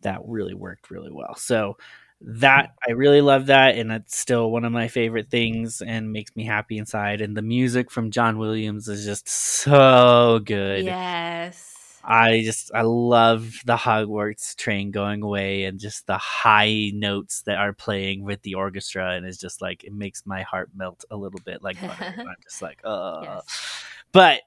that 0.01 0.19
really 0.25 0.53
worked 0.53 0.91
really 0.91 1.11
well. 1.11 1.35
So 1.35 1.77
that 2.25 2.71
I 2.87 2.91
really 2.91 3.21
love 3.21 3.47
that, 3.47 3.77
and 3.77 3.91
it's 3.91 4.17
still 4.17 4.49
one 4.51 4.63
of 4.65 4.71
my 4.71 4.87
favorite 4.87 5.29
things, 5.29 5.81
and 5.81 6.11
makes 6.13 6.35
me 6.35 6.45
happy 6.45 6.77
inside. 6.77 7.21
And 7.21 7.35
the 7.35 7.41
music 7.41 7.91
from 7.91 8.11
John 8.11 8.37
Williams 8.37 8.87
is 8.87 9.05
just 9.05 9.27
so 9.27 10.39
good. 10.45 10.85
Yes. 10.85 11.69
I 12.05 12.41
just 12.43 12.71
I 12.73 12.81
love 12.81 13.59
the 13.65 13.77
Hogwarts 13.77 14.55
train 14.57 14.91
going 14.91 15.21
away, 15.21 15.63
and 15.65 15.79
just 15.79 16.05
the 16.07 16.17
high 16.17 16.91
notes 16.93 17.41
that 17.43 17.57
are 17.57 17.73
playing 17.73 18.23
with 18.23 18.41
the 18.41 18.55
orchestra, 18.55 19.11
and 19.15 19.25
it's 19.25 19.37
just 19.37 19.61
like 19.61 19.83
it 19.85 19.93
makes 19.93 20.25
my 20.25 20.41
heart 20.43 20.69
melt 20.75 21.05
a 21.11 21.15
little 21.17 21.39
bit, 21.45 21.63
like 21.63 21.79
butter. 21.81 22.13
I'm 22.19 22.35
just 22.43 22.61
like, 22.61 22.79
uh. 22.83 23.21
Yes. 23.23 23.83
But 24.11 24.41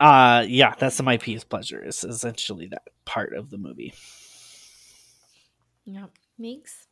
uh, 0.00 0.44
yeah, 0.48 0.74
that's 0.78 1.00
my 1.02 1.18
piece 1.18 1.44
pleasure 1.44 1.84
is 1.84 2.04
essentially 2.04 2.66
that 2.68 2.82
part 3.04 3.34
of 3.34 3.50
the 3.50 3.58
movie. 3.58 3.94
yeah 5.84 6.06
Megs. 6.40 6.86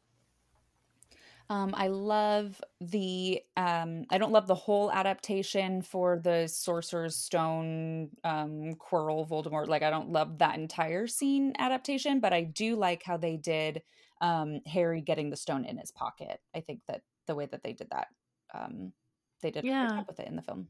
Um, 1.51 1.74
I 1.74 1.89
love 1.89 2.60
the. 2.80 3.40
Um, 3.56 4.05
I 4.10 4.18
don't 4.18 4.32
love 4.32 4.47
the 4.47 4.55
whole 4.55 4.93
adaptation 4.93 5.80
for 5.80 6.18
the 6.18 6.47
Sorcerer's 6.47 7.16
Stone 7.16 8.10
um, 8.22 8.74
Quirrell 8.74 9.26
Voldemort. 9.26 9.66
Like, 9.66 9.82
I 9.82 9.89
don't 9.89 10.10
love 10.10 10.39
that 10.39 10.56
entire 10.59 11.06
scene 11.06 11.55
adaptation, 11.59 12.20
but 12.20 12.35
I 12.35 12.43
do 12.44 12.76
like 12.76 13.02
how 13.02 13.16
they 13.16 13.39
did 13.39 13.80
um, 14.20 14.60
Harry 14.66 15.01
getting 15.01 15.30
the 15.30 15.36
stone 15.36 15.64
in 15.64 15.78
his 15.78 15.90
pocket. 15.90 16.39
I 16.55 16.60
think 16.60 16.80
that 16.86 17.01
the 17.26 17.35
way 17.35 17.47
that 17.47 17.62
they 17.62 17.72
did 17.72 17.89
that, 17.93 18.09
um, 18.52 18.93
they 19.40 19.51
did 19.51 19.64
Yeah. 19.64 20.02
with 20.06 20.20
it 20.20 20.28
in 20.28 20.36
the 20.36 20.43
film. 20.43 20.68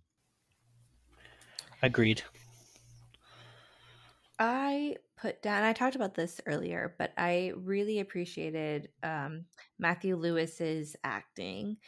Agreed. 1.82 2.22
I 4.38 4.96
put 5.16 5.42
down, 5.42 5.64
I 5.64 5.72
talked 5.72 5.96
about 5.96 6.14
this 6.14 6.40
earlier, 6.46 6.94
but 6.98 7.12
I 7.16 7.52
really 7.56 7.98
appreciated 7.98 8.90
um, 9.02 9.46
Matthew 9.78 10.16
Lewis's 10.16 10.94
acting 11.02 11.78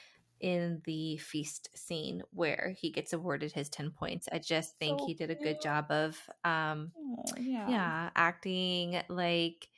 in 0.40 0.82
the 0.84 1.16
feast 1.18 1.68
scene 1.76 2.22
where 2.30 2.74
he 2.76 2.90
gets 2.90 3.12
awarded 3.12 3.52
his 3.52 3.68
10 3.68 3.92
points. 3.92 4.28
I 4.32 4.38
just 4.38 4.78
think 4.78 5.00
So 5.00 5.00
he 5.00 5.14
did 5.14 5.30
a 5.30 5.34
good 5.36 5.60
job 5.60 5.90
of, 5.90 6.28
um, 6.44 6.92
Oh, 6.94 7.34
yeah. 7.36 7.90
yeah, 7.90 8.10
acting 8.16 9.02
like 9.08 9.68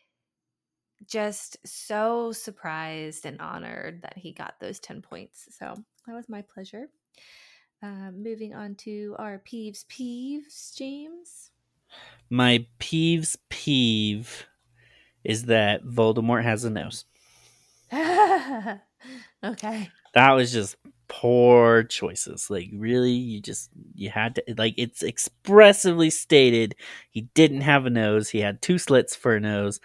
just 1.04 1.56
so 1.66 2.32
surprised 2.32 3.26
and 3.26 3.40
honored 3.40 4.02
that 4.02 4.16
he 4.16 4.32
got 4.32 4.60
those 4.60 4.78
10 4.78 5.02
points. 5.02 5.48
So 5.56 5.84
that 6.06 6.14
was 6.14 6.28
my 6.28 6.42
pleasure. 6.42 6.88
Uh, 7.82 8.12
moving 8.12 8.54
on 8.54 8.76
to 8.76 9.16
our 9.18 9.40
peeves, 9.44 9.84
peeves, 9.86 10.76
James. 10.76 11.50
My 12.30 12.66
peeves 12.78 13.36
peeve 13.48 14.46
is 15.24 15.46
that 15.46 15.84
Voldemort 15.84 16.44
has 16.44 16.64
a 16.64 16.70
nose. 16.70 17.04
okay. 17.92 19.90
That 20.14 20.32
was 20.32 20.52
just 20.52 20.76
poor 21.08 21.82
choices. 21.82 22.48
Like 22.50 22.70
really, 22.72 23.12
you 23.12 23.40
just 23.40 23.70
you 23.94 24.10
had 24.10 24.36
to 24.36 24.44
like 24.56 24.74
it's 24.76 25.02
expressively 25.02 26.10
stated 26.10 26.76
he 27.10 27.22
didn't 27.34 27.62
have 27.62 27.84
a 27.84 27.90
nose. 27.90 28.30
He 28.30 28.38
had 28.38 28.62
two 28.62 28.78
slits 28.78 29.16
for 29.16 29.34
a 29.34 29.40
nose. 29.40 29.80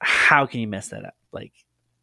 How 0.00 0.46
can 0.46 0.60
you 0.60 0.66
mess 0.66 0.88
that 0.88 1.04
up? 1.04 1.14
Like 1.30 1.52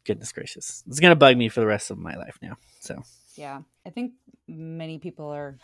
goodness 0.04 0.32
gracious. 0.32 0.84
It's 0.86 1.00
gonna 1.00 1.16
bug 1.16 1.36
me 1.36 1.48
for 1.48 1.60
the 1.60 1.66
rest 1.66 1.90
of 1.90 1.98
my 1.98 2.14
life 2.14 2.38
now. 2.40 2.56
So 2.80 3.02
Yeah, 3.36 3.62
I 3.86 3.90
think 3.90 4.12
many 4.48 4.98
people 4.98 5.28
are 5.30 5.58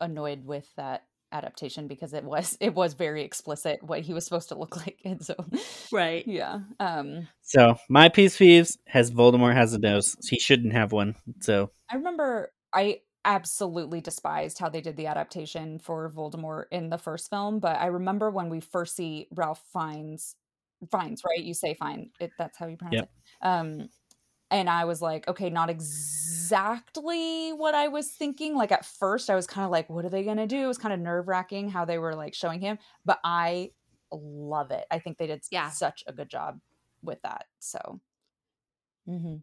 annoyed 0.00 0.44
with 0.44 0.68
that 0.76 1.04
adaptation 1.32 1.88
because 1.88 2.14
it 2.14 2.24
was 2.24 2.56
it 2.60 2.74
was 2.74 2.94
very 2.94 3.22
explicit 3.22 3.82
what 3.82 4.00
he 4.00 4.14
was 4.14 4.24
supposed 4.24 4.48
to 4.50 4.58
look 4.58 4.76
like, 4.84 4.98
and 5.04 5.24
so 5.24 5.34
Right. 5.92 6.26
yeah. 6.26 6.60
Um, 6.80 7.28
so 7.42 7.76
my 7.88 8.08
peeves 8.08 8.36
peeves 8.36 8.78
has 8.86 9.10
Voldemort 9.10 9.54
has 9.54 9.74
a 9.74 9.78
nose. 9.78 10.16
He 10.28 10.38
shouldn't 10.38 10.72
have 10.72 10.92
one. 10.92 11.16
So 11.40 11.70
I 11.90 11.96
remember 11.96 12.52
I 12.72 13.00
absolutely 13.24 14.00
despised 14.00 14.58
how 14.58 14.68
they 14.68 14.80
did 14.82 14.96
the 14.96 15.06
adaptation 15.06 15.78
for 15.78 16.10
Voldemort 16.10 16.64
in 16.70 16.90
the 16.90 16.98
first 16.98 17.30
film, 17.30 17.58
but 17.58 17.76
I 17.78 17.86
remember 17.86 18.30
when 18.30 18.50
we 18.50 18.60
first 18.60 18.96
see 18.96 19.28
Ralph 19.34 19.62
Fiennes, 19.72 20.36
Fiennes, 20.90 21.22
right? 21.26 21.42
You 21.42 21.54
say 21.54 21.74
Fine, 21.74 22.10
it, 22.20 22.32
that's 22.38 22.58
how 22.58 22.66
you 22.66 22.76
pronounce 22.76 22.96
Yep. 22.96 23.04
it. 23.04 23.46
Um, 23.46 23.88
and 24.54 24.70
I 24.70 24.84
was 24.84 25.02
like, 25.02 25.26
okay, 25.26 25.50
not 25.50 25.68
exactly 25.68 27.50
what 27.50 27.74
I 27.74 27.88
was 27.88 28.08
thinking. 28.08 28.54
Like 28.54 28.70
at 28.70 28.86
first, 28.86 29.28
I 29.28 29.34
was 29.34 29.48
kind 29.48 29.64
of 29.64 29.72
like, 29.72 29.90
what 29.90 30.04
are 30.04 30.08
they 30.08 30.22
gonna 30.22 30.46
do? 30.46 30.62
It 30.62 30.68
was 30.68 30.78
kind 30.78 30.94
of 30.94 31.00
nerve 31.00 31.26
wracking 31.26 31.68
how 31.68 31.84
they 31.84 31.98
were 31.98 32.14
like 32.14 32.34
showing 32.34 32.60
him, 32.60 32.78
but 33.04 33.18
I 33.24 33.72
love 34.12 34.70
it. 34.70 34.84
I 34.92 35.00
think 35.00 35.18
they 35.18 35.26
did 35.26 35.42
Yeah. 35.50 35.70
such 35.70 36.04
a 36.06 36.12
good 36.12 36.28
job 36.28 36.60
with 37.02 37.20
that. 37.22 37.46
So, 37.58 38.00
mm-hmm. 39.08 39.38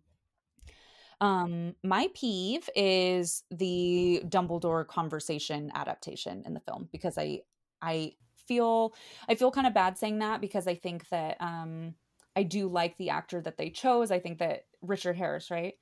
um, 1.20 1.76
my 1.84 2.08
peeve 2.14 2.70
is 2.74 3.44
the 3.52 4.24
Dumbledore 4.26 4.88
conversation 4.88 5.74
adaptation 5.76 6.44
in 6.46 6.54
the 6.54 6.62
film 6.62 6.88
because 6.94 7.18
I 7.18 7.42
I 7.82 8.14
feel 8.48 8.96
I 9.28 9.36
feel 9.36 9.52
kind 9.52 9.68
of 9.68 9.74
bad 9.74 9.98
saying 9.98 10.20
that 10.20 10.40
because 10.40 10.68
I 10.68 10.76
think 10.76 11.10
that 11.10 11.36
um 11.42 11.96
I 12.36 12.44
do 12.44 12.68
like 12.68 12.98
the 12.98 13.10
actor 13.10 13.42
that 13.42 13.58
they 13.58 13.70
chose. 13.70 14.12
I 14.12 14.20
think 14.20 14.40
that 14.40 14.66
Richard 14.82 15.16
Harris, 15.18 15.52
right? 15.52 15.76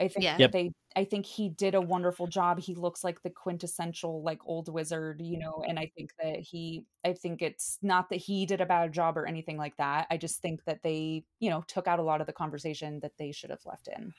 I 0.00 0.08
think 0.08 0.24
Yeah. 0.24 0.38
that 0.38 0.40
Yep. 0.40 0.52
they 0.52 0.70
I 0.96 1.04
think 1.04 1.26
he 1.26 1.50
did 1.50 1.74
a 1.74 1.80
wonderful 1.80 2.26
job. 2.26 2.58
He 2.58 2.74
looks 2.74 3.04
like 3.04 3.22
the 3.22 3.28
quintessential 3.30 4.22
like 4.22 4.40
old 4.46 4.68
wizard, 4.72 5.20
you 5.20 5.38
know, 5.38 5.62
and 5.68 5.78
I 5.78 5.90
think 5.96 6.10
that 6.22 6.40
he 6.40 6.86
I 7.04 7.12
think 7.14 7.42
it's 7.42 7.78
not 7.82 8.08
that 8.10 8.16
he 8.16 8.46
did 8.46 8.60
a 8.62 8.66
bad 8.66 8.92
job 8.92 9.18
or 9.18 9.26
anything 9.26 9.58
like 9.58 9.76
that. 9.76 10.06
I 10.10 10.16
just 10.16 10.40
think 10.40 10.64
that 10.64 10.82
they, 10.82 11.26
you 11.40 11.50
know, 11.50 11.62
took 11.66 11.86
out 11.86 11.98
a 11.98 12.02
lot 12.02 12.20
of 12.22 12.26
the 12.26 12.32
conversation 12.32 13.00
that 13.00 13.18
they 13.18 13.32
should 13.32 13.50
have 13.50 13.64
left 13.66 13.88
in. 13.88 14.14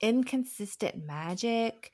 inconsistent 0.00 1.04
magic. 1.04 1.92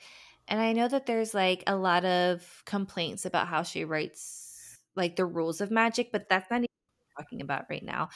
And 0.48 0.60
I 0.60 0.72
know 0.72 0.88
that 0.88 1.06
there's 1.06 1.34
like 1.34 1.64
a 1.66 1.76
lot 1.76 2.04
of 2.04 2.62
complaints 2.66 3.24
about 3.26 3.48
how 3.48 3.62
she 3.62 3.84
writes 3.84 4.78
like 4.96 5.16
the 5.16 5.24
rules 5.26 5.60
of 5.60 5.70
magic, 5.70 6.12
but 6.12 6.28
that's 6.28 6.50
not 6.50 6.58
even 6.58 6.66
talking 7.18 7.40
about 7.40 7.64
right 7.70 7.82
now. 7.84 8.08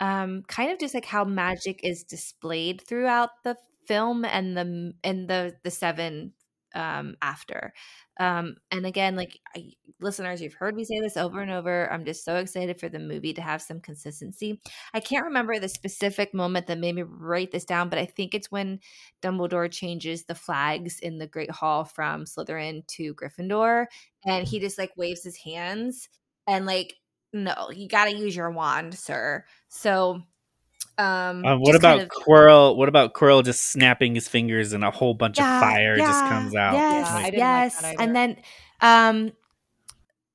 Um, 0.00 0.42
kind 0.48 0.72
of 0.72 0.78
just 0.80 0.94
like 0.94 1.06
how 1.06 1.24
magic 1.24 1.80
is 1.84 2.04
displayed 2.04 2.82
throughout 2.86 3.30
the 3.44 3.56
film 3.86 4.24
and 4.24 4.56
the 4.56 4.94
and 5.04 5.28
the 5.28 5.56
the 5.64 5.70
seven 5.70 6.32
um 6.74 7.16
after. 7.22 7.72
Um, 8.20 8.56
and 8.70 8.84
again, 8.84 9.16
like 9.16 9.38
I, 9.56 9.72
listeners, 10.00 10.42
you've 10.42 10.54
heard 10.54 10.74
me 10.74 10.84
say 10.84 11.00
this 11.00 11.16
over 11.16 11.40
and 11.40 11.50
over. 11.50 11.90
I'm 11.90 12.04
just 12.04 12.24
so 12.24 12.36
excited 12.36 12.78
for 12.78 12.88
the 12.88 12.98
movie 12.98 13.32
to 13.34 13.42
have 13.42 13.62
some 13.62 13.80
consistency. 13.80 14.60
I 14.92 15.00
can't 15.00 15.24
remember 15.24 15.58
the 15.58 15.68
specific 15.68 16.34
moment 16.34 16.66
that 16.66 16.78
made 16.78 16.94
me 16.94 17.02
write 17.02 17.52
this 17.52 17.64
down, 17.64 17.88
but 17.88 17.98
I 17.98 18.06
think 18.06 18.34
it's 18.34 18.50
when 18.50 18.80
Dumbledore 19.22 19.70
changes 19.70 20.24
the 20.24 20.34
flags 20.34 20.98
in 20.98 21.18
the 21.18 21.26
Great 21.26 21.50
Hall 21.50 21.84
from 21.84 22.24
Slytherin 22.24 22.86
to 22.88 23.14
Gryffindor, 23.14 23.86
and 24.26 24.46
he 24.46 24.60
just 24.60 24.78
like 24.78 24.92
waves 24.96 25.24
his 25.24 25.36
hands 25.36 26.08
and 26.46 26.66
like, 26.66 26.94
no, 27.32 27.70
you 27.72 27.88
got 27.88 28.06
to 28.06 28.16
use 28.16 28.36
your 28.36 28.50
wand, 28.50 28.94
sir. 28.94 29.44
So, 29.68 30.22
um, 30.98 31.44
Um, 31.44 31.60
what 31.60 31.74
about 31.74 31.98
kind 31.98 32.02
of- 32.02 32.08
Quirrell? 32.10 32.76
What 32.76 32.88
about 32.88 33.14
Quirrell 33.14 33.44
just 33.44 33.62
snapping 33.62 34.14
his 34.14 34.28
fingers 34.28 34.72
and 34.72 34.84
a 34.84 34.90
whole 34.90 35.14
bunch 35.14 35.38
of 35.38 35.44
fire 35.44 35.96
just 35.96 36.20
comes 36.24 36.54
out? 36.54 36.74
Yes, 36.74 37.06
Yeah, 37.08 37.14
Like, 37.14 37.24
didn't 37.26 37.40
like 37.40 37.62
yes. 37.62 37.80
that 37.80 37.86
either. 37.94 38.02
and 38.02 38.16
then 38.16 38.36
um 38.80 39.32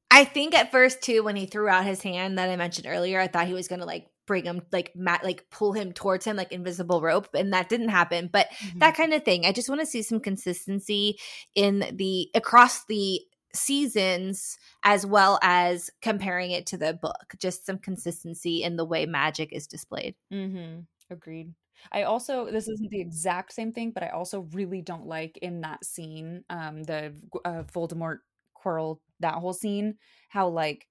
I 0.09 0.23
think 0.23 0.55
at 0.55 0.71
first 0.71 1.01
too 1.01 1.23
when 1.23 1.35
he 1.35 1.45
threw 1.45 1.67
out 1.67 1.85
his 1.85 2.01
hand 2.01 2.38
that 2.39 2.49
I 2.49 2.55
mentioned 2.55 2.88
earlier, 2.88 3.19
I 3.19 3.27
thought 3.27 3.47
he 3.47 3.53
was 3.53 3.67
gonna 3.67 3.85
like 3.85 4.07
bring 4.25 4.45
him 4.45 4.61
like 4.71 4.93
mat 4.95 5.23
like 5.23 5.49
pull 5.51 5.73
him 5.73 5.93
towards 5.93 6.25
him 6.25 6.35
like 6.38 6.51
invisible 6.51 7.01
rope, 7.01 7.27
and 7.34 7.53
that 7.53 7.69
didn't 7.69 7.89
happen. 7.89 8.29
But 8.31 8.47
that 8.77 8.95
kind 8.95 9.13
of 9.13 9.23
thing. 9.23 9.45
I 9.45 9.51
just 9.51 9.69
want 9.69 9.81
to 9.81 9.85
see 9.88 10.01
some 10.01 10.19
consistency 10.19 11.19
in 11.55 11.79
the 11.93 12.29
across 12.35 12.85
the 12.85 13.21
seasons 13.53 14.57
as 14.84 15.06
well 15.06 15.40
as 15.41 15.90
comparing 16.02 16.52
it 16.52 16.65
to 16.68 16.78
the 16.78 16.94
book. 16.94 17.34
Just 17.40 17.65
some 17.65 17.80
consistency 17.80 18.64
in 18.64 18.76
the 18.76 18.86
way 18.86 19.06
magic 19.06 19.52
is 19.52 19.68
displayed. 19.68 20.15
Mm-hmm. 20.32 20.82
Agreed. 21.10 21.53
I 21.91 22.03
also 22.03 22.49
this 22.49 22.68
isn't 22.68 22.90
the 22.90 23.02
exact 23.02 23.53
same 23.53 23.72
thing, 23.72 23.91
but 23.91 24.03
I 24.03 24.10
also 24.10 24.48
really 24.53 24.82
don't 24.82 25.06
like 25.06 25.38
in 25.38 25.61
that 25.61 25.86
scene, 25.86 26.44
um, 26.49 26.84
the 26.84 27.14
uh, 27.45 27.64
Voldemort 27.74 28.19
Quirrell 28.56 28.99
that 29.19 29.36
whole 29.36 29.53
scene, 29.53 29.95
how 30.30 30.48
like 30.48 30.88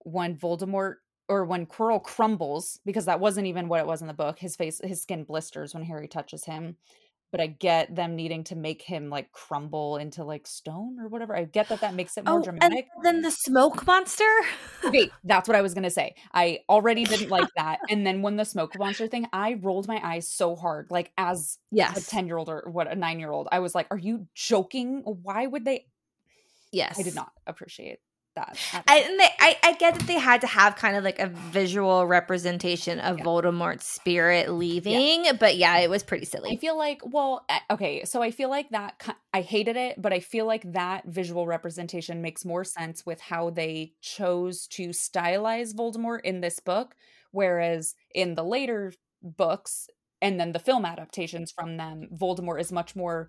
when 0.00 0.36
Voldemort 0.36 0.96
or 1.28 1.44
when 1.44 1.66
Quirrell 1.66 2.02
crumbles 2.02 2.80
because 2.84 3.06
that 3.06 3.20
wasn't 3.20 3.46
even 3.46 3.68
what 3.68 3.80
it 3.80 3.86
was 3.86 4.02
in 4.02 4.08
the 4.08 4.14
book. 4.14 4.38
His 4.38 4.56
face, 4.56 4.80
his 4.82 5.02
skin 5.02 5.24
blisters 5.24 5.74
when 5.74 5.84
Harry 5.84 6.08
touches 6.08 6.44
him. 6.44 6.76
But 7.34 7.40
I 7.40 7.48
get 7.48 7.96
them 7.96 8.14
needing 8.14 8.44
to 8.44 8.54
make 8.54 8.80
him 8.80 9.10
like 9.10 9.32
crumble 9.32 9.96
into 9.96 10.22
like 10.22 10.46
stone 10.46 11.00
or 11.00 11.08
whatever. 11.08 11.36
I 11.36 11.42
get 11.42 11.68
that 11.70 11.80
that 11.80 11.92
makes 11.92 12.16
it 12.16 12.24
more 12.24 12.40
dramatic. 12.40 12.86
Oh, 12.88 12.96
and 12.96 13.04
then 13.04 13.22
the 13.22 13.32
smoke 13.32 13.84
monster. 13.88 14.24
okay, 14.84 15.10
that's 15.24 15.48
what 15.48 15.56
I 15.56 15.60
was 15.60 15.74
gonna 15.74 15.90
say. 15.90 16.14
I 16.32 16.60
already 16.68 17.02
didn't 17.02 17.30
like 17.30 17.48
that, 17.56 17.80
and 17.90 18.06
then 18.06 18.22
when 18.22 18.36
the 18.36 18.44
smoke 18.44 18.78
monster 18.78 19.08
thing, 19.08 19.26
I 19.32 19.54
rolled 19.54 19.88
my 19.88 20.00
eyes 20.00 20.30
so 20.30 20.54
hard, 20.54 20.86
like 20.90 21.10
as 21.18 21.58
a 21.76 22.00
ten 22.00 22.28
year 22.28 22.36
old 22.36 22.48
or 22.48 22.68
what 22.70 22.86
a 22.86 22.94
nine 22.94 23.18
year 23.18 23.32
old. 23.32 23.48
I 23.50 23.58
was 23.58 23.74
like, 23.74 23.88
"Are 23.90 23.98
you 23.98 24.28
joking? 24.36 25.02
Why 25.04 25.48
would 25.48 25.64
they?" 25.64 25.86
yes. 26.70 26.98
I 26.98 27.02
did 27.02 27.16
not 27.16 27.32
appreciate 27.48 27.98
that. 28.34 28.58
I, 28.86 28.98
and 28.98 29.20
they, 29.20 29.28
I, 29.38 29.56
I 29.62 29.72
get 29.74 29.94
that 29.94 30.06
they 30.06 30.18
had 30.18 30.40
to 30.42 30.46
have 30.46 30.76
kind 30.76 30.96
of 30.96 31.04
like 31.04 31.18
a 31.18 31.28
visual 31.28 32.06
representation 32.06 32.98
of 33.00 33.18
Yeah. 33.18 33.24
Voldemort's 33.24 33.86
spirit 33.86 34.50
leaving, 34.50 35.26
but 35.38 35.56
yeah, 35.56 35.78
it 35.78 35.90
was 35.90 36.02
pretty 36.02 36.24
silly. 36.24 36.52
I 36.52 36.56
feel 36.56 36.76
like, 36.76 37.00
well, 37.04 37.46
okay, 37.70 38.04
so 38.04 38.22
I 38.22 38.30
feel 38.30 38.50
like 38.50 38.70
that 38.70 39.02
I 39.32 39.40
hated 39.40 39.76
it, 39.76 40.00
but 40.00 40.12
I 40.12 40.20
feel 40.20 40.46
like 40.46 40.72
that 40.72 41.06
visual 41.06 41.46
representation 41.46 42.22
makes 42.22 42.44
more 42.44 42.64
sense 42.64 43.04
with 43.06 43.20
how 43.20 43.50
they 43.50 43.94
chose 44.00 44.66
to 44.68 44.88
stylize 44.88 45.74
Voldemort 45.74 46.20
in 46.24 46.40
this 46.40 46.60
book, 46.60 46.94
whereas 47.30 47.94
in 48.14 48.34
the 48.34 48.44
later 48.44 48.92
books 49.22 49.88
and 50.20 50.40
then 50.40 50.52
the 50.52 50.58
film 50.58 50.84
adaptations 50.84 51.52
from 51.52 51.76
them, 51.76 52.08
Voldemort 52.14 52.60
is 52.60 52.72
much 52.72 52.96
more 52.96 53.28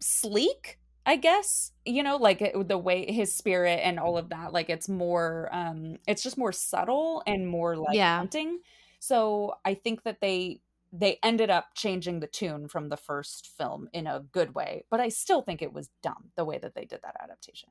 sleek, 0.00 0.78
I 1.04 1.16
guess. 1.16 1.72
You 1.84 2.02
know, 2.02 2.16
like 2.16 2.52
the 2.66 2.78
way 2.78 3.10
his 3.10 3.34
spirit 3.34 3.80
and 3.82 3.98
all 3.98 4.16
of 4.16 4.28
that, 4.30 4.52
like 4.52 4.70
it's 4.70 4.88
more 4.88 5.48
um 5.52 5.98
it's 6.06 6.22
just 6.22 6.38
more 6.38 6.52
subtle 6.52 7.22
and 7.26 7.46
more 7.48 7.76
like 7.76 7.94
Yeah. 7.94 8.18
haunting. 8.18 8.60
So 9.00 9.54
I 9.64 9.74
think 9.74 10.04
that 10.04 10.20
they 10.20 10.60
they 10.92 11.18
ended 11.22 11.50
up 11.50 11.68
changing 11.74 12.20
the 12.20 12.26
tune 12.26 12.68
from 12.68 12.88
the 12.88 12.96
first 12.98 13.48
film 13.56 13.88
in 13.92 14.06
a 14.06 14.20
good 14.20 14.54
way, 14.54 14.84
but 14.90 15.00
I 15.00 15.08
still 15.08 15.42
think 15.42 15.62
it 15.62 15.72
was 15.72 15.88
dumb 16.02 16.30
the 16.36 16.44
way 16.44 16.58
that 16.58 16.74
they 16.74 16.84
did 16.84 17.00
that 17.02 17.16
adaptation. 17.22 17.70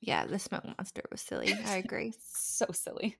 Yeah, 0.00 0.26
the 0.26 0.38
smoke 0.38 0.64
monster 0.64 1.02
was 1.10 1.20
silly. 1.20 1.54
I 1.64 1.76
agree. 1.76 2.14
So 2.34 2.66
silly. 2.72 3.16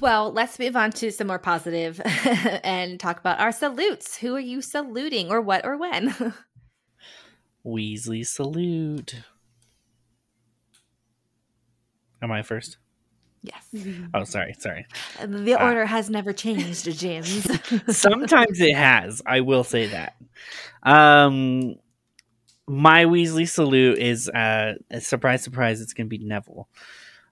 well, 0.00 0.32
let's 0.32 0.58
move 0.58 0.76
on 0.76 0.90
to 0.92 1.10
some 1.10 1.26
more 1.26 1.38
positive 1.38 2.00
and 2.64 2.98
talk 3.00 3.18
about 3.18 3.40
our 3.40 3.52
salutes. 3.52 4.16
Who 4.16 4.34
are 4.36 4.40
you 4.40 4.62
saluting, 4.62 5.30
or 5.30 5.40
what, 5.40 5.64
or 5.66 5.76
when? 5.76 6.34
Weasley 7.64 8.26
salute. 8.26 9.14
Am 12.22 12.32
I 12.32 12.42
first? 12.42 12.78
yes, 13.42 13.72
Oh, 14.14 14.24
sorry, 14.24 14.54
sorry. 14.58 14.86
the 15.24 15.54
Ah. 15.54 15.64
order 15.64 15.86
has 15.86 16.10
never 16.10 16.32
changed, 16.32 16.90
James. 16.98 17.46
Sometimes 17.96 18.60
it 18.60 18.74
has. 18.74 19.22
I 19.24 19.40
will 19.40 19.62
say 19.64 19.86
that. 19.86 20.16
Um, 20.82 21.76
my 22.66 23.04
Weasley 23.04 23.48
salute 23.48 23.98
is 23.98 24.28
uh, 24.28 24.74
a 24.90 25.00
surprise, 25.00 25.42
surprise. 25.44 25.80
It's 25.80 25.92
gonna 25.94 26.08
be 26.08 26.18
Neville. 26.18 26.68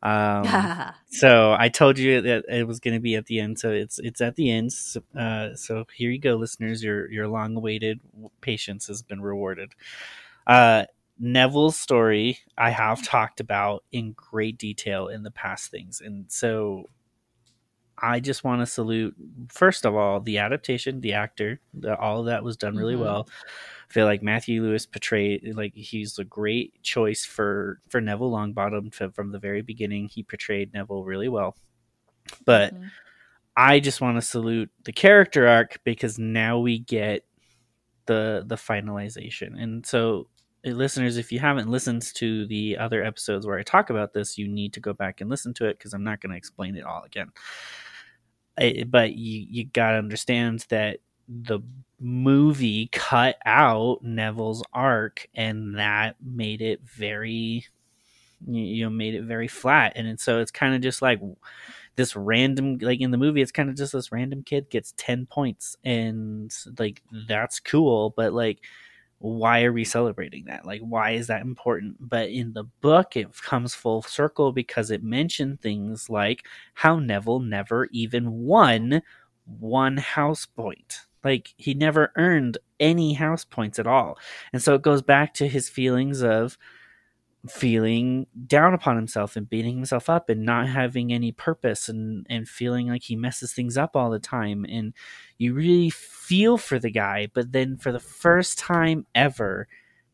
Um, 0.06 0.92
so 1.10 1.56
I 1.58 1.68
told 1.68 1.98
you 1.98 2.20
that 2.20 2.44
it 2.48 2.66
was 2.66 2.78
gonna 2.78 3.00
be 3.00 3.16
at 3.16 3.26
the 3.26 3.40
end. 3.40 3.58
So 3.58 3.72
it's 3.72 3.98
it's 3.98 4.20
at 4.20 4.36
the 4.36 4.50
end. 4.50 4.72
So, 4.72 5.02
uh, 5.18 5.54
so 5.54 5.84
here 5.94 6.10
you 6.10 6.20
go, 6.20 6.36
listeners. 6.36 6.82
Your 6.82 7.10
your 7.10 7.26
long 7.26 7.56
awaited 7.56 8.00
patience 8.40 8.86
has 8.86 9.02
been 9.02 9.20
rewarded. 9.20 9.74
Uh, 10.46 10.84
Neville's 11.18 11.78
story 11.78 12.38
I 12.56 12.70
have 12.70 13.02
talked 13.02 13.40
about 13.40 13.82
in 13.90 14.12
great 14.12 14.58
detail 14.58 15.08
in 15.08 15.24
the 15.24 15.30
past 15.30 15.70
things, 15.70 16.00
and 16.00 16.26
so 16.28 16.88
I 17.98 18.20
just 18.20 18.44
want 18.44 18.60
to 18.60 18.66
salute 18.66 19.14
first 19.48 19.86
of 19.86 19.94
all 19.94 20.20
the 20.20 20.38
adaptation, 20.38 21.00
the 21.00 21.14
actor, 21.14 21.60
the, 21.74 21.96
all 21.96 22.20
of 22.20 22.26
that 22.26 22.44
was 22.44 22.56
done 22.56 22.76
really 22.76 22.94
Mhm. 22.94 23.00
well. 23.00 23.28
I 23.88 23.92
feel 23.92 24.04
like 24.06 24.22
Matthew 24.22 24.62
Lewis 24.62 24.84
portrayed 24.86 25.54
like 25.56 25.74
he's 25.74 26.18
a 26.18 26.24
great 26.24 26.82
choice 26.82 27.24
for 27.24 27.80
for 27.88 28.00
Neville 28.00 28.32
Longbottom 28.32 29.00
f- 29.00 29.14
from 29.14 29.32
the 29.32 29.38
very 29.38 29.62
beginning. 29.62 30.08
He 30.08 30.22
portrayed 30.22 30.74
Neville 30.74 31.04
really 31.04 31.28
well, 31.28 31.56
but 32.44 32.74
Mhm. 32.74 32.90
I 33.56 33.80
just 33.80 34.00
want 34.02 34.18
to 34.18 34.22
salute 34.22 34.70
the 34.84 34.92
character 34.92 35.48
arc 35.48 35.80
because 35.84 36.18
now 36.18 36.58
we 36.58 36.78
get 36.78 37.24
the 38.06 38.44
the 38.46 38.56
finalization. 38.56 39.60
And 39.60 39.86
so 39.86 40.28
listeners, 40.74 41.16
if 41.16 41.32
you 41.32 41.38
haven't 41.38 41.70
listened 41.70 42.02
to 42.14 42.46
the 42.46 42.76
other 42.78 43.04
episodes 43.04 43.46
where 43.46 43.58
I 43.58 43.62
talk 43.62 43.90
about 43.90 44.12
this, 44.12 44.36
you 44.36 44.48
need 44.48 44.72
to 44.74 44.80
go 44.80 44.92
back 44.92 45.20
and 45.20 45.30
listen 45.30 45.54
to 45.54 45.66
it 45.66 45.78
because 45.78 45.94
I'm 45.94 46.04
not 46.04 46.20
going 46.20 46.30
to 46.30 46.36
explain 46.36 46.76
it 46.76 46.84
all 46.84 47.02
again. 47.04 47.30
I, 48.58 48.84
but 48.86 49.14
you 49.14 49.46
you 49.48 49.64
got 49.66 49.92
to 49.92 49.98
understand 49.98 50.64
that 50.70 51.00
the 51.28 51.60
movie 52.00 52.88
cut 52.92 53.36
out 53.44 54.02
Neville's 54.02 54.62
arc 54.72 55.28
and 55.34 55.76
that 55.78 56.16
made 56.22 56.62
it 56.62 56.80
very 56.82 57.66
you, 58.46 58.84
know 58.84 58.90
made 58.90 59.14
it 59.14 59.24
very 59.24 59.48
flat 59.48 59.92
and 59.96 60.20
so 60.20 60.40
it's 60.40 60.50
kind 60.50 60.74
of 60.74 60.82
just 60.82 61.02
like 61.02 61.20
this 61.96 62.14
random 62.14 62.78
like 62.80 63.00
in 63.00 63.10
the 63.10 63.16
movie 63.16 63.40
it's 63.40 63.50
kind 63.52 63.70
of 63.70 63.76
just 63.76 63.92
this 63.92 64.12
random 64.12 64.42
kid 64.42 64.68
gets 64.68 64.92
10 64.98 65.26
points 65.26 65.76
and 65.84 66.54
like 66.78 67.02
that's 67.26 67.58
cool 67.60 68.12
but 68.16 68.32
like 68.32 68.60
why 69.18 69.64
are 69.64 69.72
we 69.72 69.84
celebrating 69.84 70.44
that? 70.46 70.66
Like 70.66 70.80
why 70.80 71.12
is 71.12 71.26
that 71.28 71.42
important? 71.42 71.96
But 72.00 72.30
in 72.30 72.52
the 72.52 72.64
book 72.64 73.16
it 73.16 73.28
comes 73.42 73.74
full 73.74 74.02
circle 74.02 74.52
because 74.52 74.90
it 74.90 75.02
mentioned 75.02 75.60
things 75.60 76.10
like 76.10 76.46
how 76.74 76.98
neville 76.98 77.40
never 77.40 77.86
even 77.92 78.30
won 78.44 79.02
one 79.46 79.96
house 79.96 80.46
point. 80.46 81.00
Like 81.24 81.54
he 81.56 81.74
never 81.74 82.12
earned 82.16 82.58
any 82.78 83.14
house 83.14 83.44
points 83.44 83.78
at 83.78 83.86
all. 83.86 84.18
And 84.52 84.62
so 84.62 84.74
it 84.74 84.82
goes 84.82 85.02
back 85.02 85.34
to 85.34 85.48
his 85.48 85.68
feelings 85.68 86.22
of 86.22 86.58
feeling 87.50 88.26
down 88.46 88.74
upon 88.74 88.96
himself 88.96 89.36
and 89.36 89.48
beating 89.48 89.76
himself 89.76 90.08
up 90.10 90.28
and 90.28 90.44
not 90.44 90.68
having 90.68 91.12
any 91.12 91.32
purpose 91.32 91.88
and 91.88 92.26
and 92.28 92.48
feeling 92.48 92.88
like 92.88 93.02
he 93.02 93.16
messes 93.16 93.52
things 93.52 93.76
up 93.76 93.96
all 93.96 94.10
the 94.10 94.18
time. 94.18 94.64
And 94.68 94.94
you 95.38 95.54
really 95.54 95.90
feel 95.90 96.58
for 96.58 96.78
the 96.78 96.90
guy 96.90 97.28
but 97.34 97.52
then 97.52 97.76
for 97.76 97.92
the 97.92 98.00
first 98.00 98.58
time 98.58 99.06
ever 99.14 99.68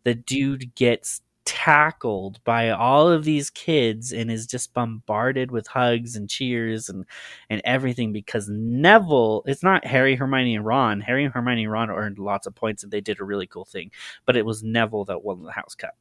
the 0.05 0.15
dude 0.15 0.75
gets 0.75 1.23
tackled 1.45 2.43
by 2.45 2.71
all 2.71 3.09
of 3.09 3.25
these 3.25 3.51
kids 3.51 4.13
and 4.13 4.31
is 4.31 4.47
just 4.47 4.73
bombarded 4.75 5.51
with 5.51 5.67
hugs 5.67 6.15
and 6.15 6.31
cheers 6.31 6.89
and 6.89 7.05
and 7.51 7.61
everything 7.65 8.13
because 8.13 8.49
Neville 8.49 9.43
it's 9.47 9.63
not 9.63 9.85
Harry 9.85 10.15
Hermione 10.15 10.55
and 10.55 10.65
Ron. 10.65 11.01
Harry 11.01 11.25
and 11.25 11.35
Hermione 11.35 11.65
and 11.65 11.73
Ron 11.73 11.91
earned 11.91 12.19
lots 12.19 12.47
of 12.47 12.55
points 12.55 12.83
and 12.83 12.93
they 12.93 13.01
did 13.01 13.21
a 13.21 13.25
really 13.25 13.47
cool 13.47 13.65
thing 13.65 13.91
but 14.25 14.37
it 14.37 14.47
was 14.47 14.63
Neville 14.63 15.05
that 15.07 15.25
won 15.25 15.43
the 15.43 15.53
house 15.53 15.75
cup 15.75 15.97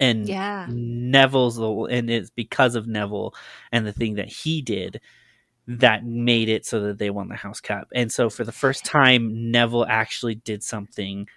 and 0.00 0.28
yeah. 0.28 0.66
Neville's 0.68 1.56
the 1.56 1.70
and 1.90 2.10
it's 2.10 2.30
because 2.30 2.74
of 2.74 2.88
neville 2.88 3.34
and 3.70 3.86
the 3.86 3.92
thing 3.92 4.14
that 4.14 4.28
he 4.28 4.62
did 4.62 5.00
that 5.68 6.04
made 6.04 6.48
it 6.48 6.66
so 6.66 6.80
that 6.80 6.98
they 6.98 7.10
won 7.10 7.28
the 7.28 7.36
house 7.36 7.60
cup 7.60 7.86
and 7.94 8.10
so 8.10 8.28
for 8.28 8.42
the 8.42 8.52
first 8.52 8.84
time 8.84 9.52
neville 9.52 9.86
actually 9.88 10.34
did 10.34 10.64
something 10.64 11.28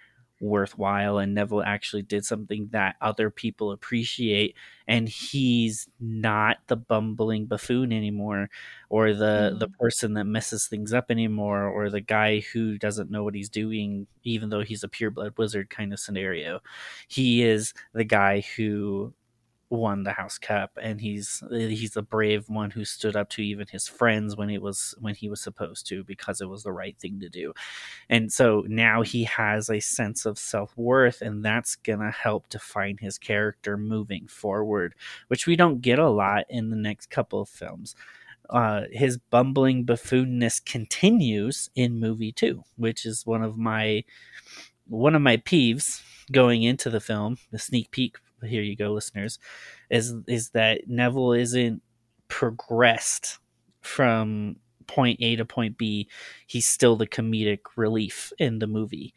worthwhile 0.44 1.18
and 1.18 1.34
Neville 1.34 1.64
actually 1.64 2.02
did 2.02 2.26
something 2.26 2.68
that 2.72 2.96
other 3.02 3.30
people 3.30 3.72
appreciate 3.72 4.56
and 4.88 5.08
he's 5.08 5.88
not 6.02 6.58
the 6.68 6.76
bumbling 6.76 7.46
buffoon 7.46 7.94
anymore 7.94 8.50
or 8.90 9.14
the 9.14 9.54
mm. 9.54 9.60
the 9.60 9.70
person 9.70 10.14
that 10.16 10.26
messes 10.26 10.68
things 10.68 10.94
up 10.94 11.10
anymore 11.10 11.64
or 11.64 11.90
the 11.90 12.02
guy 12.02 12.42
who 12.52 12.78
doesn't 12.78 13.10
know 13.10 13.24
what 13.24 13.36
he's 13.36 13.50
doing 13.50 14.06
even 14.24 14.50
though 14.50 14.62
he's 14.62 14.84
a 14.84 14.90
pureblood 14.90 15.38
wizard 15.38 15.70
kind 15.70 15.94
of 15.94 16.00
scenario 16.00 16.60
he 17.08 17.42
is 17.42 17.74
the 17.94 18.04
guy 18.04 18.44
who 18.58 19.14
won 19.74 20.04
the 20.04 20.14
House 20.14 20.38
Cup, 20.38 20.78
and 20.82 21.02
he's 21.02 21.44
he's 21.50 21.92
the 21.92 22.02
brave 22.02 22.50
one 22.50 22.72
who 22.72 22.86
stood 22.86 23.16
up 23.16 23.30
to 23.32 23.44
even 23.44 23.68
his 23.72 23.88
friends 23.88 24.36
when 24.36 24.50
it 24.50 24.62
was 24.62 24.96
when 25.00 25.16
he 25.16 25.30
was 25.30 25.42
supposed 25.42 25.88
to 25.88 26.04
because 26.04 26.42
it 26.42 26.50
was 26.50 26.64
the 26.64 26.72
right 26.72 26.98
thing 26.98 27.20
to 27.20 27.30
do. 27.30 27.54
And 28.10 28.32
so 28.32 28.64
now 28.68 29.02
he 29.02 29.24
has 29.26 29.70
a 29.70 29.80
sense 29.80 30.26
of 30.26 30.38
self 30.38 30.76
worth, 30.78 31.22
and 31.22 31.44
that's 31.44 31.76
gonna 31.76 32.12
help 32.12 32.50
define 32.50 32.98
his 32.98 33.18
character 33.18 33.78
moving 33.78 34.28
forward, 34.28 34.96
which 35.28 35.48
we 35.48 35.56
don't 35.56 35.82
get 35.82 36.00
a 36.00 36.10
lot 36.10 36.46
in 36.50 36.70
the 36.70 36.76
next 36.78 37.10
couple 37.10 37.42
of 37.42 37.50
films. 37.50 37.96
Uh, 38.50 38.84
his 38.92 39.18
bumbling 39.18 39.86
buffoonness 39.86 40.64
continues 40.64 41.70
in 41.76 42.00
movie 42.00 42.32
two, 42.32 42.64
which 42.76 43.06
is 43.06 43.26
one 43.26 43.42
of 43.42 43.58
my 43.58 44.04
one 44.88 45.16
of 45.16 45.22
my 45.22 45.38
peeves 45.38 46.02
going 46.32 46.64
into 46.64 46.90
the 46.90 47.00
film, 47.00 47.38
the 47.52 47.60
sneak 47.60 47.90
peek 47.92 48.18
here 48.44 48.62
you 48.62 48.76
go, 48.76 48.92
listeners, 48.94 49.40
is 49.90 50.14
is 50.28 50.50
that 50.52 50.88
Neville 50.88 51.34
isn't 51.34 51.82
progressed 52.28 53.40
from 53.82 54.58
point 54.88 55.20
A 55.22 55.36
to 55.36 55.46
point 55.46 55.78
B. 55.78 56.10
He's 56.48 56.68
still 56.68 56.96
the 56.96 57.08
comedic 57.08 57.60
relief 57.76 58.32
in 58.38 58.60
the 58.60 58.68
movie. 58.68 59.14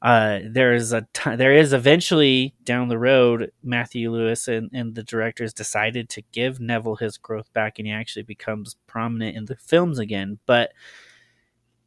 Uh, 0.00 0.40
there 0.50 0.74
is 0.74 0.92
a 0.92 1.06
t- 1.12 1.36
there 1.36 1.54
is 1.54 1.72
eventually 1.72 2.54
down 2.64 2.88
the 2.88 2.98
road 2.98 3.52
Matthew 3.62 4.10
Lewis 4.10 4.48
and, 4.48 4.68
and 4.72 4.96
the 4.96 5.04
directors 5.04 5.54
decided 5.54 6.08
to 6.10 6.22
give 6.32 6.58
Neville 6.58 6.96
his 6.96 7.18
growth 7.18 7.52
back 7.52 7.78
and 7.78 7.86
he 7.86 7.92
actually 7.92 8.24
becomes 8.24 8.74
prominent 8.88 9.36
in 9.36 9.44
the 9.44 9.54
films 9.54 10.00
again 10.00 10.40
but 10.44 10.72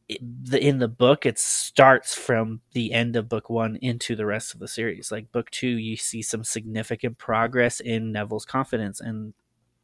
in 0.08 0.78
the 0.78 0.88
book 0.88 1.26
it 1.26 1.38
starts 1.38 2.14
from 2.14 2.60
the 2.72 2.92
end 2.92 3.16
of 3.16 3.28
book 3.28 3.50
one 3.50 3.76
into 3.82 4.14
the 4.14 4.26
rest 4.26 4.54
of 4.54 4.60
the 4.60 4.68
series 4.68 5.10
like 5.10 5.32
book 5.32 5.50
two 5.50 5.66
you 5.66 5.96
see 5.96 6.22
some 6.22 6.44
significant 6.44 7.18
progress 7.18 7.80
in 7.80 8.12
neville's 8.12 8.44
confidence 8.44 9.00
and 9.00 9.34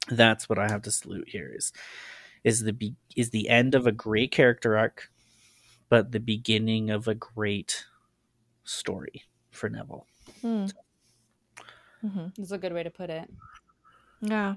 that's 0.08 0.48
what 0.48 0.60
i 0.60 0.68
have 0.70 0.82
to 0.82 0.92
salute 0.92 1.28
here 1.28 1.52
is 1.52 1.72
is 2.44 2.62
the 2.62 2.72
be, 2.72 2.94
is 3.16 3.30
the 3.30 3.48
end 3.48 3.74
of 3.74 3.86
a 3.86 3.92
great 3.92 4.30
character 4.30 4.76
arc 4.76 5.10
but 5.88 6.12
the 6.12 6.20
beginning 6.20 6.88
of 6.88 7.08
a 7.08 7.14
great 7.14 7.86
story 8.62 9.24
for 9.50 9.68
neville 9.68 10.06
hmm. 10.40 10.66
mm-hmm. 12.04 12.26
that's 12.36 12.52
a 12.52 12.58
good 12.58 12.72
way 12.72 12.84
to 12.84 12.90
put 12.90 13.10
it 13.10 13.28
yeah 14.20 14.54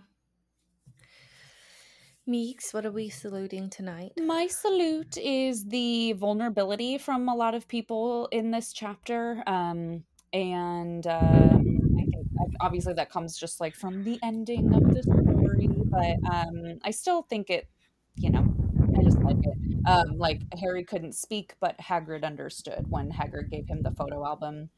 Megs, 2.28 2.74
what 2.74 2.88
are 2.88 2.92
we 2.92 3.08
saluting 3.10 3.70
tonight? 3.70 4.14
My 4.18 4.48
salute 4.48 5.16
is 5.18 5.66
the 5.66 6.14
vulnerability 6.14 6.98
from 6.98 7.30
a 7.30 7.36
lot 7.36 7.54
of 7.54 7.68
people 7.68 8.28
in 8.32 8.50
this 8.50 8.74
chapter. 8.74 9.44
Um, 9.46 10.04
and 10.34 11.06
uh, 11.06 11.20
I 11.20 12.04
think 12.12 12.26
obviously 12.60 12.94
that 12.94 13.12
comes 13.12 13.38
just 13.38 13.62
like 13.62 13.76
from 13.76 14.04
the 14.04 14.18
ending 14.24 14.74
of 14.74 14.92
the 14.92 15.04
story, 15.04 15.70
but 15.86 16.16
um, 16.34 16.80
I 16.84 16.90
still 16.90 17.22
think 17.22 17.52
it, 17.52 17.70
you 18.16 18.32
know, 18.32 18.56
I 18.98 19.04
just 19.04 19.20
like 19.20 19.38
it. 19.42 19.88
Um, 19.88 20.18
like 20.18 20.42
Harry 20.60 20.84
couldn't 20.84 21.14
speak, 21.14 21.54
but 21.60 21.78
Hagrid 21.78 22.24
understood 22.24 22.86
when 22.90 23.12
Hagrid 23.12 23.52
gave 23.52 23.68
him 23.68 23.84
the 23.84 23.92
photo 23.92 24.26
album. 24.26 24.72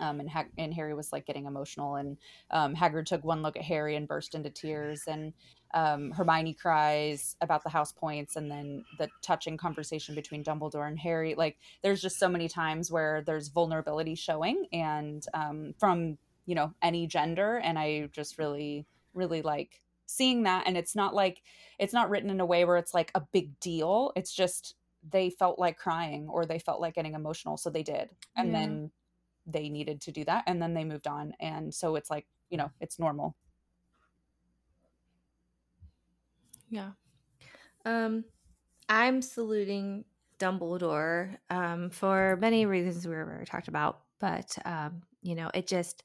Um, 0.00 0.20
and, 0.20 0.28
ha- 0.28 0.46
and 0.58 0.74
Harry 0.74 0.94
was 0.94 1.12
like 1.12 1.26
getting 1.26 1.46
emotional, 1.46 1.96
and 1.96 2.16
um, 2.50 2.74
Hagrid 2.74 3.06
took 3.06 3.24
one 3.24 3.42
look 3.42 3.56
at 3.56 3.62
Harry 3.62 3.96
and 3.96 4.08
burst 4.08 4.34
into 4.34 4.50
tears. 4.50 5.02
And 5.06 5.32
um, 5.72 6.10
Hermione 6.12 6.54
cries 6.54 7.36
about 7.40 7.62
the 7.64 7.70
house 7.70 7.92
points, 7.92 8.36
and 8.36 8.50
then 8.50 8.84
the 8.98 9.08
touching 9.22 9.56
conversation 9.56 10.14
between 10.14 10.44
Dumbledore 10.44 10.88
and 10.88 10.98
Harry. 10.98 11.34
Like, 11.34 11.58
there's 11.82 12.02
just 12.02 12.18
so 12.18 12.28
many 12.28 12.48
times 12.48 12.90
where 12.90 13.22
there's 13.26 13.48
vulnerability 13.48 14.14
showing, 14.14 14.66
and 14.72 15.24
um, 15.34 15.74
from 15.78 16.18
you 16.46 16.54
know 16.54 16.72
any 16.82 17.06
gender, 17.06 17.58
and 17.58 17.78
I 17.78 18.08
just 18.12 18.38
really, 18.38 18.86
really 19.14 19.42
like 19.42 19.80
seeing 20.06 20.42
that. 20.44 20.64
And 20.66 20.76
it's 20.76 20.94
not 20.94 21.14
like 21.14 21.42
it's 21.78 21.92
not 21.92 22.10
written 22.10 22.30
in 22.30 22.40
a 22.40 22.46
way 22.46 22.64
where 22.64 22.76
it's 22.76 22.94
like 22.94 23.10
a 23.14 23.20
big 23.20 23.58
deal. 23.60 24.12
It's 24.16 24.32
just 24.32 24.74
they 25.08 25.30
felt 25.30 25.58
like 25.58 25.76
crying 25.76 26.28
or 26.28 26.46
they 26.46 26.58
felt 26.58 26.80
like 26.80 26.94
getting 26.94 27.14
emotional, 27.14 27.56
so 27.56 27.70
they 27.70 27.82
did, 27.82 28.10
and 28.36 28.52
yeah. 28.52 28.58
then 28.58 28.90
they 29.46 29.68
needed 29.68 30.00
to 30.02 30.12
do 30.12 30.24
that, 30.24 30.44
and 30.46 30.60
then 30.60 30.74
they 30.74 30.84
moved 30.84 31.06
on, 31.06 31.32
and 31.40 31.74
so 31.74 31.96
it's 31.96 32.10
like 32.10 32.26
you 32.50 32.58
know 32.58 32.70
it's 32.80 32.98
normal 32.98 33.36
Yeah. 36.70 36.90
Um, 37.84 38.24
I'm 38.88 39.22
saluting 39.22 40.04
Dumbledore 40.40 41.36
um, 41.48 41.90
for 41.90 42.36
many 42.40 42.66
reasons 42.66 43.06
we 43.06 43.14
already 43.14 43.44
talked 43.44 43.68
about, 43.68 44.00
but 44.20 44.56
um, 44.64 45.02
you 45.22 45.36
know, 45.36 45.50
it 45.54 45.68
just 45.68 46.02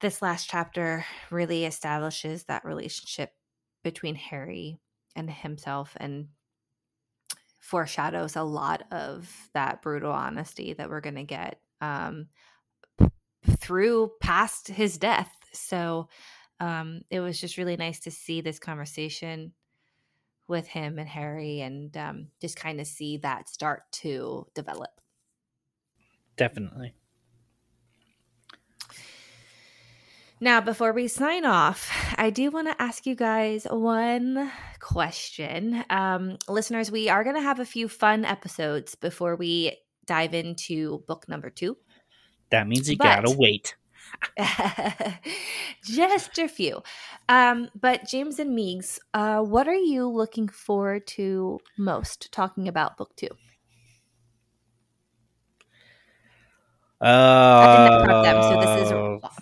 this 0.00 0.22
last 0.22 0.48
chapter 0.48 1.04
really 1.30 1.64
establishes 1.64 2.44
that 2.44 2.64
relationship 2.64 3.32
between 3.82 4.14
Harry 4.14 4.78
and 5.16 5.28
himself 5.28 5.96
and 5.96 6.28
foreshadows 7.58 8.36
a 8.36 8.42
lot 8.42 8.84
of 8.92 9.50
that 9.54 9.82
brutal 9.82 10.12
honesty 10.12 10.72
that 10.74 10.88
we're 10.88 11.00
going 11.00 11.16
to 11.16 11.24
get 11.24 11.60
um, 11.80 12.28
through 13.58 14.12
past 14.20 14.68
his 14.68 14.98
death. 14.98 15.32
So 15.52 16.08
um, 16.60 17.02
it 17.10 17.20
was 17.20 17.40
just 17.40 17.56
really 17.56 17.76
nice 17.76 18.00
to 18.00 18.10
see 18.10 18.40
this 18.40 18.58
conversation 18.58 19.52
with 20.48 20.66
him 20.66 20.98
and 20.98 21.08
Harry 21.08 21.60
and 21.60 21.94
um, 21.96 22.28
just 22.40 22.56
kind 22.56 22.80
of 22.80 22.86
see 22.86 23.18
that 23.18 23.48
start 23.48 23.82
to 23.92 24.46
develop. 24.54 24.90
Definitely. 26.36 26.94
Now, 30.40 30.60
before 30.60 30.92
we 30.92 31.08
sign 31.08 31.44
off, 31.44 31.90
I 32.16 32.30
do 32.30 32.52
want 32.52 32.68
to 32.68 32.80
ask 32.80 33.06
you 33.06 33.16
guys 33.16 33.66
one 33.68 34.52
question. 34.78 35.84
Um, 35.90 36.38
listeners, 36.48 36.92
we 36.92 37.08
are 37.08 37.24
going 37.24 37.34
to 37.34 37.42
have 37.42 37.58
a 37.58 37.64
few 37.64 37.88
fun 37.88 38.24
episodes 38.24 38.94
before 38.94 39.34
we 39.34 39.76
dive 40.08 40.34
into 40.34 41.04
book 41.06 41.28
number 41.28 41.50
two. 41.50 41.76
That 42.50 42.66
means 42.66 42.90
you 42.90 42.96
but, 42.96 43.22
gotta 43.22 43.36
wait. 43.36 43.76
Just 45.84 46.38
a 46.38 46.48
few. 46.48 46.82
Um, 47.28 47.68
but 47.78 48.08
James 48.08 48.38
and 48.38 48.58
Megs, 48.58 48.98
uh, 49.14 49.40
what 49.42 49.68
are 49.68 49.74
you 49.74 50.08
looking 50.08 50.48
forward 50.48 51.06
to 51.08 51.60
most 51.76 52.32
talking 52.32 52.66
about 52.66 52.96
book 52.96 53.14
two? 53.16 53.28
Uh, 57.00 57.04
I 57.04 57.88
didn't 57.88 58.04
prep 58.06 58.24
them, 58.24 58.42
so 58.42 58.60
this 58.60 58.86
is 58.86 58.92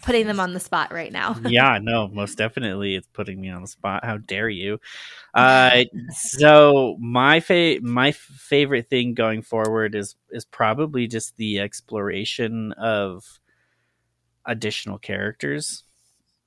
putting 0.06 0.28
them 0.28 0.38
on 0.38 0.54
the 0.54 0.60
spot 0.60 0.92
right 0.92 1.10
now. 1.10 1.36
yeah, 1.46 1.78
no, 1.82 2.06
most 2.06 2.38
definitely 2.38 2.94
it's 2.94 3.08
putting 3.12 3.40
me 3.40 3.50
on 3.50 3.60
the 3.60 3.68
spot. 3.68 4.04
How 4.04 4.16
dare 4.16 4.48
you? 4.48 4.80
Uh, 5.36 5.84
so 6.12 6.96
my 6.98 7.40
fa- 7.40 7.78
my 7.82 8.10
favorite 8.10 8.88
thing 8.88 9.12
going 9.12 9.42
forward 9.42 9.94
is 9.94 10.16
is 10.30 10.46
probably 10.46 11.06
just 11.06 11.36
the 11.36 11.60
exploration 11.60 12.72
of 12.72 13.38
additional 14.46 14.96
characters 14.96 15.84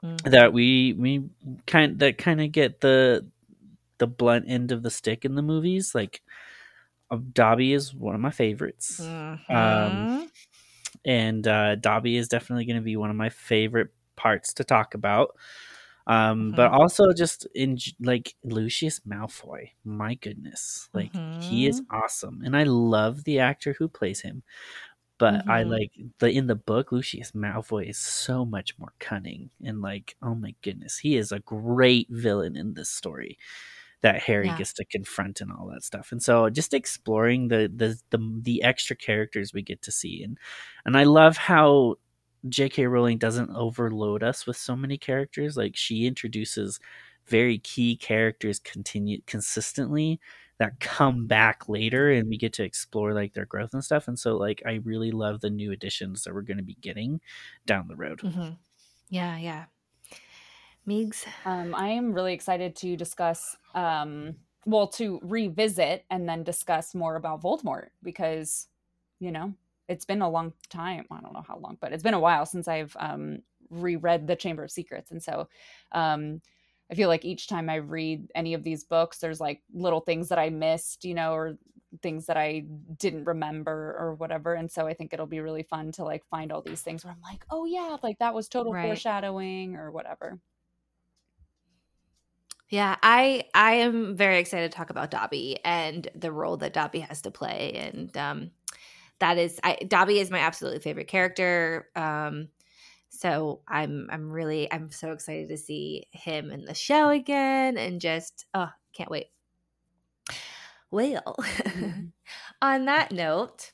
mm-hmm. 0.04 0.28
that 0.32 0.54
we 0.54 0.94
we 0.94 1.24
kind 1.68 2.00
that 2.00 2.18
kind 2.18 2.42
of 2.42 2.52
get 2.52 2.82
the 2.82 3.28
the 4.00 4.08
blunt 4.08 4.46
end 4.48 4.72
of 4.72 4.82
the 4.82 4.90
stick 4.90 5.24
in 5.24 5.36
the 5.36 5.44
movies. 5.44 5.94
Like 5.94 6.24
uh, 7.12 7.20
Dobby 7.32 7.74
is 7.74 7.94
one 7.94 8.16
of 8.16 8.22
my 8.22 8.32
favorites. 8.32 9.00
Mm-hmm. 9.04 9.56
Um, 9.56 10.32
and 11.06 11.48
uh, 11.48 11.76
Dobby 11.76 12.18
is 12.18 12.28
definitely 12.28 12.66
going 12.66 12.78
to 12.78 12.82
be 12.82 12.98
one 12.98 13.10
of 13.10 13.16
my 13.16 13.30
favorite 13.30 13.90
parts 14.16 14.54
to 14.56 14.64
talk 14.64 14.94
about. 14.94 15.36
Um, 16.08 16.48
mm-hmm. 16.48 16.56
But 16.56 16.72
also 16.72 17.14
just 17.14 17.48
in 17.54 17.78
like 18.00 18.36
Lucius 18.44 19.02
Malfoy, 19.02 19.72
my 19.84 20.16
goodness, 20.16 20.90
like 20.94 21.14
mm-hmm. 21.14 21.42
he 21.42 21.68
is 21.68 21.82
mm-hmm. 21.82 21.96
awesome, 21.96 22.42
and 22.44 22.58
I 22.58 22.64
love 22.64 23.24
the 23.24 23.40
actor 23.40 23.76
who 23.78 23.88
plays 23.88 24.22
him. 24.22 24.44
But 25.20 25.34
mm-hmm. 25.36 25.52
I 25.52 25.64
like 25.64 25.92
the 26.20 26.32
in 26.32 26.48
the 26.48 26.56
book, 26.56 26.92
Lucius 26.92 27.34
Malfoy 27.34 27.90
is 27.90 27.98
so 27.98 28.46
much 28.46 28.78
more 28.80 28.94
cunning 29.00 29.52
and 29.64 29.82
like, 29.82 30.16
oh 30.22 30.34
my 30.34 30.56
goodness, 30.64 30.98
he 30.98 31.16
is 31.16 31.32
a 31.32 31.40
great 31.40 32.08
villain 32.10 32.56
in 32.56 32.74
this 32.74 32.90
story 32.90 33.38
that 34.02 34.22
Harry 34.22 34.48
yeah. 34.48 34.58
gets 34.58 34.74
to 34.74 34.86
confront 34.86 35.42
and 35.42 35.52
all 35.52 35.68
that 35.74 35.84
stuff. 35.84 36.12
And 36.12 36.22
so 36.22 36.50
just 36.50 36.74
exploring 36.74 37.50
the, 37.50 37.72
the 37.74 38.00
the 38.10 38.40
the 38.42 38.64
extra 38.64 38.96
characters 38.96 39.54
we 39.54 39.62
get 39.62 39.82
to 39.84 39.92
see 39.92 40.24
and 40.24 40.38
and 40.86 40.98
I 40.98 41.04
love 41.04 41.38
how 41.38 41.96
J.K. 42.48 42.88
Rowling 42.88 43.18
doesn't 43.18 43.50
overload 43.54 44.24
us 44.24 44.48
with 44.48 44.56
so 44.56 44.76
many 44.76 44.98
characters. 44.98 45.58
Like 45.58 45.76
she 45.76 46.06
introduces 46.06 46.80
very 47.28 47.58
key 47.60 47.98
characters 47.98 48.60
continue 48.60 49.22
consistently 49.28 50.20
that 50.58 50.80
come 50.80 51.26
back 51.28 51.70
later 51.70 52.12
and 52.12 52.28
we 52.30 52.38
get 52.38 52.54
to 52.54 52.64
explore 52.64 53.14
like 53.14 53.34
their 53.34 53.46
growth 53.46 53.74
and 53.74 53.84
stuff. 53.84 54.08
And 54.08 54.18
so 54.18 54.36
like 54.36 54.62
I 54.66 54.80
really 54.84 55.12
love 55.12 55.42
the 55.42 55.50
new 55.50 55.72
additions 55.72 56.24
that 56.24 56.34
we're 56.34 56.42
going 56.42 56.58
to 56.58 56.64
be 56.64 56.78
getting 56.82 57.22
down 57.66 57.88
the 57.88 57.96
road. 57.96 58.20
Mm-hmm. 58.20 58.52
Yeah, 59.10 59.38
yeah. 59.38 59.66
Megs? 60.88 61.26
Um, 61.46 61.76
I 61.76 61.90
am 61.90 62.14
really 62.14 62.34
excited 62.34 62.76
to 62.78 62.96
discuss, 62.96 63.56
um, 63.76 64.36
well, 64.66 64.88
to 64.90 65.20
revisit 65.24 66.06
and 66.10 66.28
then 66.28 66.44
discuss 66.44 66.96
more 66.96 67.16
about 67.16 67.42
Voldemort 67.42 67.88
because, 68.04 68.68
you 69.20 69.32
know, 69.32 69.54
it's 69.88 70.06
been 70.06 70.22
a 70.22 70.30
long 70.30 70.54
time. 70.70 71.06
I 71.12 71.22
don't 71.22 71.34
know 71.34 71.46
how 71.48 71.58
long, 71.58 71.78
but 71.80 71.94
it's 71.94 72.04
been 72.04 72.14
a 72.14 72.20
while 72.20 72.46
since 72.46 72.68
I've 72.68 72.96
um, 73.00 73.40
reread 73.70 74.28
The 74.28 74.36
Chamber 74.36 74.64
of 74.64 74.72
Secrets. 74.72 75.12
And 75.12 75.22
so 75.22 75.48
um, 75.92 76.42
I 76.92 76.96
feel 76.96 77.10
like 77.10 77.26
each 77.26 77.48
time 77.48 77.70
I 77.70 77.76
read 77.76 78.32
any 78.36 78.54
of 78.54 78.64
these 78.64 78.84
books, 78.84 79.20
there's 79.20 79.40
like 79.40 79.62
little 79.74 80.02
things 80.02 80.30
that 80.30 80.40
I 80.40 80.50
missed, 80.50 81.06
you 81.06 81.14
know, 81.14 81.34
or 81.34 81.58
things 82.02 82.28
that 82.28 82.38
I 82.38 82.66
didn't 82.98 83.26
remember 83.26 83.96
or 84.00 84.16
whatever. 84.16 84.54
And 84.54 84.70
so 84.70 84.88
I 84.88 84.94
think 84.94 85.14
it'll 85.14 85.26
be 85.26 85.40
really 85.40 85.64
fun 85.64 85.92
to 85.94 86.04
like 86.04 86.24
find 86.30 86.52
all 86.52 86.62
these 86.62 86.82
things 86.82 87.04
where 87.04 87.14
I'm 87.14 87.22
like, 87.22 87.44
oh 87.50 87.66
yeah, 87.66 87.98
like 88.04 88.20
that 88.20 88.34
was 88.34 88.48
total 88.48 88.74
right. 88.74 88.86
foreshadowing 88.86 89.76
or 89.76 89.92
whatever. 89.92 90.40
Yeah, 92.70 92.96
I 93.02 93.46
I 93.54 93.74
am 93.76 94.16
very 94.16 94.38
excited 94.38 94.72
to 94.72 94.78
talk 94.78 94.92
about 94.92 95.10
Dobby 95.10 95.58
and 95.66 96.08
the 96.14 96.32
role 96.32 96.58
that 96.58 96.74
Dobby 96.74 97.00
has 97.00 97.24
to 97.24 97.32
play, 97.32 97.74
and 97.74 98.16
um, 98.16 98.52
that 99.20 99.40
is 99.40 99.60
I, 99.64 99.78
Dobby 99.88 100.20
is 100.20 100.30
my 100.30 100.40
absolutely 100.40 100.80
favorite 100.80 101.08
character. 101.08 101.88
Um, 101.96 102.50
so 103.10 103.62
I'm 103.68 104.08
I'm 104.12 104.30
really 104.30 104.72
I'm 104.72 104.92
so 104.92 105.14
excited 105.14 105.50
to 105.50 105.58
see 105.58 106.06
him 106.12 106.52
in 106.52 106.66
the 106.66 106.76
show 106.76 107.10
again, 107.10 107.78
and 107.78 108.00
just 108.00 108.46
oh, 108.54 108.70
can't 108.94 109.10
wait. 109.10 109.28
Well, 110.92 111.36
mm-hmm. 111.40 112.06
on 112.62 112.86
that 112.86 113.12
note, 113.12 113.72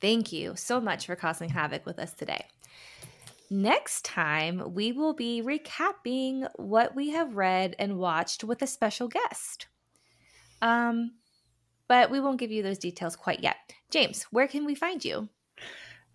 thank 0.00 0.32
you 0.32 0.54
so 0.56 0.80
much 0.80 1.04
for 1.04 1.16
causing 1.16 1.50
havoc 1.50 1.84
with 1.84 1.98
us 1.98 2.14
today. 2.14 2.46
Next 3.52 4.06
time, 4.06 4.72
we 4.72 4.92
will 4.92 5.12
be 5.12 5.42
recapping 5.44 6.48
what 6.56 6.96
we 6.96 7.10
have 7.10 7.36
read 7.36 7.76
and 7.78 7.98
watched 7.98 8.42
with 8.44 8.62
a 8.62 8.66
special 8.66 9.08
guest. 9.08 9.66
Um, 10.62 11.10
but 11.86 12.10
we 12.10 12.18
won't 12.18 12.40
give 12.40 12.50
you 12.50 12.62
those 12.62 12.78
details 12.78 13.14
quite 13.14 13.42
yet. 13.42 13.56
James, 13.90 14.22
where 14.30 14.48
can 14.48 14.64
we 14.64 14.74
find 14.74 15.04
you? 15.04 15.28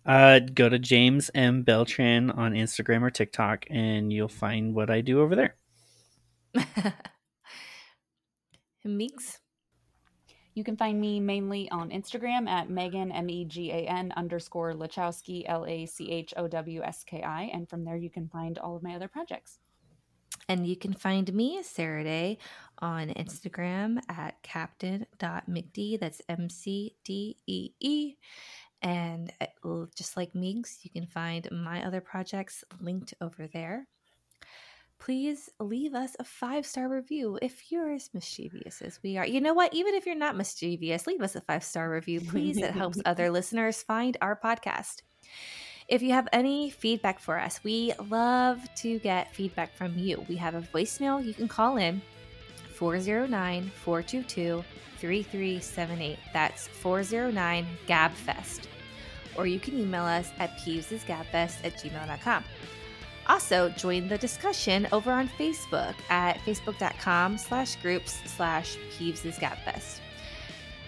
Uh, 0.04 0.40
go 0.40 0.68
to 0.68 0.80
James 0.80 1.30
M. 1.32 1.62
Beltran 1.62 2.32
on 2.32 2.54
Instagram 2.54 3.02
or 3.02 3.10
TikTok, 3.10 3.66
and 3.70 4.12
you'll 4.12 4.26
find 4.26 4.74
what 4.74 4.90
I 4.90 5.00
do 5.00 5.20
over 5.20 5.36
there. 5.36 5.54
Megs? 8.84 9.38
You 10.58 10.64
can 10.64 10.76
find 10.76 11.00
me 11.00 11.20
mainly 11.20 11.70
on 11.70 11.90
Instagram 11.90 12.48
at 12.48 12.68
Megan, 12.68 13.12
M 13.12 13.30
E 13.30 13.44
G 13.44 13.70
A 13.70 13.86
N 13.86 14.12
underscore 14.16 14.74
Lachowski, 14.74 15.44
L 15.46 15.64
A 15.64 15.86
C 15.86 16.10
H 16.10 16.34
O 16.36 16.48
W 16.48 16.82
S 16.82 17.04
K 17.04 17.22
I. 17.22 17.44
And 17.54 17.70
from 17.70 17.84
there, 17.84 17.96
you 17.96 18.10
can 18.10 18.26
find 18.26 18.58
all 18.58 18.74
of 18.74 18.82
my 18.82 18.96
other 18.96 19.06
projects. 19.06 19.60
And 20.48 20.66
you 20.66 20.74
can 20.74 20.94
find 20.94 21.32
me, 21.32 21.62
Sarah-Daye, 21.62 22.38
on 22.80 23.10
Instagram 23.10 24.00
at 24.08 24.42
captain.mcdee. 24.42 26.00
That's 26.00 26.22
M 26.28 26.50
C 26.50 26.96
D 27.04 27.36
E 27.46 27.70
E. 27.78 28.16
And 28.82 29.32
uh, 29.40 29.84
just 29.94 30.16
like 30.16 30.32
Megs, 30.32 30.78
you 30.82 30.90
can 30.90 31.06
find 31.06 31.48
my 31.52 31.86
other 31.86 32.00
projects 32.00 32.64
linked 32.80 33.14
over 33.20 33.46
there 33.46 33.86
please 34.98 35.50
leave 35.60 35.94
us 35.94 36.16
a 36.18 36.24
five 36.24 36.66
star 36.66 36.88
review 36.88 37.38
if 37.40 37.70
you're 37.70 37.92
as 37.92 38.10
mischievous 38.12 38.82
as 38.82 38.98
we 39.02 39.16
are. 39.16 39.26
You 39.26 39.40
know 39.40 39.54
what? 39.54 39.74
Even 39.74 39.94
if 39.94 40.06
you're 40.06 40.14
not 40.14 40.36
mischievous, 40.36 41.06
leave 41.06 41.22
us 41.22 41.36
a 41.36 41.40
five 41.40 41.64
star 41.64 41.90
review, 41.90 42.20
please. 42.20 42.58
it 42.58 42.72
helps 42.72 42.98
other 43.04 43.30
listeners 43.30 43.82
find 43.82 44.16
our 44.20 44.38
podcast. 44.38 45.02
If 45.88 46.02
you 46.02 46.12
have 46.12 46.28
any 46.32 46.70
feedback 46.70 47.18
for 47.18 47.38
us, 47.38 47.60
we 47.64 47.94
love 48.10 48.60
to 48.76 48.98
get 48.98 49.34
feedback 49.34 49.74
from 49.74 49.96
you. 49.96 50.24
We 50.28 50.36
have 50.36 50.54
a 50.54 50.60
voicemail 50.60 51.24
you 51.24 51.32
can 51.32 51.48
call 51.48 51.78
in 51.78 52.02
409 52.74 53.72
422 53.84 54.64
3378. 54.98 56.18
That's 56.32 56.68
409 56.68 57.66
GABFest. 57.86 58.60
Or 59.36 59.46
you 59.46 59.60
can 59.60 59.78
email 59.78 60.04
us 60.04 60.30
at 60.38 60.58
peevesgabfest 60.58 61.64
at 61.64 61.78
gmail.com. 61.78 62.44
Also, 63.28 63.68
join 63.70 64.08
the 64.08 64.16
discussion 64.16 64.88
over 64.90 65.10
on 65.12 65.28
Facebook 65.28 65.94
at 66.08 66.38
facebook.com 66.38 67.36
slash 67.36 67.76
groups 67.76 68.20
slash 68.24 68.76
Peeves' 68.96 69.38
Gabfest. 69.38 70.00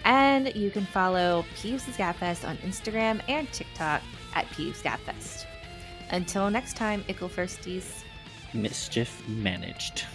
And 0.04 0.54
you 0.56 0.70
can 0.70 0.86
follow 0.86 1.44
Peeves' 1.56 1.96
Gabfest 1.96 2.48
on 2.48 2.56
Instagram 2.58 3.20
and 3.28 3.50
TikTok 3.52 4.02
at 4.34 4.46
Peeves 4.46 4.82
Gabfest. 4.82 5.44
Until 6.10 6.50
next 6.50 6.76
time, 6.76 7.04
Ickle 7.08 7.28
Firsties. 7.28 8.04
Mischief 8.54 9.22
managed. 9.28 10.06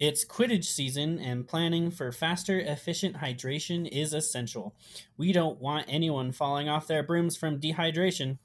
It's 0.00 0.24
Quidditch 0.24 0.66
season, 0.66 1.18
and 1.18 1.48
planning 1.48 1.90
for 1.90 2.12
faster, 2.12 2.60
efficient 2.60 3.16
hydration 3.16 3.88
is 3.90 4.14
essential. 4.14 4.76
We 5.16 5.32
don't 5.32 5.60
want 5.60 5.86
anyone 5.88 6.30
falling 6.30 6.68
off 6.68 6.86
their 6.86 7.02
brooms 7.02 7.36
from 7.36 7.58
dehydration. 7.58 8.38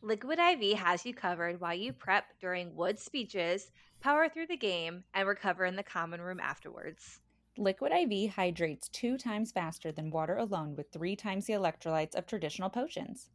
Liquid 0.00 0.38
IV 0.38 0.78
has 0.78 1.04
you 1.04 1.12
covered 1.12 1.60
while 1.60 1.74
you 1.74 1.92
prep 1.92 2.24
during 2.40 2.74
wood 2.74 2.98
speeches, 2.98 3.70
power 4.00 4.26
through 4.30 4.46
the 4.46 4.56
game, 4.56 5.04
and 5.12 5.28
recover 5.28 5.66
in 5.66 5.76
the 5.76 5.82
common 5.82 6.22
room 6.22 6.40
afterwards. 6.40 7.20
Liquid 7.58 7.92
IV 7.92 8.30
hydrates 8.30 8.88
two 8.88 9.18
times 9.18 9.52
faster 9.52 9.92
than 9.92 10.10
water 10.10 10.38
alone 10.38 10.74
with 10.76 10.90
three 10.90 11.14
times 11.14 11.44
the 11.44 11.52
electrolytes 11.52 12.14
of 12.14 12.26
traditional 12.26 12.70
potions. 12.70 13.28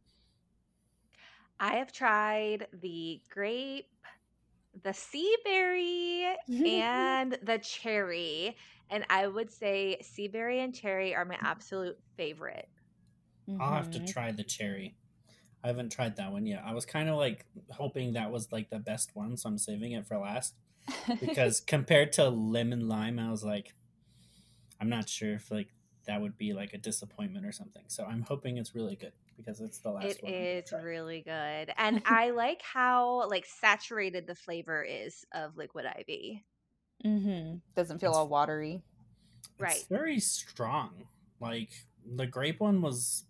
I 1.60 1.76
have 1.76 1.92
tried 1.92 2.66
the 2.72 3.20
grape 3.30 3.86
the 4.82 4.92
sea 4.92 5.36
berry 5.44 6.26
and 6.48 7.38
the 7.42 7.58
cherry. 7.58 8.56
And 8.90 9.04
I 9.10 9.26
would 9.26 9.50
say 9.50 9.98
sea 10.02 10.28
berry 10.28 10.60
and 10.60 10.74
cherry 10.74 11.14
are 11.14 11.24
my 11.24 11.36
absolute 11.40 11.98
favorite. 12.16 12.68
I'll 13.60 13.72
have 13.72 13.90
to 13.92 13.98
mm-hmm. 13.98 14.06
try 14.06 14.32
the 14.32 14.44
cherry. 14.44 14.94
I 15.64 15.68
haven't 15.68 15.90
tried 15.90 16.16
that 16.16 16.32
one 16.32 16.46
yet. 16.46 16.62
I 16.64 16.74
was 16.74 16.84
kind 16.84 17.08
of 17.08 17.16
like 17.16 17.46
hoping 17.70 18.12
that 18.12 18.30
was 18.30 18.52
like 18.52 18.70
the 18.70 18.78
best 18.78 19.10
one, 19.14 19.36
so 19.36 19.48
I'm 19.48 19.58
saving 19.58 19.92
it 19.92 20.06
for 20.06 20.18
last. 20.18 20.54
Because 21.20 21.60
compared 21.60 22.12
to 22.12 22.28
lemon 22.28 22.88
lime, 22.88 23.18
I 23.18 23.30
was 23.30 23.44
like, 23.44 23.74
I'm 24.80 24.88
not 24.88 25.08
sure 25.08 25.34
if 25.34 25.50
like 25.50 25.68
that 26.08 26.22
would 26.22 26.38
be 26.38 26.54
like 26.54 26.72
a 26.72 26.78
disappointment 26.78 27.44
or 27.44 27.52
something. 27.52 27.82
So 27.86 28.02
I'm 28.02 28.22
hoping 28.22 28.56
it's 28.56 28.74
really 28.74 28.96
good 28.96 29.12
because 29.36 29.60
it's 29.60 29.78
the 29.78 29.90
last 29.90 30.06
it 30.06 30.22
one. 30.22 30.32
It 30.32 30.64
is 30.64 30.72
really 30.82 31.20
good. 31.20 31.72
And 31.78 32.02
I 32.06 32.30
like 32.30 32.62
how 32.62 33.28
like 33.28 33.44
saturated 33.46 34.26
the 34.26 34.34
flavor 34.34 34.82
is 34.82 35.26
of 35.32 35.56
liquid 35.58 35.84
IV. 35.84 36.38
Mm-hmm. 37.04 37.56
Doesn't 37.76 38.00
feel 38.00 38.10
It's- 38.10 38.16
all 38.18 38.28
watery. 38.28 38.82
Right. 39.58 39.76
It's 39.76 39.84
very 39.84 40.18
strong. 40.18 41.04
Like 41.40 41.70
the 42.04 42.26
grape 42.26 42.60
one 42.60 42.80
was 42.80 43.24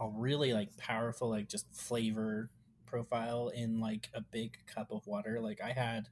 a 0.00 0.08
really 0.08 0.52
like 0.52 0.76
powerful, 0.76 1.30
like 1.30 1.48
just 1.48 1.72
flavor 1.72 2.50
profile 2.86 3.50
in 3.54 3.78
like 3.78 4.10
a 4.14 4.20
big 4.20 4.58
cup 4.66 4.90
of 4.90 5.06
water. 5.06 5.40
Like 5.40 5.60
I 5.62 5.70
had, 5.70 6.08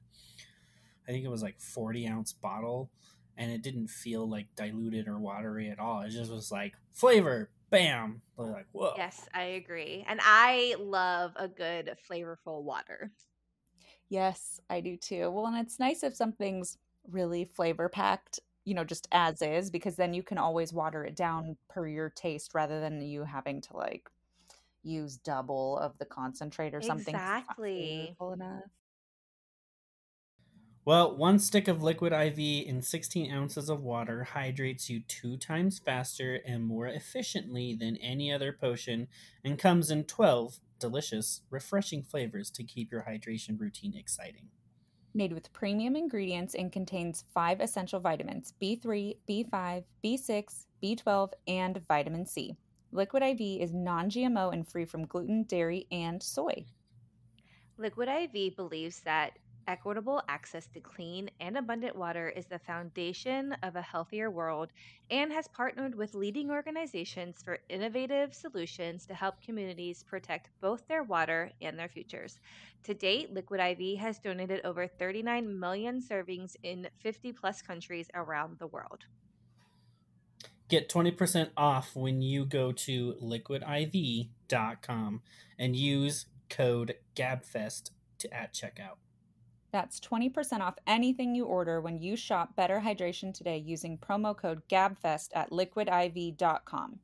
I 1.07 1.11
think 1.11 1.25
it 1.25 1.29
was 1.29 1.43
like 1.43 1.59
forty 1.59 2.07
ounce 2.07 2.31
bottle, 2.31 2.89
and 3.37 3.51
it 3.51 3.61
didn't 3.61 3.87
feel 3.87 4.27
like 4.29 4.55
diluted 4.55 5.07
or 5.07 5.19
watery 5.19 5.69
at 5.69 5.79
all. 5.79 6.01
It 6.01 6.09
just 6.09 6.31
was 6.31 6.51
like 6.51 6.75
flavor, 6.91 7.49
bam. 7.69 8.21
Like 8.37 8.67
whoa. 8.71 8.93
Yes, 8.97 9.27
I 9.33 9.43
agree. 9.43 10.05
And 10.07 10.19
I 10.23 10.75
love 10.79 11.33
a 11.35 11.47
good 11.47 11.95
flavorful 12.09 12.63
water. 12.63 13.11
Yes, 14.09 14.59
I 14.69 14.79
do 14.81 14.97
too. 14.97 15.31
Well, 15.31 15.47
and 15.47 15.57
it's 15.57 15.79
nice 15.79 16.03
if 16.03 16.15
something's 16.15 16.77
really 17.09 17.45
flavor 17.45 17.89
packed, 17.89 18.39
you 18.65 18.75
know, 18.75 18.83
just 18.83 19.07
as 19.11 19.41
is, 19.41 19.69
because 19.71 19.95
then 19.95 20.13
you 20.13 20.23
can 20.23 20.37
always 20.37 20.73
water 20.73 21.03
it 21.03 21.15
down 21.15 21.57
per 21.69 21.87
your 21.87 22.09
taste 22.09 22.53
rather 22.53 22.79
than 22.79 23.01
you 23.01 23.23
having 23.23 23.61
to 23.61 23.77
like 23.77 24.09
use 24.83 25.17
double 25.17 25.77
of 25.79 25.97
the 25.97 26.05
concentrate 26.05 26.73
or 26.73 26.81
something. 26.81 27.15
Exactly. 27.15 28.15
enough. 28.33 28.63
Well, 30.85 31.15
one 31.15 31.39
stick 31.39 31.69
of 31.69 31.81
liquid 31.81 32.11
IV 32.11 32.37
in 32.37 32.81
16 32.81 33.31
ounces 33.31 33.69
of 33.69 33.81
water 33.81 34.25
hydrates 34.25 34.89
you 34.89 34.99
two 34.99 35.37
times 35.37 35.79
faster 35.79 36.41
and 36.45 36.65
more 36.65 36.87
efficiently 36.87 37.73
than 37.73 37.95
any 37.97 38.33
other 38.33 38.51
potion 38.51 39.07
and 39.45 39.57
comes 39.57 39.89
in 39.89 40.03
12 40.03 40.59
delicious, 40.79 41.39
refreshing 41.49 42.03
flavors 42.03 42.49
to 42.51 42.65
keep 42.65 42.91
your 42.91 43.05
hydration 43.07 43.57
routine 43.57 43.95
exciting. 43.95 44.49
Made 45.13 45.31
with 45.31 45.53
premium 45.53 45.95
ingredients 45.95 46.53
and 46.53 46.69
contains 46.69 47.23
five 47.33 47.61
essential 47.61 48.01
vitamins 48.01 48.53
B3, 48.61 49.15
B5, 49.29 49.83
B6, 50.03 50.65
B12, 50.83 51.31
and 51.47 51.81
vitamin 51.87 52.25
C. 52.25 52.57
Liquid 52.91 53.23
IV 53.23 53.39
is 53.39 53.73
non 53.73 54.09
GMO 54.09 54.51
and 54.51 54.67
free 54.67 54.83
from 54.83 55.05
gluten, 55.05 55.43
dairy, 55.43 55.87
and 55.93 56.21
soy. 56.21 56.65
Liquid 57.77 58.09
IV 58.09 58.57
believes 58.57 58.99
that 59.01 59.39
equitable 59.67 60.21
access 60.27 60.67
to 60.67 60.79
clean 60.79 61.29
and 61.39 61.57
abundant 61.57 61.95
water 61.95 62.29
is 62.29 62.45
the 62.45 62.59
foundation 62.59 63.55
of 63.63 63.75
a 63.75 63.81
healthier 63.81 64.29
world 64.31 64.71
and 65.09 65.31
has 65.31 65.47
partnered 65.47 65.95
with 65.95 66.13
leading 66.13 66.49
organizations 66.51 67.41
for 67.43 67.59
innovative 67.69 68.33
solutions 68.33 69.05
to 69.05 69.13
help 69.13 69.41
communities 69.41 70.03
protect 70.03 70.49
both 70.61 70.87
their 70.87 71.03
water 71.03 71.51
and 71.61 71.77
their 71.77 71.89
futures. 71.89 72.39
To 72.83 72.93
date, 72.93 73.33
Liquid 73.33 73.59
IV 73.59 73.99
has 73.99 74.19
donated 74.19 74.61
over 74.63 74.87
39 74.87 75.59
million 75.59 76.01
servings 76.01 76.55
in 76.63 76.87
50 76.99 77.33
plus 77.33 77.61
countries 77.61 78.07
around 78.13 78.59
the 78.59 78.67
world. 78.67 79.05
Get 80.69 80.89
20% 80.89 81.49
off 81.55 81.95
when 81.95 82.21
you 82.21 82.45
go 82.45 82.71
to 82.71 83.13
liquidiv.com 83.21 84.31
and 85.59 85.75
use 85.75 86.25
code 86.49 86.95
GABFEST 87.15 87.91
to 88.19 88.33
at 88.33 88.53
checkout. 88.53 89.02
That's 89.73 89.99
20% 89.99 90.59
off 90.59 90.75
anything 90.85 91.33
you 91.33 91.45
order 91.45 91.81
when 91.81 91.99
you 91.99 92.15
shop 92.15 92.55
Better 92.55 92.79
Hydration 92.79 93.33
today 93.33 93.57
using 93.57 93.97
promo 93.97 94.37
code 94.37 94.61
GABFEST 94.69 95.29
at 95.33 95.49
liquidiv.com. 95.49 96.99